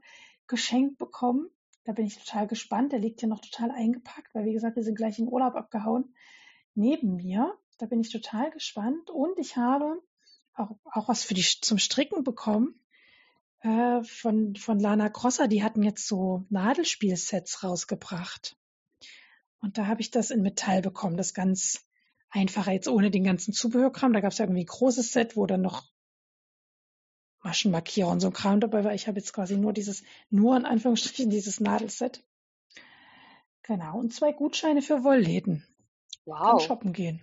geschenkt 0.47 0.99
bekommen. 0.99 1.49
Da 1.85 1.93
bin 1.93 2.05
ich 2.05 2.19
total 2.19 2.47
gespannt. 2.47 2.93
Der 2.93 2.99
liegt 2.99 3.21
hier 3.21 3.31
noch 3.31 3.41
total 3.41 3.71
eingepackt, 3.71 4.35
weil 4.35 4.45
wie 4.45 4.53
gesagt, 4.53 4.77
wir 4.77 4.83
sind 4.83 4.97
gleich 4.97 5.19
in 5.19 5.29
Urlaub 5.29 5.55
abgehauen. 5.55 6.15
Neben 6.75 7.17
mir. 7.17 7.57
Da 7.79 7.87
bin 7.87 8.01
ich 8.01 8.11
total 8.11 8.51
gespannt. 8.51 9.11
Und 9.11 9.39
ich 9.39 9.57
habe 9.57 10.01
auch, 10.55 10.71
auch 10.93 11.09
was 11.09 11.25
für 11.25 11.35
die 11.35 11.43
zum 11.43 11.79
Stricken 11.79 12.25
bekommen 12.25 12.79
äh, 13.61 14.03
von, 14.03 14.57
von 14.57 14.79
Lana 14.79 15.09
Grosser. 15.09 15.49
Die 15.49 15.63
hatten 15.63 15.83
jetzt 15.83 16.07
so 16.07 16.45
Nadelspielsets 16.51 17.63
rausgebracht. 17.63 18.57
Und 19.61 19.79
da 19.79 19.87
habe 19.87 20.03
ich 20.03 20.11
das 20.11 20.31
in 20.31 20.43
Metall 20.43 20.83
bekommen, 20.83 21.17
das 21.17 21.35
ganz 21.35 21.87
einfacher 22.29 22.73
jetzt 22.73 22.89
ohne 22.89 23.11
den 23.11 23.25
ganzen 23.25 23.53
Zubehörkram. 23.53 24.13
Da 24.13 24.21
gab 24.21 24.33
es 24.33 24.39
ja 24.39 24.45
irgendwie 24.45 24.65
ein 24.65 24.67
großes 24.67 25.13
Set, 25.13 25.37
wo 25.37 25.47
dann 25.47 25.63
noch 25.63 25.85
Maschenmarkierer 27.43 28.11
und 28.11 28.21
so 28.21 28.29
ein 28.29 28.33
Kram 28.33 28.61
dabei, 28.61 28.85
weil 28.85 28.95
ich 28.95 29.07
habe 29.07 29.19
jetzt 29.19 29.33
quasi 29.33 29.57
nur 29.57 29.73
dieses, 29.73 30.03
nur 30.31 30.57
in 30.57 30.65
Anführungsstrichen 30.65 31.31
dieses 31.31 31.61
Nadelset. 31.61 32.25
Genau. 33.63 33.99
Und 33.99 34.13
zwei 34.13 34.33
Gutscheine 34.33 34.83
für 34.83 35.05
Wollläden. 35.05 35.67
Kann 36.25 36.35
Wow, 36.35 36.63
shoppen 36.63 36.93
gehen. 36.93 37.23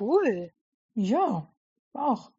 Cool. 0.00 0.52
Ja, 0.94 1.52
auch. 1.92 2.32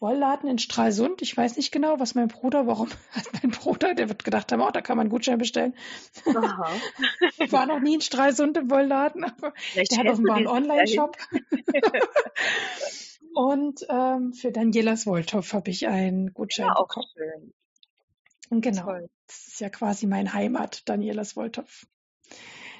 Wollladen 0.00 0.50
in 0.50 0.58
Stralsund. 0.58 1.22
Ich 1.22 1.34
weiß 1.34 1.56
nicht 1.56 1.72
genau, 1.72 1.98
was 1.98 2.14
mein 2.14 2.28
Bruder, 2.28 2.66
warum 2.66 2.90
hat 3.12 3.26
mein 3.32 3.50
Bruder, 3.52 3.94
der 3.94 4.08
wird 4.08 4.24
gedacht 4.24 4.52
haben, 4.52 4.60
oh, 4.60 4.70
da 4.70 4.82
kann 4.82 4.96
man 4.96 5.04
einen 5.04 5.10
Gutschein 5.10 5.38
bestellen. 5.38 5.74
Ich 7.38 7.52
war 7.52 7.66
noch 7.66 7.80
nie 7.80 7.94
in 7.94 8.00
Stralsund 8.00 8.56
im 8.56 8.70
Wollladen, 8.70 9.24
aber 9.24 9.52
Vielleicht 9.56 9.92
der 9.92 9.98
hat 10.00 10.06
offenbar 10.08 10.36
einen. 10.36 10.46
Online-Shop. 10.46 11.16
Und 13.34 13.84
ähm, 13.88 14.32
für 14.32 14.52
Danielas 14.52 15.06
Wolltopf 15.06 15.52
habe 15.54 15.70
ich 15.70 15.88
einen 15.88 16.32
Gutschein 16.34 16.66
Ja, 16.66 16.76
auch 16.76 16.86
bekommen. 16.88 17.06
schön. 17.14 17.54
Und 18.50 18.60
genau, 18.60 18.82
Toll. 18.82 19.08
das 19.26 19.46
ist 19.48 19.60
ja 19.60 19.70
quasi 19.70 20.06
mein 20.06 20.32
Heimat, 20.32 20.88
Danielas 20.88 21.34
Wolltopf. 21.34 21.86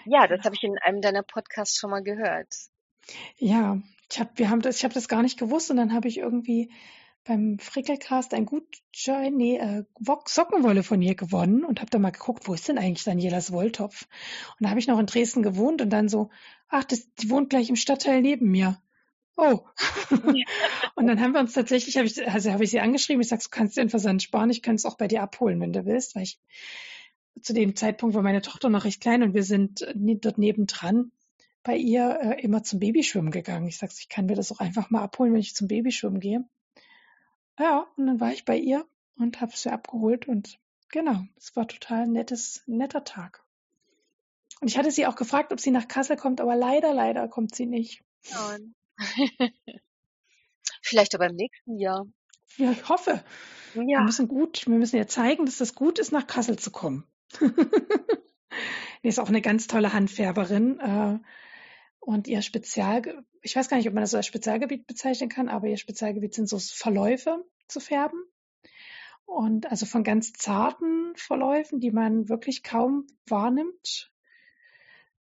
Ja, 0.05 0.27
das 0.29 0.45
habe 0.45 0.55
ich 0.55 0.63
in 0.63 0.79
einem 0.79 1.01
deiner 1.01 1.23
Podcasts 1.23 1.79
schon 1.79 1.91
mal 1.91 2.03
gehört. 2.03 2.55
Ja, 3.39 3.81
ich 4.11 4.21
habe, 4.21 4.31
wir 4.37 4.51
haben 4.51 4.63
das, 4.63 4.77
ich 4.77 4.85
habe 4.85 4.95
das 4.95 5.09
gar 5.09 5.23
nicht 5.23 5.39
gewusst 5.39 5.71
und 5.71 5.77
dann 5.77 5.93
habe 5.93 6.09
ich 6.09 6.19
irgendwie 6.19 6.71
beim 7.25 7.59
Frickelcast 7.59 8.35
ein 8.35 8.45
Gutschein, 8.45 9.35
nee, 9.35 9.57
äh, 9.57 9.85
Sockenwolle 10.27 10.83
von 10.83 11.01
ihr 11.01 11.15
gewonnen 11.15 11.65
und 11.65 11.81
habe 11.81 11.91
dann 11.91 12.03
mal 12.03 12.11
geguckt, 12.11 12.47
wo 12.47 12.55
ist 12.55 12.69
denn 12.69 12.79
eigentlich 12.79 13.05
Danielas 13.05 13.51
Wolltopf? 13.51 14.07
Und 14.59 14.65
da 14.65 14.71
habe 14.71 14.79
ich 14.79 14.87
noch 14.87 14.99
in 14.99 15.07
Dresden 15.07 15.43
gewohnt 15.43 15.81
und 15.81 15.91
dann 15.91 16.09
so, 16.09 16.31
ach, 16.69 16.85
das, 16.85 17.09
die 17.15 17.31
wohnt 17.31 17.51
gleich 17.51 17.71
im 17.71 17.77
Stadtteil 17.77 18.21
neben 18.21 18.51
mir. 18.51 18.79
Oh. 19.37 19.61
und 20.95 21.07
dann 21.07 21.21
haben 21.21 21.33
wir 21.33 21.41
uns 21.41 21.55
tatsächlich, 21.55 21.97
habe 21.97 22.07
ich, 22.07 22.29
also 22.29 22.53
habe 22.53 22.65
ich 22.65 22.71
sie 22.71 22.81
angeschrieben, 22.81 23.23
ich 23.23 23.29
sag, 23.29 23.43
du 23.43 23.49
kannst 23.51 23.77
dir 23.77 23.83
den 23.83 23.91
Versand 23.91 24.23
sparen, 24.23 24.51
ich 24.51 24.63
kann 24.63 24.77
es 24.77 24.85
auch 24.85 24.97
bei 24.97 25.09
dir 25.09 25.23
abholen, 25.23 25.61
wenn 25.61 25.73
du 25.73 25.87
willst, 25.87 26.15
weil 26.15 26.23
ich 26.23 26.39
zu 27.41 27.53
dem 27.53 27.75
Zeitpunkt 27.75 28.15
war 28.15 28.23
meine 28.23 28.43
Tochter 28.43 28.69
noch 28.69 28.85
recht 28.85 29.01
klein 29.01 29.23
und 29.23 29.35
wir 29.35 29.43
sind 29.43 29.83
äh, 29.83 29.95
dort 29.95 30.39
nebendran 30.39 31.11
bei 31.65 31.77
ihr 31.77 32.21
äh, 32.21 32.41
immer 32.43 32.63
zum 32.63 32.79
Babyschwimmen 32.79 33.33
gegangen. 33.33 33.67
Ich 33.67 33.79
sag's, 33.79 33.99
ich 33.99 34.09
kann 34.09 34.27
mir 34.27 34.37
das 34.37 34.53
auch 34.53 34.61
einfach 34.61 34.91
mal 34.91 35.03
abholen, 35.03 35.33
wenn 35.33 35.41
ich 35.41 35.55
zum 35.55 35.67
Babyschwimmen 35.67 36.21
gehe. 36.21 36.45
Ja, 37.59 37.87
und 37.97 38.07
dann 38.07 38.21
war 38.21 38.33
ich 38.33 38.45
bei 38.45 38.57
ihr 38.57 38.87
und 39.17 39.41
habe 39.41 39.57
sie 39.57 39.73
abgeholt 39.73 40.29
und 40.29 40.59
genau, 40.91 41.25
es 41.37 41.57
war 41.57 41.67
total 41.67 42.07
nettes, 42.07 42.63
netter 42.67 43.05
Tag. 43.05 43.43
Und 44.61 44.69
ich 44.69 44.79
hatte 44.79 44.91
sie 44.91 45.07
auch 45.07 45.17
gefragt, 45.17 45.53
ob 45.53 45.61
sie 45.61 45.71
nach 45.71 45.89
Kassel 45.89 46.17
kommt, 46.17 46.41
aber 46.41 46.55
leider, 46.57 46.95
leider 46.95 47.29
kommt 47.29 47.55
sie 47.55 47.67
nicht. 47.67 48.03
Ja. 48.25 48.57
Vielleicht 50.83 51.15
aber 51.15 51.27
im 51.27 51.37
nächsten 51.37 51.79
Jahr. 51.79 52.07
Ja, 52.57 52.71
ich 52.73 52.89
hoffe. 52.89 53.25
Wir 53.73 53.85
Ja, 53.89 54.03
müssen 54.03 54.29
gut, 54.29 54.67
wir 54.67 54.77
müssen 54.79 54.97
ihr 54.97 55.09
zeigen, 55.09 55.47
dass 55.47 55.59
das 55.59 55.75
gut 55.75 55.99
ist, 55.99 56.13
nach 56.13 56.27
Kassel 56.27 56.59
zu 56.59 56.71
kommen. 56.71 57.05
Die 59.03 59.09
ist 59.09 59.19
auch 59.19 59.29
eine 59.29 59.43
ganz 59.43 59.67
tolle 59.67 59.93
Handfärberin. 59.93 60.79
Und 62.05 62.29
ihr 62.29 62.43
Spezial, 62.43 63.25
ich 63.41 63.57
weiß 63.57 63.71
gar 63.71 63.79
nicht, 63.79 63.89
ob 63.89 63.95
man 63.95 64.03
das 64.03 64.11
so 64.11 64.19
als 64.19 64.27
Spezialgebiet 64.27 64.87
bezeichnen 64.87 65.31
kann, 65.31 65.49
aber 65.49 65.69
ihr 65.69 65.79
Spezialgebiet 65.79 66.35
sind 66.35 66.51
so 66.51 66.59
Verläufe 66.59 67.43
zu 67.67 67.81
färben. 67.81 68.23
Und 69.25 69.71
also 69.71 69.87
von 69.87 70.05
ganz 70.05 70.35
zarten 70.35 71.15
Verläufen, 71.17 71.81
die 71.81 71.93
man 71.93 72.29
wirklich 72.29 72.63
kaum 72.63 73.07
wahrnimmt, 73.27 74.13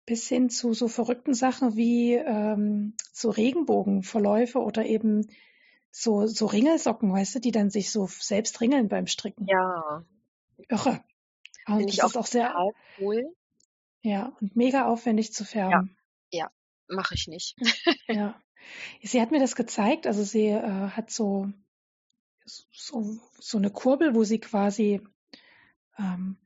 bis 0.06 0.26
hin 0.26 0.50
zu 0.50 0.72
so 0.72 0.88
verrückten 0.88 1.34
Sachen 1.34 1.76
wie 1.76 2.14
ähm, 2.14 2.96
so 3.12 3.30
Regenbogenverläufe 3.30 4.58
oder 4.58 4.84
eben 4.84 5.28
so, 5.92 6.26
so 6.26 6.46
Ringelsocken, 6.46 7.12
weißt 7.12 7.36
du, 7.36 7.38
die 7.38 7.52
dann 7.52 7.70
sich 7.70 7.92
so 7.92 8.08
selbst 8.08 8.60
ringeln 8.60 8.88
beim 8.88 9.06
Stricken. 9.06 9.46
ja. 9.46 10.04
Irre. 10.68 11.04
Und 11.68 11.76
Finde 11.76 11.86
das 11.86 11.94
ich 11.94 12.02
auch 12.02 12.08
ist 12.08 12.16
auch 12.16 12.26
sehr, 12.26 12.54
cool. 12.98 13.36
ja, 14.02 14.36
und 14.40 14.56
mega 14.56 14.86
aufwendig 14.86 15.32
zu 15.32 15.44
färben. 15.44 15.96
Ja, 16.32 16.50
mache 16.88 17.14
ich 17.14 17.28
nicht. 17.28 17.56
Ja. 18.08 18.40
Sie 19.02 19.20
hat 19.20 19.32
mir 19.32 19.40
das 19.40 19.56
gezeigt, 19.56 20.06
also 20.06 20.22
sie 20.22 20.46
äh, 20.46 20.88
hat 20.90 21.10
so, 21.10 21.50
so, 22.44 23.18
so 23.40 23.58
eine 23.58 23.70
Kurbel, 23.70 24.14
wo 24.14 24.22
sie 24.24 24.38
quasi 24.38 25.00
ähm, 25.98 26.36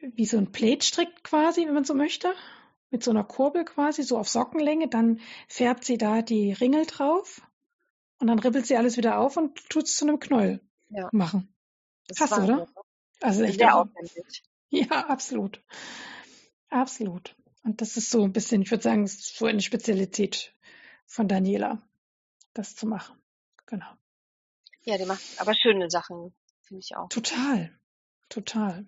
wie 0.00 0.26
so 0.26 0.38
ein 0.38 0.52
Plate 0.52 0.84
strickt 0.84 1.22
quasi, 1.24 1.66
wenn 1.66 1.74
man 1.74 1.84
so 1.84 1.94
möchte, 1.94 2.34
mit 2.90 3.02
so 3.02 3.10
einer 3.10 3.24
Kurbel 3.24 3.64
quasi, 3.64 4.02
so 4.02 4.18
auf 4.18 4.28
Sockenlänge, 4.28 4.88
dann 4.88 5.20
färbt 5.48 5.84
sie 5.84 5.98
da 5.98 6.22
die 6.22 6.52
Ringel 6.52 6.86
drauf 6.86 7.40
und 8.18 8.26
dann 8.26 8.38
ribbelt 8.38 8.66
sie 8.66 8.76
alles 8.76 8.96
wieder 8.96 9.18
auf 9.18 9.36
und 9.36 9.68
tut 9.68 9.84
es 9.84 9.96
zu 9.96 10.06
einem 10.06 10.18
Knäuel 10.18 10.60
Ja. 10.88 11.08
machen. 11.12 11.54
Das 12.08 12.18
Krass, 12.18 12.32
ist 12.32 12.38
oder? 12.38 12.58
Wahnsinn. 12.58 12.74
Also 13.20 13.42
echt 13.44 13.58
Sehr 13.58 13.76
aufwendig. 13.76 14.42
Ja, 14.74 15.06
absolut. 15.08 15.62
Absolut. 16.70 17.36
Und 17.62 17.80
das 17.80 17.96
ist 17.96 18.10
so 18.10 18.24
ein 18.24 18.32
bisschen, 18.32 18.62
ich 18.62 18.70
würde 18.70 18.82
sagen, 18.82 19.04
es 19.04 19.14
ist 19.14 19.36
so 19.36 19.46
eine 19.46 19.60
Spezialität 19.60 20.54
von 21.06 21.28
Daniela, 21.28 21.80
das 22.54 22.74
zu 22.74 22.86
machen. 22.86 23.16
Genau. 23.66 23.86
Ja, 24.82 24.98
die 24.98 25.04
macht 25.04 25.22
aber 25.38 25.54
schöne 25.54 25.88
Sachen, 25.88 26.34
finde 26.62 26.80
ich 26.80 26.96
auch. 26.96 27.08
Total. 27.08 27.78
Total. 28.28 28.86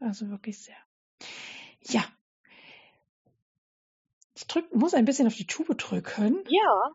Also 0.00 0.28
wirklich 0.28 0.58
sehr. 0.62 0.76
Ja. 1.80 2.04
Ich 4.34 4.46
drück, 4.46 4.74
muss 4.74 4.94
ein 4.94 5.04
bisschen 5.04 5.26
auf 5.26 5.34
die 5.34 5.46
Tube 5.46 5.76
drücken. 5.76 6.44
Ja, 6.48 6.92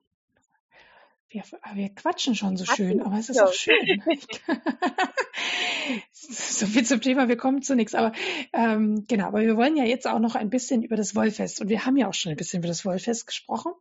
Wir, 1.36 1.44
wir 1.74 1.90
quatschen 1.90 2.34
schon 2.34 2.56
so 2.56 2.64
Quatschen, 2.64 2.92
schön, 2.92 3.02
aber 3.02 3.18
es 3.18 3.28
ist 3.28 3.36
ja. 3.36 3.46
auch 3.46 3.52
schön. 3.52 4.02
so 6.14 6.66
viel 6.66 6.86
zum 6.86 7.02
Thema, 7.02 7.28
wir 7.28 7.36
kommen 7.36 7.62
zu 7.62 7.76
nichts. 7.76 7.94
Aber 7.94 8.14
ähm, 8.54 9.04
genau, 9.10 9.26
aber 9.26 9.42
wir 9.42 9.58
wollen 9.58 9.76
ja 9.76 9.84
jetzt 9.84 10.08
auch 10.08 10.20
noch 10.20 10.36
ein 10.36 10.50
bisschen 10.50 10.82
über 10.82 10.96
das 10.96 11.14
Wollfest. 11.14 11.60
Und 11.60 11.68
wir 11.68 11.86
haben 11.86 11.98
ja 11.98 12.08
auch 12.08 12.14
schon 12.14 12.30
ein 12.30 12.38
bisschen 12.38 12.60
über 12.60 12.70
das 12.70 12.86
Wollfest 12.86 13.28
gesprochen. 13.28 13.74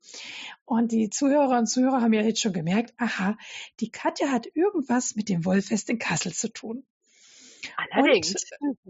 Und 0.64 0.90
die 0.90 1.10
Zuhörer 1.10 1.56
und 1.56 1.68
Zuhörer 1.68 2.00
haben 2.00 2.12
ja 2.12 2.22
jetzt 2.22 2.40
schon 2.40 2.52
gemerkt, 2.52 2.92
aha, 2.96 3.38
die 3.78 3.92
Katja 3.92 4.32
hat 4.32 4.48
irgendwas 4.52 5.14
mit 5.14 5.28
dem 5.28 5.44
Wollfest 5.44 5.88
in 5.90 6.00
Kassel 6.00 6.32
zu 6.32 6.52
tun. 6.52 6.84
allerdings. 7.92 8.34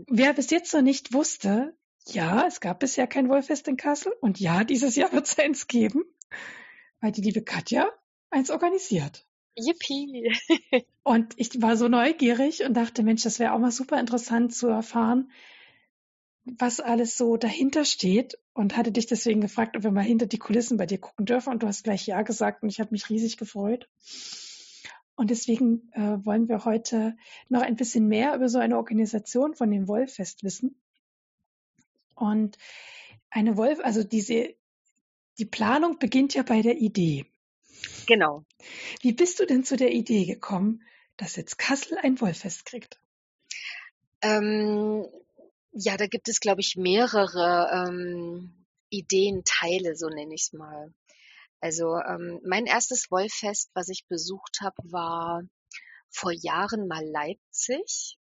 Wer 0.06 0.32
bis 0.32 0.48
jetzt 0.48 0.72
noch 0.72 0.80
nicht 0.80 1.12
wusste, 1.12 1.76
ja, 2.06 2.46
es 2.46 2.60
gab 2.60 2.80
bisher 2.80 3.06
kein 3.06 3.28
Wollfest 3.28 3.68
in 3.68 3.76
Kassel 3.76 4.14
und 4.22 4.40
ja, 4.40 4.64
dieses 4.64 4.96
Jahr 4.96 5.12
wird 5.12 5.26
es 5.26 5.38
eins 5.38 5.66
geben, 5.66 6.02
weil 7.00 7.12
die 7.12 7.20
liebe 7.20 7.42
Katja 7.42 7.92
eins 8.35 8.51
organisiert. 8.51 9.26
Yippie. 9.57 10.32
Und 11.05 11.35
ich 11.37 11.62
war 11.62 11.76
so 11.76 11.89
neugierig 11.89 12.64
und 12.64 12.74
dachte, 12.74 13.03
Mensch, 13.03 13.22
das 13.22 13.39
wäre 13.39 13.53
auch 13.53 13.59
mal 13.59 13.70
super 13.70 14.01
interessant 14.01 14.55
zu 14.55 14.66
erfahren, 14.66 15.30
was 16.45 16.80
alles 16.80 17.16
so 17.16 17.37
dahinter 17.37 17.85
steht 17.85 18.39
und 18.53 18.76
hatte 18.76 18.93
dich 18.93 19.07
deswegen 19.07 19.41
gefragt, 19.41 19.76
ob 19.76 19.85
wir 19.85 19.93
mal 19.93 20.03
hinter 20.03 20.26
die 20.26 20.39
Kulissen 20.39 20.76
bei 20.76 20.87
dir 20.87 20.99
gucken 20.99 21.24
dürfen 21.24 21.53
und 21.53 21.62
du 21.62 21.66
hast 21.66 21.85
gleich 21.85 22.07
Ja 22.07 22.22
gesagt 22.22 22.62
und 22.62 22.68
ich 22.68 22.80
habe 22.80 22.91
mich 22.91 23.09
riesig 23.09 23.37
gefreut. 23.37 23.89
Und 25.16 25.30
deswegen 25.30 25.91
äh, 25.93 26.24
wollen 26.24 26.49
wir 26.49 26.64
heute 26.64 27.16
noch 27.49 27.62
ein 27.62 27.76
bisschen 27.76 28.09
mehr 28.09 28.35
über 28.35 28.49
so 28.49 28.59
eine 28.59 28.76
Organisation 28.76 29.54
von 29.54 29.71
dem 29.71 29.87
Wollfest 29.87 30.42
wissen. 30.42 30.76
Und 32.17 32.58
eine 33.30 33.57
Wolf, 33.57 33.79
also 33.83 34.03
diese, 34.03 34.54
die 35.38 35.45
Planung 35.45 35.99
beginnt 35.99 36.34
ja 36.34 36.42
bei 36.42 36.63
der 36.63 36.79
Idee. 36.79 37.26
Genau. 38.06 38.44
Wie 39.00 39.12
bist 39.12 39.40
du 39.40 39.46
denn 39.46 39.64
zu 39.64 39.76
der 39.76 39.92
Idee 39.92 40.24
gekommen, 40.26 40.82
dass 41.16 41.36
jetzt 41.36 41.58
Kassel 41.58 41.98
ein 41.98 42.20
Wollfest 42.20 42.64
kriegt? 42.64 43.00
Ähm, 44.22 45.06
ja, 45.72 45.96
da 45.96 46.06
gibt 46.06 46.28
es, 46.28 46.40
glaube 46.40 46.61
ich, 46.61 46.76
mehrere 46.76 47.88
ähm, 47.88 48.64
Ideenteile, 48.90 49.96
so 49.96 50.08
nenne 50.08 50.34
ich 50.34 50.42
es 50.42 50.52
mal. 50.52 50.92
Also 51.61 51.96
ähm, 51.96 52.40
mein 52.44 52.66
erstes 52.66 53.11
Wollfest, 53.11 53.70
was 53.74 53.88
ich 53.88 54.06
besucht 54.08 54.58
habe, 54.61 54.76
war 54.84 55.42
vor 56.11 56.32
Jahren 56.32 56.86
mal 56.86 57.04
Leipzig. 57.04 58.18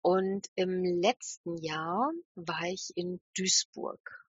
Und 0.00 0.48
im 0.56 0.82
letzten 0.84 1.56
Jahr 1.58 2.10
war 2.34 2.64
ich 2.64 2.90
in 2.96 3.20
Duisburg. 3.36 4.21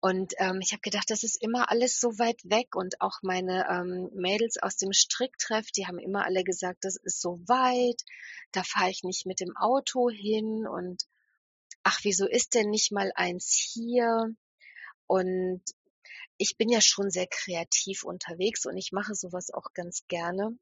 Und 0.00 0.34
ähm, 0.38 0.60
ich 0.62 0.72
habe 0.72 0.80
gedacht, 0.80 1.10
das 1.10 1.24
ist 1.24 1.42
immer 1.42 1.70
alles 1.70 1.98
so 1.98 2.18
weit 2.18 2.40
weg. 2.44 2.76
Und 2.76 3.00
auch 3.00 3.18
meine 3.22 3.66
ähm, 3.68 4.10
Mädels 4.14 4.56
aus 4.62 4.76
dem 4.76 4.92
Stricktreff, 4.92 5.70
die 5.72 5.86
haben 5.86 5.98
immer 5.98 6.24
alle 6.24 6.44
gesagt, 6.44 6.84
das 6.84 6.96
ist 6.96 7.20
so 7.20 7.40
weit, 7.46 8.02
da 8.52 8.62
fahre 8.62 8.90
ich 8.90 9.02
nicht 9.02 9.26
mit 9.26 9.40
dem 9.40 9.56
Auto 9.56 10.08
hin. 10.08 10.66
Und 10.68 11.04
ach, 11.82 12.00
wieso 12.02 12.26
ist 12.26 12.54
denn 12.54 12.70
nicht 12.70 12.92
mal 12.92 13.10
eins 13.16 13.52
hier? 13.72 14.34
Und 15.06 15.62
ich 16.36 16.56
bin 16.56 16.68
ja 16.68 16.80
schon 16.80 17.10
sehr 17.10 17.26
kreativ 17.26 18.04
unterwegs 18.04 18.66
und 18.66 18.76
ich 18.76 18.92
mache 18.92 19.14
sowas 19.14 19.50
auch 19.52 19.72
ganz 19.74 20.06
gerne. 20.06 20.56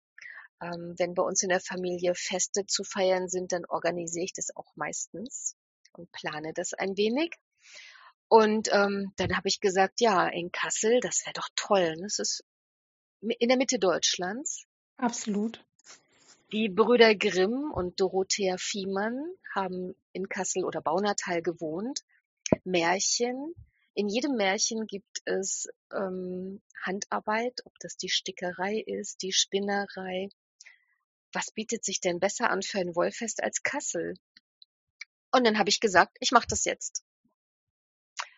Ähm, 0.63 0.95
wenn 0.97 1.13
bei 1.13 1.23
uns 1.23 1.43
in 1.43 1.51
der 1.51 1.61
Familie 1.61 2.15
Feste 2.15 2.65
zu 2.65 2.83
feiern 2.83 3.29
sind, 3.29 3.53
dann 3.53 3.67
organisiere 3.67 4.25
ich 4.25 4.33
das 4.33 4.57
auch 4.57 4.75
meistens 4.77 5.55
und 5.93 6.11
plane 6.13 6.53
das 6.55 6.73
ein 6.73 6.97
wenig. 6.97 7.37
Und 8.29 8.69
ähm, 8.73 9.13
dann 9.17 9.37
habe 9.37 9.49
ich 9.49 9.61
gesagt, 9.61 10.01
ja, 10.01 10.27
in 10.27 10.51
Kassel, 10.51 11.01
das 11.01 11.25
wäre 11.25 11.35
doch 11.35 11.49
toll. 11.55 11.95
ne? 11.97 12.03
Das 12.03 12.19
ist 12.19 12.45
in 13.21 13.49
der 13.49 13.57
Mitte 13.57 13.79
Deutschlands. 13.79 14.67
Absolut. 14.97 15.65
Die 16.53 16.69
Brüder 16.69 17.15
Grimm 17.15 17.73
und 17.73 18.01
Dorothea 18.01 18.57
Fiemann 18.59 19.19
haben 19.55 19.95
in 20.13 20.29
Kassel 20.29 20.65
oder 20.65 20.81
Baunatal 20.81 21.43
gewohnt. 21.43 22.01
Märchen. 22.65 23.55
In 23.95 24.09
jedem 24.09 24.37
Märchen 24.37 24.87
gibt 24.87 25.23
es 25.25 25.67
ähm, 25.93 26.63
Handarbeit, 26.85 27.63
ob 27.65 27.73
das 27.81 27.97
die 27.97 28.11
Stickerei 28.11 28.83
ist, 28.87 29.23
die 29.23 29.33
Spinnerei. 29.33 30.29
Was 31.33 31.51
bietet 31.51 31.85
sich 31.85 32.01
denn 32.01 32.21
besser 32.21 32.51
an 32.51 32.63
für 32.63 32.79
ein 32.79 32.95
Wollfest 32.95 33.43
als 33.43 33.63
Kassel? 33.63 34.15
Und 35.33 35.45
dann 35.47 35.59
habe 35.59 35.71
ich 35.71 35.81
gesagt, 35.81 36.17
ich 36.21 36.31
mache 36.31 36.47
das 36.49 36.65
jetzt. 36.65 37.06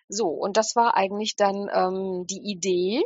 So, 0.09 0.29
und 0.29 0.57
das 0.57 0.75
war 0.75 0.97
eigentlich 0.97 1.37
dann 1.37 1.69
ähm, 1.73 2.27
die 2.27 2.51
Idee. 2.51 3.03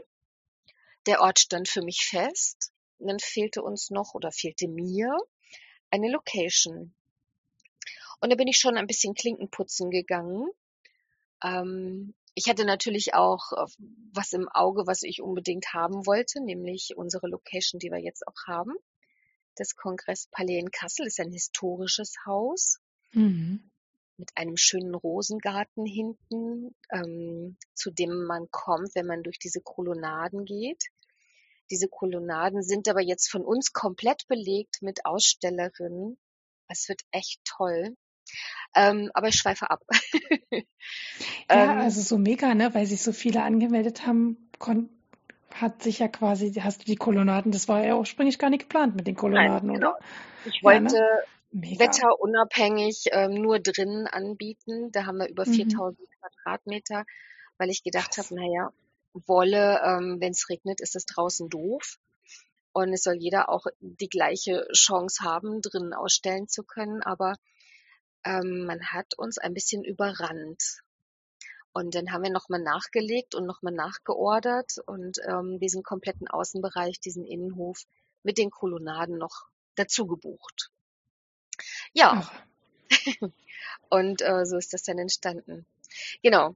Der 1.07 1.20
Ort 1.20 1.41
stand 1.41 1.69
für 1.69 1.83
mich 1.83 2.07
fest. 2.09 2.73
Und 2.99 3.09
dann 3.09 3.19
fehlte 3.19 3.62
uns 3.62 3.91
noch 3.91 4.15
oder 4.15 4.31
fehlte 4.31 4.69
mir 4.69 5.16
eine 5.91 6.11
Location. 6.11 6.95
Und 8.20 8.31
da 8.31 8.37
bin 8.37 8.47
ich 8.47 8.57
schon 8.57 8.77
ein 8.77 8.87
bisschen 8.87 9.15
Klinkenputzen 9.15 9.91
gegangen. 9.91 10.49
Ähm, 11.43 12.15
ich 12.35 12.49
hatte 12.49 12.65
natürlich 12.65 13.15
auch 13.15 13.53
äh, 13.53 13.66
was 14.12 14.33
im 14.33 14.49
Auge, 14.49 14.87
was 14.87 15.03
ich 15.03 15.20
unbedingt 15.20 15.74
haben 15.74 16.07
wollte, 16.07 16.41
nämlich 16.41 16.93
unsere 16.97 17.27
Location, 17.27 17.81
die 17.81 17.91
wir 17.91 17.99
jetzt 17.99 18.24
auch 18.29 18.47
haben. 18.47 18.74
Das 19.57 19.74
Kongresspalais 19.74 20.61
in 20.61 20.70
Kassel 20.70 21.07
ist 21.09 21.19
ein 21.19 21.33
historisches 21.33 22.15
Haus. 22.24 22.79
Mhm 23.11 23.72
mit 24.23 24.31
einem 24.36 24.57
schönen 24.57 24.94
Rosengarten 24.94 25.85
hinten, 25.85 26.77
ähm, 26.93 27.57
zu 27.74 27.90
dem 27.90 28.24
man 28.24 28.47
kommt, 28.53 28.94
wenn 28.94 29.07
man 29.07 29.24
durch 29.24 29.40
diese 29.40 29.61
Kolonnaden 29.61 30.44
geht. 30.44 30.85
Diese 31.73 31.89
Kolonnaden 31.89 32.62
sind 32.62 32.89
aber 32.89 33.01
jetzt 33.01 33.28
von 33.28 33.43
uns 33.44 33.73
komplett 33.73 34.28
belegt 34.28 34.81
mit 34.81 35.05
Ausstellerinnen. 35.05 36.19
Es 36.69 36.89
wird 36.89 37.01
echt 37.11 37.40
toll. 37.44 37.97
Ähm, 38.77 39.11
aber 39.12 39.27
ich 39.27 39.35
schweife 39.35 39.70
ab. 39.70 39.82
ja, 40.53 40.62
ähm, 41.49 41.78
also 41.81 42.01
so 42.01 42.16
mega, 42.16 42.55
ne? 42.55 42.73
Weil 42.74 42.86
sich 42.86 43.03
so 43.03 43.11
viele 43.11 43.43
angemeldet 43.43 44.07
haben, 44.07 44.51
hat 45.51 45.82
sich 45.82 45.99
ja 45.99 46.07
quasi, 46.07 46.53
hast 46.53 46.82
du 46.82 46.85
die 46.85 46.94
Kolonnaden, 46.94 47.51
das 47.51 47.66
war 47.66 47.85
ja 47.85 47.97
ursprünglich 47.97 48.39
gar 48.39 48.51
nicht 48.51 48.62
geplant 48.62 48.94
mit 48.94 49.09
den 49.09 49.16
Kolonnaden, 49.16 49.66
Nein, 49.66 49.81
genau. 49.81 49.90
oder? 49.90 49.99
Ich 50.44 50.62
wollte, 50.62 50.94
ja, 50.94 51.01
ne? 51.01 51.23
Mega. 51.53 51.81
wetterunabhängig 51.81 53.05
ähm, 53.12 53.35
nur 53.35 53.61
drinnen 53.61 54.07
anbieten. 54.07 54.91
Da 54.93 55.07
haben 55.07 55.19
wir 55.19 55.29
über 55.29 55.47
mhm. 55.47 55.53
4000 55.53 56.09
Quadratmeter, 56.19 57.05
weil 57.59 57.70
ich 57.70 57.83
gedacht 57.83 58.16
habe, 58.16 58.35
naja, 58.35 58.73
Wolle, 59.12 59.81
ähm, 59.85 60.16
wenn 60.20 60.33
es 60.33 60.49
regnet, 60.49 60.81
ist 60.81 60.97
es 60.97 61.05
draußen 61.05 61.51
doof. 61.51 61.99
Und 62.73 62.93
es 62.95 63.03
soll 63.03 63.16
jeder 63.16 63.51
auch 63.51 63.66
die 63.81 64.09
gleiche 64.09 64.66
Chance 64.73 65.23
haben, 65.23 65.61
drinnen 65.61 65.93
ausstellen 65.93 66.49
zu 66.49 66.62
können. 66.62 67.03
Aber 67.03 67.35
ähm, 68.24 68.65
man 68.65 68.81
hat 68.87 69.19
uns 69.19 69.37
ein 69.37 69.53
bisschen 69.53 69.85
überrannt. 69.85 70.81
Und 71.74 71.95
dann 71.95 72.12
haben 72.12 72.23
wir 72.23 72.31
nochmal 72.31 72.62
nachgelegt 72.62 73.35
und 73.35 73.47
nochmal 73.47 73.73
nachgeordert 73.73 74.77
und 74.87 75.19
ähm, 75.27 75.59
diesen 75.59 75.83
kompletten 75.83 76.29
Außenbereich, 76.29 77.01
diesen 77.01 77.24
Innenhof 77.24 77.85
mit 78.23 78.39
den 78.39 78.51
Kolonnaden 78.51 79.19
noch 79.19 79.49
dazu 79.74 80.07
gebucht. 80.07 80.70
Ja. 81.93 82.31
Und 83.89 84.23
äh, 84.23 84.45
so 84.45 84.57
ist 84.57 84.73
das 84.73 84.83
dann 84.83 84.99
entstanden. 84.99 85.66
Genau. 86.23 86.55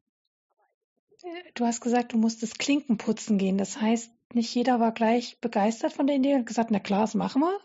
Du 1.54 1.64
hast 1.64 1.80
gesagt, 1.80 2.12
du 2.12 2.18
musstest 2.18 2.58
Klinken 2.58 2.98
putzen 2.98 3.38
gehen. 3.38 3.58
Das 3.58 3.80
heißt, 3.80 4.10
nicht 4.32 4.54
jeder 4.54 4.80
war 4.80 4.92
gleich 4.92 5.38
begeistert 5.40 5.92
von 5.92 6.06
der 6.06 6.16
Idee 6.16 6.34
und 6.34 6.46
gesagt, 6.46 6.70
na 6.70 6.78
klar, 6.78 7.02
das 7.02 7.14
machen 7.14 7.42
wir. 7.42 7.60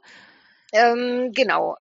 Ähm, 0.74 1.32
genau. 1.34 1.76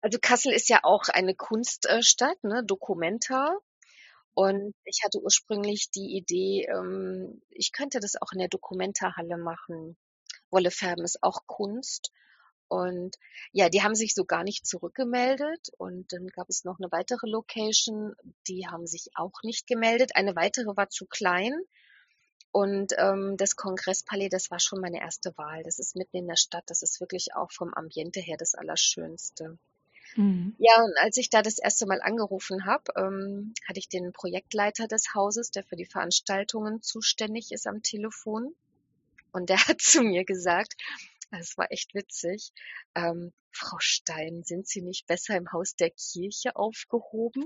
Also 0.00 0.18
Kassel 0.20 0.52
ist 0.52 0.68
ja 0.68 0.80
auch 0.82 1.04
eine 1.08 1.34
Kunststadt, 1.34 2.42
ne, 2.44 2.62
Documenta. 2.64 3.56
Und 4.34 4.74
ich 4.84 5.00
hatte 5.04 5.20
ursprünglich 5.20 5.90
die 5.90 6.16
Idee, 6.16 6.66
ähm, 6.70 7.40
ich 7.50 7.72
könnte 7.72 8.00
das 8.00 8.16
auch 8.20 8.32
in 8.32 8.38
der 8.38 8.48
Documenta-Halle 8.48 9.38
machen. 9.38 9.96
Wolle 10.50 10.70
färben 10.70 11.04
ist 11.04 11.22
auch 11.22 11.46
Kunst. 11.46 12.12
Und 12.68 13.16
ja, 13.52 13.68
die 13.68 13.82
haben 13.82 13.94
sich 13.94 14.14
so 14.14 14.24
gar 14.24 14.44
nicht 14.44 14.66
zurückgemeldet. 14.66 15.70
Und 15.78 16.12
dann 16.12 16.28
gab 16.28 16.48
es 16.48 16.64
noch 16.64 16.78
eine 16.78 16.90
weitere 16.90 17.28
Location, 17.28 18.14
die 18.48 18.66
haben 18.66 18.86
sich 18.86 19.10
auch 19.14 19.42
nicht 19.42 19.66
gemeldet. 19.66 20.12
Eine 20.14 20.36
weitere 20.36 20.76
war 20.76 20.88
zu 20.88 21.06
klein. 21.06 21.54
Und 22.52 22.94
ähm, 22.96 23.36
das 23.36 23.56
Kongresspalais, 23.56 24.30
das 24.30 24.50
war 24.50 24.60
schon 24.60 24.80
meine 24.80 25.00
erste 25.00 25.36
Wahl. 25.36 25.62
Das 25.62 25.78
ist 25.78 25.94
mitten 25.94 26.16
in 26.16 26.26
der 26.26 26.36
Stadt. 26.36 26.64
Das 26.66 26.82
ist 26.82 27.00
wirklich 27.00 27.34
auch 27.34 27.52
vom 27.52 27.74
Ambiente 27.74 28.20
her 28.20 28.36
das 28.38 28.54
Allerschönste. 28.54 29.58
Mhm. 30.16 30.54
Ja, 30.58 30.82
und 30.82 30.94
als 30.98 31.16
ich 31.18 31.30
da 31.30 31.42
das 31.42 31.58
erste 31.58 31.86
Mal 31.86 32.00
angerufen 32.00 32.64
habe, 32.64 32.84
ähm, 32.96 33.52
hatte 33.68 33.78
ich 33.78 33.88
den 33.88 34.12
Projektleiter 34.12 34.86
des 34.86 35.14
Hauses, 35.14 35.50
der 35.50 35.64
für 35.64 35.76
die 35.76 35.84
Veranstaltungen 35.84 36.82
zuständig 36.82 37.52
ist, 37.52 37.66
am 37.66 37.82
Telefon. 37.82 38.54
Und 39.32 39.50
der 39.50 39.58
hat 39.68 39.80
zu 39.80 40.02
mir 40.02 40.24
gesagt, 40.24 40.76
es 41.40 41.56
war 41.56 41.70
echt 41.70 41.94
witzig. 41.94 42.52
Ähm, 42.94 43.32
Frau 43.52 43.76
Stein, 43.78 44.42
sind 44.44 44.68
Sie 44.68 44.82
nicht 44.82 45.06
besser 45.06 45.36
im 45.36 45.50
Haus 45.52 45.74
der 45.76 45.90
Kirche 45.90 46.56
aufgehoben? 46.56 47.44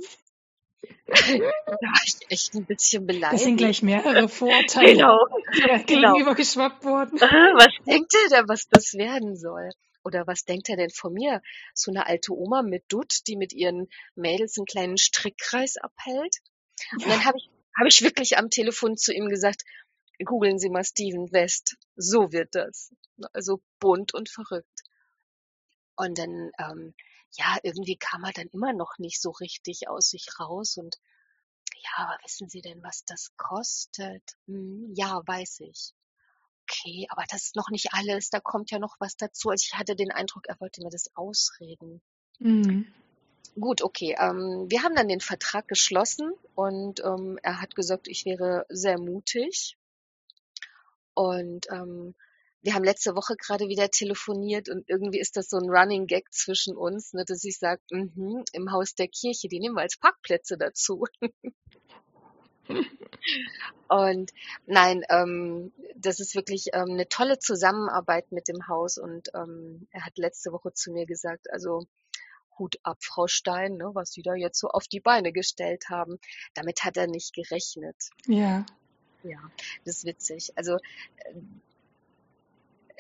da 1.06 1.72
war 1.72 2.02
ich 2.06 2.16
echt 2.30 2.54
ein 2.54 2.64
bisschen 2.64 3.06
beleidigt. 3.06 3.34
Das 3.34 3.42
sind 3.42 3.56
gleich 3.56 3.82
mehrere 3.82 4.28
Vorurteile 4.28 4.92
genau, 4.92 5.18
genau. 5.86 6.12
gegenübergeschwappt 6.12 6.84
worden. 6.84 7.20
Was 7.20 7.74
denkt 7.86 8.14
er 8.24 8.38
denn, 8.38 8.48
was 8.48 8.66
das 8.68 8.94
werden 8.94 9.36
soll? 9.36 9.70
Oder 10.02 10.26
was 10.26 10.44
denkt 10.44 10.68
er 10.70 10.76
denn 10.76 10.90
von 10.90 11.12
mir? 11.12 11.42
So 11.74 11.90
eine 11.90 12.06
alte 12.06 12.32
Oma 12.32 12.62
mit 12.62 12.84
Dutt, 12.88 13.20
die 13.26 13.36
mit 13.36 13.52
ihren 13.52 13.88
Mädels 14.14 14.56
einen 14.56 14.64
kleinen 14.64 14.96
Strickkreis 14.96 15.76
abhält? 15.76 16.36
Und 16.92 17.06
dann 17.06 17.24
habe 17.24 17.36
ich, 17.36 17.50
hab 17.78 17.86
ich 17.86 18.02
wirklich 18.02 18.38
am 18.38 18.48
Telefon 18.48 18.96
zu 18.96 19.12
ihm 19.12 19.28
gesagt, 19.28 19.62
googeln 20.24 20.58
Sie 20.58 20.70
mal 20.70 20.84
Steven 20.84 21.32
West. 21.32 21.76
So 21.96 22.32
wird 22.32 22.54
das. 22.54 22.92
Also 23.32 23.60
bunt 23.78 24.14
und 24.14 24.28
verrückt. 24.28 24.82
Und 25.96 26.18
dann, 26.18 26.50
ähm, 26.58 26.94
ja, 27.32 27.58
irgendwie 27.62 27.96
kam 27.96 28.24
er 28.24 28.32
dann 28.32 28.48
immer 28.48 28.72
noch 28.72 28.98
nicht 28.98 29.20
so 29.20 29.30
richtig 29.30 29.88
aus 29.88 30.10
sich 30.10 30.26
raus 30.38 30.76
und 30.76 30.96
ja, 31.82 32.04
aber 32.04 32.18
wissen 32.24 32.48
Sie 32.48 32.60
denn, 32.60 32.82
was 32.82 33.04
das 33.04 33.30
kostet? 33.36 34.22
Hm, 34.46 34.92
ja, 34.94 35.22
weiß 35.26 35.60
ich. 35.60 35.92
Okay, 36.62 37.06
aber 37.10 37.24
das 37.28 37.46
ist 37.46 37.56
noch 37.56 37.70
nicht 37.70 37.92
alles, 37.92 38.30
da 38.30 38.40
kommt 38.40 38.70
ja 38.70 38.78
noch 38.78 38.96
was 38.98 39.16
dazu. 39.16 39.50
Also 39.50 39.64
ich 39.66 39.78
hatte 39.78 39.96
den 39.96 40.10
Eindruck, 40.10 40.46
er 40.46 40.60
wollte 40.60 40.82
mir 40.82 40.90
das 40.90 41.14
ausreden. 41.16 42.00
Mhm. 42.38 42.92
Gut, 43.58 43.82
okay. 43.82 44.16
Ähm, 44.18 44.66
wir 44.68 44.82
haben 44.82 44.94
dann 44.94 45.08
den 45.08 45.20
Vertrag 45.20 45.66
geschlossen 45.66 46.32
und 46.54 47.00
ähm, 47.00 47.38
er 47.42 47.60
hat 47.60 47.74
gesagt, 47.74 48.06
ich 48.08 48.24
wäre 48.24 48.66
sehr 48.68 48.98
mutig 48.98 49.76
und 51.20 51.66
ähm, 51.70 52.14
wir 52.62 52.72
haben 52.74 52.84
letzte 52.84 53.14
Woche 53.14 53.36
gerade 53.36 53.68
wieder 53.68 53.90
telefoniert 53.90 54.70
und 54.70 54.88
irgendwie 54.88 55.20
ist 55.20 55.36
das 55.36 55.50
so 55.50 55.58
ein 55.58 55.68
Running 55.68 56.06
Gag 56.06 56.32
zwischen 56.32 56.74
uns, 56.74 57.12
ne, 57.12 57.26
dass 57.26 57.44
ich 57.44 57.58
sage, 57.58 57.82
mm 57.90 58.44
im 58.52 58.72
Haus 58.72 58.94
der 58.94 59.08
Kirche, 59.08 59.48
die 59.48 59.60
nehmen 59.60 59.74
wir 59.74 59.82
als 59.82 59.98
Parkplätze 59.98 60.56
dazu. 60.56 61.04
und 63.88 64.32
nein, 64.64 65.04
ähm, 65.10 65.74
das 65.94 66.20
ist 66.20 66.34
wirklich 66.34 66.68
ähm, 66.72 66.92
eine 66.92 67.06
tolle 67.06 67.38
Zusammenarbeit 67.38 68.32
mit 68.32 68.48
dem 68.48 68.66
Haus 68.66 68.96
und 68.96 69.28
ähm, 69.34 69.88
er 69.90 70.06
hat 70.06 70.16
letzte 70.16 70.52
Woche 70.52 70.72
zu 70.72 70.90
mir 70.90 71.04
gesagt, 71.04 71.50
also 71.52 71.84
Hut 72.58 72.76
ab, 72.82 72.96
Frau 73.02 73.26
Stein, 73.26 73.76
ne, 73.76 73.90
was 73.92 74.12
Sie 74.12 74.22
da 74.22 74.34
jetzt 74.34 74.58
so 74.58 74.68
auf 74.68 74.88
die 74.88 75.00
Beine 75.00 75.32
gestellt 75.32 75.90
haben. 75.90 76.18
Damit 76.54 76.82
hat 76.82 76.96
er 76.96 77.08
nicht 77.08 77.34
gerechnet. 77.34 78.08
Ja. 78.26 78.64
Ja, 79.22 79.38
das 79.84 79.98
ist 79.98 80.04
witzig. 80.04 80.52
Also 80.56 80.78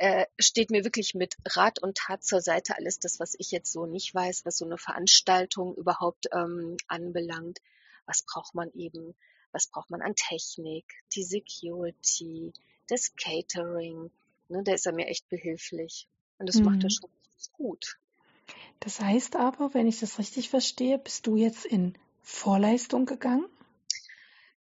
äh, 0.00 0.24
steht 0.38 0.70
mir 0.70 0.84
wirklich 0.84 1.14
mit 1.14 1.36
Rat 1.44 1.82
und 1.82 1.98
Tat 1.98 2.24
zur 2.24 2.40
Seite 2.40 2.74
alles 2.76 2.98
das, 2.98 3.20
was 3.20 3.34
ich 3.38 3.50
jetzt 3.50 3.70
so 3.70 3.84
nicht 3.84 4.14
weiß, 4.14 4.46
was 4.46 4.56
so 4.56 4.64
eine 4.64 4.78
Veranstaltung 4.78 5.74
überhaupt 5.74 6.28
ähm, 6.32 6.78
anbelangt. 6.88 7.60
Was 8.06 8.22
braucht 8.22 8.54
man 8.54 8.72
eben? 8.72 9.14
Was 9.52 9.66
braucht 9.66 9.90
man 9.90 10.00
an 10.00 10.14
Technik? 10.14 10.86
Die 11.14 11.22
Security, 11.22 12.52
das 12.88 13.14
Catering. 13.14 14.10
Ne, 14.48 14.62
da 14.64 14.72
ist 14.72 14.86
er 14.86 14.92
mir 14.92 15.06
echt 15.06 15.28
behilflich. 15.28 16.08
Und 16.38 16.48
das 16.48 16.56
mhm. 16.56 16.64
macht 16.64 16.82
er 16.82 16.84
mhm. 16.84 16.90
schon 16.90 17.10
gut. 17.52 17.98
Das 18.80 19.00
heißt 19.00 19.36
aber, 19.36 19.74
wenn 19.74 19.86
ich 19.86 20.00
das 20.00 20.18
richtig 20.18 20.48
verstehe, 20.48 20.98
bist 20.98 21.26
du 21.26 21.36
jetzt 21.36 21.66
in 21.66 21.94
Vorleistung 22.22 23.04
gegangen? 23.04 23.44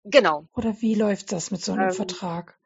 Genau. 0.09 0.47
Oder 0.53 0.81
wie 0.81 0.95
läuft 0.95 1.34
das 1.34 1.51
mit 1.51 1.61
so 1.61 1.73
einem 1.73 1.89
ähm, 1.89 1.95
Vertrag? 1.95 2.57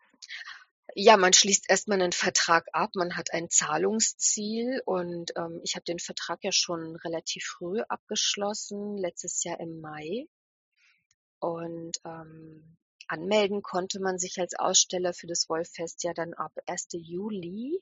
Ja, 0.93 1.18
man 1.18 1.34
schließt 1.34 1.69
erstmal 1.69 1.99
einen 1.99 2.11
Vertrag 2.11 2.68
ab, 2.72 2.91
man 2.93 3.18
hat 3.18 3.34
ein 3.34 3.49
Zahlungsziel 3.49 4.81
und 4.85 5.31
ähm, 5.35 5.59
ich 5.63 5.76
habe 5.76 5.84
den 5.85 5.97
Vertrag 5.97 6.43
ja 6.43 6.51
schon 6.51 6.97
relativ 6.97 7.45
früh 7.45 7.81
abgeschlossen, 7.81 8.95
letztes 8.95 9.43
Jahr 9.43 9.59
im 9.59 9.80
Mai. 9.80 10.27
Und 11.39 11.97
ähm, 12.05 12.77
anmelden 13.07 13.63
konnte 13.63 13.99
man 13.99 14.19
sich 14.19 14.39
als 14.39 14.53
Aussteller 14.53 15.13
für 15.13 15.27
das 15.27 15.49
Wollfest 15.49 16.03
ja 16.03 16.13
dann 16.13 16.35
ab 16.35 16.51
1. 16.68 16.89
Juli. 16.91 17.81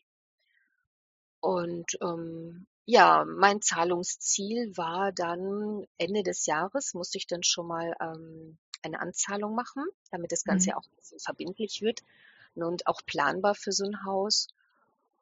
Und 1.42 1.98
ähm, 2.02 2.66
ja, 2.86 3.26
mein 3.26 3.62
Zahlungsziel 3.62 4.72
war 4.78 5.12
dann 5.12 5.86
Ende 5.98 6.24
des 6.24 6.46
Jahres, 6.46 6.94
musste 6.94 7.18
ich 7.18 7.28
dann 7.28 7.44
schon 7.44 7.68
mal 7.68 7.94
ähm, 8.00 8.58
eine 8.82 9.00
Anzahlung 9.00 9.56
machen, 9.56 9.86
damit 10.12 10.32
das 10.32 10.44
Ganze 10.44 10.68
Mhm. 10.68 10.70
ja 10.72 10.78
auch 10.78 10.86
ein 10.86 10.96
bisschen 10.98 11.20
verbindlich 11.20 11.82
wird 11.82 12.02
ne, 12.56 12.68
und 12.68 12.88
auch 12.88 13.02
planbar 13.06 13.56
für 13.56 13.72
so 13.72 13.86
ein 13.86 14.06
Haus. 14.06 14.48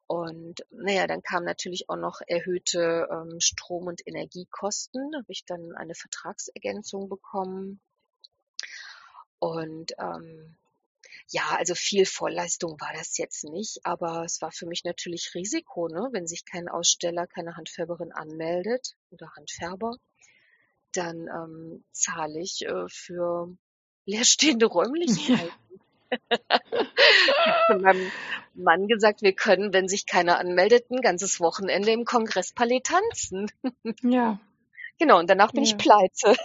Und 0.08 0.66
naja, 0.72 1.06
dann 1.06 1.22
kam 1.22 1.44
natürlich 1.44 1.90
auch 1.90 1.98
noch 1.98 2.22
erhöhte 2.26 3.08
ähm, 3.12 3.40
Strom- 3.42 3.88
und 3.88 4.08
Energiekosten. 4.08 5.12
Da 5.12 5.20
habe 5.20 5.32
ich 5.32 5.44
dann 5.46 5.74
eine 5.76 5.96
Vertragsergänzung 5.96 7.10
bekommen. 7.10 7.82
Und 9.40 9.94
ähm, 10.00 10.56
ja, 11.30 11.44
also 11.58 11.76
viel 11.76 12.06
Vorleistung 12.06 12.80
war 12.80 12.94
das 12.94 13.18
jetzt 13.18 13.44
nicht, 13.44 13.86
aber 13.86 14.24
es 14.24 14.42
war 14.42 14.52
für 14.52 14.66
mich 14.66 14.86
natürlich 14.86 15.32
Risiko, 15.36 15.90
ne? 15.90 16.08
Wenn 16.12 16.26
sich 16.26 16.46
kein 16.46 16.70
Aussteller, 16.70 17.28
keine 17.28 17.58
Handfärberin 17.58 18.14
anmeldet 18.14 18.96
oder 19.12 19.30
Handfärber, 19.36 19.98
dann 20.98 21.28
ähm, 21.28 21.84
zahle 21.92 22.40
ich 22.42 22.66
äh, 22.66 22.88
für 22.90 23.56
leerstehende. 24.06 24.66
Räumlichkeiten. 24.78 25.54
Ich 26.10 27.70
habe 27.70 27.80
meinem 27.82 28.12
Mann 28.54 28.88
gesagt, 28.88 29.22
wir 29.22 29.34
können, 29.34 29.74
wenn 29.74 29.88
sich 29.88 30.06
keiner 30.06 30.40
anmeldet, 30.40 30.90
ein 30.90 31.02
ganzes 31.02 31.40
Wochenende 31.40 31.92
im 31.92 32.06
Kongresspalais 32.06 32.82
tanzen. 32.84 33.52
Ja. 34.02 34.40
Genau, 35.00 35.20
und 35.20 35.30
danach 35.30 35.52
bin 35.52 35.64
ich 35.64 35.72
Ja. 35.72 35.78
pleite. 35.78 36.36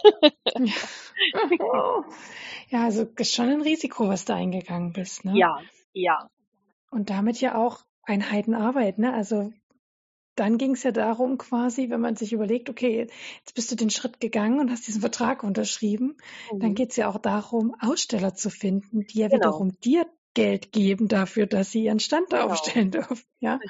Ja. 0.59 2.05
Ja, 2.71 2.85
also 2.85 3.03
ist 3.17 3.35
schon 3.35 3.51
ein 3.51 3.61
Risiko, 3.61 4.09
was 4.09 4.25
du 4.25 4.35
eingegangen 4.35 4.95
bist, 4.95 5.27
ne? 5.27 5.37
Ja, 5.37 5.61
ja, 5.93 6.31
Und 6.91 7.11
damit 7.11 7.39
ja 7.41 7.55
auch 7.55 7.81
ein 8.03 8.31
Heidenarbeit, 8.31 8.99
ne? 8.99 9.13
Also 9.13 9.53
dann 10.35 10.57
ging 10.59 10.73
es 10.73 10.83
ja 10.83 10.93
darum, 10.93 11.37
quasi, 11.39 11.91
wenn 11.91 12.01
man 12.01 12.17
sich 12.17 12.33
überlegt, 12.33 12.71
okay, 12.71 13.07
jetzt 13.41 13.55
bist 13.55 13.71
du 13.71 13.77
den 13.77 13.91
Schritt 13.91 14.21
gegangen 14.21 14.61
und 14.61 14.71
hast 14.71 14.87
diesen 14.87 15.01
Vertrag 15.01 15.43
unterschrieben, 15.43 16.17
dann 16.51 16.71
mhm. 16.71 16.75
geht 16.75 16.91
es 16.91 16.97
ja 16.97 17.09
auch 17.09 17.19
darum, 17.19 17.75
Aussteller 17.81 18.35
zu 18.35 18.49
finden, 18.49 19.07
die 19.07 19.19
ja 19.19 19.29
genau, 19.29 19.49
wiederum 19.49 19.81
dir 19.81 20.07
Geld 20.35 20.73
geben 20.73 21.09
dafür, 21.09 21.47
dass 21.47 21.71
sie 21.71 21.85
ihren 21.85 22.01
Stand 22.01 22.33
da 22.33 22.43
genau, 22.43 22.53
aufstellen 22.53 22.91
dürfen, 22.91 23.25
ja? 23.41 23.61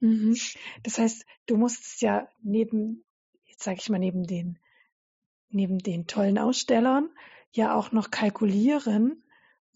Mhm. 0.00 0.36
Das 0.82 0.98
heißt, 0.98 1.24
du 1.46 1.56
musstest 1.56 2.02
ja 2.02 2.28
neben, 2.42 3.04
jetzt 3.44 3.62
sage 3.62 3.78
ich 3.80 3.88
mal, 3.88 3.98
neben 3.98 4.26
den, 4.26 4.58
neben 5.48 5.78
den 5.78 6.06
tollen 6.06 6.38
Ausstellern 6.38 7.08
ja 7.52 7.74
auch 7.74 7.92
noch 7.92 8.10
kalkulieren, 8.10 9.22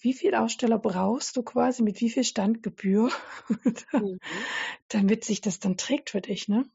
wie 0.02 0.14
viel 0.14 0.34
Aussteller 0.34 0.78
brauchst 0.78 1.36
du 1.36 1.42
quasi 1.42 1.82
mit 1.82 2.00
wie 2.00 2.10
viel 2.10 2.24
Standgebühr, 2.24 3.10
Mhm. 3.96 4.18
damit 4.88 5.24
sich 5.24 5.40
das 5.40 5.60
dann 5.60 5.76
trägt 5.76 6.10
für 6.10 6.20
dich, 6.20 6.48
ne? 6.48 6.68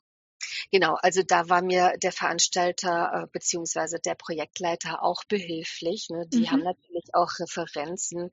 Genau, 0.71 0.95
also 1.01 1.23
da 1.23 1.49
war 1.49 1.61
mir 1.63 1.93
der 2.01 2.11
Veranstalter 2.11 3.23
äh, 3.23 3.27
beziehungsweise 3.31 3.99
der 3.99 4.15
Projektleiter 4.15 5.03
auch 5.03 5.23
behilflich. 5.27 6.09
Ne? 6.09 6.27
Die 6.27 6.49
haben 6.49 6.59
Mhm. 6.59 6.63
natürlich 6.63 7.05
auch 7.13 7.31
Referenzen. 7.39 8.31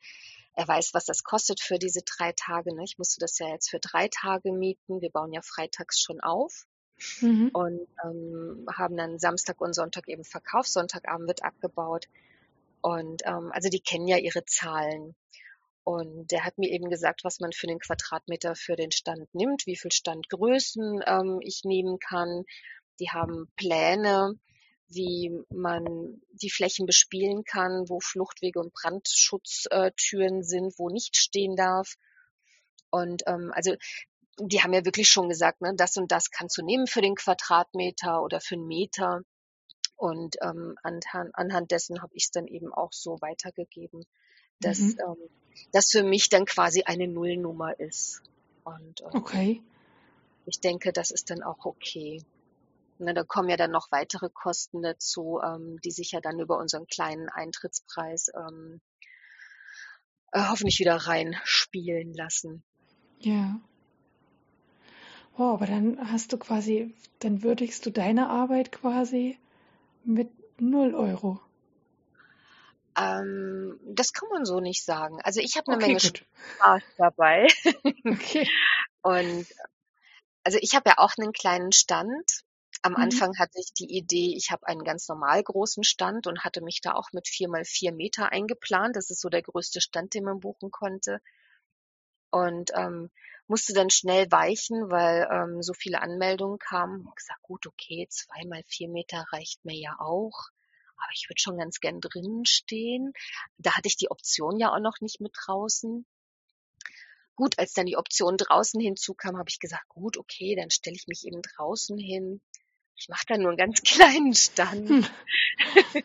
Er 0.54 0.68
weiß, 0.68 0.92
was 0.94 1.06
das 1.06 1.24
kostet 1.24 1.60
für 1.60 1.78
diese 1.78 2.02
drei 2.04 2.32
Tage. 2.32 2.74
Ne? 2.74 2.84
Ich 2.84 2.98
musste 2.98 3.18
das 3.20 3.38
ja 3.38 3.48
jetzt 3.48 3.70
für 3.70 3.80
drei 3.80 4.08
Tage 4.08 4.52
mieten. 4.52 5.00
Wir 5.00 5.10
bauen 5.10 5.32
ja 5.32 5.40
freitags 5.42 6.00
schon 6.00 6.20
auf 6.20 6.66
Mhm. 7.20 7.50
und 7.52 7.88
ähm, 8.04 8.66
haben 8.76 8.96
dann 8.96 9.18
Samstag 9.18 9.60
und 9.60 9.74
Sonntag 9.74 10.08
eben 10.08 10.24
Verkauf. 10.24 10.68
Sonntagabend 10.68 11.28
wird 11.28 11.44
abgebaut. 11.44 12.06
Und 12.82 13.22
ähm, 13.24 13.50
also 13.52 13.68
die 13.68 13.80
kennen 13.80 14.08
ja 14.08 14.18
ihre 14.18 14.44
Zahlen. 14.44 15.14
Und 15.84 16.30
der 16.30 16.44
hat 16.44 16.58
mir 16.58 16.70
eben 16.70 16.90
gesagt, 16.90 17.24
was 17.24 17.40
man 17.40 17.52
für 17.52 17.66
den 17.66 17.78
Quadratmeter 17.78 18.54
für 18.54 18.76
den 18.76 18.92
Stand 18.92 19.34
nimmt, 19.34 19.66
wie 19.66 19.76
viel 19.76 19.90
Standgrößen 19.90 21.02
ähm, 21.06 21.40
ich 21.42 21.62
nehmen 21.64 21.98
kann. 21.98 22.44
Die 23.00 23.10
haben 23.10 23.50
Pläne, 23.56 24.34
wie 24.88 25.32
man 25.50 26.20
die 26.30 26.50
Flächen 26.50 26.86
bespielen 26.86 27.44
kann, 27.44 27.88
wo 27.88 27.98
Fluchtwege 28.00 28.60
und 28.60 28.72
Brandschutztüren 28.74 30.42
sind, 30.42 30.78
wo 30.78 30.88
nicht 30.88 31.16
stehen 31.16 31.56
darf. 31.56 31.94
Und 32.90 33.22
ähm, 33.26 33.50
also 33.54 33.74
die 34.38 34.62
haben 34.62 34.72
ja 34.72 34.84
wirklich 34.84 35.08
schon 35.08 35.28
gesagt, 35.28 35.60
ne, 35.62 35.74
das 35.76 35.96
und 35.96 36.12
das 36.12 36.30
kannst 36.30 36.58
du 36.58 36.64
nehmen 36.64 36.86
für 36.86 37.02
den 37.02 37.14
Quadratmeter 37.14 38.22
oder 38.22 38.40
für 38.40 38.54
einen 38.54 38.66
Meter. 38.66 39.22
Und 40.02 40.34
ähm, 40.42 40.74
anhand, 40.82 41.30
anhand 41.34 41.70
dessen 41.70 42.02
habe 42.02 42.12
ich 42.16 42.24
es 42.24 42.30
dann 42.32 42.48
eben 42.48 42.74
auch 42.74 42.92
so 42.92 43.20
weitergegeben, 43.20 44.02
dass 44.60 44.78
Mhm. 44.80 44.98
ähm, 44.98 45.28
das 45.70 45.90
für 45.92 46.02
mich 46.02 46.28
dann 46.28 46.44
quasi 46.44 46.82
eine 46.82 47.06
Nullnummer 47.06 47.78
ist. 47.78 48.20
Und 48.64 49.00
ähm, 49.02 49.14
Okay. 49.14 49.62
ich 50.44 50.58
denke, 50.58 50.92
das 50.92 51.12
ist 51.12 51.30
dann 51.30 51.44
auch 51.44 51.64
okay. 51.64 52.20
Ne, 52.98 53.14
da 53.14 53.22
kommen 53.22 53.48
ja 53.48 53.56
dann 53.56 53.70
noch 53.70 53.92
weitere 53.92 54.28
Kosten 54.28 54.82
dazu, 54.82 55.38
ähm, 55.40 55.78
die 55.84 55.92
sich 55.92 56.10
ja 56.10 56.20
dann 56.20 56.40
über 56.40 56.58
unseren 56.58 56.88
kleinen 56.88 57.28
Eintrittspreis 57.28 58.32
ähm, 58.34 58.80
äh, 60.32 60.48
hoffentlich 60.48 60.80
wieder 60.80 60.96
reinspielen 60.96 62.12
lassen. 62.12 62.64
Ja. 63.20 63.60
Oh, 65.38 65.54
aber 65.54 65.66
dann 65.66 66.10
hast 66.10 66.32
du 66.32 66.38
quasi, 66.38 66.92
dann 67.20 67.44
würdigst 67.44 67.86
du 67.86 67.90
deine 67.92 68.28
Arbeit 68.28 68.72
quasi 68.72 69.38
mit 70.04 70.30
null 70.60 70.94
Euro. 70.94 71.40
Ähm, 72.96 73.78
das 73.84 74.12
kann 74.12 74.28
man 74.28 74.44
so 74.44 74.60
nicht 74.60 74.84
sagen. 74.84 75.18
Also 75.22 75.40
ich 75.40 75.56
habe 75.56 75.66
eine 75.68 75.76
Okay, 75.76 75.80
Menge 75.80 76.00
gut. 76.00 76.24
Spaß 76.58 76.82
dabei. 76.96 77.46
Okay. 78.06 78.48
Und 79.02 79.46
also 80.44 80.58
ich 80.60 80.74
habe 80.74 80.90
ja 80.90 80.98
auch 80.98 81.12
einen 81.18 81.32
kleinen 81.32 81.72
Stand. 81.72 82.42
Am 82.82 82.96
Mhm. 82.96 82.96
Anfang 82.96 83.38
hatte 83.38 83.58
ich 83.60 83.72
die 83.74 83.92
Idee, 83.96 84.34
ich 84.36 84.50
habe 84.50 84.66
einen 84.66 84.84
ganz 84.84 85.08
normal 85.08 85.42
großen 85.42 85.84
Stand 85.84 86.26
und 86.26 86.44
hatte 86.44 86.62
mich 86.62 86.80
da 86.82 86.94
auch 86.94 87.12
mit 87.12 87.28
vier 87.28 87.48
mal 87.48 87.64
vier 87.64 87.92
Meter 87.92 88.32
eingeplant. 88.32 88.96
Das 88.96 89.10
ist 89.10 89.20
so 89.20 89.28
der 89.28 89.42
größte 89.42 89.80
Stand, 89.80 90.14
den 90.14 90.24
man 90.24 90.40
buchen 90.40 90.70
konnte. 90.70 91.20
Und 92.32 92.72
ähm, 92.74 93.10
musste 93.46 93.74
dann 93.74 93.90
schnell 93.90 94.30
weichen, 94.30 94.90
weil 94.90 95.28
ähm, 95.30 95.62
so 95.62 95.74
viele 95.74 96.00
Anmeldungen 96.00 96.58
kamen. 96.58 97.06
Ich 97.06 97.14
gesagt, 97.14 97.42
gut, 97.42 97.66
okay, 97.66 98.06
zwei 98.10 98.44
mal 98.46 98.62
vier 98.66 98.88
Meter 98.88 99.24
reicht 99.30 99.64
mir 99.64 99.76
ja 99.76 99.94
auch. 100.00 100.48
Aber 100.96 101.10
ich 101.14 101.28
würde 101.28 101.40
schon 101.40 101.58
ganz 101.58 101.80
gern 101.80 102.00
drinnen 102.00 102.46
stehen. 102.46 103.12
Da 103.58 103.76
hatte 103.76 103.88
ich 103.88 103.96
die 103.96 104.10
Option 104.10 104.58
ja 104.58 104.72
auch 104.72 104.80
noch 104.80 105.00
nicht 105.00 105.20
mit 105.20 105.32
draußen. 105.44 106.06
Gut, 107.34 107.58
als 107.58 107.72
dann 107.72 107.86
die 107.86 107.96
Option 107.96 108.36
draußen 108.36 108.80
hinzukam, 108.80 109.36
habe 109.36 109.48
ich 109.50 109.58
gesagt, 109.58 109.88
gut, 109.88 110.16
okay, 110.16 110.54
dann 110.54 110.70
stelle 110.70 110.96
ich 110.96 111.06
mich 111.06 111.26
eben 111.26 111.42
draußen 111.42 111.98
hin. 111.98 112.40
Ich 112.96 113.08
mache 113.08 113.24
da 113.26 113.38
nur 113.38 113.50
einen 113.50 113.58
ganz 113.58 113.82
kleinen 113.82 114.34
Stand. 114.34 114.88
Hm. 114.88 115.06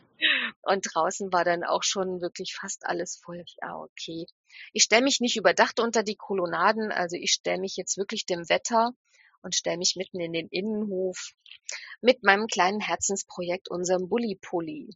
Und 0.62 0.88
draußen 0.94 1.32
war 1.32 1.44
dann 1.44 1.64
auch 1.64 1.84
schon 1.84 2.22
wirklich 2.22 2.56
fast 2.60 2.86
alles 2.86 3.18
voll. 3.24 3.44
Ja, 3.62 3.78
okay. 3.78 4.26
Ich 4.74 4.84
stelle 4.84 5.04
mich 5.04 5.20
nicht 5.20 5.38
überdacht 5.38 5.80
unter 5.80 6.04
die 6.04 6.16
Kolonnaden, 6.16 6.92
also 6.92 7.16
ich 7.16 7.32
stelle 7.32 7.60
mich 7.60 7.76
jetzt 7.78 7.98
wirklich 7.98 8.26
dem 8.26 8.50
Wetter 8.50 8.94
und 9.42 9.56
stelle 9.56 9.78
mich 9.78 9.96
mitten 9.96 10.20
in 10.20 10.34
den 10.34 10.48
Innenhof 10.48 11.34
mit 12.02 12.24
meinem 12.24 12.48
kleinen 12.48 12.80
Herzensprojekt, 12.80 13.70
unserem 13.70 14.10
Bulli-Pulli. 14.10 14.90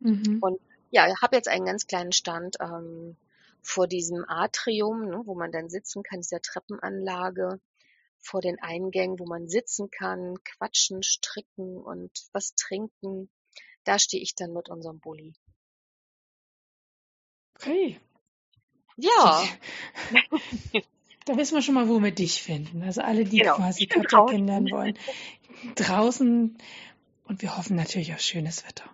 Mhm. 0.00 0.38
Und 0.40 0.60
ja, 0.90 1.06
habe 1.22 1.36
jetzt 1.36 1.48
einen 1.48 1.64
ganz 1.64 1.86
kleinen 1.86 2.12
Stand 2.12 2.56
ähm, 2.60 3.16
vor 3.62 3.86
diesem 3.86 4.24
Atrium, 4.28 5.06
ne, 5.06 5.22
wo 5.24 5.34
man 5.34 5.52
dann 5.52 5.68
sitzen 5.68 6.02
kann, 6.02 6.20
dieser 6.20 6.40
Treppenanlage, 6.40 7.60
vor 8.22 8.40
den 8.40 8.58
Eingängen, 8.60 9.18
wo 9.18 9.26
man 9.26 9.48
sitzen 9.48 9.90
kann, 9.90 10.36
quatschen, 10.44 11.02
stricken 11.02 11.76
und 11.78 12.10
was 12.32 12.54
trinken. 12.54 13.30
Da 13.84 13.98
stehe 13.98 14.22
ich 14.22 14.34
dann 14.34 14.52
mit 14.52 14.68
unserem 14.68 15.00
Bulli. 15.00 15.34
Okay. 17.54 18.00
Ja, 18.96 19.44
Da 21.30 21.36
wissen 21.36 21.54
wir 21.54 21.62
schon 21.62 21.74
mal, 21.74 21.88
wo 21.88 22.02
wir 22.02 22.12
dich 22.12 22.42
finden. 22.42 22.82
Also 22.82 23.02
alle, 23.02 23.24
die 23.24 23.38
genau. 23.38 23.56
quasi 23.56 23.86
Katja 23.86 24.26
kennenlernen 24.26 24.70
wollen. 24.72 24.98
Draußen. 25.76 26.58
Und 27.24 27.42
wir 27.42 27.56
hoffen 27.56 27.76
natürlich 27.76 28.12
auf 28.12 28.20
schönes 28.20 28.64
Wetter. 28.66 28.84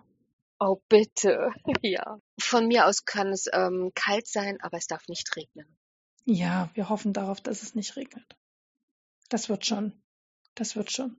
Oh, 0.59 0.79
bitte. 0.89 1.51
Ja. 1.81 2.19
Von 2.39 2.67
mir 2.67 2.85
aus 2.85 3.05
kann 3.05 3.29
es 3.29 3.47
ähm, 3.51 3.91
kalt 3.95 4.27
sein, 4.27 4.59
aber 4.61 4.77
es 4.77 4.87
darf 4.87 5.07
nicht 5.07 5.35
regnen. 5.35 5.77
Ja, 6.25 6.69
wir 6.73 6.89
hoffen 6.89 7.13
darauf, 7.13 7.41
dass 7.41 7.63
es 7.63 7.75
nicht 7.75 7.95
regnet. 7.95 8.35
Das 9.29 9.49
wird 9.49 9.65
schon. 9.65 9.93
Das 10.55 10.75
wird 10.75 10.91
schon. 10.91 11.17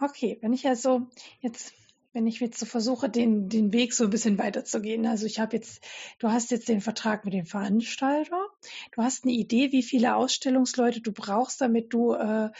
Okay, 0.00 0.38
wenn 0.40 0.52
ich 0.52 0.66
also 0.66 1.08
jetzt, 1.40 1.72
wenn 2.12 2.26
ich 2.26 2.40
jetzt 2.40 2.58
so 2.58 2.66
versuche, 2.66 3.08
den, 3.08 3.48
den 3.48 3.72
Weg 3.72 3.92
so 3.92 4.04
ein 4.04 4.10
bisschen 4.10 4.38
weiterzugehen. 4.38 5.06
Also 5.06 5.26
ich 5.26 5.40
habe 5.40 5.56
jetzt, 5.56 5.84
du 6.18 6.28
hast 6.28 6.50
jetzt 6.50 6.68
den 6.68 6.80
Vertrag 6.80 7.24
mit 7.24 7.34
dem 7.34 7.46
Veranstalter. 7.46 8.46
Du 8.92 9.02
hast 9.02 9.24
eine 9.24 9.32
Idee, 9.32 9.72
wie 9.72 9.82
viele 9.82 10.14
Ausstellungsleute 10.14 11.00
du 11.00 11.12
brauchst, 11.12 11.60
damit 11.60 11.92
du 11.92 12.14
äh, 12.14 12.50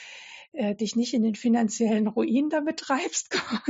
äh, 0.52 0.74
dich 0.74 0.96
nicht 0.96 1.14
in 1.14 1.22
den 1.22 1.36
finanziellen 1.36 2.08
Ruin 2.08 2.50
damit 2.50 2.80
treibst. 2.80 3.38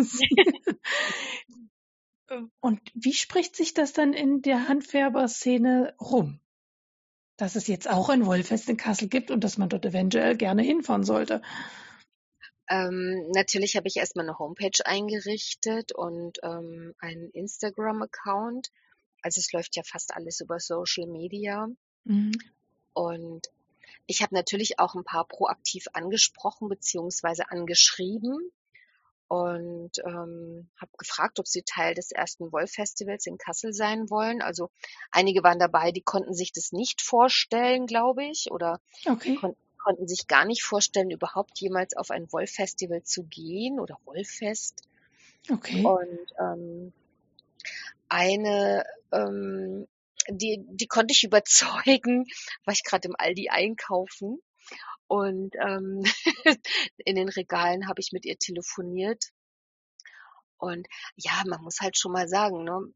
Und 2.60 2.80
wie 2.94 3.12
spricht 3.12 3.56
sich 3.56 3.74
das 3.74 3.92
dann 3.92 4.12
in 4.12 4.42
der 4.42 4.68
Handfärberszene 4.68 5.94
rum? 6.00 6.40
Dass 7.38 7.56
es 7.56 7.66
jetzt 7.66 7.88
auch 7.88 8.10
ein 8.10 8.26
Wollfest 8.26 8.68
in 8.68 8.76
Kassel 8.76 9.08
gibt 9.08 9.30
und 9.30 9.42
dass 9.42 9.56
man 9.56 9.70
dort 9.70 9.86
eventuell 9.86 10.36
gerne 10.36 10.62
hinfahren 10.62 11.04
sollte. 11.04 11.40
Ähm, 12.68 13.30
natürlich 13.34 13.76
habe 13.76 13.88
ich 13.88 13.96
erstmal 13.96 14.26
eine 14.26 14.38
Homepage 14.38 14.84
eingerichtet 14.84 15.92
und 15.92 16.38
ähm, 16.42 16.94
einen 16.98 17.30
Instagram-Account. 17.30 18.68
Also 19.22 19.40
es 19.40 19.52
läuft 19.52 19.76
ja 19.76 19.82
fast 19.84 20.14
alles 20.14 20.40
über 20.40 20.60
Social 20.60 21.06
Media. 21.06 21.68
Mhm. 22.04 22.32
Und 22.92 23.46
ich 24.06 24.20
habe 24.20 24.34
natürlich 24.34 24.78
auch 24.78 24.94
ein 24.94 25.04
paar 25.04 25.26
proaktiv 25.26 25.86
angesprochen 25.94 26.68
beziehungsweise 26.68 27.50
angeschrieben 27.50 28.52
und 29.28 29.92
ähm, 30.04 30.68
habe 30.80 30.90
gefragt, 30.96 31.38
ob 31.38 31.46
sie 31.46 31.62
Teil 31.62 31.94
des 31.94 32.10
ersten 32.12 32.50
Wolf-Festivals 32.50 33.26
in 33.26 33.36
Kassel 33.36 33.74
sein 33.74 34.08
wollen. 34.10 34.40
Also 34.40 34.70
einige 35.10 35.42
waren 35.42 35.58
dabei, 35.58 35.92
die 35.92 36.00
konnten 36.00 36.34
sich 36.34 36.52
das 36.52 36.72
nicht 36.72 37.02
vorstellen, 37.02 37.86
glaube 37.86 38.24
ich, 38.24 38.50
oder 38.50 38.80
okay. 39.06 39.36
kon 39.36 39.54
konnten 39.80 40.08
sich 40.08 40.26
gar 40.26 40.44
nicht 40.44 40.64
vorstellen, 40.64 41.10
überhaupt 41.10 41.60
jemals 41.60 41.96
auf 41.96 42.10
ein 42.10 42.30
Wolf-Festival 42.32 43.04
zu 43.04 43.22
gehen 43.22 43.78
oder 43.78 43.96
Wolffest. 44.04 44.82
Okay. 45.50 45.84
Und 45.84 46.34
ähm, 46.38 46.92
eine, 48.08 48.84
ähm, 49.12 49.86
die, 50.28 50.62
die 50.68 50.86
konnte 50.88 51.12
ich 51.12 51.24
überzeugen, 51.24 52.26
war 52.64 52.74
ich 52.74 52.82
gerade 52.82 53.08
im 53.08 53.14
Aldi 53.16 53.48
einkaufen 53.50 54.42
und 55.08 55.56
ähm, 55.56 56.04
in 56.98 57.16
den 57.16 57.28
Regalen 57.28 57.88
habe 57.88 58.00
ich 58.00 58.12
mit 58.12 58.24
ihr 58.26 58.38
telefoniert. 58.38 59.24
Und 60.58 60.86
ja, 61.16 61.42
man 61.46 61.62
muss 61.62 61.80
halt 61.80 61.98
schon 61.98 62.12
mal 62.12 62.28
sagen, 62.28 62.64
ne, 62.64 62.92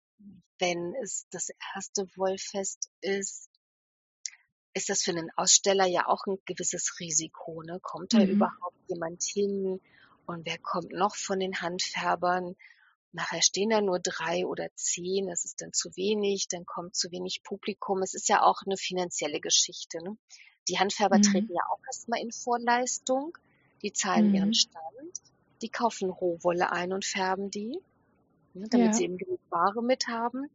wenn 0.59 0.95
es 1.03 1.27
das 1.31 1.49
erste 1.75 2.07
Wollfest 2.17 2.91
ist, 3.01 3.49
ist 4.75 4.89
das 4.89 5.03
für 5.03 5.13
einen 5.13 5.31
Aussteller 5.37 5.87
ja 5.87 6.07
auch 6.07 6.27
ein 6.27 6.39
gewisses 6.47 7.01
Risiko. 7.01 7.63
Ne? 7.63 7.79
Kommt 7.83 8.13
da 8.13 8.19
mhm. 8.19 8.31
überhaupt 8.31 8.77
jemand 8.89 9.23
hin? 9.23 9.81
Und 10.27 10.47
wer 10.47 10.59
kommt 10.59 10.93
noch 10.93 11.17
von 11.17 11.41
den 11.41 11.61
Handfärbern? 11.61 12.57
Nachher 13.13 13.43
stehen 13.43 13.71
da 13.71 13.81
nur 13.81 14.01
drei 14.01 14.47
oder 14.47 14.69
zehn, 14.75 15.27
das 15.27 15.45
ist 15.45 15.61
dann 15.61 15.75
zu 15.75 15.95
wenig, 15.97 16.49
dann 16.49 16.65
kommt 16.65 16.97
zu 16.97 17.11
wenig 17.11 17.43
Publikum. 17.43 18.01
Es 18.03 18.15
ist 18.15 18.29
ja 18.29 18.43
auch 18.43 18.63
eine 18.65 18.79
finanzielle 18.79 19.41
Geschichte. 19.41 20.03
Ne? 20.03 20.17
Die 20.69 20.79
Handfärber 20.79 21.19
mhm. 21.19 21.23
treten 21.23 21.53
ja 21.55 21.63
auch 21.71 21.81
erstmal 21.87 22.21
in 22.21 22.33
Vorleistung. 22.33 23.37
Die 23.83 23.93
zahlen 23.93 24.29
mhm. 24.29 24.35
ihren 24.35 24.55
Stand. 24.55 25.21
Die 25.63 25.69
kaufen 25.69 26.11
Rohwolle 26.11 26.73
ein 26.73 26.93
und 26.93 27.05
färben 27.05 27.51
die, 27.51 27.79
ne, 28.55 28.67
damit 28.69 28.89
ja. 28.89 28.93
sie 28.95 29.05
eben 29.05 29.17
genug 29.17 29.41
Ware 29.51 29.83
mit 29.83 30.09
haben. 30.09 30.51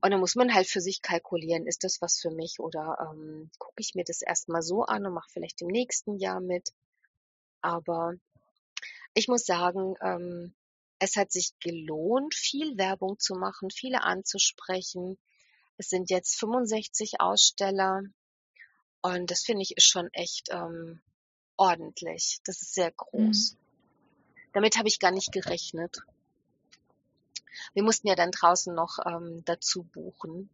Und 0.00 0.10
dann 0.12 0.20
muss 0.20 0.36
man 0.36 0.54
halt 0.54 0.68
für 0.68 0.80
sich 0.80 1.02
kalkulieren, 1.02 1.66
ist 1.66 1.82
das 1.82 2.00
was 2.00 2.20
für 2.20 2.30
mich 2.30 2.60
oder 2.60 3.10
ähm, 3.10 3.50
gucke 3.58 3.80
ich 3.80 3.94
mir 3.94 4.04
das 4.04 4.22
erstmal 4.22 4.62
so 4.62 4.84
an 4.84 5.04
und 5.04 5.12
mache 5.12 5.28
vielleicht 5.30 5.60
im 5.60 5.68
nächsten 5.68 6.18
Jahr 6.18 6.40
mit. 6.40 6.72
Aber 7.60 8.14
ich 9.14 9.26
muss 9.26 9.44
sagen, 9.44 9.96
ähm, 10.00 10.54
es 11.00 11.16
hat 11.16 11.32
sich 11.32 11.58
gelohnt, 11.60 12.34
viel 12.34 12.78
Werbung 12.78 13.18
zu 13.18 13.34
machen, 13.34 13.70
viele 13.70 14.02
anzusprechen. 14.02 15.18
Es 15.76 15.88
sind 15.88 16.10
jetzt 16.10 16.38
65 16.38 17.20
Aussteller. 17.20 18.02
Und 19.14 19.30
das 19.30 19.42
finde 19.42 19.62
ich 19.62 19.76
ist 19.76 19.88
schon 19.88 20.08
echt 20.12 20.48
ähm, 20.50 21.00
ordentlich. 21.56 22.40
Das 22.44 22.62
ist 22.62 22.74
sehr 22.74 22.92
groß. 22.92 23.52
Mhm. 23.52 23.58
Damit 24.52 24.78
habe 24.78 24.88
ich 24.88 25.00
gar 25.00 25.10
nicht 25.10 25.32
gerechnet. 25.32 25.98
Wir 27.74 27.82
mussten 27.82 28.08
ja 28.08 28.14
dann 28.14 28.30
draußen 28.30 28.74
noch 28.74 28.98
ähm, 29.06 29.42
dazu 29.44 29.84
buchen. 29.84 30.48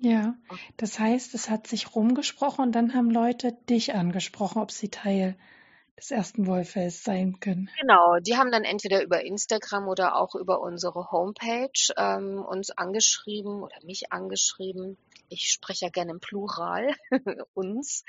Ja, 0.00 0.34
das 0.76 0.98
heißt, 0.98 1.34
es 1.34 1.48
hat 1.48 1.66
sich 1.66 1.94
rumgesprochen 1.94 2.64
und 2.64 2.72
dann 2.72 2.94
haben 2.94 3.10
Leute 3.10 3.52
dich 3.68 3.94
angesprochen, 3.94 4.60
ob 4.60 4.72
sie 4.72 4.88
Teil 4.88 5.36
des 6.00 6.10
ersten 6.10 6.46
Wollfests 6.46 7.04
sein 7.04 7.38
können. 7.40 7.70
Genau, 7.80 8.18
die 8.18 8.36
haben 8.36 8.50
dann 8.50 8.64
entweder 8.64 9.02
über 9.02 9.24
Instagram 9.24 9.88
oder 9.88 10.16
auch 10.16 10.34
über 10.34 10.60
unsere 10.60 11.10
Homepage 11.10 11.92
ähm, 11.96 12.44
uns 12.44 12.70
angeschrieben 12.70 13.62
oder 13.62 13.76
mich 13.84 14.12
angeschrieben. 14.12 14.96
Ich 15.28 15.50
spreche 15.52 15.86
ja 15.86 15.90
gerne 15.90 16.12
im 16.12 16.20
Plural, 16.20 16.94
uns. 17.54 18.04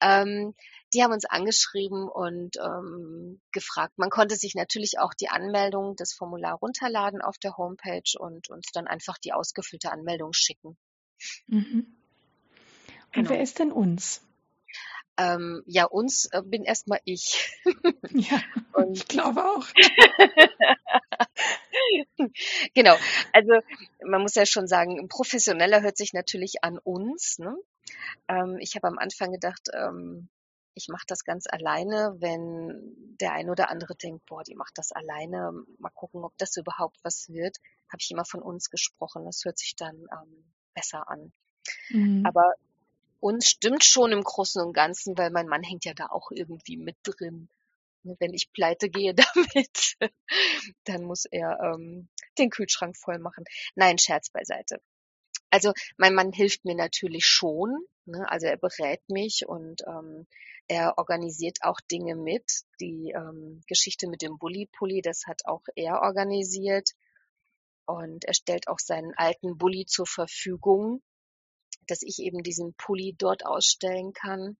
Ähm, 0.00 0.54
die 0.92 1.02
haben 1.02 1.12
uns 1.12 1.24
angeschrieben 1.24 2.08
und 2.08 2.56
ähm, 2.56 3.40
gefragt. 3.52 3.94
Man 3.96 4.10
konnte 4.10 4.36
sich 4.36 4.54
natürlich 4.54 4.98
auch 4.98 5.14
die 5.14 5.28
Anmeldung, 5.28 5.94
das 5.96 6.12
Formular 6.12 6.54
runterladen 6.54 7.22
auf 7.22 7.38
der 7.38 7.56
Homepage 7.56 8.18
und 8.18 8.50
uns 8.50 8.66
dann 8.72 8.86
einfach 8.86 9.18
die 9.18 9.32
ausgefüllte 9.32 9.92
Anmeldung 9.92 10.32
schicken. 10.32 10.76
Mhm. 11.46 11.96
Und 13.06 13.12
genau. 13.12 13.30
wer 13.30 13.42
ist 13.42 13.58
denn 13.58 13.72
uns? 13.72 14.22
Ähm, 15.20 15.62
ja, 15.66 15.84
uns 15.84 16.30
äh, 16.32 16.40
bin 16.42 16.64
erstmal 16.64 17.00
ich. 17.04 17.52
ja, 18.10 18.42
und 18.72 18.96
ich 18.96 19.06
glaube 19.06 19.44
auch. 19.44 19.66
genau. 22.74 22.96
Also 23.34 23.60
man 24.02 24.22
muss 24.22 24.34
ja 24.34 24.46
schon 24.46 24.66
sagen, 24.66 25.08
professioneller 25.08 25.82
hört 25.82 25.98
sich 25.98 26.14
natürlich 26.14 26.64
an 26.64 26.78
uns. 26.78 27.38
Ne? 27.38 27.54
Ähm, 28.28 28.56
ich 28.60 28.76
habe 28.76 28.88
am 28.88 28.96
Anfang 28.96 29.30
gedacht, 29.30 29.68
ähm, 29.74 30.30
ich 30.72 30.88
mache 30.88 31.04
das 31.06 31.24
ganz 31.24 31.44
alleine, 31.46 32.16
wenn 32.20 32.94
der 33.20 33.32
ein 33.32 33.50
oder 33.50 33.68
andere 33.68 33.96
denkt, 33.96 34.24
boah, 34.24 34.42
die 34.42 34.54
macht 34.54 34.78
das 34.78 34.90
alleine, 34.90 35.52
mal 35.78 35.90
gucken, 35.90 36.24
ob 36.24 36.32
das 36.38 36.56
überhaupt 36.56 36.96
was 37.02 37.28
wird, 37.28 37.58
habe 37.88 37.98
ich 38.00 38.10
immer 38.10 38.24
von 38.24 38.40
uns 38.40 38.70
gesprochen. 38.70 39.26
Das 39.26 39.44
hört 39.44 39.58
sich 39.58 39.76
dann 39.76 39.96
ähm, 39.96 40.44
besser 40.72 41.10
an. 41.10 41.30
Mhm. 41.90 42.24
Aber 42.24 42.54
uns 43.20 43.46
stimmt 43.48 43.84
schon 43.84 44.12
im 44.12 44.22
Großen 44.22 44.62
und 44.62 44.72
Ganzen, 44.72 45.16
weil 45.16 45.30
mein 45.30 45.46
Mann 45.46 45.62
hängt 45.62 45.84
ja 45.84 45.94
da 45.94 46.06
auch 46.06 46.30
irgendwie 46.30 46.76
mit 46.76 46.96
drin. 47.02 47.48
Ne, 48.02 48.16
wenn 48.18 48.32
ich 48.32 48.52
pleite 48.52 48.88
gehe 48.88 49.14
damit, 49.34 49.96
dann 50.84 51.04
muss 51.04 51.26
er 51.26 51.58
ähm, 51.60 52.08
den 52.38 52.50
Kühlschrank 52.50 52.96
voll 52.96 53.18
machen. 53.18 53.44
Nein, 53.74 53.98
Scherz 53.98 54.30
beiseite. 54.30 54.80
Also 55.50 55.72
mein 55.96 56.14
Mann 56.14 56.32
hilft 56.32 56.64
mir 56.64 56.74
natürlich 56.74 57.26
schon. 57.26 57.84
Ne? 58.06 58.24
Also 58.30 58.46
er 58.46 58.56
berät 58.56 59.02
mich 59.08 59.46
und 59.46 59.82
ähm, 59.86 60.26
er 60.68 60.96
organisiert 60.98 61.58
auch 61.62 61.80
Dinge 61.80 62.14
mit. 62.14 62.62
Die 62.80 63.12
ähm, 63.14 63.60
Geschichte 63.66 64.08
mit 64.08 64.22
dem 64.22 64.38
Bulli-Pulli, 64.38 65.02
das 65.02 65.26
hat 65.26 65.44
auch 65.44 65.62
er 65.74 66.02
organisiert. 66.02 66.90
Und 67.84 68.24
er 68.24 68.34
stellt 68.34 68.68
auch 68.68 68.78
seinen 68.78 69.12
alten 69.16 69.58
Bulli 69.58 69.84
zur 69.84 70.06
Verfügung, 70.06 71.02
dass 71.86 72.02
ich 72.02 72.18
eben 72.20 72.42
diesen 72.42 72.74
Pulli 72.74 73.14
dort 73.16 73.44
ausstellen 73.46 74.12
kann. 74.12 74.56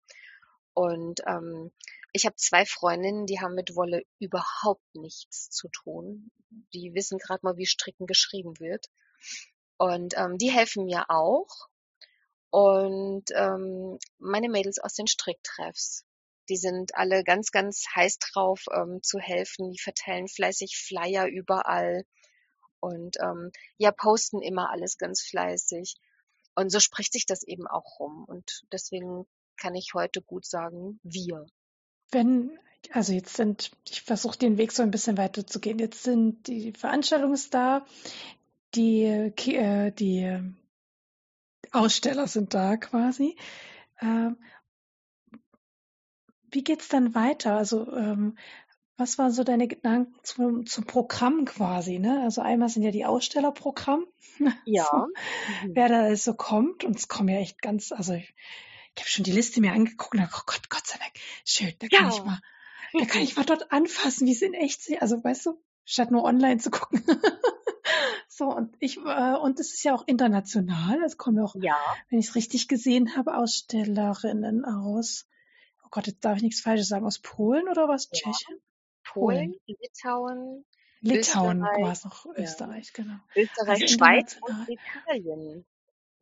Und 0.74 1.20
ähm, 1.26 1.72
ich 2.12 2.26
habe 2.26 2.36
zwei 2.36 2.64
Freundinnen, 2.64 3.26
die 3.26 3.40
haben 3.40 3.54
mit 3.54 3.76
Wolle 3.76 4.02
überhaupt 4.18 4.94
nichts 4.94 5.50
zu 5.50 5.68
tun. 5.68 6.30
Die 6.74 6.94
wissen 6.94 7.18
gerade 7.18 7.40
mal, 7.42 7.56
wie 7.56 7.66
Stricken 7.66 8.06
geschrieben 8.06 8.58
wird. 8.58 8.86
Und 9.78 10.14
ähm, 10.16 10.38
die 10.38 10.50
helfen 10.50 10.84
mir 10.86 11.06
auch. 11.08 11.68
Und 12.50 13.24
ähm, 13.34 13.98
meine 14.18 14.48
Mädels 14.48 14.78
aus 14.80 14.94
den 14.94 15.06
Stricktreffs, 15.06 16.04
die 16.48 16.56
sind 16.56 16.96
alle 16.96 17.22
ganz, 17.22 17.52
ganz 17.52 17.86
heiß 17.94 18.18
drauf 18.18 18.64
ähm, 18.72 19.00
zu 19.02 19.20
helfen. 19.20 19.70
Die 19.70 19.78
verteilen 19.78 20.26
fleißig 20.26 20.76
Flyer 20.76 21.26
überall 21.26 22.04
und 22.80 23.18
ähm, 23.20 23.52
ja, 23.76 23.92
posten 23.92 24.42
immer 24.42 24.70
alles 24.70 24.98
ganz 24.98 25.22
fleißig. 25.22 25.94
Und 26.54 26.70
so 26.70 26.80
spricht 26.80 27.12
sich 27.12 27.26
das 27.26 27.42
eben 27.42 27.66
auch 27.66 27.98
rum. 28.00 28.24
Und 28.24 28.62
deswegen 28.72 29.26
kann 29.56 29.74
ich 29.74 29.92
heute 29.94 30.22
gut 30.22 30.46
sagen, 30.46 30.98
wir. 31.02 31.46
Wenn, 32.10 32.58
also 32.92 33.12
jetzt 33.12 33.36
sind, 33.36 33.70
ich 33.88 34.02
versuche 34.02 34.38
den 34.38 34.58
Weg 34.58 34.72
so 34.72 34.82
ein 34.82 34.90
bisschen 34.90 35.16
weiter 35.16 35.46
zu 35.46 35.60
gehen. 35.60 35.78
Jetzt 35.78 36.02
sind 36.02 36.46
die 36.46 36.72
Veranstaltung 36.72 37.32
ist 37.34 37.54
da, 37.54 37.86
die, 38.74 39.04
äh, 39.04 39.90
die 39.92 40.54
Aussteller 41.72 42.26
sind 42.26 42.54
da 42.54 42.76
quasi. 42.76 43.36
Ähm, 44.00 44.36
wie 46.50 46.64
geht's 46.64 46.88
dann 46.88 47.14
weiter? 47.14 47.56
Also 47.56 47.92
ähm, 47.94 48.36
was 49.00 49.18
waren 49.18 49.32
so 49.32 49.42
deine 49.42 49.66
Gedanken 49.66 50.14
zum, 50.22 50.66
zum 50.66 50.84
Programm 50.84 51.46
quasi? 51.46 51.98
Ne? 51.98 52.22
Also 52.22 52.42
einmal 52.42 52.68
sind 52.68 52.82
ja 52.82 52.90
die 52.90 53.06
Ausstellerprogramm. 53.06 54.06
Ja. 54.64 54.86
So, 54.90 54.96
mhm. 54.96 55.74
Wer 55.74 55.88
da 55.88 56.16
so 56.16 56.32
kommt 56.32 56.84
und 56.84 56.96
es 56.96 57.08
kommen 57.08 57.28
ja 57.28 57.40
echt 57.40 57.60
ganz, 57.60 57.92
also 57.92 58.14
ich, 58.14 58.34
ich 58.94 59.02
habe 59.02 59.10
schon 59.10 59.24
die 59.24 59.32
Liste 59.32 59.60
mir 59.60 59.72
angeguckt 59.72 60.14
und 60.14 60.22
oh 60.22 60.42
Gott, 60.46 60.70
Gott 60.70 60.86
sei 60.86 60.96
Dank, 60.98 61.12
schön, 61.44 61.74
da 61.78 61.88
kann 61.88 62.08
ja. 62.08 62.14
ich 62.14 62.24
mal, 62.24 62.40
da 62.94 63.04
kann 63.04 63.20
ich 63.20 63.36
mal 63.36 63.44
dort 63.44 63.70
anfassen, 63.70 64.26
wie 64.26 64.32
sie 64.32 64.46
in 64.46 64.54
echt. 64.54 64.80
Also 65.02 65.22
weißt 65.22 65.44
du, 65.44 65.62
statt 65.84 66.10
nur 66.10 66.24
online 66.24 66.58
zu 66.58 66.70
gucken. 66.70 67.04
so 68.28 68.46
und 68.46 68.74
ich 68.80 68.96
äh, 68.96 69.34
und 69.34 69.60
es 69.60 69.74
ist 69.74 69.82
ja 69.84 69.94
auch 69.94 70.06
international. 70.06 71.02
Es 71.04 71.18
kommen 71.18 71.36
ja 71.36 71.44
auch, 71.44 71.54
ja. 71.56 71.76
wenn 72.08 72.18
ich 72.18 72.28
es 72.28 72.34
richtig 72.34 72.66
gesehen 72.66 73.14
habe, 73.14 73.36
Ausstellerinnen 73.36 74.64
aus. 74.64 75.26
Oh 75.84 75.88
Gott, 75.90 76.06
jetzt 76.06 76.24
darf 76.24 76.38
ich 76.38 76.42
nichts 76.42 76.62
Falsches 76.62 76.88
sagen. 76.88 77.04
Aus 77.04 77.18
Polen 77.18 77.68
oder 77.68 77.88
was? 77.88 78.08
Ja. 78.10 78.32
Tschechien? 78.32 78.58
Polen, 79.12 79.54
Litauen, 79.66 80.64
Litauen 81.00 81.62
war 81.62 81.92
es 81.92 82.04
noch 82.04 82.26
Österreich, 82.36 82.92
ja. 82.96 83.04
genau. 83.04 83.16
Österreich, 83.34 83.82
Also 83.82 83.86
Schweiz 83.88 84.38
und. 84.40 84.68
Italien. 84.68 85.64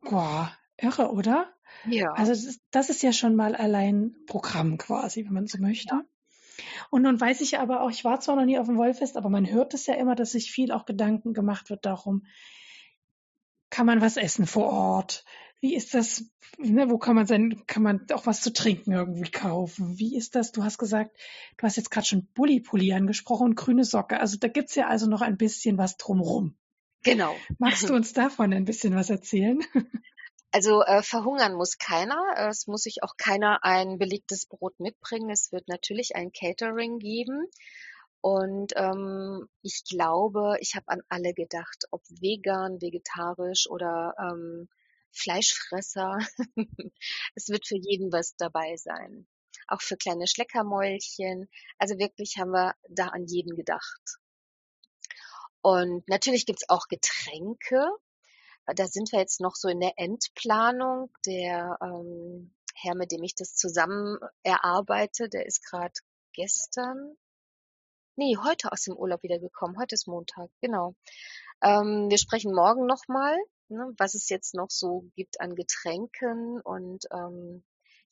Boah, 0.01 0.51
irre, 0.77 1.11
oder? 1.11 1.53
Ja. 1.85 2.11
Also 2.13 2.31
das 2.31 2.45
ist, 2.45 2.61
das 2.71 2.89
ist 2.89 3.03
ja 3.03 3.11
schon 3.11 3.35
mal 3.35 3.55
allein 3.55 4.15
Programm 4.25 4.77
quasi, 4.77 5.25
wenn 5.25 5.33
man 5.33 5.47
so 5.47 5.59
möchte. 5.59 6.05
Und 6.89 7.03
nun 7.03 7.19
weiß 7.19 7.41
ich 7.41 7.59
aber 7.59 7.81
auch, 7.81 7.89
ich 7.89 8.03
war 8.03 8.19
zwar 8.19 8.35
noch 8.35 8.45
nie 8.45 8.59
auf 8.59 8.67
dem 8.67 8.77
Wollfest, 8.77 9.17
aber 9.17 9.29
man 9.29 9.49
hört 9.49 9.73
es 9.73 9.85
ja 9.85 9.95
immer, 9.95 10.15
dass 10.15 10.31
sich 10.31 10.51
viel 10.51 10.71
auch 10.71 10.85
Gedanken 10.85 11.33
gemacht 11.33 11.69
wird 11.69 11.85
darum, 11.85 12.25
kann 13.69 13.85
man 13.85 14.01
was 14.01 14.17
essen 14.17 14.47
vor 14.47 14.65
Ort? 14.65 15.23
Wie 15.61 15.75
ist 15.75 15.93
das? 15.93 16.25
Ne, 16.57 16.89
wo 16.89 16.97
kann 16.97 17.15
man 17.15 17.25
sein, 17.25 17.63
kann 17.67 17.83
man 17.83 18.05
auch 18.13 18.25
was 18.25 18.41
zu 18.41 18.53
trinken 18.53 18.93
irgendwie 18.93 19.29
kaufen? 19.29 19.97
Wie 19.97 20.15
ist 20.15 20.35
das? 20.35 20.51
Du 20.51 20.63
hast 20.63 20.77
gesagt, 20.77 21.17
du 21.57 21.63
hast 21.63 21.75
jetzt 21.75 21.91
gerade 21.91 22.07
schon 22.07 22.27
Bulli-Pulli 22.33 22.93
angesprochen 22.93 23.47
und 23.47 23.55
grüne 23.55 23.83
Socke. 23.83 24.19
Also 24.19 24.37
da 24.37 24.47
gibt's 24.47 24.75
ja 24.75 24.87
also 24.87 25.07
noch 25.07 25.21
ein 25.21 25.37
bisschen 25.37 25.77
was 25.77 25.97
drumrum. 25.97 26.55
Genau. 27.03 27.35
Magst 27.57 27.89
du 27.89 27.93
uns 27.93 28.13
davon 28.13 28.53
ein 28.53 28.65
bisschen 28.65 28.95
was 28.95 29.09
erzählen? 29.09 29.59
Also 30.51 30.81
äh, 30.81 31.03
verhungern 31.03 31.53
muss 31.53 31.77
keiner. 31.77 32.19
Es 32.49 32.65
muss 32.65 32.81
sich 32.81 33.03
auch 33.03 33.17
keiner 33.17 33.63
ein 33.63 33.99
belegtes 33.99 34.47
Brot 34.47 34.79
mitbringen. 34.79 35.29
Es 35.29 35.51
wird 35.51 35.67
natürlich 35.67 36.15
ein 36.15 36.31
Catering 36.31 36.97
geben. 36.97 37.45
Und 38.21 38.73
ähm, 38.75 39.47
ich 39.61 39.83
glaube, 39.87 40.57
ich 40.59 40.75
habe 40.75 40.87
an 40.87 41.01
alle 41.07 41.35
gedacht, 41.35 41.85
ob 41.91 42.01
vegan, 42.09 42.81
vegetarisch 42.81 43.69
oder 43.69 44.15
ähm, 44.17 44.67
Fleischfresser. 45.11 46.19
es 47.35 47.49
wird 47.49 47.67
für 47.67 47.77
jeden 47.77 48.11
was 48.11 48.35
dabei 48.35 48.75
sein. 48.77 49.27
Auch 49.67 49.81
für 49.81 49.97
kleine 49.97 50.27
Schleckermäulchen. 50.27 51.49
Also 51.77 51.97
wirklich 51.97 52.37
haben 52.37 52.51
wir 52.51 52.75
da 52.89 53.07
an 53.07 53.25
jeden 53.25 53.55
gedacht. 53.55 54.17
Und 55.61 56.07
natürlich 56.07 56.45
gibt's 56.45 56.69
auch 56.69 56.87
Getränke. 56.87 57.85
Da 58.65 58.87
sind 58.87 59.11
wir 59.11 59.19
jetzt 59.19 59.41
noch 59.41 59.55
so 59.55 59.67
in 59.67 59.79
der 59.79 59.93
Endplanung. 59.97 61.11
Der 61.25 61.77
ähm, 61.81 62.53
Herr, 62.75 62.95
mit 62.95 63.11
dem 63.11 63.23
ich 63.23 63.35
das 63.35 63.55
zusammen 63.55 64.17
erarbeite, 64.43 65.27
der 65.27 65.45
ist 65.45 65.65
gerade 65.65 65.93
gestern, 66.33 67.17
nee, 68.15 68.37
heute 68.37 68.71
aus 68.71 68.83
dem 68.83 68.95
Urlaub 68.95 69.23
wiedergekommen. 69.23 69.77
Heute 69.79 69.95
ist 69.95 70.07
Montag, 70.07 70.49
genau. 70.61 70.95
Ähm, 71.61 72.09
wir 72.09 72.17
sprechen 72.17 72.53
morgen 72.53 72.85
nochmal, 72.85 73.37
ne, 73.69 73.93
was 73.97 74.13
es 74.15 74.29
jetzt 74.29 74.53
noch 74.55 74.69
so 74.69 75.05
gibt 75.15 75.41
an 75.41 75.55
Getränken 75.55 76.61
und 76.61 77.05
ähm, 77.11 77.63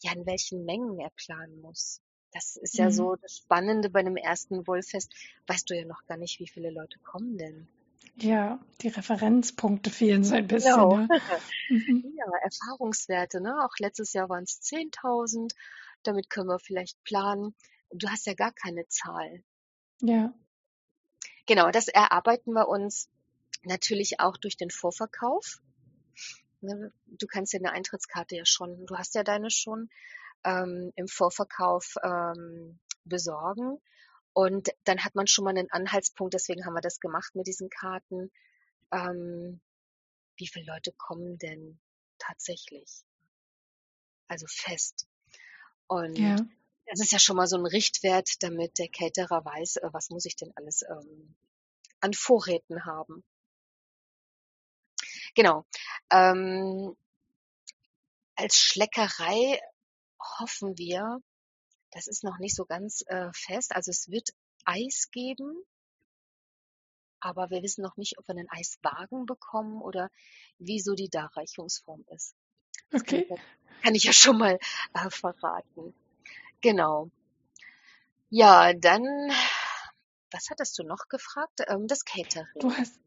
ja, 0.02 0.14
in 0.14 0.26
welchen 0.26 0.66
Mengen 0.66 1.00
er 1.00 1.12
planen 1.16 1.62
muss. 1.62 2.02
Das 2.32 2.56
ist 2.58 2.78
ja 2.78 2.88
Mhm. 2.88 2.92
so 2.92 3.16
das 3.16 3.38
Spannende 3.38 3.90
bei 3.90 4.00
einem 4.00 4.16
ersten 4.18 4.68
Wollfest. 4.68 5.14
Weißt 5.48 5.70
du 5.70 5.76
ja 5.76 5.86
noch 5.86 6.06
gar 6.06 6.18
nicht, 6.18 6.40
wie 6.40 6.48
viele 6.48 6.70
Leute 6.72 7.00
kommen 7.00 7.38
denn. 7.38 7.68
Ja, 8.16 8.60
die 8.82 8.88
Referenzpunkte 8.90 9.90
fehlen 9.90 10.24
so 10.24 10.36
ein 10.36 10.48
bisschen. 10.48 10.74
Genau. 10.74 10.98
Ne? 10.98 11.08
Mhm. 11.70 12.14
Ja, 12.18 12.26
Erfahrungswerte, 12.44 13.42
ne? 13.42 13.54
Auch 13.64 13.78
letztes 13.80 14.14
Jahr 14.14 14.30
waren 14.30 14.44
es 14.44 14.62
10.000. 14.62 15.54
Damit 16.04 16.30
können 16.30 16.48
wir 16.48 16.60
vielleicht 16.60 17.04
planen. 17.04 17.56
Du 17.92 18.08
hast 18.10 18.26
ja 18.26 18.34
gar 18.34 18.54
keine 18.54 18.88
Zahl. 18.88 19.44
Ja, 20.02 20.34
Genau, 21.48 21.72
das 21.72 21.88
erarbeiten 21.88 22.52
wir 22.54 22.68
uns 22.68 23.10
natürlich 23.64 24.20
auch 24.20 24.38
durch 24.38 24.58
den 24.58 24.70
Vorverkauf. 24.70 25.62
Ne, 26.62 26.92
Du 27.06 27.28
kannst 27.28 27.54
ja 27.54 27.60
eine 27.60 27.72
Eintrittskarte 27.72 28.36
ja 28.36 28.46
schon, 28.46 28.86
du 28.86 28.98
hast 28.98 29.16
ja 29.16 29.24
deine 29.24 29.50
schon 29.52 29.90
ähm, 30.44 30.92
im 30.96 31.08
Vorverkauf 31.08 31.96
ähm, 32.04 32.80
besorgen. 33.06 33.80
Und 34.34 34.70
dann 34.84 35.04
hat 35.04 35.16
man 35.16 35.28
schon 35.28 35.46
mal 35.46 35.52
einen 35.52 35.72
Anhaltspunkt, 35.72 36.34
deswegen 36.34 36.66
haben 36.66 36.76
wir 36.76 36.82
das 36.82 37.00
gemacht 37.00 37.36
mit 37.36 37.48
diesen 37.48 37.70
Karten. 37.70 38.32
Ähm, 38.92 39.62
wie 40.38 40.48
viele 40.48 40.72
Leute 40.72 40.92
kommen 40.96 41.38
denn 41.40 41.80
tatsächlich? 42.20 43.04
Also 44.28 44.46
fest. 44.48 45.08
Und 45.88 46.18
ja. 46.20 46.36
das 46.86 47.00
ist 47.00 47.12
ja 47.12 47.20
schon 47.20 47.38
mal 47.38 47.48
so 47.48 47.58
ein 47.58 47.66
Richtwert, 47.66 48.44
damit 48.44 48.78
der 48.78 48.90
Caterer 48.90 49.44
weiß, 49.44 49.78
äh, 49.78 49.90
was 49.92 50.10
muss 50.10 50.26
ich 50.26 50.36
denn 50.36 50.52
alles 50.56 50.84
ähm, 50.84 51.36
an 52.02 52.14
Vorräten 52.14 52.86
haben. 52.86 53.24
Genau. 55.38 55.68
Ähm, 56.10 56.96
als 58.36 58.56
Schleckerei 58.58 59.60
hoffen 60.40 60.76
wir, 60.80 61.20
das 61.92 62.08
ist 62.08 62.24
noch 62.24 62.40
nicht 62.40 62.56
so 62.56 62.66
ganz 62.66 63.04
äh, 63.06 63.30
fest, 63.36 63.76
also 63.76 63.92
es 63.92 64.10
wird 64.10 64.30
Eis 64.66 65.10
geben, 65.12 65.56
aber 67.20 67.52
wir 67.52 67.62
wissen 67.62 67.84
noch 67.84 67.98
nicht, 67.98 68.18
ob 68.18 68.28
wir 68.28 68.34
einen 68.36 68.50
Eiswagen 68.50 69.28
bekommen 69.28 69.80
oder 69.80 70.10
wie 70.58 70.80
so 70.80 70.96
die 70.96 71.10
Darreichungsform 71.10 72.04
ist. 72.08 72.34
Das 72.90 73.04
kann, 73.04 73.20
ich, 73.20 73.30
Okay. 73.30 73.36
ja- 73.36 73.44
kann 73.84 73.94
ich 73.96 74.04
ja 74.06 74.14
schon 74.14 74.40
mal 74.40 74.58
äh, 74.96 75.10
verraten. 75.12 75.94
Genau. 76.62 77.12
Ja, 78.32 78.74
dann, 78.74 79.04
was 80.32 80.50
hattest 80.50 80.80
du 80.80 80.84
noch 80.84 81.08
gefragt? 81.10 81.62
Ähm, 81.68 81.86
das 81.88 82.06
Catering. 82.06 82.48
Du 82.60 82.72
hast, 82.76 83.00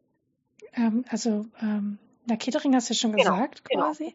ähm, 0.74 1.05
also, 1.09 1.47
ähm, 1.61 1.98
na, 2.26 2.36
Catering 2.36 2.74
hast 2.74 2.88
du 2.90 2.94
ja 2.94 3.01
schon 3.01 3.12
Genau, 3.12 3.32
gesagt, 3.32 3.64
genau. 3.68 3.86
quasi. 3.86 4.14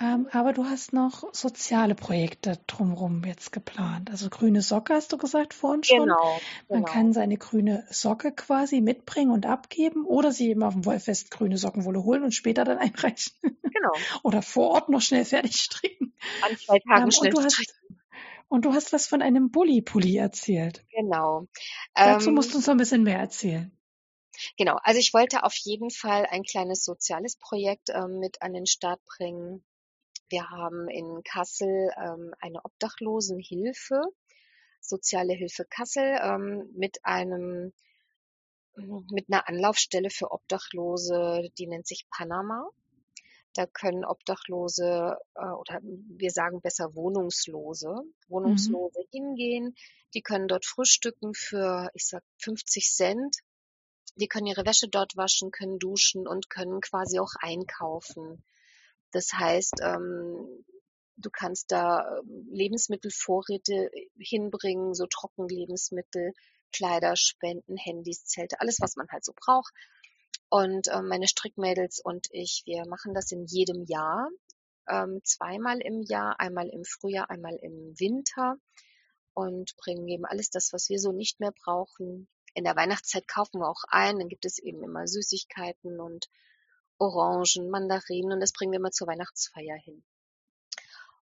Ähm, 0.00 0.28
aber 0.32 0.52
du 0.52 0.64
hast 0.64 0.92
noch 0.92 1.32
soziale 1.32 1.94
Projekte 1.94 2.58
drumherum 2.66 3.22
jetzt 3.24 3.52
geplant. 3.52 4.10
Also 4.10 4.28
grüne 4.28 4.60
Socke 4.62 4.94
hast 4.94 5.12
du 5.12 5.16
gesagt 5.16 5.54
vorhin 5.54 5.82
schon. 5.84 6.00
Genau, 6.00 6.38
Man 6.68 6.80
genau. 6.80 6.92
kann 6.92 7.12
seine 7.12 7.38
grüne 7.38 7.86
Socke 7.90 8.32
quasi 8.32 8.80
mitbringen 8.80 9.30
und 9.30 9.46
abgeben 9.46 10.04
oder 10.04 10.32
sie 10.32 10.50
eben 10.50 10.62
auf 10.62 10.74
dem 10.74 10.84
Wollfest 10.84 11.30
grüne 11.30 11.56
Sockenwolle 11.56 12.02
holen 12.04 12.24
und 12.24 12.32
später 12.34 12.64
dann 12.64 12.78
einreichen. 12.78 13.32
Genau. 13.42 13.92
oder 14.22 14.42
vor 14.42 14.70
Ort 14.70 14.88
noch 14.88 15.00
schnell 15.00 15.24
fertig 15.24 15.56
stricken. 15.56 16.12
An 16.42 16.56
zwei 16.56 16.78
Tagen 16.80 17.04
Ähm, 17.04 17.10
schnell 17.10 17.32
und 17.34 17.38
du 17.38 17.44
hast, 17.44 17.52
stricken. 17.54 18.00
und 18.48 18.64
du 18.64 18.72
hast 18.74 18.92
was 18.92 19.06
von 19.06 19.22
einem 19.22 19.50
Bulli-Pulli 19.50 20.16
erzählt. 20.16 20.84
Genau. 20.94 21.46
Dazu 21.94 22.28
Ähm, 22.30 22.34
musst 22.34 22.52
du 22.52 22.56
uns 22.56 22.66
noch 22.66 22.74
ein 22.74 22.78
bisschen 22.78 23.02
mehr 23.02 23.18
erzählen. 23.18 23.70
Genau, 24.56 24.78
also 24.82 24.98
ich 25.00 25.12
wollte 25.14 25.44
auf 25.44 25.54
jeden 25.56 25.90
Fall 25.90 26.26
ein 26.26 26.42
kleines 26.42 26.84
soziales 26.84 27.36
Projekt 27.36 27.90
ähm, 27.90 28.18
mit 28.18 28.42
an 28.42 28.52
den 28.52 28.66
Start 28.66 29.00
bringen. 29.04 29.64
Wir 30.28 30.48
haben 30.50 30.88
in 30.88 31.22
Kassel 31.24 31.90
ähm, 32.02 32.34
eine 32.40 32.64
Obdachlosenhilfe, 32.64 34.00
Soziale 34.80 35.34
Hilfe 35.34 35.64
Kassel, 35.68 36.18
ähm, 36.22 36.70
mit 36.76 36.98
einem 37.04 37.72
mit 39.10 39.26
einer 39.30 39.48
Anlaufstelle 39.48 40.10
für 40.10 40.30
Obdachlose, 40.30 41.48
die 41.58 41.66
nennt 41.66 41.86
sich 41.86 42.06
Panama. 42.10 42.68
Da 43.54 43.66
können 43.66 44.04
Obdachlose 44.04 45.16
äh, 45.34 45.46
oder 45.48 45.80
wir 45.82 46.30
sagen 46.30 46.60
besser 46.60 46.94
Wohnungslose, 46.94 47.88
Mhm. 47.88 48.14
Wohnungslose 48.28 49.00
hingehen. 49.10 49.74
Die 50.14 50.20
können 50.22 50.46
dort 50.46 50.66
frühstücken 50.66 51.34
für, 51.34 51.90
ich 51.94 52.06
sag, 52.06 52.22
50 52.38 52.90
Cent. 52.94 53.36
Die 54.16 54.28
können 54.28 54.46
ihre 54.46 54.66
Wäsche 54.66 54.88
dort 54.88 55.16
waschen, 55.16 55.50
können 55.50 55.78
duschen 55.78 56.26
und 56.26 56.50
können 56.50 56.80
quasi 56.80 57.18
auch 57.18 57.32
einkaufen. 57.40 58.44
Das 59.12 59.32
heißt, 59.32 59.74
ähm, 59.82 60.64
du 61.16 61.30
kannst 61.30 61.70
da 61.70 62.18
ähm, 62.18 62.48
Lebensmittelvorräte 62.50 63.90
hinbringen, 64.18 64.94
so 64.94 65.06
Trockenlebensmittel, 65.06 66.32
Kleider, 66.72 67.16
Spenden, 67.16 67.76
Handys, 67.76 68.24
Zelte, 68.24 68.60
alles, 68.60 68.78
was 68.80 68.96
man 68.96 69.08
halt 69.10 69.24
so 69.24 69.32
braucht. 69.34 69.72
Und 70.48 70.88
ähm, 70.92 71.08
meine 71.08 71.28
Strickmädels 71.28 72.00
und 72.02 72.26
ich, 72.30 72.62
wir 72.66 72.86
machen 72.86 73.14
das 73.14 73.32
in 73.32 73.44
jedem 73.46 73.84
Jahr, 73.84 74.28
ähm, 74.88 75.20
zweimal 75.24 75.80
im 75.80 76.02
Jahr, 76.02 76.38
einmal 76.38 76.68
im 76.68 76.84
Frühjahr, 76.84 77.30
einmal 77.30 77.56
im 77.60 77.94
Winter 77.98 78.56
und 79.34 79.76
bringen 79.76 80.06
eben 80.08 80.24
alles 80.24 80.50
das, 80.50 80.72
was 80.72 80.88
wir 80.88 80.98
so 80.98 81.12
nicht 81.12 81.40
mehr 81.40 81.52
brauchen. 81.64 82.28
In 82.56 82.64
der 82.64 82.74
Weihnachtszeit 82.74 83.28
kaufen 83.28 83.60
wir 83.60 83.68
auch 83.68 83.84
ein, 83.88 84.18
dann 84.18 84.30
gibt 84.30 84.46
es 84.46 84.58
eben 84.58 84.82
immer 84.82 85.06
Süßigkeiten 85.06 86.00
und 86.00 86.30
Orangen, 86.96 87.68
Mandarinen 87.68 88.32
und 88.32 88.40
das 88.40 88.52
bringen 88.52 88.72
wir 88.72 88.78
immer 88.78 88.92
zur 88.92 89.08
Weihnachtsfeier 89.08 89.76
hin. 89.76 90.02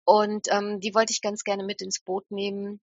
Und 0.04 0.48
ähm, 0.50 0.80
die 0.80 0.94
wollte 0.94 1.12
ich 1.12 1.20
ganz 1.20 1.44
gerne 1.44 1.64
mit 1.64 1.82
ins 1.82 2.00
Boot 2.00 2.30
nehmen. 2.30 2.80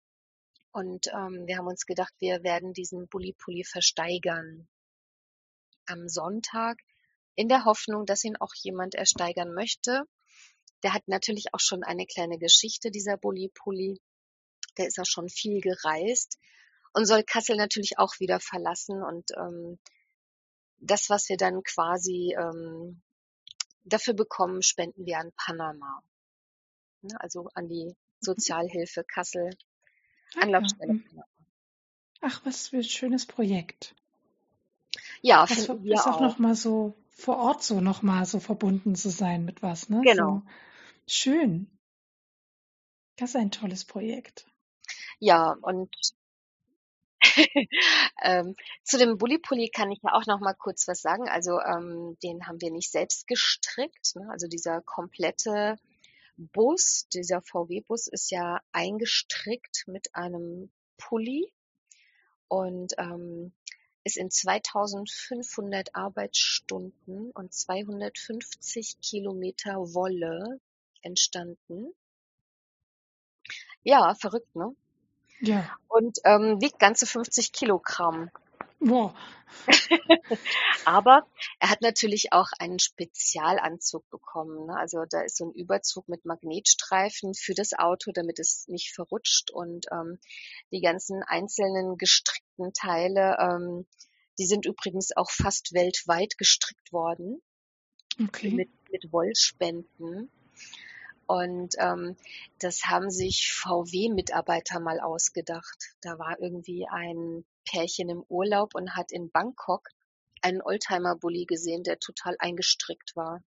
Und 0.71 1.05
ähm, 1.13 1.45
wir 1.45 1.57
haben 1.57 1.67
uns 1.67 1.85
gedacht, 1.85 2.15
wir 2.17 2.41
werden 2.41 2.73
diesen 2.73 3.07
Bulli-Pulli 3.07 3.63
versteigern 3.63 4.67
am 5.85 6.09
Sonntag 6.09 6.79
in 7.35 7.47
der 7.47 7.65
Hoffnung, 7.65 8.07
dass 8.07 8.23
ihn 8.23 8.37
auch 8.37 8.55
jemand 8.55 8.95
ersteigern 8.95 9.53
möchte. 9.53 10.01
Der 10.81 10.95
hat 10.95 11.07
natürlich 11.07 11.53
auch 11.53 11.59
schon 11.59 11.83
eine 11.83 12.07
kleine 12.07 12.39
Geschichte, 12.39 12.89
dieser 12.89 13.17
Bulli-Pulli. 13.17 14.01
Der 14.79 14.87
ist 14.87 14.99
auch 14.99 15.05
schon 15.05 15.29
viel 15.29 15.61
gereist 15.61 16.39
und 16.93 17.05
soll 17.05 17.23
Kassel 17.23 17.55
natürlich 17.57 17.97
auch 17.97 18.19
wieder 18.19 18.39
verlassen. 18.39 19.01
Und 19.03 19.31
ähm, 19.37 19.79
das, 20.79 21.09
was 21.09 21.29
wir 21.29 21.37
dann 21.37 21.63
quasi 21.63 22.35
ähm, 22.37 23.01
dafür 23.83 24.13
bekommen, 24.13 24.61
spenden 24.61 25.05
wir 25.05 25.19
an 25.19 25.31
Panama. 25.35 26.01
Ne, 27.01 27.15
Also 27.19 27.49
an 27.55 27.67
die 27.67 27.95
Sozialhilfe 28.19 29.03
Kassel, 29.03 29.49
Ah. 30.35 30.41
Anlaufstelle 30.43 30.93
Mhm. 30.93 31.03
Panama. 31.05 31.25
Ach, 32.21 32.41
was 32.45 32.67
für 32.69 32.77
ein 32.77 32.83
schönes 32.83 33.25
Projekt. 33.25 33.95
Ja, 35.21 35.45
Das 35.45 35.65
finden 35.65 35.83
wir 35.83 35.93
ist 35.95 36.07
auch 36.07 36.15
auch. 36.17 36.21
nochmal 36.21 36.55
so 36.55 36.93
vor 37.09 37.37
Ort 37.37 37.63
so 37.63 37.81
nochmal 37.81 38.25
so 38.25 38.39
verbunden 38.39 38.95
zu 38.95 39.09
sein 39.09 39.45
mit 39.45 39.61
was, 39.61 39.89
ne? 39.89 40.01
Genau. 40.03 40.41
So 41.05 41.13
schön. 41.13 41.67
Das 43.17 43.31
ist 43.31 43.35
ein 43.35 43.51
tolles 43.51 43.85
Projekt. 43.85 44.45
Ja, 45.19 45.55
und 45.61 45.95
ähm, 48.23 48.55
zu 48.83 48.97
dem 48.97 49.17
Bulli-Pulli 49.17 49.69
kann 49.69 49.91
ich 49.91 49.99
ja 50.03 50.13
auch 50.13 50.25
noch 50.25 50.39
mal 50.39 50.53
kurz 50.53 50.87
was 50.87 51.01
sagen. 51.01 51.29
Also 51.29 51.59
ähm, 51.59 52.17
den 52.23 52.47
haben 52.47 52.61
wir 52.61 52.71
nicht 52.71 52.91
selbst 52.91 53.27
gestrickt. 53.27 54.15
Ne? 54.15 54.27
Also 54.31 54.47
dieser 54.47 54.81
komplette 54.81 55.77
Bus, 56.37 57.07
dieser 57.13 57.41
VW-Bus 57.41 58.07
ist 58.07 58.31
ja 58.31 58.61
eingestrickt 58.71 59.83
mit 59.87 60.15
einem 60.15 60.71
Pulli 60.97 61.53
und 62.47 62.93
ähm, 62.97 63.53
ist 64.03 64.17
in 64.17 64.31
2500 64.31 65.95
Arbeitsstunden 65.95 67.31
und 67.31 67.53
250 67.53 68.99
Kilometer 69.01 69.93
Wolle 69.93 70.59
entstanden. 71.01 71.93
Ja, 73.83 74.15
verrückt, 74.15 74.55
ne? 74.55 74.75
Ja. 75.41 75.69
Und 75.87 76.19
ähm, 76.23 76.61
wiegt 76.61 76.79
ganze 76.79 77.05
50 77.05 77.51
Kilogramm. 77.51 78.29
Boah. 78.79 79.13
Aber 80.85 81.27
er 81.59 81.69
hat 81.69 81.81
natürlich 81.81 82.31
auch 82.31 82.47
einen 82.57 82.79
Spezialanzug 82.79 84.09
bekommen. 84.09 84.67
Ne? 84.67 84.77
Also 84.77 85.03
da 85.09 85.21
ist 85.21 85.37
so 85.37 85.45
ein 85.45 85.53
Überzug 85.53 86.07
mit 86.07 86.25
Magnetstreifen 86.25 87.33
für 87.33 87.53
das 87.53 87.73
Auto, 87.73 88.11
damit 88.13 88.39
es 88.39 88.67
nicht 88.67 88.93
verrutscht. 88.93 89.51
Und 89.51 89.87
ähm, 89.91 90.19
die 90.71 90.81
ganzen 90.81 91.21
einzelnen 91.23 91.97
gestrickten 91.97 92.73
Teile, 92.73 93.37
ähm, 93.39 93.85
die 94.39 94.45
sind 94.45 94.65
übrigens 94.65 95.15
auch 95.15 95.29
fast 95.29 95.73
weltweit 95.73 96.37
gestrickt 96.37 96.91
worden 96.93 97.41
Okay. 98.19 98.51
mit, 98.51 98.69
mit 98.91 99.11
Wollspenden. 99.11 100.31
Und 101.31 101.75
ähm, 101.77 102.17
das 102.59 102.87
haben 102.87 103.09
sich 103.09 103.53
VW-Mitarbeiter 103.53 104.81
mal 104.81 104.99
ausgedacht. 104.99 105.95
Da 106.01 106.19
war 106.19 106.37
irgendwie 106.41 106.89
ein 106.89 107.45
Pärchen 107.63 108.09
im 108.09 108.25
Urlaub 108.27 108.75
und 108.75 108.97
hat 108.97 109.13
in 109.13 109.31
Bangkok 109.31 109.87
einen 110.41 110.61
Oldtimer-Bully 110.61 111.45
gesehen, 111.45 111.83
der 111.83 111.99
total 111.99 112.35
eingestrickt 112.37 113.15
war. 113.15 113.41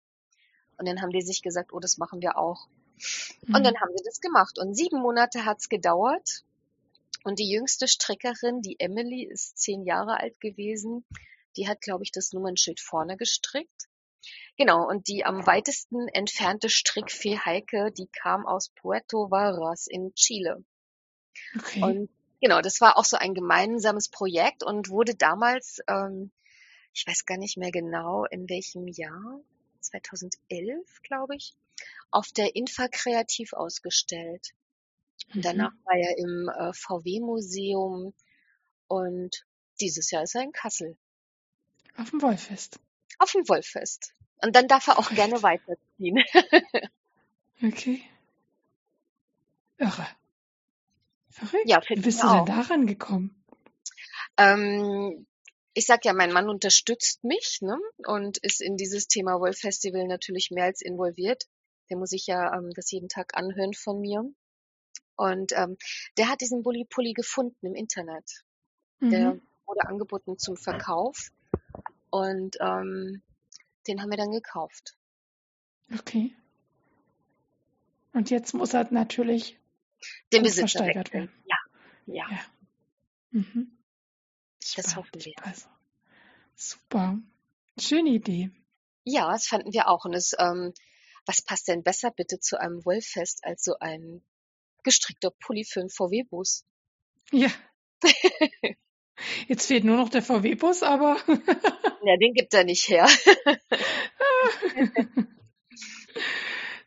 Und 0.78 0.88
dann 0.88 1.02
haben 1.02 1.10
die 1.10 1.24
sich 1.24 1.42
gesagt, 1.42 1.74
oh, 1.74 1.80
das 1.80 1.98
machen 1.98 2.22
wir 2.22 2.38
auch. 2.38 2.68
Und 3.48 3.62
Mhm. 3.62 3.64
dann 3.64 3.80
haben 3.80 3.98
sie 3.98 4.04
das 4.06 4.22
gemacht. 4.22 4.60
Und 4.60 4.76
sieben 4.76 5.02
Monate 5.02 5.46
hat's 5.46 5.68
gedauert. 5.68 6.44
Und 7.24 7.40
die 7.40 7.50
jüngste 7.50 7.88
Strickerin, 7.88 8.62
die 8.62 8.80
Emily, 8.80 9.24
ist 9.24 9.58
zehn 9.58 9.86
Jahre 9.86 10.20
alt 10.20 10.40
gewesen. 10.40 11.04
Die 11.58 11.68
hat, 11.68 11.82
glaube 11.82 12.04
ich, 12.04 12.12
das 12.12 12.32
Nummernschild 12.32 12.80
vorne 12.80 13.18
gestrickt. 13.18 13.88
Genau, 14.58 14.88
und 14.88 15.08
die 15.08 15.26
am 15.26 15.46
weitesten 15.48 16.08
entfernte 16.10 16.70
Strickfee 16.70 17.38
Heike, 17.40 17.92
die 17.92 18.08
kam 18.08 18.46
aus 18.46 18.70
Puerto 18.70 19.32
Varas 19.32 19.88
in 19.88 20.14
Chile. 20.16 20.64
Okay. 21.58 21.82
Und 21.84 22.10
genau, 22.42 22.62
das 22.62 22.82
war 22.82 22.98
auch 22.98 23.06
so 23.06 23.18
ein 23.18 23.34
gemeinsames 23.34 24.10
Projekt 24.10 24.64
und 24.64 24.90
wurde 24.90 25.16
damals, 25.16 25.80
ähm, 25.88 26.32
ich 26.94 27.06
weiß 27.08 27.26
gar 27.26 27.38
nicht 27.38 27.58
mehr 27.58 27.72
genau, 27.72 28.26
in 28.26 28.50
welchem 28.50 28.88
Jahr, 28.88 29.42
2011, 29.82 31.02
glaube 31.04 31.36
ich, 31.36 31.56
auf 32.12 32.28
der 32.32 32.56
Infa 32.56 32.88
Kreativ 32.88 33.54
ausgestellt. 33.54 34.52
Und 35.34 35.46
danach 35.46 35.72
Mhm. 35.72 35.86
war 35.86 35.98
er 35.98 36.18
im 36.18 36.50
äh, 36.50 36.74
VW-Museum 36.74 38.14
und 38.88 39.46
dieses 39.80 40.12
Jahr 40.12 40.24
ist 40.24 40.36
er 40.36 40.44
in 40.44 40.52
Kassel 40.52 40.98
Auf 41.98 42.10
dem 42.12 42.22
Wollfest. 42.22 42.80
Auf 43.22 43.32
dem 43.32 43.48
Wollfest. 43.48 44.14
Und 44.44 44.56
dann 44.56 44.68
darf 44.68 44.88
er 44.88 44.98
auch 45.00 45.10
gerne 45.12 45.42
weiterziehen. 45.44 46.24
Okay. 47.64 48.02
Irre. 49.78 50.08
Verrückt. 51.30 51.70
Ja, 51.70 51.80
Wie 51.88 52.00
bist 52.02 52.24
du 52.24 52.28
denn 52.28 52.38
auch. 52.40 52.46
daran 52.46 52.88
gekommen? 52.88 53.44
Ähm, 54.38 55.28
ich 55.74 55.86
sag 55.86 56.04
ja, 56.06 56.14
mein 56.14 56.32
Mann 56.34 56.50
unterstützt 56.50 57.24
mich 57.24 57.60
ne? 57.62 57.78
und 58.08 58.38
ist 58.40 58.62
in 58.62 58.78
dieses 58.78 59.08
Thema 59.08 59.40
Wolf 59.40 59.60
Festival 59.60 60.08
natürlich 60.08 60.50
mehr 60.52 60.66
als 60.66 60.82
involviert. 60.82 61.44
Der 61.90 61.98
muss 61.98 62.10
sich 62.10 62.26
ja 62.26 62.52
ähm, 62.58 62.72
das 62.76 62.90
jeden 62.92 63.10
Tag 63.10 63.38
anhören 63.38 63.74
von 63.74 64.00
mir. 64.00 64.24
Und 65.16 65.52
ähm, 65.56 65.78
der 66.18 66.30
hat 66.30 66.42
diesen 66.42 66.64
Bulli 66.64 66.86
Pulli 66.90 67.14
gefunden 67.14 67.64
im 67.68 67.76
Internet. 67.76 68.44
Der 69.02 69.36
Mhm. 69.36 69.42
wurde 69.68 69.86
angeboten 69.88 70.38
zum 70.40 70.58
Verkauf 70.58 71.30
und 72.12 72.58
ähm, 72.60 73.24
den 73.88 74.02
haben 74.02 74.12
wir 74.12 74.18
dann 74.18 74.32
gekauft. 74.32 74.96
Okay. 75.94 76.36
Und 78.14 78.30
jetzt 78.30 78.54
muss 78.54 78.74
er 78.74 78.92
natürlich 78.92 79.58
Den 80.32 80.44
Besitzer 80.44 80.80
versteigert 80.80 81.14
werden. 81.14 81.32
Ja, 81.46 81.58
ja, 82.06 82.30
Ja. 82.30 82.40
Mhm. 83.32 83.78
das 84.76 84.96
hoffen 84.96 85.24
wir. 85.24 85.34
Also, 85.42 85.68
super. 86.56 87.18
Schöne 87.80 88.10
Idee. 88.10 88.52
Ja, 89.04 89.32
das 89.32 89.48
fanden 89.48 89.74
wir 89.74 89.88
auch. 89.88 90.06
Und 90.06 90.14
es, 90.14 90.34
ähm, 90.38 90.74
was 91.26 91.42
passt 91.42 91.68
denn 91.68 91.84
besser 91.84 92.12
bitte 92.12 92.40
zu 92.40 92.60
einem 92.60 92.84
Wollfest 92.86 93.44
als 93.46 93.64
so 93.64 93.76
ein 93.80 94.22
gestrickter 94.84 95.32
Pulli 95.32 95.64
für 95.64 95.80
einen 95.80 95.90
VW-Bus? 95.90 96.66
Ja. 97.32 97.50
Jetzt 99.48 99.68
fehlt 99.68 99.84
nur 99.84 99.98
noch 99.98 100.10
der 100.10 100.22
VW-Bus, 100.22 100.84
aber 100.84 101.18
Ja, 102.04 102.18
den 102.18 102.34
gibt 102.34 102.54
er 102.54 102.64
nicht 102.64 102.88
her. 102.90 103.08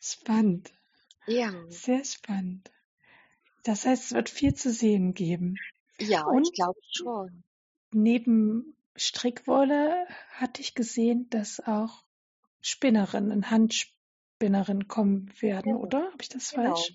spannend. 0.00 0.72
Ja, 1.26 1.52
Sehr 1.68 2.04
spannend. 2.04 2.70
Das 3.64 3.86
heißt, 3.86 4.04
es 4.06 4.12
wird 4.12 4.28
viel 4.28 4.54
zu 4.54 4.70
sehen 4.70 5.14
geben. 5.14 5.54
ja, 5.98 6.20
ich 6.20 6.26
Und 6.26 6.52
glaube 6.54 6.78
schon. 6.92 7.44
neben 7.92 8.76
Strickwolle 8.96 10.06
hatte 10.32 10.60
ich 10.60 10.74
gesehen, 10.74 11.28
dass 11.30 11.60
auch 11.60 12.04
Spinnerinnen, 12.60 13.50
Handspinnerinnen 13.50 14.88
kommen 14.88 15.32
werden, 15.40 15.72
Genau, 15.72 15.80
oder? 15.80 16.04
Habe 16.12 16.22
ich 16.22 16.28
das 16.28 16.50
genau. 16.50 16.74
falsch? 16.74 16.92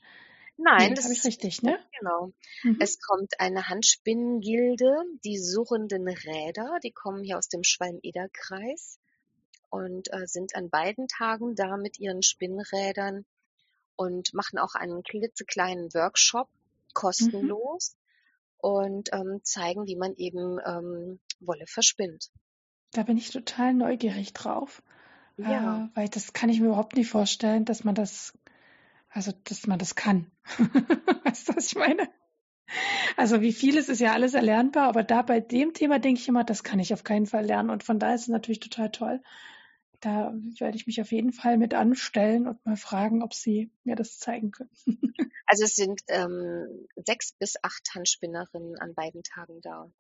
Nein, 0.62 0.90
Nee, 0.90 0.96
das 0.96 1.06
habe 1.06 1.14
ich 1.14 1.20
ist 1.20 1.26
richtig, 1.26 1.62
ne? 1.64 1.80
genau. 2.00 2.34
Mhm. 2.64 2.78
Es 2.82 3.00
kommt 3.00 3.40
eine 3.40 3.70
Handspinnengilde, 3.70 4.92
die 5.24 5.38
surrenden 5.38 6.08
Räder, 6.08 6.80
die 6.84 6.92
kommen 6.92 7.24
hier 7.24 7.38
aus 7.38 7.48
dem 7.48 7.64
Schwalm-Eder-Kreis 7.64 9.00
und 9.70 10.12
äh, 10.14 10.26
sind 10.28 10.56
an 10.56 10.70
beiden 10.70 11.08
Tagen 11.08 11.56
da 11.56 11.78
mit 11.78 12.00
ihren 12.00 12.22
Spinnrädern 12.24 13.26
und 13.96 14.34
machen 14.34 14.60
auch 14.60 14.76
einen 14.76 15.04
klitzekleinen 15.04 15.94
Workshop, 15.94 16.50
Mhm. 16.50 16.94
kostenlos, 16.94 17.96
und 18.58 19.10
ähm, 19.14 19.40
zeigen, 19.44 19.88
wie 19.88 19.96
man 19.96 20.14
eben 20.16 20.60
ähm, 20.66 21.20
Wolle 21.40 21.66
verspinnt. 21.68 22.30
Da 22.92 23.04
bin 23.04 23.18
ich 23.18 23.32
total 23.32 23.74
neugierig 23.74 24.34
drauf, 24.34 24.84
Ja, 25.38 25.86
äh, 25.92 25.96
weil 25.96 26.10
das 26.10 26.34
kann 26.34 26.50
ich 26.50 26.60
mir 26.60 26.68
überhaupt 26.68 26.96
nicht 26.96 27.10
vorstellen, 27.10 27.66
dass 27.66 27.84
man 27.84 27.96
das, 27.96 28.34
also 29.10 29.32
dass 29.44 29.68
man 29.68 29.80
das 29.80 29.96
kann. 29.96 30.32
Weißt 31.24 31.50
du, 31.50 31.56
was 31.56 31.68
ich 31.68 31.76
meine? 31.76 32.10
Also 33.18 33.42
wie 33.42 33.54
vieles 33.54 33.90
ist 33.90 34.00
ja 34.00 34.14
alles 34.14 34.34
erlernbar, 34.34 34.88
aber 34.88 35.04
da 35.04 35.22
bei 35.24 35.40
dem 35.40 35.74
Thema 35.74 36.00
denke 36.00 36.22
ich 36.22 36.28
immer, 36.28 36.44
das 36.44 36.64
kann 36.64 36.80
ich 36.80 36.94
auf 36.94 37.04
keinen 37.04 37.26
Fall 37.26 37.46
lernen. 37.46 37.70
Und 37.70 37.84
von 37.84 38.00
daher 38.00 38.16
ist 38.16 38.24
es 38.24 38.28
natürlich 38.28 38.60
total 38.60 38.92
toll. 38.92 39.22
Da 40.02 40.34
werde 40.60 40.78
ich 40.78 40.88
mich 40.88 41.02
auf 41.02 41.12
jeden 41.12 41.34
Fall 41.34 41.58
mit 41.58 41.74
anstellen 41.74 42.48
und 42.48 42.66
mal 42.66 42.78
fragen, 42.78 43.22
ob 43.22 43.34
Sie 43.34 43.72
mir 43.84 43.96
das 43.96 44.18
zeigen 44.18 44.52
können. 44.52 44.70
also 45.46 45.66
es 45.66 45.76
sind 45.76 46.02
ähm, 46.08 46.88
sechs 46.96 47.34
bis 47.34 47.56
acht 47.62 47.90
Handspinnerinnen 47.94 48.78
an 48.80 48.94
beiden 48.94 49.24
Tagen 49.24 49.60
da. 49.62 49.92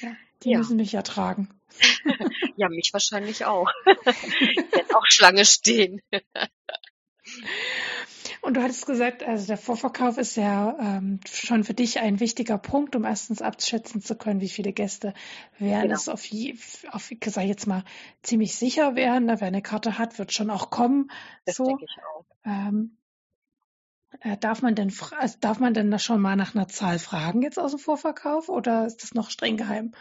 Ja, 0.00 0.16
die 0.42 0.50
Ja, 0.50 0.58
müssen 0.58 0.76
mich 0.76 0.92
ja 0.92 1.02
tragen. 1.02 1.48
ja, 2.56 2.68
mich 2.68 2.92
wahrscheinlich 2.92 3.46
auch. 3.46 3.70
Ich 3.86 4.56
werde 4.72 4.96
auch 4.96 5.06
Schlange 5.06 5.46
stehen. 5.46 6.02
Und 8.40 8.56
du 8.56 8.62
hattest 8.62 8.86
gesagt, 8.86 9.22
also 9.24 9.46
der 9.46 9.56
Vorverkauf 9.56 10.16
ist 10.16 10.36
ja 10.36 10.76
ähm, 10.80 11.20
schon 11.28 11.64
für 11.64 11.74
dich 11.74 11.98
ein 12.00 12.20
wichtiger 12.20 12.56
Punkt, 12.58 12.94
um 12.94 13.04
erstens 13.04 13.42
abschätzen 13.42 14.00
zu 14.00 14.16
können, 14.16 14.40
wie 14.40 14.48
viele 14.48 14.72
Gäste 14.72 15.12
werden 15.58 15.82
Genau. 15.82 15.94
es 15.94 16.08
auf, 16.08 16.24
je, 16.24 16.56
auf 16.92 17.10
ich 17.10 17.18
sag 17.26 17.44
jetzt 17.44 17.66
mal, 17.66 17.84
ziemlich 18.22 18.54
sicher 18.54 18.94
werden. 18.94 19.26
Ne? 19.26 19.40
Wer 19.40 19.48
eine 19.48 19.62
Karte 19.62 19.98
hat, 19.98 20.18
wird 20.18 20.32
schon 20.32 20.50
auch 20.50 20.70
kommen. 20.70 21.10
Das 21.44 21.56
So. 21.56 21.64
denke 21.64 21.84
ich 21.84 21.96
auch. 22.04 22.24
Ähm, 22.44 22.96
äh, 24.20 24.36
darf 24.38 24.62
man 24.62 24.74
denn 24.74 24.92
also 25.18 25.36
darf 25.40 25.58
man 25.58 25.74
denn 25.74 25.90
da 25.90 25.98
schon 25.98 26.20
mal 26.20 26.36
nach 26.36 26.54
einer 26.54 26.68
Zahl 26.68 26.98
fragen 26.98 27.42
jetzt 27.42 27.58
aus 27.58 27.72
dem 27.72 27.80
Vorverkauf 27.80 28.48
oder 28.48 28.86
ist 28.86 29.02
das 29.02 29.14
noch 29.14 29.30
streng 29.30 29.56
geheim? 29.56 29.92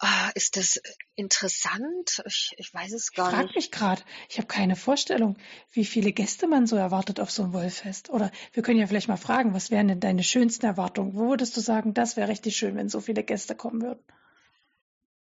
Ah, 0.00 0.30
ist 0.34 0.56
das 0.56 0.80
interessant? 1.16 2.22
Ich, 2.26 2.52
ich 2.56 2.72
weiß 2.72 2.92
es 2.92 3.10
Ich 3.10 3.16
gar 3.16 3.30
frage 3.30 3.46
nicht. 3.46 3.56
mich 3.56 3.70
gerade, 3.72 4.02
ich 4.28 4.38
habe 4.38 4.46
keine 4.46 4.76
Vorstellung, 4.76 5.36
wie 5.72 5.84
viele 5.84 6.12
Gäste 6.12 6.46
man 6.46 6.68
so 6.68 6.76
erwartet 6.76 7.18
auf 7.18 7.30
so 7.32 7.42
einem 7.42 7.52
Wollfest. 7.52 8.08
Oder 8.10 8.30
wir 8.52 8.62
können 8.62 8.78
ja 8.78 8.86
vielleicht 8.86 9.08
mal 9.08 9.16
fragen, 9.16 9.54
was 9.54 9.72
wären 9.72 9.88
denn 9.88 10.00
deine 10.00 10.22
schönsten 10.22 10.66
Erwartungen? 10.66 11.14
Wo 11.14 11.28
würdest 11.30 11.56
du 11.56 11.60
sagen, 11.60 11.94
das 11.94 12.16
wäre 12.16 12.28
richtig 12.28 12.56
schön, 12.56 12.76
wenn 12.76 12.88
so 12.88 13.00
viele 13.00 13.24
Gäste 13.24 13.56
kommen 13.56 13.82
würden? 13.82 14.04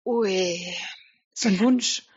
Ui. 0.05 0.75
So 1.33 1.49
ein 1.49 1.59
Wunsch. 1.59 2.07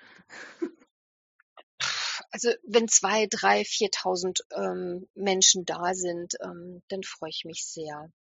Also 2.31 2.51
wenn 2.65 2.89
zwei, 2.89 3.27
drei, 3.31 3.65
viertausend 3.65 4.41
ähm, 4.55 5.09
Menschen 5.15 5.65
da 5.65 5.95
sind, 5.95 6.35
ähm, 6.43 6.83
dann 6.89 7.03
freue 7.05 7.31
ich 7.31 7.45
mich 7.45 7.65
sehr. 7.65 8.11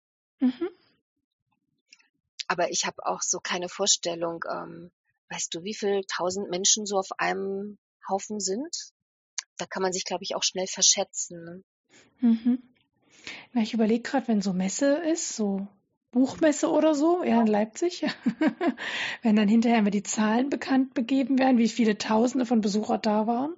Mhm. 0.40 0.68
Aber 2.48 2.70
ich 2.70 2.86
habe 2.86 3.06
auch 3.06 3.22
so 3.22 3.40
keine 3.40 3.68
Vorstellung, 3.68 4.44
ähm, 4.50 4.90
weißt 5.30 5.54
du, 5.54 5.62
wie 5.62 5.74
viel 5.74 6.02
tausend 6.04 6.50
Menschen 6.50 6.86
so 6.86 6.98
auf 6.98 7.08
einem 7.18 7.78
Haufen 8.08 8.40
sind? 8.40 8.92
Da 9.56 9.66
kann 9.66 9.82
man 9.82 9.92
sich, 9.92 10.04
glaube 10.04 10.24
ich, 10.24 10.34
auch 10.34 10.42
schnell 10.42 10.66
verschätzen. 10.66 11.44
Ne? 11.44 11.62
Mhm. 12.20 12.62
Na, 13.52 13.62
ich 13.62 13.74
überlege 13.74 14.02
gerade, 14.02 14.28
wenn 14.28 14.42
so 14.42 14.52
Messe 14.52 14.96
ist, 14.96 15.36
so 15.36 15.66
Buchmesse 16.10 16.70
oder 16.70 16.94
so, 16.94 17.24
ja, 17.24 17.40
in 17.40 17.46
Leipzig, 17.46 18.06
wenn 19.22 19.36
dann 19.36 19.48
hinterher 19.48 19.80
immer 19.80 19.90
die 19.90 20.02
Zahlen 20.02 20.48
bekannt 20.48 20.94
begeben 20.94 21.38
werden, 21.38 21.58
wie 21.58 21.68
viele 21.68 21.98
Tausende 21.98 22.46
von 22.46 22.60
Besuchern 22.60 23.02
da 23.02 23.26
waren, 23.26 23.54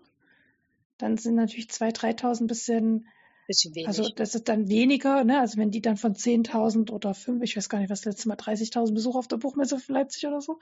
dann 0.97 1.19
sind 1.19 1.35
natürlich 1.35 1.67
2.000, 1.67 2.21
3.000 2.21 2.47
bisschen, 2.47 3.09
Bisschen 3.47 3.75
wenig. 3.75 3.87
also 3.87 4.09
das 4.09 4.35
ist 4.35 4.49
dann 4.49 4.69
weniger, 4.69 5.23
ne? 5.23 5.41
Also 5.41 5.57
wenn 5.59 5.71
die 5.71 5.81
dann 5.81 5.97
von 5.97 6.15
10.000 6.15 6.91
oder 6.91 7.15
5, 7.15 7.43
ich 7.45 7.57
weiß 7.57 7.69
gar 7.69 7.79
nicht, 7.79 7.91
was 7.91 8.05
letztes 8.05 8.27
Mal 8.27 8.37
30.000 8.37 8.93
Besucher 8.93 9.19
auf 9.19 9.29
der 9.29 9.37
Buchmesse 9.37 9.79
für 9.79 9.93
Leipzig 9.93 10.27
oder 10.27 10.41
so, 10.41 10.59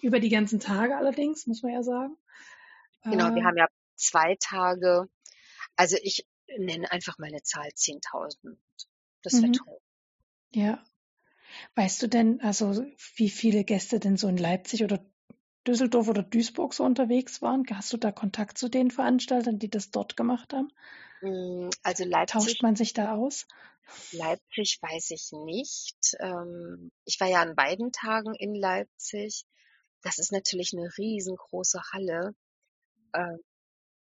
über 0.00 0.20
die 0.20 0.30
ganzen 0.30 0.58
Tage 0.58 0.96
allerdings, 0.96 1.46
muss 1.46 1.62
man 1.62 1.72
ja 1.72 1.82
sagen. 1.82 2.16
genau, 3.02 3.34
wir 3.34 3.42
Äh, 3.42 3.44
haben 3.44 3.56
ja 3.58 3.66
zwei 3.96 4.36
Tage. 4.40 5.08
Also 5.76 5.96
ich 6.02 6.26
nenne 6.58 6.90
einfach 6.90 7.18
mal 7.18 7.26
eine 7.26 7.42
Zahl 7.42 7.68
10.000. 7.68 8.56
Das 9.22 9.34
wäre 9.34 9.48
mhm. 9.48 9.52
toll. 9.52 9.78
Ja. 10.54 10.84
Weißt 11.74 12.02
du 12.02 12.08
denn, 12.08 12.40
also 12.40 12.84
wie 13.16 13.30
viele 13.30 13.64
Gäste 13.64 14.00
denn 14.00 14.16
so 14.16 14.28
in 14.28 14.36
Leipzig 14.36 14.82
oder 14.82 15.04
Düsseldorf 15.66 16.08
oder 16.08 16.22
Duisburg 16.22 16.74
so 16.74 16.84
unterwegs 16.84 17.42
waren? 17.42 17.64
Hast 17.70 17.92
du 17.92 17.96
da 17.96 18.12
Kontakt 18.12 18.58
zu 18.58 18.68
den 18.68 18.90
Veranstaltern, 18.90 19.58
die 19.58 19.70
das 19.70 19.90
dort 19.90 20.16
gemacht 20.16 20.52
haben? 20.52 20.68
Mm, 21.22 21.70
Also 21.82 22.04
Tauscht 22.04 22.10
Leipzig, 22.10 22.62
man 22.62 22.76
sich 22.76 22.92
da 22.92 23.14
aus? 23.16 23.46
Leipzig 24.12 24.78
weiß 24.80 25.10
ich 25.10 25.30
nicht. 25.32 25.96
Ähm, 26.20 26.90
Ich 27.04 27.20
war 27.20 27.28
ja 27.28 27.42
an 27.42 27.54
beiden 27.54 27.92
Tagen 27.92 28.34
in 28.34 28.54
Leipzig. 28.54 29.44
Das 30.02 30.18
ist 30.18 30.32
natürlich 30.32 30.72
eine 30.72 30.88
riesengroße 30.98 31.80
Halle. 31.92 32.34
Ähm, 33.14 33.38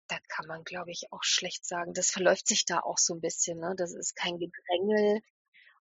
Da 0.09 0.19
kann 0.29 0.47
man, 0.47 0.63
glaube 0.65 0.91
ich, 0.91 1.11
auch 1.11 1.23
schlecht 1.23 1.65
sagen. 1.65 1.93
Das 1.93 2.11
verläuft 2.11 2.47
sich 2.47 2.65
da 2.65 2.79
auch 2.81 2.97
so 2.99 3.15
ein 3.15 3.21
bisschen, 3.21 3.59
ne? 3.59 3.75
Das 3.77 3.93
ist 3.93 4.15
kein 4.15 4.39
Gedrängel 4.39 5.21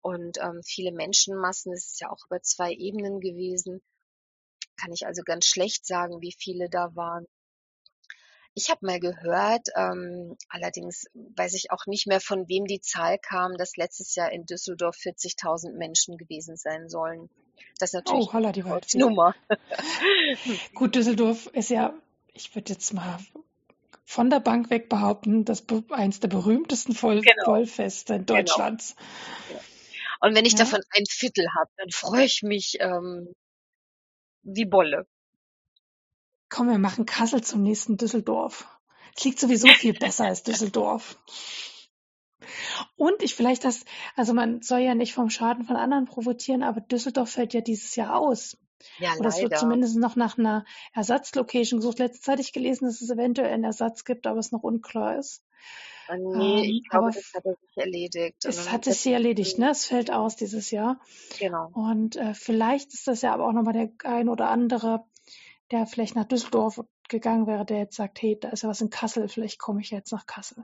und 0.01 0.37
ähm, 0.39 0.61
viele 0.63 0.91
Menschenmassen. 0.93 1.73
Es 1.73 1.87
ist 1.87 2.01
ja 2.01 2.09
auch 2.11 2.25
über 2.27 2.41
zwei 2.41 2.71
Ebenen 2.73 3.19
gewesen. 3.21 3.81
Kann 4.77 4.91
ich 4.93 5.05
also 5.07 5.23
ganz 5.23 5.45
schlecht 5.47 5.85
sagen, 5.85 6.21
wie 6.21 6.33
viele 6.37 6.69
da 6.69 6.95
waren. 6.95 7.25
Ich 8.55 8.69
habe 8.69 8.85
mal 8.85 8.99
gehört, 8.99 9.67
ähm, 9.75 10.37
allerdings 10.49 11.05
weiß 11.13 11.53
ich 11.55 11.71
auch 11.71 11.85
nicht 11.87 12.07
mehr, 12.07 12.21
von 12.21 12.47
wem 12.47 12.65
die 12.65 12.79
Zahl 12.79 13.17
kam, 13.19 13.57
dass 13.57 13.75
letztes 13.75 14.15
Jahr 14.15 14.31
in 14.31 14.45
Düsseldorf 14.45 14.95
40.000 14.97 15.77
Menschen 15.77 16.17
gewesen 16.17 16.55
sein 16.55 16.87
sollen. 16.89 17.29
Das 17.79 17.89
ist 17.89 17.95
natürlich 17.95 18.29
Oh, 18.29 18.33
holla 18.33 18.51
die 18.53 18.61
eine 18.61 18.71
Waldfee. 18.71 18.97
Hausnummer. 18.99 19.35
Gut, 20.73 20.95
Düsseldorf 20.95 21.47
ist 21.47 21.69
ja, 21.69 21.93
ich 22.33 22.55
würde 22.55 22.73
jetzt 22.73 22.93
mal 22.93 23.19
von 24.05 24.29
der 24.29 24.39
Bank 24.39 24.69
weg 24.69 24.87
behaupten, 24.89 25.45
das 25.45 25.65
eins 25.91 26.19
der 26.19 26.27
berühmtesten 26.29 26.93
Voll 26.93 27.21
Genau, 27.21 27.43
Vollfeste 27.45 28.23
genau. 28.25 28.25
Deutschlands. 28.25 28.95
Ja. 29.47 29.59
Und 30.21 30.35
wenn 30.35 30.45
ich 30.45 30.53
Ja, 30.53 30.59
davon 30.59 30.81
ein 30.91 31.05
Viertel 31.09 31.45
habe, 31.59 31.69
dann 31.77 31.89
freue 31.91 32.23
ich 32.25 32.41
mich 32.43 32.77
ähm, 32.79 33.33
wie 34.43 34.65
Bolle. 34.65 35.05
Komm, 36.49 36.69
wir 36.69 36.77
machen 36.77 37.05
Kassel 37.05 37.43
zum 37.43 37.61
nächsten 37.63 37.97
Düsseldorf. 37.97 38.67
Es 39.15 39.23
liegt 39.23 39.39
sowieso 39.39 39.67
viel 39.67 39.93
besser 39.93 40.25
als 40.25 40.43
Düsseldorf. 40.43 41.17
Und 42.95 43.23
ich 43.23 43.33
vielleicht 43.33 43.63
das, 43.63 43.85
also 44.15 44.33
man 44.33 44.61
soll 44.61 44.79
ja 44.79 44.93
nicht 44.93 45.13
vom 45.13 45.29
Schaden 45.29 45.65
von 45.65 45.75
anderen 45.75 46.05
profitieren, 46.05 46.63
aber 46.63 46.81
Düsseldorf 46.81 47.31
fällt 47.31 47.53
ja 47.53 47.61
dieses 47.61 47.95
Jahr 47.95 48.15
aus. 48.15 48.57
Ja, 48.99 49.15
Oder 49.17 49.29
es 49.29 49.41
wird 49.41 49.57
zumindest 49.57 49.97
noch 49.97 50.15
nach 50.15 50.37
einer 50.37 50.65
Ersatzlocation 50.93 51.79
gesucht. 51.79 51.99
Letzte 51.99 52.21
Zeit 52.21 52.39
ich 52.39 52.53
gelesen, 52.53 52.85
dass 52.85 53.01
es 53.01 53.09
eventuell 53.09 53.51
einen 53.51 53.63
Ersatz 53.63 54.03
gibt, 54.03 54.27
aber 54.27 54.39
es 54.39 54.51
noch 54.51 54.63
unklar 54.63 55.17
ist. 55.17 55.41
Äh, 56.07 56.17
Nee, 56.17 56.59
Ähm, 56.59 56.71
ich 56.75 56.89
glaube, 56.89 57.11
das 57.11 57.33
hat 57.33 57.43
sich 57.43 57.77
erledigt. 57.77 58.45
Es 58.45 58.71
hat 58.71 58.85
sich 58.85 59.05
erledigt, 59.07 59.57
ne? 59.57 59.71
Es 59.71 59.85
fällt 59.85 60.11
aus 60.11 60.35
dieses 60.35 60.71
Jahr. 60.71 60.99
genau. 61.39 61.71
Und 61.73 62.15
äh, 62.15 62.33
vielleicht 62.33 62.93
ist 62.93 63.07
das 63.07 63.21
ja 63.21 63.33
aber 63.33 63.47
auch 63.47 63.53
nochmal 63.53 63.73
der 63.73 63.89
ein 64.03 64.29
oder 64.29 64.49
andere, 64.49 65.05
der 65.71 65.87
vielleicht 65.87 66.15
nach 66.15 66.25
Düsseldorf 66.25 66.83
gegangen 67.09 67.47
wäre, 67.47 67.65
der 67.65 67.79
jetzt 67.79 67.95
sagt, 67.95 68.21
hey, 68.21 68.37
da 68.39 68.49
ist 68.49 68.63
ja 68.63 68.69
was 68.69 68.81
in 68.81 68.89
Kassel, 68.89 69.27
vielleicht 69.27 69.59
komme 69.59 69.81
ich 69.81 69.91
jetzt 69.91 70.11
nach 70.11 70.25
Kassel. 70.25 70.63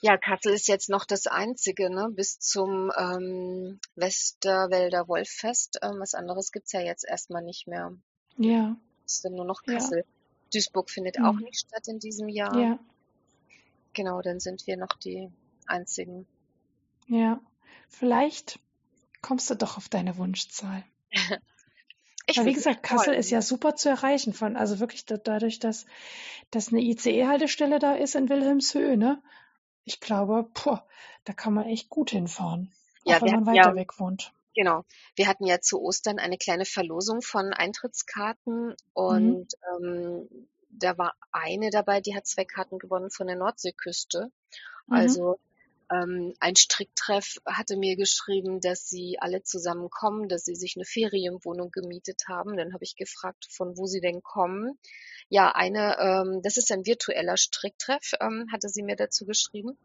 Ja, 0.00 0.16
Kassel 0.16 0.52
ist 0.52 0.68
jetzt 0.68 0.88
noch 0.88 1.04
das 1.04 1.26
einzige, 1.26 1.90
ne? 1.90 2.08
Bis 2.10 2.38
zum 2.38 2.90
ähm, 2.98 3.80
Westerwälder 3.94 5.08
Wolffest. 5.08 5.78
Ähm, 5.82 5.96
was 5.98 6.14
anderes 6.14 6.52
gibt's 6.52 6.72
ja 6.72 6.80
jetzt 6.80 7.04
erstmal 7.04 7.42
nicht 7.42 7.66
mehr. 7.66 7.92
Ja, 8.36 8.76
Es 9.06 9.14
ist 9.14 9.24
dann 9.24 9.34
nur 9.34 9.44
noch 9.44 9.62
ja, 9.66 9.74
Kassel. 9.74 10.04
Duisburg 10.52 10.90
findet 10.90 11.18
auch 11.20 11.36
hm, 11.36 11.44
nicht 11.44 11.66
statt 11.66 11.88
in 11.88 11.98
diesem 11.98 12.28
Jahr. 12.28 12.56
ja, 12.58 12.78
Genau, 13.94 14.22
dann 14.22 14.40
sind 14.40 14.66
wir 14.66 14.76
noch 14.76 14.94
die 15.02 15.30
einzigen. 15.66 16.26
ja. 17.06 17.40
Vielleicht 17.88 18.58
kommst 19.20 19.50
du 19.50 19.54
doch 19.54 19.76
auf 19.76 19.90
deine 19.90 20.16
Wunschzahl. 20.16 20.82
Ich 22.32 22.38
Weil 22.38 22.46
wie 22.46 22.52
gesagt, 22.54 22.82
Kassel 22.82 23.14
ist 23.14 23.26
freuen. 23.26 23.34
ja 23.34 23.42
super 23.42 23.76
zu 23.76 23.88
erreichen 23.90 24.32
von, 24.32 24.56
also 24.56 24.80
wirklich 24.80 25.04
da, 25.04 25.16
dadurch, 25.18 25.58
dass, 25.58 25.86
dass 26.50 26.68
eine 26.68 26.80
ICE-Haltestelle 26.82 27.78
da 27.78 27.94
ist 27.94 28.14
in 28.14 28.28
Wilhelmshöhe, 28.28 28.96
ne? 28.96 29.22
Ich 29.84 30.00
glaube, 30.00 30.48
boah, 30.54 30.86
da 31.24 31.32
kann 31.32 31.54
man 31.54 31.66
echt 31.66 31.88
gut 31.90 32.10
hinfahren. 32.10 32.72
Ja, 33.04 33.16
Auch 33.16 33.22
wenn 33.22 33.30
man 33.32 33.46
hatten 33.46 33.54
ja, 33.54 33.64
weiter 33.64 33.74
weg 33.74 33.98
wohnt. 34.00 34.32
genau, 34.54 34.84
wir 35.16 35.26
hatten 35.28 35.46
ja 35.46 35.60
zu 35.60 35.80
Ostern 35.80 36.18
eine 36.18 36.38
kleine 36.38 36.64
Verlosung 36.64 37.22
von 37.22 37.52
Eintrittskarten 37.52 38.74
Mhm. 39.08 39.46
und 39.46 39.48
ähm, 39.82 40.28
da 40.70 40.96
war 40.98 41.14
eine 41.32 41.70
dabei, 41.70 42.00
die 42.00 42.14
hat 42.16 42.26
zwei 42.26 42.44
Karten 42.44 42.78
gewonnen 42.78 43.10
von 43.10 43.26
der 43.26 43.36
Nordseeküste. 43.36 44.30
Mhm. 44.86 44.94
Also 44.94 45.38
ein 45.92 46.56
Stricktreff 46.56 47.36
hatte 47.46 47.76
mir 47.76 47.96
geschrieben, 47.96 48.60
dass 48.60 48.88
sie 48.88 49.18
alle 49.20 49.42
zusammenkommen, 49.42 50.28
dass 50.28 50.44
sie 50.44 50.54
sich 50.54 50.76
eine 50.76 50.84
Ferienwohnung 50.84 51.70
gemietet 51.70 52.22
haben. 52.28 52.56
Dann 52.56 52.72
habe 52.72 52.84
ich 52.84 52.96
gefragt, 52.96 53.46
von 53.50 53.76
wo 53.76 53.86
sie 53.86 54.00
denn 54.00 54.22
kommen. 54.22 54.78
Ja, 55.28 55.52
eine, 55.54 55.98
ähm, 55.98 56.40
das 56.42 56.56
ist 56.56 56.72
ein 56.72 56.86
virtueller 56.86 57.36
Stricktreff, 57.36 58.12
ähm, 58.20 58.46
hatte 58.52 58.68
sie 58.68 58.82
mir 58.82 58.96
dazu 58.96 59.26
geschrieben. 59.26 59.76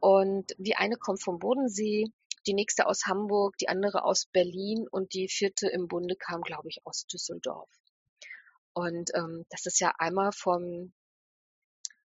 Und 0.00 0.54
die 0.58 0.76
eine 0.76 0.96
kommt 0.96 1.22
vom 1.22 1.38
Bodensee, 1.38 2.06
die 2.46 2.54
nächste 2.54 2.86
aus 2.86 3.06
Hamburg, 3.06 3.56
die 3.58 3.68
andere 3.68 4.04
aus 4.04 4.26
Berlin 4.26 4.86
und 4.90 5.14
die 5.14 5.28
vierte 5.28 5.68
im 5.68 5.88
Bunde 5.88 6.16
kam, 6.16 6.42
glaube 6.42 6.68
ich, 6.68 6.78
aus 6.84 7.06
Düsseldorf. 7.06 7.70
Und 8.74 9.10
ähm, 9.14 9.46
das 9.50 9.66
ist 9.66 9.80
ja 9.80 9.94
einmal 9.98 10.32
vom 10.32 10.92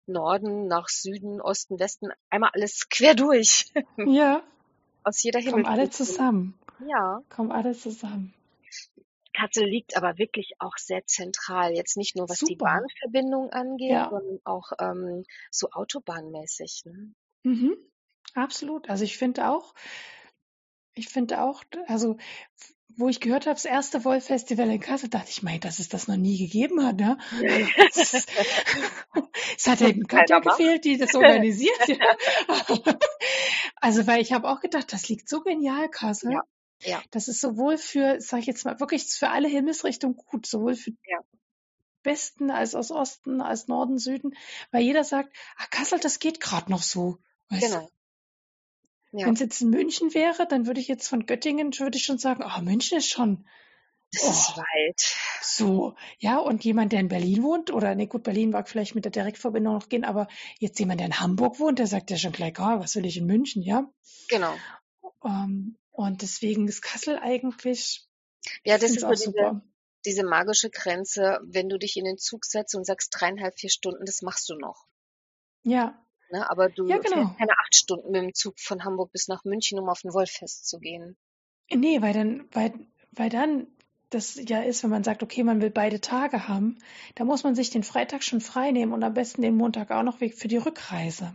Norden 0.09 0.67
nach 0.67 0.89
Süden, 0.89 1.41
Osten, 1.41 1.79
Westen, 1.79 2.09
einmal 2.31 2.51
alles 2.53 2.89
quer 2.89 3.15
durch, 3.15 3.73
Ja, 3.99 4.43
aus 5.05 5.23
jeder 5.23 5.43
kommen 5.43 5.67
alle 5.67 5.91
zusammen. 5.91 6.59
Ja, 6.87 7.23
Kommen 7.29 7.51
alle 7.53 7.73
zusammen. 7.73 8.35
Kassel 9.33 9.67
liegt 9.67 9.97
aber 9.97 10.19
wirklich 10.19 10.55
auch 10.59 10.77
sehr 10.77 11.07
zentral. 11.07 11.73
Jetzt 11.73 11.97
nicht 11.97 12.17
nur 12.17 12.29
was 12.29 12.41
die 12.41 12.55
Super. 12.55 12.65
Bahnverbindung 12.65 13.51
angeht, 13.51 13.91
Ja, 13.91 14.11
sondern 14.11 14.41
auch 14.45 14.73
ähm, 14.81 15.25
so 15.51 15.71
autobahnmäßig. 15.71 16.83
Ne? 16.87 17.15
mhm. 17.45 17.77
Absolut. 18.35 18.91
Also 18.91 19.05
ich 19.05 19.17
finde 19.17 19.49
auch, 19.49 19.75
ich 20.95 21.09
finde 21.09 21.41
auch, 21.43 21.63
also 21.87 22.17
wo 22.99 23.09
ich 23.09 23.21
gehört 23.21 23.47
habe, 23.47 23.55
das 23.55 23.65
erste 23.65 24.05
Wollfestival 24.05 24.69
in 24.71 24.81
Kassel, 24.81 25.09
dachte 25.09 25.31
ich, 25.31 25.43
mein, 25.43 25.61
dass 25.61 25.79
es 25.79 25.89
das 25.89 26.09
noch 26.09 26.17
nie 26.17 26.37
gegeben 26.37 26.85
hat, 26.85 26.97
ne? 26.97 27.17
Es, 27.95 28.27
es 29.57 29.67
hat 29.67 29.81
eben 29.81 30.07
Keiner 30.07 30.23
Katja 30.23 30.39
gefehlt, 30.41 30.85
die 30.85 30.99
das 30.99 31.15
organisiert, 31.15 31.89
ja. 31.89 31.97
Also, 33.77 34.07
weil 34.07 34.21
ich 34.21 34.33
habe 34.33 34.49
auch 34.49 34.61
gedacht, 34.61 34.93
das 34.93 35.09
liegt 35.09 35.29
so 35.29 35.41
genial, 35.41 35.89
Kassel. 35.89 36.33
Ja, 36.33 36.43
ja, 36.83 37.03
Das 37.13 37.29
ist 37.29 37.41
sowohl 37.41 37.79
für, 37.79 38.21
sag 38.21 38.41
ich 38.41 38.47
jetzt 38.47 38.65
mal, 38.65 38.81
wirklich 38.81 39.05
für 39.05 39.31
alle 39.31 39.49
Himmelsrichtungen 39.49 40.17
gut, 40.17 40.47
sowohl 40.47 40.75
für 40.75 40.91
ja, 41.07 41.19
Westen 42.03 42.51
als 42.51 42.75
aus 42.75 42.91
Osten, 42.91 43.41
als 43.41 43.69
Norden, 43.69 43.99
Süden, 43.99 44.35
weil 44.71 44.83
jeder 44.83 45.05
sagt, 45.05 45.35
ah, 45.57 45.67
Kassel, 45.71 46.01
das 46.01 46.19
geht 46.19 46.41
gerade 46.41 46.71
noch 46.71 46.83
so, 46.83 47.19
weißt 47.51 47.73
genau. 47.73 47.91
Ja, 49.13 49.27
Wenn 49.27 49.35
es 49.35 49.41
jetzt 49.41 49.63
in 49.63 49.71
München 49.71 50.13
wäre, 50.13 50.47
dann 50.47 50.67
würde 50.67 50.81
ich 50.81 50.89
jetzt 50.89 51.09
von 51.09 51.25
Göttingen, 51.25 51.73
würde 51.79 51.97
ich 51.97 52.05
schon 52.05 52.19
sagen, 52.19 52.43
ah, 52.43 52.61
München 52.61 52.99
ist 52.99 53.09
schon, 53.09 53.49
das 54.13 54.23
ist 54.23 54.53
oh, 54.55 54.61
weit. 54.61 55.17
so, 55.41 55.95
ja, 56.19 56.39
und 56.39 56.63
jemand, 56.65 56.93
der 56.93 57.01
in 57.01 57.09
Berlin 57.09 57.43
wohnt, 57.43 57.71
oder 57.71 57.95
nee, 57.95 58.07
gut, 58.07 58.23
Berlin 58.23 58.51
mag 58.51 58.69
vielleicht 58.69 58.95
mit 58.95 59.05
der 59.05 59.13
Direktverbindung 59.13 59.75
noch 59.75 59.89
gehen, 59.89 60.05
aber 60.05 60.29
jetzt 60.59 60.79
jemand, 60.79 61.01
der 61.01 61.07
in 61.07 61.21
Hamburg 61.21 61.59
wohnt, 61.59 61.79
der 61.79 61.87
sagt 61.87 62.11
ja 62.11 62.19
schon 62.19 62.33
gleich, 62.33 62.59
ah, 62.59 62.81
was 62.81 62.97
will 62.97 63.07
ich 63.07 63.17
in 63.17 63.27
München, 63.27 63.63
ja? 63.63 63.91
Genau. 64.29 64.55
Ähm, 65.25 65.79
und 65.91 66.23
deswegen 66.23 66.69
ist 66.69 66.83
Kassel 66.83 67.19
eigentlich, 67.19 68.07
Ja, 68.65 68.77
das 68.77 68.91
ist 68.91 69.05
auch 69.05 69.11
diese, 69.11 69.25
super. 69.25 69.63
diese 70.05 70.23
magische 70.23 70.69
Grenze, 70.71 71.41
wenn 71.45 71.69
du 71.69 71.79
dich 71.79 71.97
in 71.97 72.05
den 72.05 72.19
Zug 72.19 72.45
setzt 72.45 72.75
und 72.75 72.85
sagst 72.85 73.15
dreieinhalb, 73.19 73.59
vier 73.59 73.71
Stunden, 73.71 74.05
das 74.05 74.23
machst 74.23 74.49
du 74.51 74.55
noch. 74.55 74.87
Ja. 75.63 75.99
Ne? 76.31 76.49
Aber 76.51 76.69
du 76.69 76.87
Ja, 76.87 76.99
genau. 76.99 77.35
keine 77.39 77.53
acht 77.53 77.75
Stunden 77.75 78.11
mit 78.11 78.23
dem 78.23 78.35
Zug 78.35 78.59
von 78.59 78.85
Hamburg 78.85 79.13
bis 79.13 79.29
nach 79.29 79.45
München, 79.45 79.79
um 79.79 79.89
auf 79.89 80.05
ein 80.05 80.13
Wollfest 80.13 80.69
zu 80.69 80.79
gehen. 80.79 81.17
Nee, 81.71 82.01
weil 82.01 82.13
dann, 82.13 82.49
weil, 82.53 82.73
weil 83.13 83.31
dann 83.31 83.67
das 84.11 84.37
ja 84.37 84.61
ist, 84.61 84.83
wenn 84.83 84.91
man 84.91 85.05
sagt, 85.05 85.23
okay, 85.23 85.43
man 85.43 85.61
will 85.61 85.71
beide 85.71 86.01
Tage 86.01 86.49
haben, 86.49 86.79
da 87.15 87.25
muss 87.25 87.45
man 87.45 87.55
sich 87.55 87.71
den 87.71 87.83
Freitag 87.83 88.23
schon 88.25 88.41
frei 88.41 88.71
nehmen 88.71 88.93
und 88.93 89.03
am 89.03 89.15
besten 89.15 89.43
den 89.43 89.57
Montag 89.57 89.91
auch 89.91 90.03
noch 90.03 90.19
für 90.19 90.49
die 90.49 90.57
Rückreise. 90.57 91.35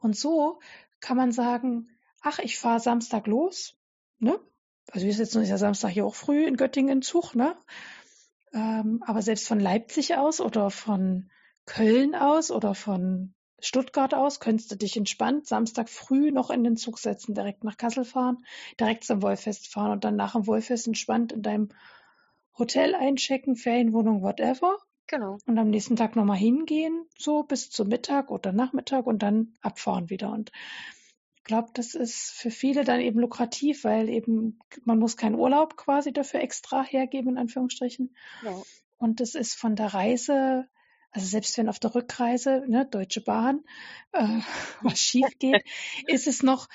Und 0.00 0.16
so 0.16 0.60
kann 1.00 1.16
man 1.16 1.32
sagen, 1.32 1.90
ach, 2.22 2.38
ich 2.38 2.58
fahre 2.58 2.80
Samstag 2.80 3.26
los, 3.26 3.76
ne? 4.18 4.38
Also 4.92 5.04
wir 5.04 5.14
sitzen 5.14 5.38
uns 5.38 5.48
ja 5.48 5.58
Samstag 5.58 5.90
hier 5.90 6.06
auch 6.06 6.14
früh 6.14 6.46
in 6.46 6.56
Göttingen 6.56 7.02
Zug, 7.02 7.34
ne? 7.34 7.56
Ähm, 8.54 9.02
aber 9.06 9.20
selbst 9.20 9.46
von 9.46 9.60
Leipzig 9.60 10.16
aus 10.16 10.40
oder 10.40 10.70
von 10.70 11.30
Köln 11.66 12.14
aus 12.14 12.50
oder 12.50 12.74
von 12.74 13.34
Stuttgart 13.58 14.14
aus 14.14 14.40
könntest 14.40 14.70
du 14.70 14.76
dich 14.76 14.96
entspannt 14.96 15.46
Samstag 15.46 15.88
früh 15.88 16.30
noch 16.30 16.50
in 16.50 16.62
den 16.62 16.76
Zug 16.76 16.98
setzen, 16.98 17.34
direkt 17.34 17.64
nach 17.64 17.76
Kassel 17.76 18.04
fahren, 18.04 18.44
direkt 18.78 19.04
zum 19.04 19.22
Wollfest 19.22 19.68
fahren 19.68 19.92
und 19.92 20.04
dann 20.04 20.16
nach 20.16 20.32
dem 20.32 20.46
Wollfest 20.46 20.86
entspannt 20.86 21.32
in 21.32 21.42
deinem 21.42 21.68
Hotel 22.58 22.94
einchecken, 22.94 23.56
Ferienwohnung, 23.56 24.22
whatever. 24.22 24.76
Genau. 25.06 25.38
Und 25.46 25.58
am 25.58 25.70
nächsten 25.70 25.96
Tag 25.96 26.16
nochmal 26.16 26.38
hingehen, 26.38 27.06
so 27.16 27.44
bis 27.44 27.70
zum 27.70 27.88
Mittag 27.88 28.30
oder 28.30 28.52
Nachmittag 28.52 29.06
und 29.06 29.22
dann 29.22 29.54
abfahren 29.62 30.10
wieder. 30.10 30.32
Und 30.32 30.50
ich 31.36 31.44
glaube, 31.44 31.70
das 31.74 31.94
ist 31.94 32.32
für 32.32 32.50
viele 32.50 32.84
dann 32.84 33.00
eben 33.00 33.20
lukrativ, 33.20 33.84
weil 33.84 34.08
eben 34.08 34.58
man 34.84 34.98
muss 34.98 35.16
keinen 35.16 35.36
Urlaub 35.36 35.76
quasi 35.76 36.12
dafür 36.12 36.40
extra 36.40 36.82
hergeben, 36.82 37.30
in 37.30 37.38
Anführungsstrichen. 37.38 38.16
Ja. 38.42 38.60
Und 38.98 39.20
das 39.20 39.34
ist 39.34 39.54
von 39.54 39.76
der 39.76 39.94
Reise, 39.94 40.66
also 41.16 41.28
selbst 41.28 41.56
wenn 41.56 41.70
auf 41.70 41.78
der 41.78 41.94
Rückreise, 41.94 42.62
ne, 42.68 42.86
Deutsche 42.86 43.22
Bahn, 43.22 43.64
äh, 44.12 44.40
was 44.82 44.98
schief 44.98 45.26
geht, 45.38 45.64
ist 46.06 46.26
es 46.26 46.42
noch, 46.42 46.68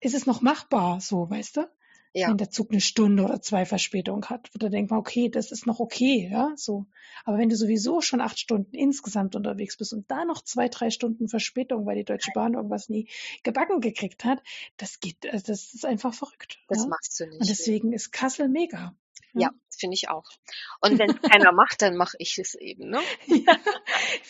ist 0.00 0.14
es 0.14 0.26
noch 0.26 0.40
machbar, 0.42 1.00
so, 1.00 1.30
weißt 1.30 1.58
du? 1.58 1.70
Ja. 2.12 2.28
Wenn 2.30 2.38
der 2.38 2.50
Zug 2.50 2.72
eine 2.72 2.80
Stunde 2.80 3.24
oder 3.24 3.40
zwei 3.42 3.64
Verspätung 3.64 4.24
hat, 4.24 4.50
da 4.54 4.70
denkt 4.70 4.90
man, 4.90 4.98
okay, 4.98 5.28
das 5.28 5.52
ist 5.52 5.66
noch 5.66 5.78
okay, 5.78 6.28
ja, 6.32 6.52
so. 6.56 6.86
Aber 7.24 7.38
wenn 7.38 7.48
du 7.48 7.56
sowieso 7.56 8.00
schon 8.00 8.20
acht 8.22 8.40
Stunden 8.40 8.74
insgesamt 8.74 9.36
unterwegs 9.36 9.76
bist 9.76 9.92
und 9.92 10.10
da 10.10 10.24
noch 10.24 10.42
zwei, 10.42 10.68
drei 10.68 10.90
Stunden 10.90 11.28
Verspätung, 11.28 11.86
weil 11.86 11.96
die 11.96 12.04
Deutsche 12.04 12.32
Bahn 12.34 12.54
irgendwas 12.54 12.88
nie 12.88 13.08
gebacken 13.44 13.80
gekriegt 13.80 14.24
hat, 14.24 14.42
das 14.78 14.98
geht, 14.98 15.30
also 15.30 15.46
das 15.46 15.74
ist 15.74 15.84
einfach 15.84 16.14
verrückt. 16.14 16.58
Das 16.68 16.82
ja? 16.82 16.88
machst 16.88 17.20
du 17.20 17.26
nicht. 17.26 17.40
Und 17.40 17.48
deswegen 17.48 17.92
ist 17.92 18.10
Kassel 18.10 18.48
mega. 18.48 18.96
Ja, 19.40 19.50
finde 19.78 19.94
ich 19.94 20.08
auch. 20.08 20.24
Und 20.80 20.98
wenn 20.98 21.08
keiner 21.22 21.52
macht, 21.52 21.82
dann 21.82 21.96
mache 21.96 22.16
ich 22.18 22.38
es 22.38 22.54
eben, 22.54 22.90
ne? 22.90 23.00
Ja, 23.28 23.56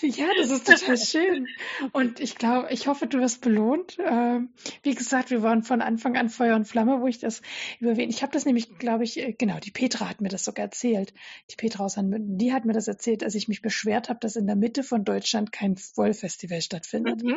ja, 0.03 0.27
das 0.37 0.51
ist 0.51 0.67
total 0.67 0.97
schön. 0.99 1.47
Und 1.93 2.21
ich 2.21 2.37
glaube, 2.37 2.69
ich 2.71 2.87
hoffe, 2.87 3.07
du 3.07 3.21
wirst 3.21 3.41
belohnt. 3.41 3.97
Ähm, 3.99 4.53
wie 4.83 4.95
gesagt, 4.95 5.31
wir 5.31 5.43
waren 5.43 5.63
von 5.63 5.81
Anfang 5.81 6.17
an 6.17 6.29
Feuer 6.29 6.57
und 6.57 6.67
Flamme, 6.67 7.01
wo 7.01 7.07
ich 7.07 7.19
das 7.19 7.43
überwähne. 7.81 8.11
Ich 8.11 8.23
habe 8.23 8.33
das 8.33 8.45
nämlich, 8.45 8.79
glaube 8.79 9.05
ich, 9.05 9.19
äh, 9.19 9.33
genau, 9.33 9.59
die 9.59 9.71
Petra 9.71 10.09
hat 10.09 10.21
mir 10.21 10.29
das 10.29 10.45
sogar 10.45 10.67
erzählt. 10.67 11.15
Die 11.51 11.57
Petra 11.57 11.85
aus 11.85 11.97
Hanmünden, 11.97 12.39
die 12.39 12.53
hat 12.53 12.65
mir 12.65 12.73
das 12.73 12.89
erzählt, 12.89 13.23
als 13.23 13.35
ich 13.35 13.49
mich 13.49 13.63
beschwert 13.63 14.09
habe, 14.09 14.21
dass 14.21 14.37
in 14.37 14.47
der 14.47 14.57
Mitte 14.57 14.83
von 14.83 15.05
Deutschland 15.05 15.53
kein 15.53 15.77
Wollfestival 15.95 16.61
stattfindet. 16.61 17.23
Mhm. 17.23 17.37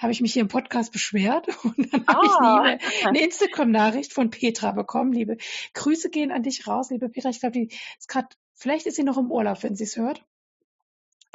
Habe 0.00 0.12
ich 0.12 0.20
mich 0.20 0.32
hier 0.32 0.42
im 0.42 0.48
Podcast 0.48 0.92
beschwert 0.92 1.46
und 1.64 1.92
dann 1.92 2.06
habe 2.06 2.18
Ah. 2.18 2.76
ich 2.76 2.80
eine, 3.02 3.08
eine 3.08 3.20
Instagram-Nachricht 3.24 4.12
von 4.12 4.30
Petra 4.30 4.72
bekommen. 4.72 5.12
Liebe 5.12 5.36
Grüße 5.74 6.10
gehen 6.10 6.32
an 6.32 6.42
dich 6.42 6.66
raus, 6.66 6.90
liebe 6.90 7.08
Petra. 7.08 7.30
Ich 7.30 7.40
glaube, 7.40 7.52
die 7.52 7.68
ist 7.98 8.08
gerade, 8.08 8.28
vielleicht 8.54 8.86
ist 8.86 8.96
sie 8.96 9.04
noch 9.04 9.18
im 9.18 9.30
Urlaub, 9.30 9.62
wenn 9.62 9.76
sie 9.76 9.84
es 9.84 9.96
hört. 9.96 10.24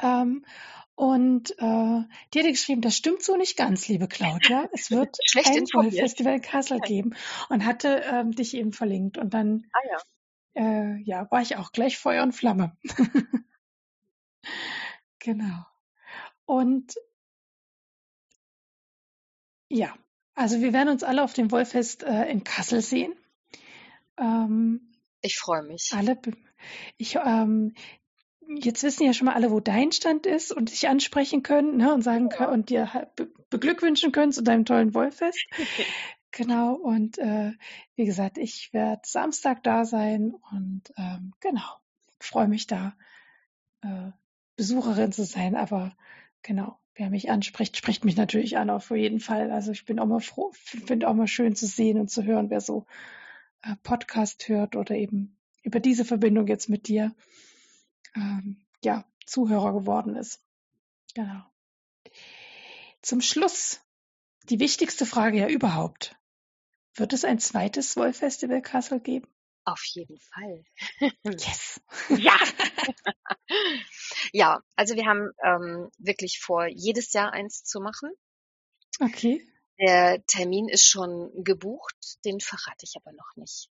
Ähm, 0.00 0.44
und 0.94 1.52
äh, 1.58 2.02
die 2.34 2.38
hatte 2.38 2.50
geschrieben, 2.50 2.82
das 2.82 2.94
stimmt 2.94 3.22
so 3.22 3.36
nicht 3.36 3.56
ganz, 3.56 3.88
liebe 3.88 4.06
Claudia. 4.08 4.68
Es 4.72 4.90
wird 4.90 5.16
ein. 5.34 5.64
Wollfestival 5.72 6.34
in 6.34 6.42
Kassel 6.42 6.80
geben 6.80 7.14
und 7.48 7.64
hatte 7.64 8.02
ähm, 8.04 8.32
dich 8.32 8.54
eben 8.54 8.72
verlinkt. 8.74 9.16
Und 9.16 9.32
dann 9.32 9.66
Ah 9.72 9.78
ja. 9.90 10.62
äh, 10.62 10.96
ja, 11.02 11.30
war 11.30 11.40
ich 11.40 11.56
auch 11.56 11.72
gleich 11.72 11.96
Feuer 11.96 12.22
und 12.22 12.32
Flamme. 12.32 12.76
genau. 15.18 15.64
Und 16.44 16.94
ja, 19.70 19.94
also 20.34 20.60
wir 20.60 20.72
werden 20.72 20.88
uns 20.88 21.02
alle 21.02 21.22
auf 21.22 21.32
dem 21.32 21.50
Wollfest 21.50 22.02
äh, 22.02 22.30
in 22.30 22.44
Kassel 22.44 22.82
sehen. 22.82 23.14
Ähm, 24.18 24.92
Ich 25.22 25.38
freue 25.38 25.62
mich. 25.62 25.90
alle, 25.94 26.20
ich, 26.96 27.16
ähm, 27.16 27.74
jetzt 28.46 28.82
wissen 28.82 29.04
ja 29.04 29.12
schon 29.12 29.26
mal 29.26 29.34
alle, 29.34 29.50
wo 29.50 29.60
dein 29.60 29.92
Stand 29.92 30.26
ist 30.26 30.52
und 30.52 30.70
dich 30.70 30.88
ansprechen 30.88 31.42
können 31.42 31.76
ne, 31.76 31.94
und 31.94 32.02
sagen 32.02 32.28
können 32.28 32.52
und 32.52 32.68
dir 32.70 33.10
be 33.16 33.30
beglückwünschen 33.48 34.12
können 34.12 34.30
zu 34.30 34.42
deinem 34.42 34.64
tollen 34.64 34.94
Wollfest. 34.94 35.44
Genau, 36.32 36.74
und 36.74 37.18
äh, 37.18 37.54
wie 37.96 38.04
gesagt, 38.04 38.38
ich 38.38 38.72
werde 38.72 39.02
Samstag 39.04 39.64
da 39.64 39.84
sein 39.84 40.32
und 40.52 40.82
ähm, 40.96 41.34
genau, 41.40 41.80
freue 42.20 42.46
mich 42.46 42.68
da, 42.68 42.94
äh, 43.82 44.12
Besucherin 44.54 45.10
zu 45.10 45.24
sein, 45.24 45.56
aber 45.56 45.96
genau, 46.42 46.78
wer 47.00 47.08
mich 47.08 47.30
anspricht, 47.30 47.78
spricht 47.78 48.04
mich 48.04 48.16
natürlich 48.16 48.58
an, 48.58 48.68
auf 48.68 48.90
jeden 48.90 49.20
Fall. 49.20 49.50
Also 49.50 49.72
ich 49.72 49.86
bin 49.86 49.98
auch 49.98 50.06
mal 50.06 50.20
froh, 50.20 50.52
finde 50.52 51.08
auch 51.08 51.14
mal 51.14 51.26
schön 51.26 51.56
zu 51.56 51.66
sehen 51.66 51.98
und 51.98 52.10
zu 52.10 52.24
hören, 52.24 52.50
wer 52.50 52.60
so 52.60 52.84
äh, 53.62 53.74
Podcast 53.82 54.46
hört 54.48 54.76
oder 54.76 54.94
eben 54.94 55.38
über 55.62 55.80
diese 55.80 56.04
Verbindung 56.04 56.46
jetzt 56.46 56.68
mit 56.68 56.88
dir, 56.88 57.14
ähm, 58.14 58.60
ja, 58.84 59.06
Zuhörer 59.24 59.72
geworden 59.72 60.14
ist. 60.14 60.42
Genau. 61.14 61.42
Zum 63.00 63.22
Schluss 63.22 63.80
die 64.50 64.60
wichtigste 64.60 65.06
Frage 65.06 65.38
ja 65.38 65.48
überhaupt. 65.48 66.16
Wird 66.96 67.14
es 67.14 67.24
ein 67.24 67.38
zweites 67.38 67.96
Wollfestival 67.96 68.60
Kassel 68.60 69.00
geben? 69.00 69.26
Auf 69.64 69.82
jeden 69.86 70.18
Fall. 70.18 70.64
Yes. 71.24 71.80
Ja. 72.10 72.36
ja, 74.32 74.60
also 74.76 74.94
wir 74.94 75.06
haben 75.06 75.30
ähm, 75.44 75.90
wirklich 75.98 76.40
vor, 76.40 76.66
jedes 76.66 77.12
Jahr 77.12 77.32
eins 77.32 77.62
zu 77.64 77.80
machen. 77.80 78.10
Okay. 79.00 79.46
Der 79.78 80.22
Termin 80.26 80.68
ist 80.68 80.86
schon 80.86 81.30
gebucht, 81.42 81.94
den 82.24 82.40
verrate 82.40 82.84
ich 82.84 82.94
aber 82.96 83.12
noch 83.12 83.36
nicht. 83.36 83.70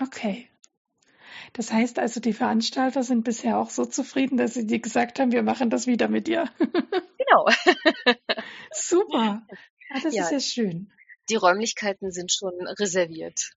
Okay. 0.00 0.48
Das 1.54 1.72
heißt 1.72 1.98
also, 1.98 2.20
die 2.20 2.32
Veranstalter 2.32 3.02
sind 3.02 3.24
bisher 3.24 3.58
auch 3.58 3.70
so 3.70 3.86
zufrieden, 3.86 4.36
dass 4.36 4.54
sie 4.54 4.66
dir 4.66 4.80
gesagt 4.80 5.18
haben, 5.18 5.32
wir 5.32 5.42
machen 5.42 5.70
das 5.70 5.86
wieder 5.86 6.08
mit 6.08 6.26
dir. 6.26 6.50
Genau. 7.32 7.46
Super. 8.72 9.46
Ah, 9.92 10.00
das 10.02 10.14
Ja. 10.14 10.24
ist 10.24 10.32
ja 10.32 10.40
schön. 10.40 10.92
Die 11.28 11.36
Räumlichkeiten 11.36 12.10
sind 12.10 12.32
schon 12.32 12.52
reserviert. 12.66 13.52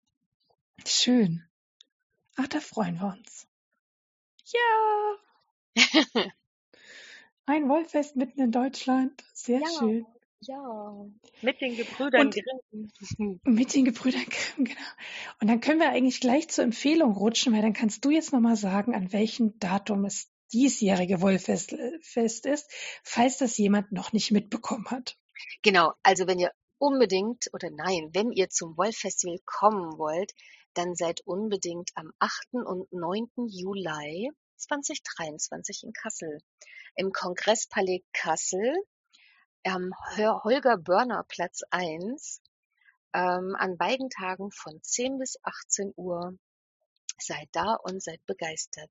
Schön. 0.86 1.42
Ach, 2.36 2.46
da 2.48 2.60
freuen 2.60 2.96
wir 3.00 3.06
uns. 3.16 3.46
Ja. 4.44 5.16
Ein 7.46 7.68
Wollfest 7.68 8.16
mitten 8.16 8.40
in 8.40 8.52
Deutschland. 8.52 9.22
Sehr 9.32 9.60
Ja. 9.60 9.66
schön. 9.78 10.06
Ja, 10.44 11.06
mit 11.40 11.60
den 11.60 11.76
Gebrüdern 11.76 12.26
Und- 12.26 12.34
Grimm. 12.34 12.90
Mit 13.44 13.74
den 13.74 13.84
Gebrüdern 13.84 14.24
Grimm, 14.28 14.64
genau. 14.64 14.80
Und 15.40 15.46
dann 15.48 15.60
können 15.60 15.78
wir 15.78 15.90
eigentlich 15.90 16.18
gleich 16.20 16.48
zur 16.48 16.64
Empfehlung 16.64 17.12
rutschen, 17.12 17.52
weil 17.52 17.62
dann 17.62 17.74
kannst 17.74 18.04
du 18.04 18.10
jetzt 18.10 18.32
nochmal 18.32 18.56
sagen, 18.56 18.92
an 18.92 19.12
welchem 19.12 19.56
Datum 19.60 20.04
es 20.04 20.32
diesjährige 20.52 21.20
Wollfest 21.20 21.74
äh, 21.74 21.96
Fest 22.00 22.46
ist, 22.46 22.68
falls 23.04 23.38
das 23.38 23.56
jemand 23.56 23.92
noch 23.92 24.12
nicht 24.12 24.32
mitbekommen 24.32 24.86
hat. 24.90 25.16
Genau, 25.62 25.92
also 26.02 26.26
wenn 26.26 26.40
ihr 26.40 26.50
unbedingt, 26.78 27.48
oder 27.52 27.70
nein, 27.70 28.10
wenn 28.12 28.32
ihr 28.32 28.48
zum 28.48 28.76
Wollfestival 28.76 29.38
kommen 29.44 29.96
wollt, 29.96 30.32
dann 30.74 30.96
seid 30.96 31.20
unbedingt 31.24 31.90
am 31.94 32.10
8. 32.18 32.48
und 32.66 32.92
9. 32.92 33.28
Juli 33.46 34.30
2023 34.56 35.84
in 35.84 35.92
Kassel. 35.92 36.38
Im 36.94 37.12
Kongresspalais 37.12 38.02
Kassel 38.12 38.74
am 39.64 39.92
Holger 40.16 40.76
Börner 40.76 41.24
Platz 41.28 41.62
1 41.70 42.40
ähm, 43.14 43.54
an 43.58 43.76
beiden 43.76 44.10
Tagen 44.10 44.50
von 44.50 44.82
10 44.82 45.18
bis 45.18 45.36
18 45.42 45.92
Uhr. 45.96 46.36
Seid 47.18 47.48
da 47.52 47.76
und 47.82 48.02
seid 48.02 48.24
begeistert. 48.26 48.90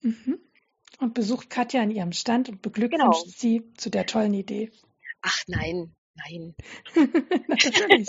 Mhm. 0.00 0.40
Und 0.98 1.14
besucht 1.14 1.50
Katja 1.50 1.82
an 1.82 1.90
ihrem 1.90 2.12
Stand 2.12 2.48
und 2.48 2.62
beglückwünscht 2.62 3.24
Genau. 3.24 3.34
sie 3.36 3.72
zu 3.76 3.90
der 3.90 4.06
tollen 4.06 4.34
Idee. 4.34 4.70
Ach 5.22 5.38
nein, 5.46 5.94
nein. 6.14 6.54
Natürlich. 7.48 8.08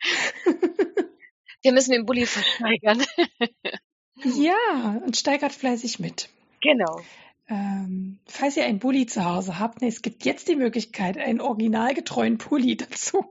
Wir 1.62 1.72
müssen 1.72 1.92
den 1.92 2.06
Bulli 2.06 2.26
versteigern. 2.26 3.04
ja, 4.24 5.00
und 5.04 5.16
steigert 5.16 5.52
fleißig 5.52 5.98
mit. 5.98 6.28
genau. 6.60 7.00
Ähm, 7.48 8.20
falls 8.26 8.56
ihr 8.56 8.64
einen 8.64 8.78
Bulli 8.78 9.06
zu 9.06 9.24
Hause 9.24 9.58
habt, 9.58 9.80
nee, 9.80 9.88
es 9.88 10.02
gibt 10.02 10.24
jetzt 10.24 10.46
die 10.46 10.54
Möglichkeit, 10.54 11.18
einen 11.18 11.40
originalgetreuen 11.40 12.38
Pulli 12.38 12.76
dazu. 12.76 13.24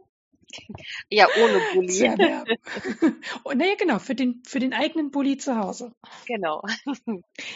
Ja, 1.10 1.28
ohne 1.42 1.60
zu 1.60 1.76
Bulli. 1.76 2.00
erwerben. 2.02 2.58
Und 3.44 3.60
naja, 3.60 3.76
genau, 3.78 4.00
für 4.00 4.16
den, 4.16 4.42
für 4.46 4.60
den 4.60 4.74
eigenen 4.74 5.12
Bulli 5.12 5.38
zu 5.38 5.56
Hause. 5.56 5.94
Genau. 6.28 6.64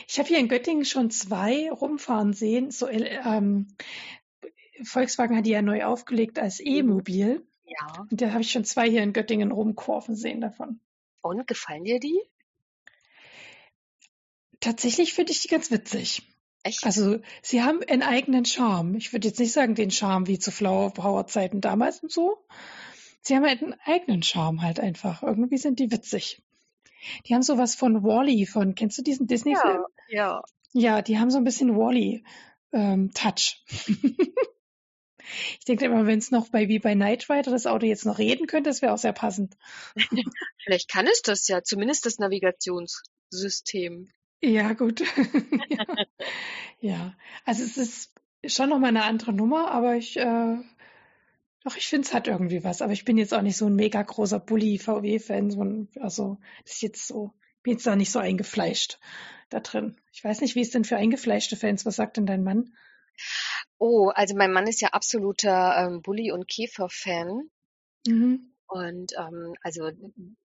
Ich 0.07 0.19
habe 0.19 0.29
hier 0.29 0.37
in 0.39 0.47
Göttingen 0.47 0.85
schon 0.85 1.09
zwei 1.09 1.69
rumfahren 1.69 2.33
sehen. 2.33 2.71
So, 2.71 2.87
ähm, 2.87 3.67
Volkswagen 4.83 5.35
hat 5.35 5.45
die 5.45 5.51
ja 5.51 5.61
neu 5.61 5.83
aufgelegt 5.83 6.39
als 6.39 6.59
E-Mobil. 6.59 7.45
Ja. 7.65 8.05
Und 8.09 8.21
da 8.21 8.31
habe 8.31 8.41
ich 8.41 8.51
schon 8.51 8.63
zwei 8.65 8.89
hier 8.89 9.03
in 9.03 9.13
Göttingen 9.13 9.51
rumkurven 9.51 10.15
sehen 10.15 10.39
davon. 10.39 10.79
Und 11.21 11.47
gefallen 11.47 11.83
dir 11.83 11.99
die? 11.99 12.21
Tatsächlich 14.63 15.13
finde 15.13 15.33
ich 15.33 15.41
die 15.41 15.49
ganz 15.49 15.71
witzig. 15.71 16.21
Echt? 16.63 16.85
Also, 16.85 17.19
sie 17.41 17.63
haben 17.63 17.81
einen 17.85 18.01
eigenen 18.01 18.45
Charme. 18.45 18.95
Ich 18.95 19.11
würde 19.11 19.27
jetzt 19.27 19.41
nicht 19.41 19.51
sagen, 19.51 19.75
den 19.75 19.91
Charme 19.91 20.27
wie 20.27 20.39
zu 20.39 20.51
Flower 20.51 20.93
Power 20.93 21.27
Zeiten 21.27 21.59
damals 21.59 22.01
und 22.01 22.13
so. 22.13 22.37
Sie 23.21 23.35
haben 23.35 23.43
halt 23.43 23.61
einen 23.61 23.75
eigenen 23.83 24.23
Charme 24.23 24.61
halt 24.61 24.79
einfach. 24.79 25.21
Irgendwie 25.21 25.57
sind 25.57 25.79
die 25.79 25.91
witzig. 25.91 26.41
Die 27.25 27.33
haben 27.35 27.41
sowas 27.41 27.75
von 27.75 28.03
Wally 28.03 28.45
von, 28.45 28.73
kennst 28.73 28.97
du 28.97 29.01
diesen 29.01 29.27
Disney-Film? 29.27 29.83
Ja, 30.07 30.15
ja. 30.17 30.41
Ja, 30.71 31.01
die 31.01 31.19
haben 31.19 31.29
so 31.29 31.39
ein 31.39 31.43
bisschen 31.43 31.75
Wally 31.75 32.23
ähm, 32.71 33.11
Touch. 33.13 33.65
ich 35.59 35.65
denke 35.67 35.83
immer, 35.83 36.05
wenn 36.05 36.19
es 36.19 36.31
noch 36.31 36.47
bei 36.47 36.69
wie 36.69 36.79
bei 36.79 36.93
Knight 36.93 37.29
Rider 37.29 37.51
das 37.51 37.67
Auto 37.67 37.85
jetzt 37.85 38.05
noch 38.05 38.17
reden 38.17 38.47
könnte, 38.47 38.69
das 38.69 38.81
wäre 38.81 38.93
auch 38.93 38.97
sehr 38.97 39.11
passend. 39.11 39.57
Vielleicht 40.63 40.89
kann 40.89 41.05
es 41.05 41.21
das 41.21 41.49
ja, 41.49 41.63
zumindest 41.63 42.05
das 42.05 42.17
Navigationssystem. 42.17 44.09
Ja, 44.43 44.73
gut. 44.73 45.01
ja. 46.81 47.15
also 47.45 47.63
es 47.63 47.77
ist 47.77 48.11
schon 48.45 48.69
nochmal 48.69 48.89
eine 48.89 49.03
andere 49.05 49.31
Nummer, 49.31 49.71
aber 49.71 49.95
ich, 49.95 50.17
äh, 50.17 50.57
doch, 51.63 51.77
ich 51.77 51.87
finde, 51.87 52.05
es 52.05 52.13
hat 52.13 52.27
irgendwie 52.27 52.61
was. 52.65 52.81
Aber 52.81 52.91
ich 52.91 53.05
bin 53.05 53.17
jetzt 53.17 53.33
auch 53.33 53.41
nicht 53.41 53.55
so 53.55 53.67
ein 53.67 53.75
mega 53.75 54.01
großer 54.01 54.41
ein- 55.61 55.87
also, 56.01 56.39
das 56.65 56.73
ist 56.73 56.81
jetzt 56.81 57.07
so, 57.07 57.31
bin 57.63 57.73
jetzt 57.73 57.87
da 57.87 57.95
nicht 57.95 58.11
so 58.11 58.19
eingefleischt 58.19 58.99
da 59.49 59.61
drin. 59.61 59.95
Ich 60.11 60.21
weiß 60.21 60.41
nicht, 60.41 60.55
wie 60.55 60.61
ist 60.61 60.73
denn 60.73 60.83
für 60.83 60.97
eingefleischte 60.97 61.55
Fans? 61.55 61.85
Was 61.85 61.95
sagt 61.95 62.17
denn 62.17 62.25
dein 62.25 62.43
Mann? 62.43 62.75
Oh, 63.77 64.09
also 64.13 64.35
mein 64.35 64.51
Mann 64.51 64.67
ist 64.67 64.81
ja 64.81 64.89
absoluter 64.89 65.77
ähm, 65.77 66.01
Bulli- 66.01 66.33
und 66.33 66.49
Käfer-Fan. 66.49 67.49
Mhm. 68.07 68.53
Und 68.67 69.13
ähm, 69.17 69.53
also 69.61 69.89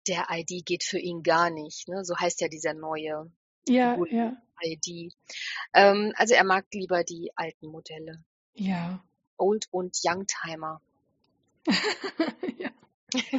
der 0.07 0.27
ID 0.31 0.65
geht 0.65 0.83
für 0.83 0.99
ihn 0.99 1.23
gar 1.23 1.49
nicht. 1.49 1.87
Ne? 1.87 2.03
So 2.03 2.17
heißt 2.17 2.41
ja 2.41 2.49
dieser 2.49 2.73
neue 2.73 3.31
Ja, 3.67 3.97
ja, 4.09 4.37
ID. 4.63 5.13
Ähm, 5.73 6.13
also 6.15 6.33
er 6.33 6.43
mag 6.43 6.65
lieber 6.73 7.03
die 7.03 7.31
alten 7.35 7.67
Modelle. 7.67 8.23
ja. 8.53 9.03
Old 9.37 9.65
und 9.71 9.97
Youngtimer. 10.03 10.81
ja. 12.57 12.69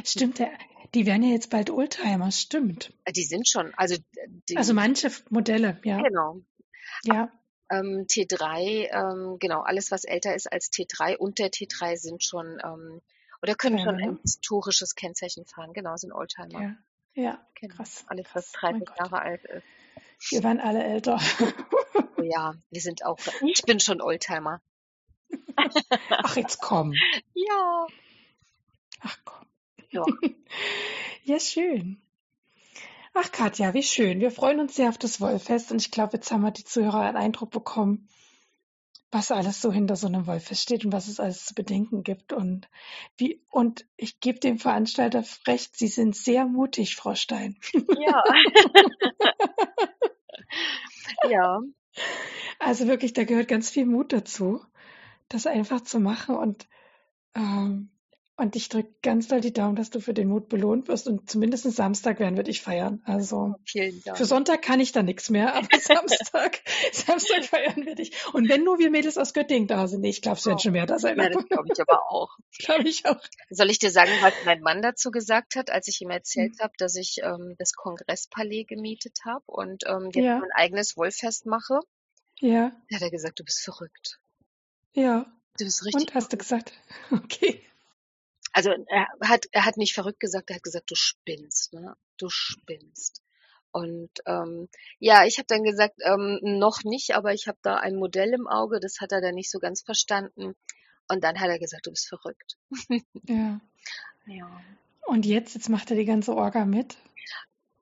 Stimmt, 0.03 0.39
der, 0.39 0.51
die 0.93 1.05
werden 1.05 1.23
ja 1.23 1.29
jetzt 1.31 1.49
bald 1.49 1.69
Oldtimer, 1.69 2.31
stimmt. 2.31 2.93
Äh, 3.05 3.13
Die 3.13 3.23
sind 3.23 3.47
schon, 3.47 3.73
also 3.75 3.95
die, 4.49 4.57
Also 4.57 4.73
manche 4.73 5.09
Modelle, 5.29 5.79
ja, 5.83 6.01
genau. 6.01 6.41
ja, 7.03 7.31
Ähm, 7.69 8.05
T3, 8.07 8.89
ähm, 8.91 9.37
genau, 9.39 9.61
alles 9.61 9.91
was 9.91 10.03
älter 10.03 10.35
ist 10.35 10.51
als 10.51 10.71
T3 10.71 11.17
und 11.17 11.39
der 11.39 11.49
T3 11.51 11.97
sind 11.97 12.23
schon 12.23 12.59
ähm, 12.63 13.01
oder 13.41 13.55
können 13.55 13.77
schon 13.79 13.89
Oldtimer, 13.89 14.11
ein 14.13 14.19
historisches 14.21 14.95
Kennzeichen 14.95 15.45
fahren, 15.45 15.73
genau, 15.73 15.95
sind 15.97 16.11
Oldtimer. 16.13 16.61
Ja, 16.61 16.77
ja, 17.13 17.47
Genau. 17.59 17.75
krass, 17.75 18.03
Alles 18.07 18.27
was 18.33 18.51
krass. 18.51 18.71
Mein 18.71 18.85
30 18.85 18.87
Gott. 18.87 18.97
Jahre 18.99 19.19
alt 19.21 19.43
ist. 19.45 19.63
Wir 20.29 20.43
waren 20.43 20.59
alle 20.59 20.83
älter. 20.83 21.19
Oh 22.17 22.23
ja, 22.23 22.55
wir 22.69 22.81
sind 22.81 23.05
auch, 23.05 23.19
ich 23.45 23.61
bin 23.63 23.79
schon 23.79 24.01
Oldtimer. 24.01 24.61
Ach, 26.09 26.35
jetzt 26.35 26.61
komm. 26.61 26.93
Ja. 27.33 27.87
Ach 29.01 29.17
komm. 29.23 29.47
Ja. 29.89 30.03
Ja, 31.23 31.41
schön. 31.41 32.01
Ach, 33.13 33.29
Katja, 33.33 33.73
wie 33.73 33.83
schön. 33.83 34.21
Wir 34.21 34.31
freuen 34.31 34.61
uns 34.61 34.77
sehr 34.77 34.87
auf 34.87 34.97
das 34.97 35.19
Wollfest 35.19 35.73
und 35.73 35.81
ich 35.81 35.91
glaube, 35.91 36.15
jetzt 36.15 36.31
haben 36.31 36.39
wir 36.39 36.51
die 36.51 36.63
Zuhörer 36.63 37.01
einen 37.01 37.17
Eindruck 37.17 37.51
bekommen, 37.51 38.07
was 39.11 39.31
alles 39.31 39.61
so 39.61 39.71
hinter 39.71 39.95
so 39.95 40.07
einem 40.07 40.27
Wollfest 40.27 40.61
steht 40.61 40.85
und 40.85 40.91
was 40.91 41.07
es 41.07 41.19
alles 41.19 41.45
zu 41.45 41.55
bedenken 41.55 42.03
gibt 42.03 42.33
und 42.33 42.69
wie, 43.17 43.41
und 43.49 43.85
ich 43.95 44.19
gebe 44.19 44.39
dem 44.39 44.59
Veranstalter 44.59 45.23
recht, 45.47 45.77
Sie 45.77 45.87
sind 45.87 46.15
sehr 46.15 46.45
mutig, 46.45 46.95
Frau 46.95 47.15
Stein. 47.15 47.57
Ja. 47.73 48.23
ja. 51.29 51.61
Also 52.59 52.87
wirklich, 52.87 53.13
da 53.13 53.23
gehört 53.23 53.47
ganz 53.47 53.69
viel 53.69 53.85
Mut 53.85 54.13
dazu, 54.13 54.61
das 55.29 55.47
einfach 55.47 55.81
zu 55.81 55.99
machen 55.99 56.35
und, 56.35 56.67
ähm, 57.35 57.91
und 58.37 58.55
ich 58.55 58.69
drücke 58.69 58.93
ganz 59.01 59.27
doll 59.27 59.41
die 59.41 59.51
Daumen, 59.51 59.75
dass 59.75 59.89
du 59.89 59.99
für 59.99 60.13
den 60.13 60.27
Mut 60.29 60.47
belohnt 60.47 60.87
wirst 60.87 61.07
und 61.07 61.29
zumindest 61.29 61.63
Samstag 61.71 62.19
werden 62.19 62.37
wir 62.37 62.43
dich 62.43 62.61
feiern. 62.61 63.01
Also 63.05 63.55
Vielen 63.65 63.99
für 64.01 64.13
Dank. 64.13 64.25
Sonntag 64.25 64.61
kann 64.61 64.79
ich 64.79 64.91
da 64.91 65.03
nichts 65.03 65.29
mehr, 65.29 65.55
aber 65.55 65.67
Samstag, 65.79 66.61
Samstag 66.91 67.43
feiern 67.45 67.85
wir 67.85 67.95
dich. 67.95 68.11
Und 68.33 68.47
wenn 68.47 68.63
nur 68.63 68.77
wir 68.79 68.91
Mädels 68.91 69.17
aus 69.17 69.33
Göttingen 69.33 69.67
da 69.67 69.87
sind, 69.87 70.01
nee, 70.01 70.09
ich 70.09 70.21
glaube, 70.21 70.37
es 70.37 70.45
werden 70.45 70.57
Oh. 70.57 70.61
schon 70.61 70.71
mehr 70.73 70.85
da 70.85 70.99
sein. 70.99 71.17
Ja, 71.17 71.29
das 71.29 71.45
glaube 71.47 71.67
ich 71.73 71.81
aber 71.81 72.11
auch. 72.11 72.37
glaube 72.59 72.87
ich 72.87 73.05
auch. 73.07 73.19
Soll 73.49 73.69
ich 73.71 73.79
dir 73.79 73.89
sagen, 73.91 74.11
was 74.21 74.33
mein 74.45 74.61
Mann 74.61 74.81
dazu 74.81 75.11
gesagt 75.11 75.55
hat, 75.55 75.69
als 75.71 75.87
ich 75.87 75.99
ihm 76.01 76.11
erzählt 76.11 76.53
Hm. 76.53 76.59
habe, 76.59 76.73
dass 76.77 76.95
ich 76.95 77.17
ähm, 77.23 77.55
das 77.57 77.73
Kongresspalais 77.73 78.65
gemietet 78.67 79.17
habe 79.25 79.43
und 79.47 79.83
ähm, 79.87 80.09
jetzt 80.13 80.23
Ja, 80.23 80.39
mein 80.39 80.51
eigenes 80.53 80.95
Wollfest 80.95 81.45
mache? 81.47 81.79
ja, 82.39 82.71
Da 82.89 82.95
hat 82.97 83.01
er 83.01 83.09
gesagt, 83.11 83.39
du 83.39 83.43
bist 83.43 83.61
verrückt. 83.63 84.19
ja. 84.93 85.25
Du 85.59 85.65
bist 85.65 85.83
richtig 85.85 86.01
Und 86.09 86.13
hast 86.13 86.31
du 86.31 86.37
gesagt, 86.37 86.71
okay. 87.11 87.63
Also 88.57 88.71
er 88.87 89.07
hat, 89.21 89.45
er 89.51 89.65
hat 89.65 89.77
nicht 89.77 89.93
verrückt 89.93 90.19
gesagt, 90.19 90.49
er 90.49 90.55
hat 90.55 90.63
gesagt, 90.63 90.89
du 90.89 90.95
spinnst, 90.95 91.73
ne? 91.73 91.95
Du 92.17 92.27
spinnst. 92.27 93.21
Und 93.69 94.09
ähm, 94.25 94.67
ja, 94.97 95.25
ich 95.27 95.37
habe 95.37 95.45
dann 95.45 95.63
gesagt, 95.63 95.99
ähm, 96.03 96.39
noch 96.41 96.83
nicht, 96.83 97.13
aber 97.13 97.35
ich 97.35 97.47
habe 97.47 97.59
da 97.61 97.75
ein 97.75 97.95
Modell 97.95 98.33
im 98.33 98.47
Auge, 98.47 98.79
das 98.79 98.99
hat 98.99 99.11
er 99.11 99.21
dann 99.21 99.35
nicht 99.35 99.51
so 99.51 99.59
ganz 99.59 99.83
verstanden. 99.83 100.55
Und 101.07 101.23
dann 101.23 101.39
hat 101.39 101.49
er 101.49 101.59
gesagt, 101.59 101.85
du 101.85 101.91
bist 101.91 102.07
verrückt. 102.07 102.57
Ja. 103.27 103.61
Ja. 104.29 104.49
Und 105.05 105.25
jetzt, 105.25 105.55
jetzt 105.55 105.69
macht 105.69 105.89
er 105.89 105.95
die 105.95 106.03
ganze 106.03 106.35
Orga 106.35 106.65
mit. 106.65 106.97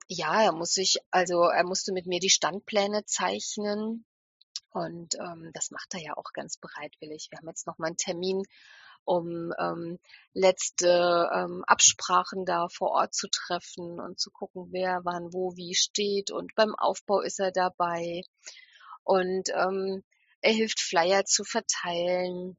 Ja, 0.06 0.44
er 0.44 0.52
muss 0.52 0.74
sich, 0.74 0.98
also 1.10 1.42
er 1.42 1.64
musste 1.64 1.92
mit 1.92 2.06
mir 2.06 2.20
die 2.20 2.30
Standpläne 2.30 3.04
zeichnen 3.04 4.04
und 4.70 5.16
ähm, 5.16 5.50
das 5.54 5.72
macht 5.72 5.94
er 5.94 6.00
ja 6.00 6.16
auch 6.16 6.32
ganz 6.32 6.56
bereitwillig. 6.56 7.26
Wir 7.30 7.38
haben 7.38 7.48
jetzt 7.48 7.66
noch 7.66 7.78
mal 7.78 7.88
einen 7.88 7.96
Termin, 7.96 8.44
um 9.06 9.54
ähm, 9.58 9.98
letzte 10.34 11.30
ähm, 11.32 11.64
Absprachen 11.66 12.44
da 12.44 12.68
vor 12.68 12.90
Ort 12.90 13.14
zu 13.14 13.28
treffen 13.28 13.98
und 14.00 14.20
zu 14.20 14.30
gucken, 14.30 14.68
wer 14.72 15.00
wann 15.04 15.32
wo 15.32 15.56
wie 15.56 15.74
steht. 15.74 16.30
Und 16.30 16.54
beim 16.54 16.74
Aufbau 16.74 17.20
ist 17.20 17.40
er 17.40 17.52
dabei 17.52 18.22
und 19.04 19.48
ähm, 19.54 20.02
er 20.42 20.52
hilft 20.52 20.80
Flyer 20.80 21.24
zu 21.24 21.44
verteilen. 21.44 22.56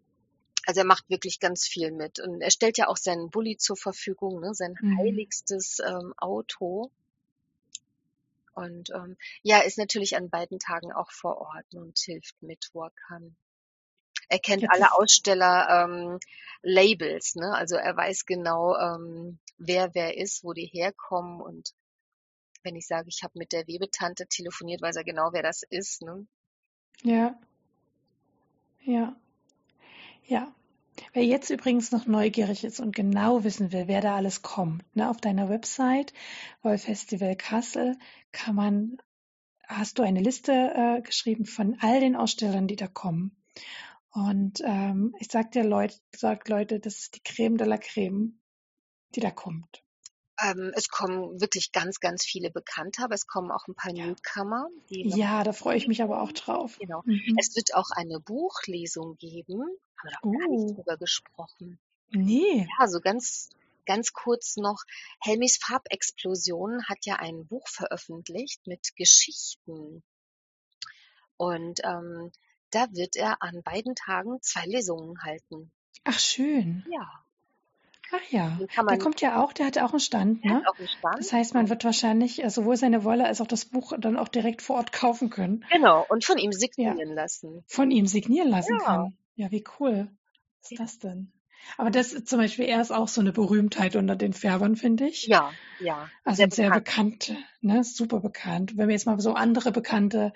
Also 0.66 0.82
er 0.82 0.86
macht 0.86 1.10
wirklich 1.10 1.40
ganz 1.40 1.68
viel 1.68 1.92
mit 1.92 2.20
und 2.20 2.42
er 2.42 2.52
stellt 2.52 2.78
ja 2.78 2.88
auch 2.88 2.98
seinen 2.98 3.30
Bulli 3.30 3.58
zur 3.58 3.78
Verfügung, 3.78 4.42
ne, 4.42 4.54
sein 4.54 4.76
Mhm. 4.82 4.98
heiligstes 4.98 5.80
ähm, 5.86 6.14
Auto. 6.18 6.90
Und 8.54 8.90
ähm, 8.90 9.18
ja, 9.44 9.60
ist 9.60 9.78
natürlich 9.78 10.18
an 10.18 10.30
beiden 10.30 10.58
Tagen 10.60 10.92
auch 10.92 11.12
vor 11.12 11.38
Ort 11.38 11.74
und 11.76 11.98
hilft 12.00 12.42
mit, 12.42 12.70
wo 12.74 12.84
er 12.86 12.92
kann. 13.08 13.36
Er 14.30 14.40
kennt 14.40 14.66
alle 14.70 14.94
Aussteller 14.94 15.68
ähm, 15.70 16.20
Labels, 16.62 17.36
ne? 17.36 17.54
Also 17.54 17.76
er 17.76 17.96
weiß 17.96 18.26
genau, 18.26 18.76
ähm, 18.76 19.40
wer 19.58 19.94
wer 19.94 20.18
ist, 20.18 20.44
wo 20.44 20.54
die 20.54 20.66
herkommen 20.66 21.42
und 21.42 21.74
wenn 22.64 22.76
ich 22.76 22.88
sage, 22.88 23.08
ich 23.08 23.24
habe 23.24 23.40
mit 23.40 23.54
der 23.54 23.68
Webetante 23.68 24.28
telefoniert, 24.28 24.82
weiß 24.82 24.98
er 24.98 25.04
genau, 25.04 25.30
wer 25.32 25.44
das 25.44 25.64
ist, 25.70 26.02
ne? 26.02 26.28
ja, 27.04 27.40
ja, 28.84 29.16
ja. 30.26 30.54
Wer 31.14 31.26
jetzt 31.26 31.52
übrigens 31.52 31.92
noch 31.92 32.08
neugierig 32.08 32.64
ist 32.64 32.80
und 32.80 32.96
genau 32.96 33.44
wissen 33.44 33.72
will, 33.72 33.88
wer 33.88 34.02
da 34.02 34.16
alles 34.16 34.42
kommt, 34.42 34.84
ne, 34.96 35.10
auf 35.10 35.22
deiner 35.22 35.48
Website 35.48 36.12
Wollfestival 36.64 37.36
Kassel 37.36 37.98
kann 38.32 38.56
man, 38.56 38.98
hast 39.68 40.00
du 40.00 40.04
eine 40.04 40.22
Liste 40.22 40.52
äh, 40.52 41.02
geschrieben 41.02 41.46
von 41.46 41.78
all 41.82 42.00
den 42.00 42.16
Ausstellern, 42.16 42.68
die 42.68 42.76
da 42.76 42.88
kommen. 42.88 43.36
Und 44.12 44.62
ähm, 44.66 45.14
ich 45.20 45.28
sag 45.32 45.52
dir 45.52 45.64
Leute, 45.64 45.96
sag 46.16 46.48
Leute, 46.50 46.80
das 46.80 46.98
ist 46.98 47.16
die 47.16 47.22
Creme 47.24 47.58
de 47.58 47.68
la 47.68 47.78
Creme, 47.78 48.40
die 49.16 49.20
da 49.20 49.32
kommt. 49.32 49.84
Ähm, 50.40 50.72
es 50.76 50.90
kommen 50.90 51.40
wirklich 51.42 51.72
ganz, 51.72 52.00
ganz 52.00 52.24
viele 52.24 52.52
Bekannte, 52.52 53.04
aber 53.04 53.16
es 53.16 53.26
kommen 53.28 53.52
auch 53.52 53.68
ein 53.68 53.76
paar 53.76 53.92
Ja, 53.94 54.06
Newcomer, 54.06 54.70
noch 54.90 55.18
ja, 55.18 55.44
da 55.44 55.52
freue 55.54 55.78
ich 55.78 55.88
mich 55.88 56.02
aber 56.04 56.22
auch 56.22 56.32
drauf. 56.32 56.78
Genau. 56.80 57.02
Mhm. 57.06 57.36
Es 57.40 57.56
wird 57.56 57.74
auch 57.76 57.90
eine 57.96 58.20
Buchlesung 58.20 59.18
geben. 59.18 59.62
Haben 59.62 60.04
wir 60.04 60.12
doch 60.12 60.40
gar 60.40 60.48
nicht 60.50 60.68
Uh, 60.70 60.76
drüber 60.76 60.98
gesprochen. 60.98 61.80
nee. 62.12 62.68
Ja, 62.80 62.88
so 62.88 63.00
ganz, 63.00 63.50
ganz 63.86 64.14
kurz 64.14 64.58
noch. 64.58 64.84
Helmis 65.22 65.58
Farbexplosion 65.58 66.84
hat 66.88 67.06
ja 67.06 67.16
ein 67.16 67.48
Buch 67.48 67.68
veröffentlicht 67.68 68.68
mit 68.68 68.96
Geschichten. 68.96 70.04
Und 71.38 71.82
ähm, 71.84 72.32
da 72.78 72.88
wird 72.94 73.16
er 73.16 73.42
an 73.42 73.64
beiden 73.64 73.96
Tagen 73.96 74.40
zwei 74.42 74.66
Lesungen 74.66 75.24
halten. 75.24 75.72
Ach, 76.06 76.18
schön. 76.20 76.84
Ja, 76.86 77.26
Ach 78.12 78.22
ja, 78.32 78.66
der 78.90 78.98
kommt 78.98 79.22
ja 79.22 79.42
auch, 79.42 79.54
der 79.54 79.66
hat 79.68 79.78
auch 79.78 79.92
einen 79.92 80.00
Stand, 80.02 80.44
ne? 80.46 80.68
auch 80.68 80.78
'n 80.80 80.88
Stand. 80.88 81.16
Das 81.16 81.32
heißt, 81.34 81.54
man 81.54 81.70
wird 81.70 81.84
wahrscheinlich 81.86 82.44
äh, 82.44 82.50
sowohl 82.50 82.76
seine 82.78 83.04
Wolle 83.06 83.26
als 83.26 83.40
auch 83.42 83.48
das 83.48 83.66
Buch 83.66 83.94
dann 83.98 84.18
auch 84.18 84.28
direkt 84.28 84.62
vor 84.62 84.76
Ort 84.78 84.92
kaufen 84.92 85.30
können. 85.30 85.66
Genau, 85.70 86.06
und 86.10 86.26
von 86.26 86.38
ihm 86.40 86.52
Ja, 86.80 86.96
signieren 86.96 87.16
lassen. 87.16 87.66
von 87.68 87.92
ihm 87.92 88.08
signieren 88.08 88.50
lassen 88.50 88.78
Ja. 88.80 88.80
kann. 88.80 89.18
Ja, 89.36 89.52
wie 89.52 89.64
cool 89.80 90.12
ist 90.62 90.80
das 90.80 91.00
denn? 91.00 91.34
Aber 91.78 91.92
das 91.92 92.14
ist 92.14 92.28
zum 92.30 92.40
Beispiel, 92.40 92.66
er 92.66 92.82
ist 92.82 92.92
auch 92.92 93.08
so 93.10 93.22
eine 93.22 93.34
Berühmtheit 93.34 93.96
unter 93.96 94.16
den 94.16 94.34
Färbern, 94.34 94.76
finde 94.76 95.08
ich. 95.08 95.34
Ja, 95.34 95.60
ja, 95.78 96.12
Also 96.24 96.48
sehr 96.50 96.72
bekannt. 96.72 96.72
bekannte, 96.72 97.38
ne, 97.62 97.84
super 97.84 98.20
bekannt. 98.20 98.78
Wenn 98.78 98.88
wir 98.90 98.94
jetzt 98.96 99.06
mal 99.08 99.20
so 99.20 99.34
andere 99.34 99.72
Bekannte 99.72 100.34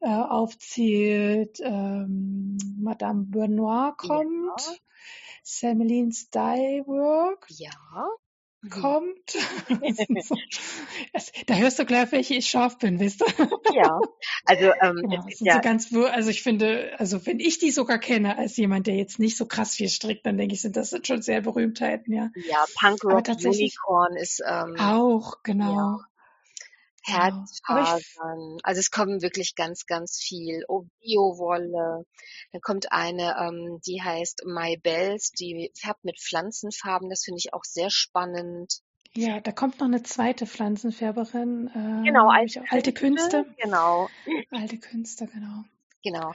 äh, 0.00 0.08
aufzählt, 0.08 1.58
ähm, 1.62 2.58
Madame 2.78 3.24
Benoit 3.26 3.96
Ja, 4.02 4.08
kommt, 4.08 4.78
ja. 7.48 8.08
Mhm. 8.62 8.70
kommt. 8.70 9.36
Das 9.80 9.96
sind 9.96 10.22
so, 10.24 10.34
es, 11.12 11.32
da 11.46 11.54
hörst 11.54 11.78
du 11.78 11.84
gleich, 11.84 12.10
welche 12.12 12.34
ich 12.34 12.46
scharf 12.48 12.78
bin, 12.78 12.98
wisst 12.98 13.20
du? 13.20 13.26
Ja, 13.74 14.00
also, 14.44 14.72
ähm, 14.80 14.96
Genau, 14.96 15.22
gibt 15.24 15.36
sind 15.36 15.50
so 15.52 15.58
ja 15.58 15.60
ganz, 15.60 15.92
also 15.94 16.30
ich 16.30 16.42
finde, 16.42 16.94
also 16.98 17.24
wenn 17.26 17.40
ich 17.40 17.58
die 17.58 17.70
sogar 17.70 17.98
kenne 17.98 18.36
als 18.36 18.56
jemand, 18.56 18.86
der 18.86 18.96
jetzt 18.96 19.18
nicht 19.18 19.36
so 19.36 19.46
krass 19.46 19.74
viel 19.74 19.88
strickt, 19.88 20.26
dann 20.26 20.38
denke 20.38 20.54
ich, 20.54 20.62
sind 20.62 20.76
das 20.76 20.98
schon 21.04 21.22
sehr 21.22 21.42
Berühmtheiten, 21.42 22.12
ja. 22.12 22.30
ja, 22.34 22.64
Punk 22.80 23.04
Aber 23.04 23.14
Rock 23.16 23.24
tatsächlich 23.24 23.76
Unicorn 23.84 24.16
ist, 24.16 24.42
ähm, 24.46 24.74
auch, 24.78 25.34
ja, 25.34 25.40
genau, 25.42 25.68
genau. 25.68 26.00
Ich, 27.06 27.14
Herzfasern. 27.14 28.58
Also 28.62 28.80
es 28.80 28.90
kommen 28.90 29.22
wirklich 29.22 29.54
ganz, 29.54 29.86
ganz 29.86 30.18
viel. 30.18 30.64
Oh, 30.68 30.84
Bio-Wolle. 31.00 32.04
Dann 32.52 32.60
kommt 32.60 32.92
eine, 32.92 33.36
ähm, 33.40 33.80
die 33.86 34.02
heißt 34.02 34.42
My 34.46 34.76
Bells, 34.76 35.30
die 35.30 35.70
färbt 35.78 36.04
mit 36.04 36.18
Pflanzenfarben. 36.20 37.08
Das 37.08 37.24
finde 37.24 37.38
ich 37.38 37.54
auch 37.54 37.64
sehr 37.64 37.90
spannend. 37.90 38.80
ja, 39.14 39.40
da 39.40 39.52
kommt 39.52 39.78
noch 39.78 39.86
eine 39.86 40.02
zweite 40.02 40.46
Pflanzenfärberin, 40.46 41.70
Genau, 42.04 42.30
äh, 42.30 42.32
hab 42.32 42.38
alte 42.40 42.64
alte 42.70 42.92
Künste. 42.92 43.44
Künste, 43.44 43.62
Genau, 43.62 44.08
alte 44.50 44.78
Künste, 44.78 45.26
genau, 45.26 45.64
genau. 46.02 46.32
genau. 46.32 46.34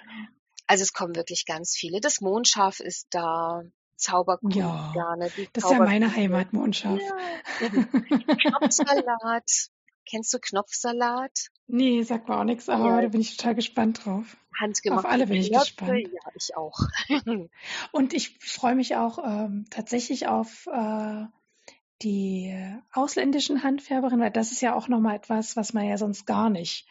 Also 0.67 0.83
es 0.83 0.93
kommen 0.93 1.15
wirklich 1.15 1.45
ganz 1.45 1.75
viele. 1.75 1.99
Das 1.99 2.21
Mondschaf 2.21 2.79
ist 2.79 3.07
da. 3.11 3.63
Zauberkunst 3.97 4.57
Ja, 4.57 5.15
das 5.19 5.37
ist 5.37 5.69
ja 5.69 5.77
meine. 5.77 6.15
Heimat, 6.15 6.53
Mondschaf. 6.53 6.99
Ja. 6.99 7.67
Knopfsalat. 7.69 9.43
Kennst 10.11 10.33
du 10.33 10.39
Knopfsalat? 10.39 11.47
Nee, 11.67 12.03
sag 12.03 12.27
mir 12.27 12.37
auch 12.37 12.43
nichts, 12.43 12.67
aber 12.67 12.85
Ja, 12.85 13.01
da 13.01 13.07
bin 13.07 13.21
ich 13.21 13.37
total 13.37 13.55
gespannt 13.55 14.05
drauf. 14.05 14.35
Auf 14.51 14.59
handgemachte 14.59 15.07
alle 15.07 15.25
bin 15.25 15.37
ich 15.37 15.51
Knöpfe. 15.51 15.63
gespannt. 15.63 16.09
Ja, 16.11 16.31
ich 16.35 16.57
auch. 16.57 16.77
Und 17.93 18.13
ich 18.13 18.37
freue 18.39 18.75
mich 18.75 18.97
auch 18.97 19.19
ähm, 19.25 19.65
tatsächlich 19.69 20.27
auf 20.27 20.67
äh, 20.67 21.25
die 22.01 22.53
ausländischen 22.91 23.63
Handfärberinnen, 23.63 24.19
weil 24.19 24.31
das 24.31 24.51
ist 24.51 24.61
ja 24.61 24.75
auch 24.75 24.89
nochmal 24.89 25.15
etwas, 25.15 25.55
was 25.55 25.71
man 25.71 25.87
ja 25.87 25.97
sonst 25.97 26.25
gar 26.25 26.49
nicht. 26.49 26.87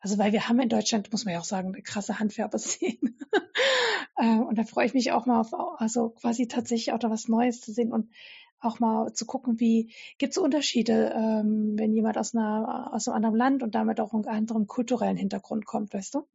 Also 0.00 0.18
weil 0.18 0.32
wir 0.32 0.46
haben 0.48 0.60
in 0.60 0.68
Deutschland, 0.68 1.10
muss 1.10 1.24
man 1.24 1.34
ja 1.34 1.40
auch 1.40 1.44
sagen, 1.44 1.68
eine 1.68 1.82
krasse 1.82 2.18
Handfärberszene. 2.18 2.98
äh, 4.16 4.36
und 4.36 4.58
da 4.58 4.64
freue 4.64 4.84
ich 4.84 4.92
mich 4.94 5.10
auch 5.12 5.24
mal 5.24 5.40
auf, 5.40 5.54
also 5.80 6.10
quasi 6.10 6.48
tatsächlich 6.48 6.92
auch 6.92 6.98
da 6.98 7.08
was 7.08 7.28
Neues 7.28 7.62
zu 7.62 7.72
sehen 7.72 7.92
und 7.92 8.10
auch 8.60 8.80
mal 8.80 9.12
zu 9.12 9.26
gucken, 9.26 9.60
wie 9.60 9.92
gibt 10.18 10.32
es 10.32 10.38
Unterschiede, 10.38 11.12
ähm, 11.14 11.78
wenn 11.78 11.92
jemand 11.92 12.18
aus 12.18 12.34
einer 12.34 12.90
aus 12.92 13.08
einem 13.08 13.16
anderen 13.16 13.36
Land 13.36 13.62
und 13.62 13.74
damit 13.74 14.00
auch 14.00 14.12
einen 14.12 14.26
anderen 14.26 14.66
kulturellen 14.66 15.16
Hintergrund 15.16 15.64
kommt, 15.64 15.94
weißt 15.94 16.14
du? 16.14 16.26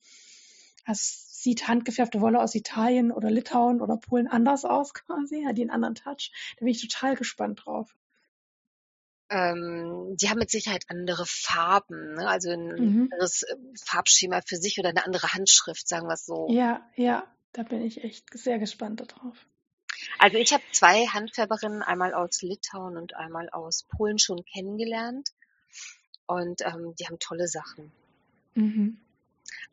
Also 0.86 1.02
sieht 1.44 1.68
handgefärbte 1.68 2.22
Wolle 2.22 2.42
aus 2.42 2.56
Italien 2.56 3.12
oder 3.12 3.30
Litauen 3.30 3.82
oder 3.82 3.98
Polen 3.98 4.28
anders 4.28 4.64
aus 4.66 4.94
quasi, 4.94 5.44
hat 5.44 5.58
die 5.58 5.62
einen 5.62 5.72
anderen 5.72 5.96
Touch. 5.96 6.32
Da 6.58 6.66
bin 6.66 6.70
ich 6.70 6.82
total 6.82 7.16
gespannt 7.16 7.64
drauf. 7.66 7.94
Ähm, 9.30 10.16
die 10.20 10.30
haben 10.30 10.40
mit 10.40 10.52
Sicherheit 10.52 10.86
andere 10.90 11.26
Farben, 11.26 12.14
ne? 12.16 12.28
also 12.28 12.52
ein 12.52 12.68
Mhm. 12.68 13.10
anderes 13.12 13.44
äh, 13.44 13.56
Farbschema 13.84 14.42
für 14.46 14.58
sich 14.58 14.78
oder 14.80 14.90
eine 14.90 15.06
andere 15.06 15.34
Handschrift, 15.34 15.88
sagen 15.88 16.08
wir 16.08 16.14
es 16.14 16.26
so. 16.26 16.48
Ja, 16.50 16.88
ja, 16.96 17.26
da 17.52 17.64
bin 17.64 17.82
ich 17.82 18.04
echt 18.04 18.26
sehr 18.38 18.60
gespannt 18.60 19.02
darauf. 19.02 19.48
Also 20.24 20.38
ich 20.40 20.52
habe 20.54 20.64
zwei 20.72 21.06
Handfärberinnen, 21.06 21.84
einmal 21.84 22.16
aus 22.16 22.42
Litauen 22.42 22.98
und 22.98 23.16
einmal 23.16 23.50
aus 23.52 23.84
Polen 23.84 24.18
schon 24.18 24.44
kennengelernt 24.46 25.30
und 26.26 26.62
ähm, 26.62 26.96
die 27.00 27.08
haben 27.08 27.20
tolle 27.20 27.48
Sachen. 27.48 27.94
Mhm. 28.56 28.98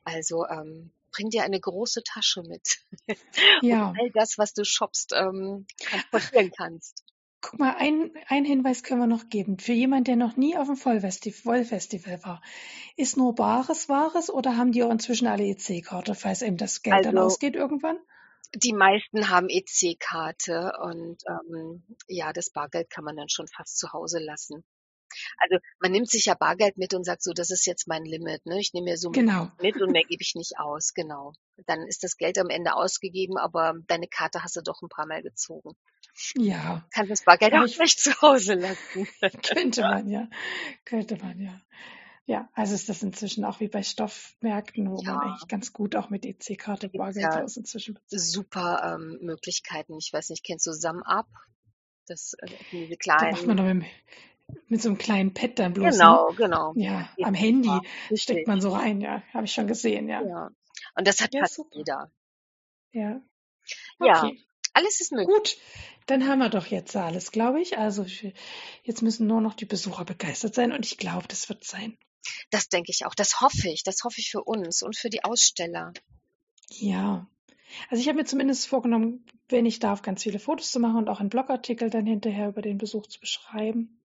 Also 0.05 0.47
ähm, 0.47 0.93
bring 1.11 1.31
dir 1.31 1.43
eine 1.45 1.59
große 1.61 2.03
Tasche 2.05 2.43
mit 2.43 2.85
und 3.09 3.19
Ja, 3.61 3.93
all 3.99 4.11
das, 4.13 4.37
was 4.39 4.53
du 4.53 4.65
shoppst, 4.65 5.13
ähm, 5.15 5.67
transportieren 5.81 6.51
kannst. 6.57 7.03
guck 7.43 7.59
mal, 7.59 7.75
ein, 7.77 8.13
ein 8.29 8.45
Hinweis 8.47 8.83
können 8.83 9.01
wir 9.01 9.07
noch 9.07 9.29
geben. 9.29 9.59
Für 9.59 9.73
jemanden, 9.73 10.05
der 10.05 10.17
noch 10.17 10.37
nie 10.39 10.57
auf 10.57 10.67
dem 10.69 10.77
Vollfesti- 10.77 11.33
Vollfestival 11.35 12.23
war. 12.25 12.43
Ist 12.97 13.17
nur 13.19 13.35
Bares 13.35 13.89
Wahres 13.91 14.31
oder 14.31 14.57
haben 14.57 14.73
die 14.73 14.83
auch 14.85 14.91
inzwischen 14.91 15.27
alle 15.27 15.45
EC-Karte, 15.45 16.15
falls 16.15 16.43
eben 16.43 16.57
das 16.57 16.83
Geld 16.83 17.05
dann 17.05 17.17
Also 17.17 17.19
ausgeht 17.19 17.57
irgendwann? 17.57 17.99
Die 18.55 18.73
meisten 18.73 19.29
haben 19.31 19.49
EC-Karte 19.49 20.73
und 20.83 21.23
ähm, 21.29 21.85
ja, 22.09 22.33
das 22.33 22.51
Bargeld 22.51 22.91
kann 22.91 23.05
man 23.05 23.17
dann 23.17 23.29
schon 23.29 23.47
fast 23.49 23.79
zu 23.79 23.93
Hause 23.93 24.19
lassen. 24.19 24.65
Also 25.39 25.59
man 25.81 25.91
nimmt 25.91 26.09
sich 26.09 26.27
ja 26.27 26.35
Bargeld 26.35 26.77
mit 26.79 26.95
und 26.95 27.05
sagt 27.05 27.23
so, 27.23 27.33
das 27.33 27.51
ist 27.51 27.67
jetzt 27.67 27.89
mein 27.89 28.05
Limit, 28.05 28.47
ne? 28.47 28.61
Ich 28.61 28.73
nehme 28.73 28.91
mir 28.91 28.97
so 28.97 29.11
Genau. 29.11 29.51
mit 29.61 29.81
und 29.83 29.91
mehr 29.91 30.05
gebe 30.05 30.23
ich 30.23 30.35
nicht 30.37 30.59
aus, 30.59 30.95
genau. 30.95 31.33
Dann 31.67 31.83
ist 31.87 32.05
das 32.05 32.17
Geld 32.17 32.39
am 32.39 32.49
Ende 32.49 32.75
ausgegeben, 32.77 33.37
aber 33.37 33.75
deine 33.89 34.07
Karte 34.07 34.45
hast 34.45 34.55
du 34.57 34.61
doch 34.63 34.83
ein 34.83 34.89
paar 34.89 35.07
Mal 35.07 35.23
gezogen. 35.23 35.73
Ja, 36.37 36.87
Kannst 36.93 37.11
das 37.11 37.25
Bargeld 37.25 37.53
aber 37.53 37.65
auch 37.65 37.69
ich 37.69 37.79
nicht 37.79 37.99
zu 38.01 38.13
Hause 38.23 38.55
lassen. 38.55 39.09
könnte 39.43 39.83
man 39.83 40.09
ja, 40.09 40.29
könnte 40.85 41.17
man 41.17 41.41
ja. 41.41 41.61
Ja, 42.31 42.49
also 42.55 42.75
ist 42.75 42.89
das 42.89 43.03
inzwischen 43.03 43.45
auch 43.45 43.59
wie 43.59 43.67
bei 43.69 43.83
Stoffmärkten, 43.83 44.89
wo 44.89 45.03
man 45.03 45.05
Ja, 45.05 45.19
eigentlich 45.19 45.49
ganz 45.49 45.73
gut 45.73 45.97
auch 45.97 46.11
mit 46.11 46.25
EC-Karte 46.25 46.89
gibt's 46.89 47.17
ja 47.17 47.29
bargeldlos 47.29 47.57
inzwischen 47.57 47.95
bezahlt. 47.95 48.23
super 48.23 48.95
ähm, 48.95 49.19
Möglichkeiten. 49.21 49.99
Ich 49.99 50.13
weiß 50.13 50.31
nicht, 50.31 50.45
kennst 50.45 50.65
du 50.67 50.73
SumUp? 50.73 51.27
Das 52.07 52.35
äh, 52.39 52.47
diese 52.71 52.97
Da 53.17 53.31
macht 53.31 53.47
man 53.47 53.57
kleinen. 53.57 53.57
doch 53.57 53.65
mit, 53.65 53.85
mit 54.69 54.81
so 54.83 54.89
einem 54.91 54.99
kleinen 54.99 55.35
Pad 55.35 55.59
dann 55.59 55.73
bloß, 55.73 55.87
ne? 55.87 55.99
Genau, 55.99 56.33
genau. 56.35 56.73
Ja, 56.77 57.09
Geht 57.17 57.27
am 57.27 57.35
Handy 57.35 57.69
super. 57.69 58.17
steckt 58.17 58.47
man 58.49 58.61
so 58.61 58.71
rein, 58.71 59.01
ja. 59.01 59.23
Habe 59.35 59.45
ich 59.47 59.53
schon 59.53 59.67
gesehen, 59.67 60.09
ja. 60.09 60.23
Ja. 60.23 60.51
Und 60.95 61.07
das 61.09 61.21
hat 61.21 61.35
Ja, 61.35 61.41
fast 61.41 61.55
super. 61.55 61.77
jeder. 61.79 62.11
Ja, 62.93 63.21
Ja, 64.01 64.25
okay. 64.25 64.41
alles 64.73 65.01
ist 65.01 65.11
möglich. 65.13 65.37
Gut, 65.37 65.57
dann 66.07 66.29
haben 66.29 66.39
wir 66.39 66.49
doch 66.49 66.67
jetzt 66.67 66.95
alles, 66.97 67.33
glaube 67.33 67.61
ich. 67.61 67.77
Also 67.79 68.07
jetzt 68.85 69.03
müssen 69.03 69.27
nur 69.27 69.41
noch 69.41 69.55
die 69.55 69.67
Besucher 69.67 70.05
begeistert 70.05 70.55
sein 70.55 70.73
und 70.73 70.87
ich 70.87 70.97
glaube, 70.97 71.27
das 71.29 71.49
wird 71.49 71.65
sein. 71.65 71.99
Das 72.51 72.69
denke 72.69 72.91
ich 72.91 73.07
auch. 73.07 73.15
Das 73.15 73.41
hoffe 73.41 73.69
ich. 73.69 73.83
Das 73.83 74.05
hoffe 74.05 74.21
ich 74.21 74.31
für 74.31 74.43
uns 74.45 74.83
und 74.83 74.97
für 74.97 75.11
die 75.11 75.25
Aussteller. 75.25 75.93
Ja. 76.69 77.27
Also 77.89 78.01
ich 78.01 78.09
habe 78.09 78.19
mir 78.19 78.25
zumindest 78.25 78.67
vorgenommen, 78.67 79.25
wenn 79.49 79.67
ich 79.67 79.79
darf, 79.79 80.03
ganz 80.03 80.23
viele 80.23 80.39
Fotos 80.39 80.71
zu 80.73 80.81
machen 80.81 80.97
und 80.97 81.09
auch 81.09 81.21
einen 81.21 81.29
Blogartikel 81.31 81.89
dann 81.91 82.07
hinterher 82.07 82.49
über 82.49 82.63
den 82.63 82.79
Besuch 82.79 83.07
zu 83.07 83.21
beschreiben. 83.21 84.01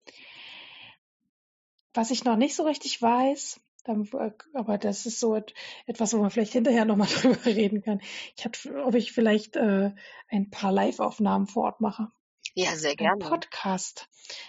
Was 1.93 2.11
ich 2.11 2.23
noch 2.25 2.35
nicht 2.35 2.55
so 2.55 2.63
richtig 2.63 3.01
weiß, 3.01 3.59
äh, 3.85 4.31
aber 4.53 4.77
das 4.77 5.05
ist 5.05 5.19
so 5.19 5.35
et- 5.35 5.53
etwas, 5.85 6.13
wo 6.13 6.17
man 6.17 6.29
vielleicht 6.29 6.53
hinterher 6.53 6.85
nochmal 6.85 7.07
drüber 7.21 7.45
reden 7.45 7.81
kann. 7.81 8.01
Ich 8.37 8.45
hatte, 8.45 8.83
ob 8.83 8.95
ich 8.95 9.11
vielleicht 9.13 9.55
äh, 9.55 9.91
ein 10.29 10.49
paar 10.49 10.71
Live-Aufnahmen 10.71 11.47
vor 11.47 11.63
Ort 11.65 11.81
mache. 11.81 12.11
Ja, 12.53 12.75
sehr 12.75 12.91
Ein 12.91 12.97
gerne. 12.97 13.25
Podcast 13.25 14.07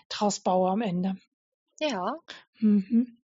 draus 0.08 0.40
baue 0.40 0.70
am 0.70 0.80
Ende. 0.82 1.16
Ja. 1.80 2.16
Mhm. 2.58 3.18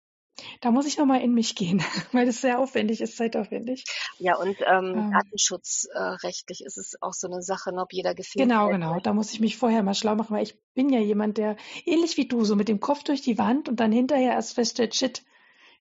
Da 0.60 0.70
muss 0.70 0.86
ich 0.86 0.98
nochmal 0.98 1.20
in 1.22 1.34
mich 1.34 1.54
gehen, 1.54 1.82
weil 2.12 2.26
das 2.26 2.40
sehr 2.40 2.58
aufwendig 2.58 3.00
ist, 3.00 3.16
zeitaufwendig. 3.16 3.84
Ja, 4.18 4.36
und 4.36 4.56
ähm, 4.66 4.92
Ähm, 4.94 5.10
datenschutzrechtlich 5.12 6.62
ist 6.64 6.78
es 6.78 6.94
auch 7.00 7.12
so 7.12 7.28
eine 7.28 7.42
Sache, 7.42 7.72
ne, 7.74 7.82
ob 7.82 7.92
jeder 7.92 8.14
gefilmt 8.14 8.48
Genau, 8.48 8.68
genau. 8.68 8.92
möchte. 8.94 9.04
Da 9.04 9.12
muss 9.12 9.32
ich 9.32 9.40
mich 9.40 9.56
vorher 9.56 9.82
mal 9.82 9.94
schlau 9.94 10.14
machen, 10.14 10.34
weil 10.34 10.42
ich 10.42 10.56
bin 10.74 10.90
ja 10.90 11.00
jemand, 11.00 11.38
der 11.38 11.56
ähnlich 11.84 12.16
wie 12.16 12.26
du, 12.26 12.44
so 12.44 12.56
mit 12.56 12.68
dem 12.68 12.80
Kopf 12.80 13.04
durch 13.04 13.22
die 13.22 13.38
Wand 13.38 13.68
und 13.68 13.80
dann 13.80 13.92
hinterher 13.92 14.32
erst 14.32 14.54
feststellt, 14.54 14.94
shit, 14.94 15.22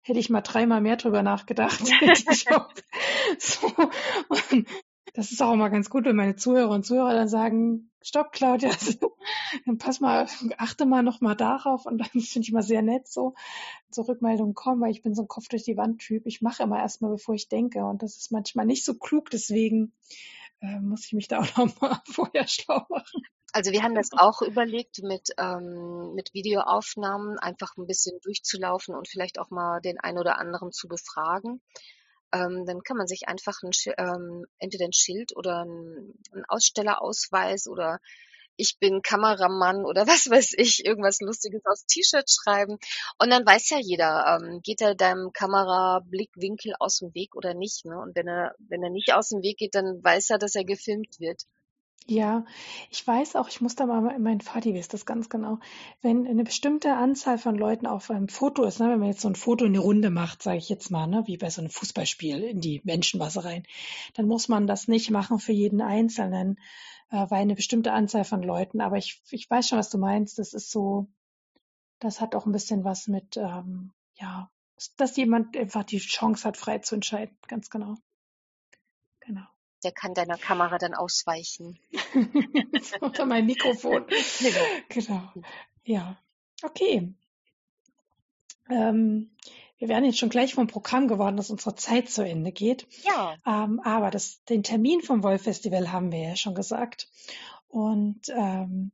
hätte 0.02 0.18
ich 0.18 0.30
mal 0.30 0.40
dreimal 0.40 0.80
mehr 0.80 0.96
drüber 0.96 1.22
nachgedacht. 1.22 1.80
so. 3.38 3.66
Und 4.28 4.66
das 5.14 5.32
ist 5.32 5.42
auch 5.42 5.52
immer 5.52 5.70
ganz 5.70 5.90
gut, 5.90 6.04
wenn 6.04 6.16
meine 6.16 6.36
Zuhörer 6.36 6.70
und 6.70 6.84
Zuhörer 6.84 7.14
dann 7.14 7.28
sagen, 7.28 7.90
stopp, 8.02 8.32
Claudia, 8.32 8.70
dann 9.66 9.78
pass 9.78 10.00
mal, 10.00 10.26
achte 10.56 10.86
mal 10.86 11.02
noch 11.02 11.20
mal 11.20 11.34
darauf 11.34 11.86
und 11.86 11.98
dann 11.98 12.08
finde 12.20 12.44
ich 12.44 12.50
immer 12.50 12.62
sehr 12.62 12.82
nett 12.82 13.08
so, 13.08 13.34
so 13.90 14.02
Rückmeldungen 14.02 14.54
kommen, 14.54 14.80
weil 14.80 14.90
ich 14.90 15.02
bin 15.02 15.14
so 15.14 15.22
ein 15.22 15.28
Kopf 15.28 15.48
durch 15.48 15.64
die 15.64 15.76
Wand 15.76 16.00
Typ. 16.00 16.26
Ich 16.26 16.42
mache 16.42 16.62
immer 16.62 16.78
erstmal, 16.78 17.10
bevor 17.10 17.34
ich 17.34 17.48
denke 17.48 17.84
und 17.84 18.02
das 18.02 18.16
ist 18.16 18.32
manchmal 18.32 18.66
nicht 18.66 18.84
so 18.84 18.94
klug, 18.94 19.30
deswegen 19.30 19.92
äh, 20.60 20.80
muss 20.80 21.06
ich 21.06 21.12
mich 21.12 21.28
da 21.28 21.38
auch 21.40 21.56
noch 21.56 21.80
mal 21.80 22.00
vorher 22.06 22.46
schlau 22.46 22.84
machen. 22.88 23.22
Also 23.52 23.72
wir 23.72 23.82
haben 23.82 23.96
das 23.96 24.10
auch 24.12 24.42
überlegt, 24.42 25.02
mit, 25.02 25.30
ähm, 25.36 26.12
mit 26.14 26.32
Videoaufnahmen 26.34 27.36
einfach 27.38 27.76
ein 27.76 27.86
bisschen 27.86 28.20
durchzulaufen 28.22 28.94
und 28.94 29.08
vielleicht 29.08 29.40
auch 29.40 29.50
mal 29.50 29.80
den 29.80 29.98
einen 29.98 30.18
oder 30.18 30.38
anderen 30.38 30.70
zu 30.70 30.86
befragen. 30.86 31.60
Ähm, 32.32 32.64
dann 32.66 32.82
kann 32.82 32.96
man 32.96 33.06
sich 33.06 33.28
einfach 33.28 33.62
ein, 33.62 33.70
ähm, 33.98 34.46
entweder 34.58 34.84
ein 34.84 34.92
Schild 34.92 35.36
oder 35.36 35.64
ein, 35.64 36.14
ein 36.32 36.44
Ausstellerausweis 36.48 37.66
oder 37.66 37.98
ich 38.56 38.78
bin 38.78 39.02
Kameramann 39.02 39.84
oder 39.86 40.06
was 40.06 40.30
weiß 40.30 40.54
ich, 40.58 40.84
irgendwas 40.84 41.20
Lustiges 41.20 41.62
aufs 41.64 41.86
T-Shirt 41.86 42.30
schreiben. 42.30 42.78
Und 43.18 43.30
dann 43.30 43.46
weiß 43.46 43.70
ja 43.70 43.78
jeder, 43.80 44.38
ähm, 44.42 44.60
geht 44.62 44.80
er 44.80 44.94
deinem 44.94 45.32
Kamerablickwinkel 45.32 46.74
aus 46.78 46.98
dem 46.98 47.14
Weg 47.14 47.34
oder 47.34 47.54
nicht. 47.54 47.84
Ne? 47.86 47.98
Und 47.98 48.14
wenn 48.14 48.28
er, 48.28 48.54
wenn 48.58 48.82
er 48.82 48.90
nicht 48.90 49.12
aus 49.14 49.30
dem 49.30 49.42
Weg 49.42 49.58
geht, 49.58 49.74
dann 49.74 50.02
weiß 50.04 50.30
er, 50.30 50.38
dass 50.38 50.54
er 50.54 50.64
gefilmt 50.64 51.18
wird. 51.18 51.42
Ja, 52.06 52.44
ich 52.90 53.06
weiß 53.06 53.36
auch, 53.36 53.48
ich 53.48 53.60
muss 53.60 53.76
da 53.76 53.86
mal, 53.86 54.18
mein 54.18 54.40
Vati 54.40 54.74
weiß 54.74 54.88
das 54.88 55.06
ganz 55.06 55.28
genau. 55.28 55.60
Wenn 56.02 56.26
eine 56.26 56.42
bestimmte 56.42 56.94
Anzahl 56.94 57.38
von 57.38 57.54
Leuten 57.56 57.86
auf 57.86 58.10
einem 58.10 58.28
Foto 58.28 58.64
ist, 58.64 58.80
ne, 58.80 58.90
wenn 58.90 58.98
man 58.98 59.08
jetzt 59.08 59.20
so 59.20 59.28
ein 59.28 59.36
Foto 59.36 59.64
in 59.64 59.74
die 59.74 59.78
Runde 59.78 60.10
macht, 60.10 60.42
sage 60.42 60.58
ich 60.58 60.68
jetzt 60.68 60.90
mal, 60.90 61.06
ne, 61.06 61.22
wie 61.26 61.36
bei 61.36 61.50
so 61.50 61.60
einem 61.60 61.70
Fußballspiel 61.70 62.42
in 62.42 62.60
die 62.60 62.80
Menschenmasse 62.84 63.44
rein, 63.44 63.62
dann 64.14 64.26
muss 64.26 64.48
man 64.48 64.66
das 64.66 64.88
nicht 64.88 65.10
machen 65.10 65.38
für 65.38 65.52
jeden 65.52 65.80
Einzelnen, 65.80 66.58
äh, 67.10 67.26
weil 67.28 67.42
eine 67.42 67.54
bestimmte 67.54 67.92
Anzahl 67.92 68.24
von 68.24 68.42
Leuten, 68.42 68.80
aber 68.80 68.96
ich, 68.96 69.22
ich 69.30 69.48
weiß 69.48 69.68
schon, 69.68 69.78
was 69.78 69.90
du 69.90 69.98
meinst, 69.98 70.38
das 70.38 70.52
ist 70.52 70.70
so, 70.70 71.06
das 72.00 72.20
hat 72.20 72.34
auch 72.34 72.46
ein 72.46 72.52
bisschen 72.52 72.82
was 72.82 73.06
mit, 73.06 73.36
ähm, 73.36 73.92
ja, 74.14 74.50
dass 74.96 75.16
jemand 75.16 75.56
einfach 75.56 75.84
die 75.84 75.98
Chance 75.98 76.44
hat, 76.48 76.56
frei 76.56 76.78
zu 76.78 76.96
entscheiden, 76.96 77.36
ganz 77.46 77.70
genau. 77.70 77.96
Der 79.82 79.92
kann 79.92 80.14
deiner 80.14 80.36
Kamera 80.36 80.78
dann 80.78 80.94
ausweichen. 80.94 81.78
Oder 83.00 83.26
mein 83.26 83.46
Mikrofon. 83.46 84.06
Genau. 84.40 84.64
genau. 84.88 85.44
Ja. 85.84 86.18
Okay. 86.62 87.14
Ähm, 88.68 89.30
wir 89.78 89.88
werden 89.88 90.04
jetzt 90.04 90.18
schon 90.18 90.28
gleich 90.28 90.54
vom 90.54 90.66
Programm 90.66 91.08
geworden, 91.08 91.38
dass 91.38 91.50
unsere 91.50 91.74
Zeit 91.74 92.10
zu 92.10 92.22
Ende 92.22 92.52
geht. 92.52 92.86
Ja. 93.02 93.36
Ähm, 93.46 93.80
aber 93.80 94.10
das, 94.10 94.44
den 94.44 94.62
Termin 94.62 95.00
vom 95.00 95.22
Wolf 95.22 95.42
Festival 95.42 95.90
haben 95.90 96.12
wir 96.12 96.20
ja 96.20 96.36
schon 96.36 96.54
gesagt. 96.54 97.08
Und 97.68 98.28
ähm, 98.28 98.92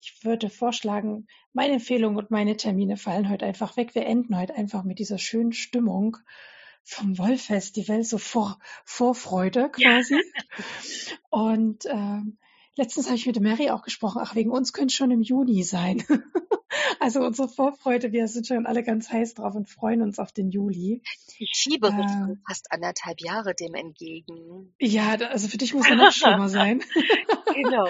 ich 0.00 0.24
würde 0.24 0.48
vorschlagen, 0.48 1.26
meine 1.52 1.74
Empfehlung 1.74 2.16
und 2.16 2.30
meine 2.30 2.56
Termine 2.56 2.96
fallen 2.96 3.28
heute 3.28 3.46
einfach 3.46 3.76
weg. 3.76 3.96
Wir 3.96 4.06
enden 4.06 4.38
heute 4.38 4.54
einfach 4.54 4.84
mit 4.84 5.00
dieser 5.00 5.18
schönen 5.18 5.52
Stimmung 5.52 6.18
vom 6.88 7.18
Wollfestival, 7.18 8.02
so 8.02 8.18
vor 8.18 8.58
Vorfreude 8.84 9.70
quasi. 9.72 10.14
Ja. 10.14 10.20
Und 11.30 11.84
ähm, 11.86 12.38
letztens 12.76 13.06
habe 13.06 13.16
ich 13.16 13.26
mit 13.26 13.38
Mary 13.40 13.70
auch 13.70 13.82
gesprochen, 13.82 14.22
ach, 14.24 14.34
wegen 14.34 14.50
uns 14.50 14.72
könnte 14.72 14.92
es 14.92 14.94
schon 14.94 15.10
im 15.10 15.20
Juni 15.20 15.62
sein. 15.64 16.02
also 17.00 17.20
unsere 17.20 17.48
Vorfreude, 17.48 18.12
wir 18.12 18.26
sind 18.26 18.46
schon 18.46 18.66
alle 18.66 18.82
ganz 18.82 19.10
heiß 19.10 19.34
drauf 19.34 19.54
und 19.54 19.68
freuen 19.68 20.00
uns 20.00 20.18
auf 20.18 20.32
den 20.32 20.50
Juli. 20.50 21.02
Ich 21.38 21.50
schiebe 21.52 21.88
äh, 21.88 22.36
fast 22.46 22.72
anderthalb 22.72 23.20
Jahre 23.20 23.54
dem 23.54 23.74
entgegen. 23.74 24.74
Ja, 24.80 25.14
also 25.14 25.48
für 25.48 25.58
dich 25.58 25.74
muss 25.74 25.88
er 25.90 25.96
noch 25.96 26.12
schlimmer 26.12 26.48
sein. 26.48 26.82
genau. 27.54 27.88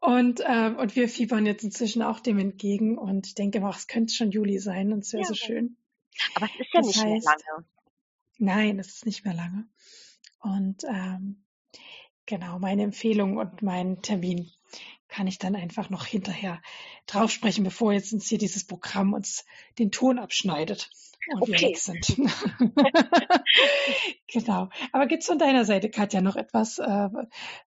Und, 0.00 0.42
ähm, 0.46 0.76
und 0.76 0.94
wir 0.94 1.08
fiebern 1.08 1.44
jetzt 1.44 1.64
inzwischen 1.64 2.02
auch 2.02 2.20
dem 2.20 2.38
entgegen 2.38 2.98
und 2.98 3.38
denke, 3.38 3.60
ach, 3.64 3.78
es 3.78 3.88
könnte 3.88 4.14
schon 4.14 4.30
Juli 4.30 4.58
sein 4.58 4.92
und 4.92 5.00
es 5.00 5.12
wäre 5.12 5.22
ja. 5.22 5.28
so 5.28 5.34
schön. 5.34 5.76
Aber 6.36 6.46
es 6.46 6.60
ist 6.60 6.72
ja 6.72 6.80
das 6.80 6.86
nicht 6.86 7.04
heißt, 7.04 7.26
mehr 7.26 7.36
lange. 7.54 7.66
Nein, 8.42 8.80
es 8.80 8.88
ist 8.88 9.06
nicht 9.06 9.24
mehr 9.24 9.34
lange. 9.34 9.68
Und 10.40 10.82
ähm, 10.82 11.44
genau, 12.26 12.58
meine 12.58 12.82
Empfehlung 12.82 13.36
und 13.36 13.62
meinen 13.62 14.02
Termin 14.02 14.50
kann 15.06 15.28
ich 15.28 15.38
dann 15.38 15.54
einfach 15.54 15.90
noch 15.90 16.06
hinterher 16.06 16.60
drauf 17.06 17.30
sprechen, 17.30 17.62
bevor 17.62 17.92
jetzt 17.92 18.12
uns 18.12 18.26
hier 18.26 18.38
dieses 18.38 18.66
Programm 18.66 19.12
uns 19.12 19.44
den 19.78 19.92
Ton 19.92 20.18
abschneidet 20.18 20.90
und 21.30 21.42
okay. 21.42 21.52
wir 21.52 21.68
weg 21.68 21.78
sind. 21.78 22.04
genau. 24.26 24.70
Aber 24.90 25.06
gibt 25.06 25.22
es 25.22 25.28
von 25.28 25.38
deiner 25.38 25.64
Seite, 25.64 25.88
Katja, 25.88 26.20
noch 26.20 26.34
etwas, 26.34 26.80
äh, 26.80 27.08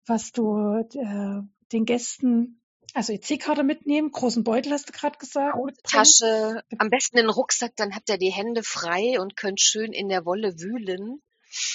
was 0.07 0.31
du 0.31 0.87
äh, 0.95 1.43
den 1.73 1.85
Gästen, 1.85 2.60
also 2.95 3.13
EC-Karte 3.13 3.63
mitnehmen, 3.63 4.11
großen 4.11 4.45
Beutel 4.45 4.73
hast 4.73 4.89
du 4.89 4.93
gerade 4.93 5.19
gesagt. 5.19 5.57
Tasche, 5.85 6.63
am 6.79 6.91
besten 6.91 7.17
den 7.17 7.31
Rucksack, 7.31 7.77
dann 7.77 7.95
habt 7.95 8.09
ihr 8.09 8.19
die 8.19 8.33
Hände 8.33 8.63
frei 8.63 9.21
und 9.21 9.37
könnt 9.37 9.61
schön 9.61 9.93
in 9.93 10.09
der 10.09 10.25
Wolle 10.25 10.59
wühlen. 10.61 11.23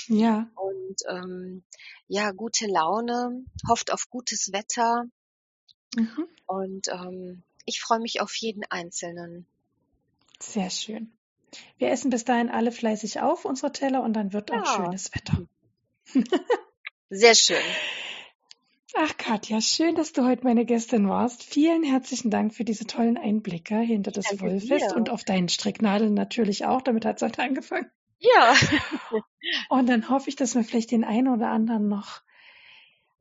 Ja. 0.07 0.49
Und 0.55 0.95
ähm, 1.09 1.63
ja, 2.07 2.31
gute 2.31 2.67
Laune, 2.67 3.43
hofft 3.67 3.91
auf 3.91 4.09
gutes 4.09 4.51
Wetter. 4.51 5.05
Mhm. 5.95 6.27
Und 6.45 6.87
ähm, 6.89 7.43
ich 7.65 7.81
freue 7.81 7.99
mich 7.99 8.21
auf 8.21 8.35
jeden 8.35 8.63
Einzelnen. 8.69 9.45
Sehr 10.39 10.69
schön. 10.69 11.11
Wir 11.77 11.89
essen 11.89 12.09
bis 12.09 12.25
dahin 12.25 12.49
alle 12.49 12.71
fleißig 12.71 13.21
auf 13.21 13.45
unsere 13.45 13.71
Teller 13.71 14.03
und 14.03 14.13
dann 14.13 14.33
wird 14.33 14.49
ja. 14.49 14.61
auch 14.61 14.75
schönes 14.75 15.11
Wetter. 15.13 15.47
Sehr 17.09 17.35
schön. 17.35 17.63
Ach 18.93 19.17
Katja, 19.17 19.61
schön, 19.61 19.95
dass 19.95 20.13
du 20.13 20.25
heute 20.25 20.43
meine 20.43 20.65
Gästin 20.65 21.09
warst. 21.09 21.43
Vielen 21.43 21.83
herzlichen 21.83 22.29
Dank 22.29 22.53
für 22.53 22.63
diese 22.63 22.85
tollen 22.85 23.17
Einblicke 23.17 23.79
hinter 23.79 24.11
das 24.11 24.25
Danke 24.25 24.43
Wollfest 24.43 24.91
dir. 24.91 24.95
und 24.95 25.09
auf 25.09 25.23
deinen 25.23 25.49
Stricknadeln 25.49 26.13
natürlich 26.13 26.65
auch. 26.65 26.81
Damit 26.81 27.03
hat 27.03 27.17
es 27.17 27.23
heute 27.23 27.41
angefangen. 27.41 27.89
Ja. 28.19 28.55
und 29.69 29.87
dann 29.87 30.09
hoffe 30.09 30.29
ich, 30.29 30.35
dass 30.35 30.55
wir 30.55 30.63
vielleicht 30.63 30.91
den 30.91 31.03
einen 31.03 31.27
oder 31.27 31.49
anderen 31.49 31.87
noch 31.87 32.21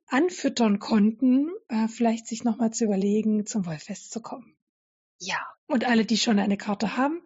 anfüttern 0.07 0.79
konnten, 0.79 1.51
äh, 1.69 1.89
vielleicht 1.89 2.27
sich 2.27 2.45
nochmal 2.45 2.73
zu 2.73 2.85
überlegen, 2.85 3.47
zum 3.47 3.67
Wollfest 3.67 4.13
zu 4.13 4.21
kommen. 4.21 4.57
Ja. 5.19 5.39
Und 5.67 5.85
alle, 5.85 6.05
die 6.05 6.19
schon 6.19 6.39
eine 6.39 6.59
Karte 6.59 6.97
haben, 6.97 7.23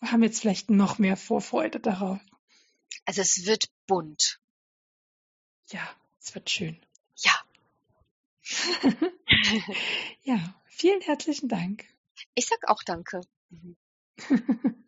haben 0.00 0.22
jetzt 0.22 0.40
vielleicht 0.40 0.70
noch 0.70 0.98
mehr 0.98 1.16
Vorfreude 1.16 1.80
darauf. 1.80 2.20
Also 3.04 3.20
es 3.20 3.46
wird 3.46 3.66
bunt. 3.86 4.40
Ja, 5.68 5.82
es 6.20 6.34
wird 6.34 6.48
schön. 6.48 6.80
Ja. 7.16 7.32
ja, 10.22 10.54
vielen 10.66 11.00
herzlichen 11.00 11.48
Dank. 11.48 11.84
Ich 12.34 12.46
sag 12.46 12.68
auch 12.68 12.82
Danke. 12.84 13.20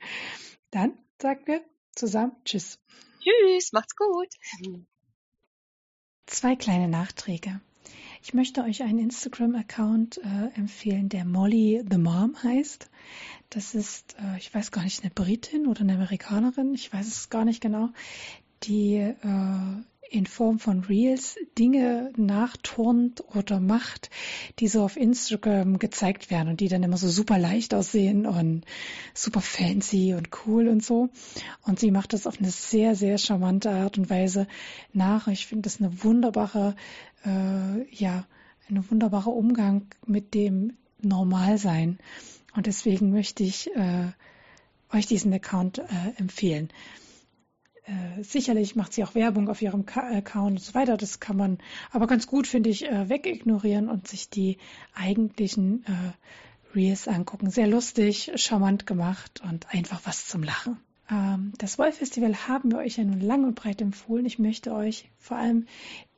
Dann 0.70 0.98
sagen 1.20 1.46
wir 1.46 1.64
zusammen 1.94 2.36
Tschüss. 2.44 2.78
Tschüss, 3.20 3.72
macht's 3.72 3.96
gut. 3.96 4.28
Zwei 6.26 6.56
kleine 6.56 6.88
Nachträge. 6.88 7.60
Ich 8.22 8.34
möchte 8.34 8.62
euch 8.62 8.82
einen 8.82 9.00
Instagram-Account 9.00 10.18
äh, 10.18 10.54
empfehlen, 10.54 11.08
der 11.08 11.24
Molly 11.24 11.84
the 11.90 11.98
Mom 11.98 12.40
heißt. 12.42 12.88
Das 13.50 13.74
ist, 13.74 14.16
äh, 14.18 14.38
ich 14.38 14.54
weiß 14.54 14.70
gar 14.70 14.84
nicht, 14.84 15.02
eine 15.02 15.10
Britin 15.10 15.66
oder 15.66 15.80
eine 15.80 15.94
Amerikanerin, 15.94 16.72
ich 16.74 16.92
weiß 16.92 17.06
es 17.06 17.30
gar 17.30 17.44
nicht 17.44 17.60
genau, 17.60 17.90
die 18.62 18.94
äh, 18.94 19.82
in 20.12 20.26
Form 20.26 20.58
von 20.58 20.80
Reels 20.84 21.36
Dinge 21.58 22.12
nachturnt 22.16 23.24
oder 23.34 23.60
macht, 23.60 24.10
die 24.58 24.68
so 24.68 24.84
auf 24.84 24.98
Instagram 24.98 25.78
gezeigt 25.78 26.30
werden 26.30 26.50
und 26.50 26.60
die 26.60 26.68
dann 26.68 26.82
immer 26.82 26.98
so 26.98 27.08
super 27.08 27.38
leicht 27.38 27.72
aussehen 27.72 28.26
und 28.26 28.66
super 29.14 29.40
fancy 29.40 30.12
und 30.12 30.28
cool 30.46 30.68
und 30.68 30.84
so. 30.84 31.08
Und 31.62 31.80
sie 31.80 31.90
macht 31.90 32.12
das 32.12 32.26
auf 32.26 32.38
eine 32.38 32.50
sehr, 32.50 32.94
sehr 32.94 33.16
charmante 33.16 33.70
Art 33.70 33.96
und 33.96 34.10
Weise 34.10 34.46
nach. 34.92 35.28
Ich 35.28 35.46
finde 35.46 35.62
das 35.62 35.80
eine 35.80 36.04
wunderbare, 36.04 36.76
äh, 37.24 37.90
ja, 37.90 38.26
ein 38.68 38.90
wunderbarer 38.90 39.32
Umgang 39.32 39.86
mit 40.06 40.34
dem 40.34 40.74
Normalsein. 41.00 41.98
Und 42.54 42.66
deswegen 42.66 43.12
möchte 43.12 43.44
ich 43.44 43.74
äh, 43.74 44.08
euch 44.92 45.06
diesen 45.06 45.32
Account 45.32 45.78
äh, 45.78 45.84
empfehlen. 46.18 46.68
Äh, 47.84 48.22
sicherlich 48.22 48.76
macht 48.76 48.92
sie 48.92 49.02
auch 49.02 49.14
Werbung 49.14 49.48
auf 49.48 49.60
ihrem 49.60 49.84
Account 49.88 50.52
und 50.52 50.60
so 50.60 50.74
weiter. 50.74 50.96
Das 50.96 51.18
kann 51.18 51.36
man 51.36 51.58
aber 51.90 52.06
ganz 52.06 52.26
gut, 52.26 52.46
finde 52.46 52.70
ich, 52.70 52.86
äh, 52.86 53.08
wegignorieren 53.08 53.88
und 53.88 54.06
sich 54.06 54.30
die 54.30 54.58
eigentlichen 54.94 55.84
äh, 55.86 56.76
Reels 56.76 57.08
angucken. 57.08 57.50
Sehr 57.50 57.66
lustig, 57.66 58.32
charmant 58.36 58.86
gemacht 58.86 59.42
und 59.48 59.72
einfach 59.74 60.00
was 60.04 60.28
zum 60.28 60.42
Lachen. 60.44 60.78
Ähm, 61.10 61.52
das 61.58 61.78
Wollfestival 61.78 62.48
haben 62.48 62.70
wir 62.70 62.78
euch 62.78 62.98
ja 62.98 63.04
nun 63.04 63.20
lang 63.20 63.44
und 63.44 63.56
breit 63.56 63.82
empfohlen. 63.82 64.26
Ich 64.26 64.38
möchte 64.38 64.72
euch 64.72 65.10
vor 65.18 65.36
allem 65.36 65.66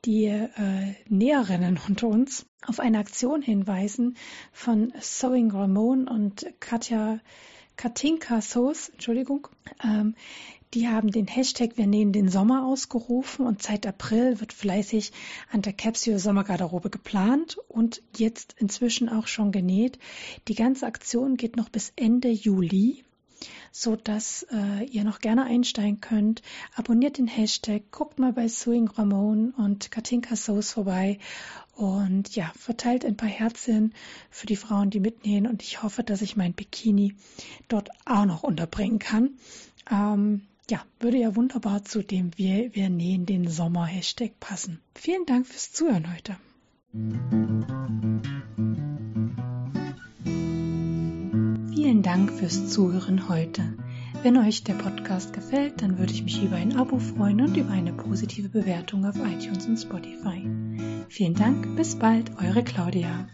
die 0.05 0.25
äh, 0.25 0.93
Näherinnen 1.09 1.79
unter 1.87 2.07
uns 2.07 2.45
auf 2.65 2.79
eine 2.79 2.99
Aktion 2.99 3.41
hinweisen 3.41 4.17
von 4.51 4.93
Sewing 4.99 5.49
Ramon 5.51 6.07
und 6.07 6.45
Katja 6.59 7.19
Katinka 7.75 8.39
Soos, 8.39 8.89
Entschuldigung, 8.89 9.49
ähm, 9.83 10.15
die 10.75 10.89
haben 10.89 11.09
den 11.09 11.25
Hashtag 11.25 11.77
Wir 11.77 11.87
nähen 11.87 12.11
den 12.11 12.27
Sommer 12.27 12.65
ausgerufen 12.65 13.47
und 13.47 13.63
seit 13.63 13.87
April 13.87 14.41
wird 14.41 14.51
fleißig 14.51 15.13
an 15.49 15.61
der 15.61 15.71
Capsule 15.71 16.19
Sommergarderobe 16.19 16.89
geplant 16.89 17.57
und 17.69 18.01
jetzt 18.17 18.55
inzwischen 18.59 19.07
auch 19.07 19.27
schon 19.27 19.53
genäht. 19.53 19.97
Die 20.49 20.53
ganze 20.55 20.85
Aktion 20.85 21.37
geht 21.37 21.55
noch 21.55 21.69
bis 21.69 21.93
Ende 21.95 22.29
Juli 22.29 23.03
so 23.71 23.97
dass 23.97 24.47
äh, 24.51 24.85
ihr 24.85 25.03
noch 25.03 25.19
gerne 25.19 25.43
einsteigen 25.43 25.99
könnt. 25.99 26.41
Abonniert 26.75 27.17
den 27.17 27.27
Hashtag, 27.27 27.91
guckt 27.91 28.19
mal 28.19 28.31
bei 28.31 28.47
Sewing 28.47 28.87
Ramon 28.87 29.51
und 29.51 29.91
Katinka 29.91 30.35
Sews 30.37 30.71
vorbei 30.71 31.19
und 31.75 32.33
ja, 32.35 32.51
verteilt 32.57 33.03
ein 33.03 33.17
paar 33.17 33.29
Herzchen 33.29 33.93
für 34.29 34.47
die 34.47 34.55
Frauen, 34.55 34.89
die 34.89 35.01
mitnähen 35.01 35.45
und 35.45 35.61
ich 35.61 35.83
hoffe, 35.83 36.03
dass 36.03 36.21
ich 36.21 36.37
mein 36.37 36.53
Bikini 36.53 37.15
dort 37.67 37.89
auch 38.05 38.25
noch 38.25 38.43
unterbringen 38.43 38.99
kann. 38.99 39.31
Ähm, 39.91 40.41
ja, 40.71 40.81
würde 40.99 41.17
ja 41.17 41.35
wunderbar 41.35 41.83
zu 41.83 42.03
dem 42.03 42.31
Wir, 42.37 42.73
wir 42.73 42.89
nähen 42.89 43.25
den 43.25 43.47
Sommer 43.47 43.85
Hashtag 43.85 44.39
passen. 44.39 44.79
Vielen 44.93 45.25
Dank 45.25 45.45
fürs 45.47 45.71
Zuhören 45.71 46.13
heute. 46.13 46.37
Vielen 51.73 52.01
Dank 52.01 52.31
fürs 52.31 52.69
Zuhören 52.69 53.29
heute. 53.29 53.75
Wenn 54.23 54.37
euch 54.37 54.63
der 54.63 54.73
Podcast 54.73 55.33
gefällt, 55.33 55.83
dann 55.83 55.99
würde 55.99 56.11
ich 56.11 56.23
mich 56.23 56.41
über 56.41 56.55
ein 56.55 56.75
Abo 56.75 56.97
freuen 56.97 57.41
und 57.41 57.57
über 57.57 57.71
eine 57.71 57.93
positive 57.93 58.49
Bewertung 58.49 59.05
auf 59.05 59.15
iTunes 59.17 59.67
und 59.67 59.77
Spotify. 59.77 60.49
Vielen 61.09 61.35
Dank, 61.35 61.75
bis 61.75 61.95
bald, 61.95 62.31
eure 62.41 62.63
Claudia. 62.63 63.27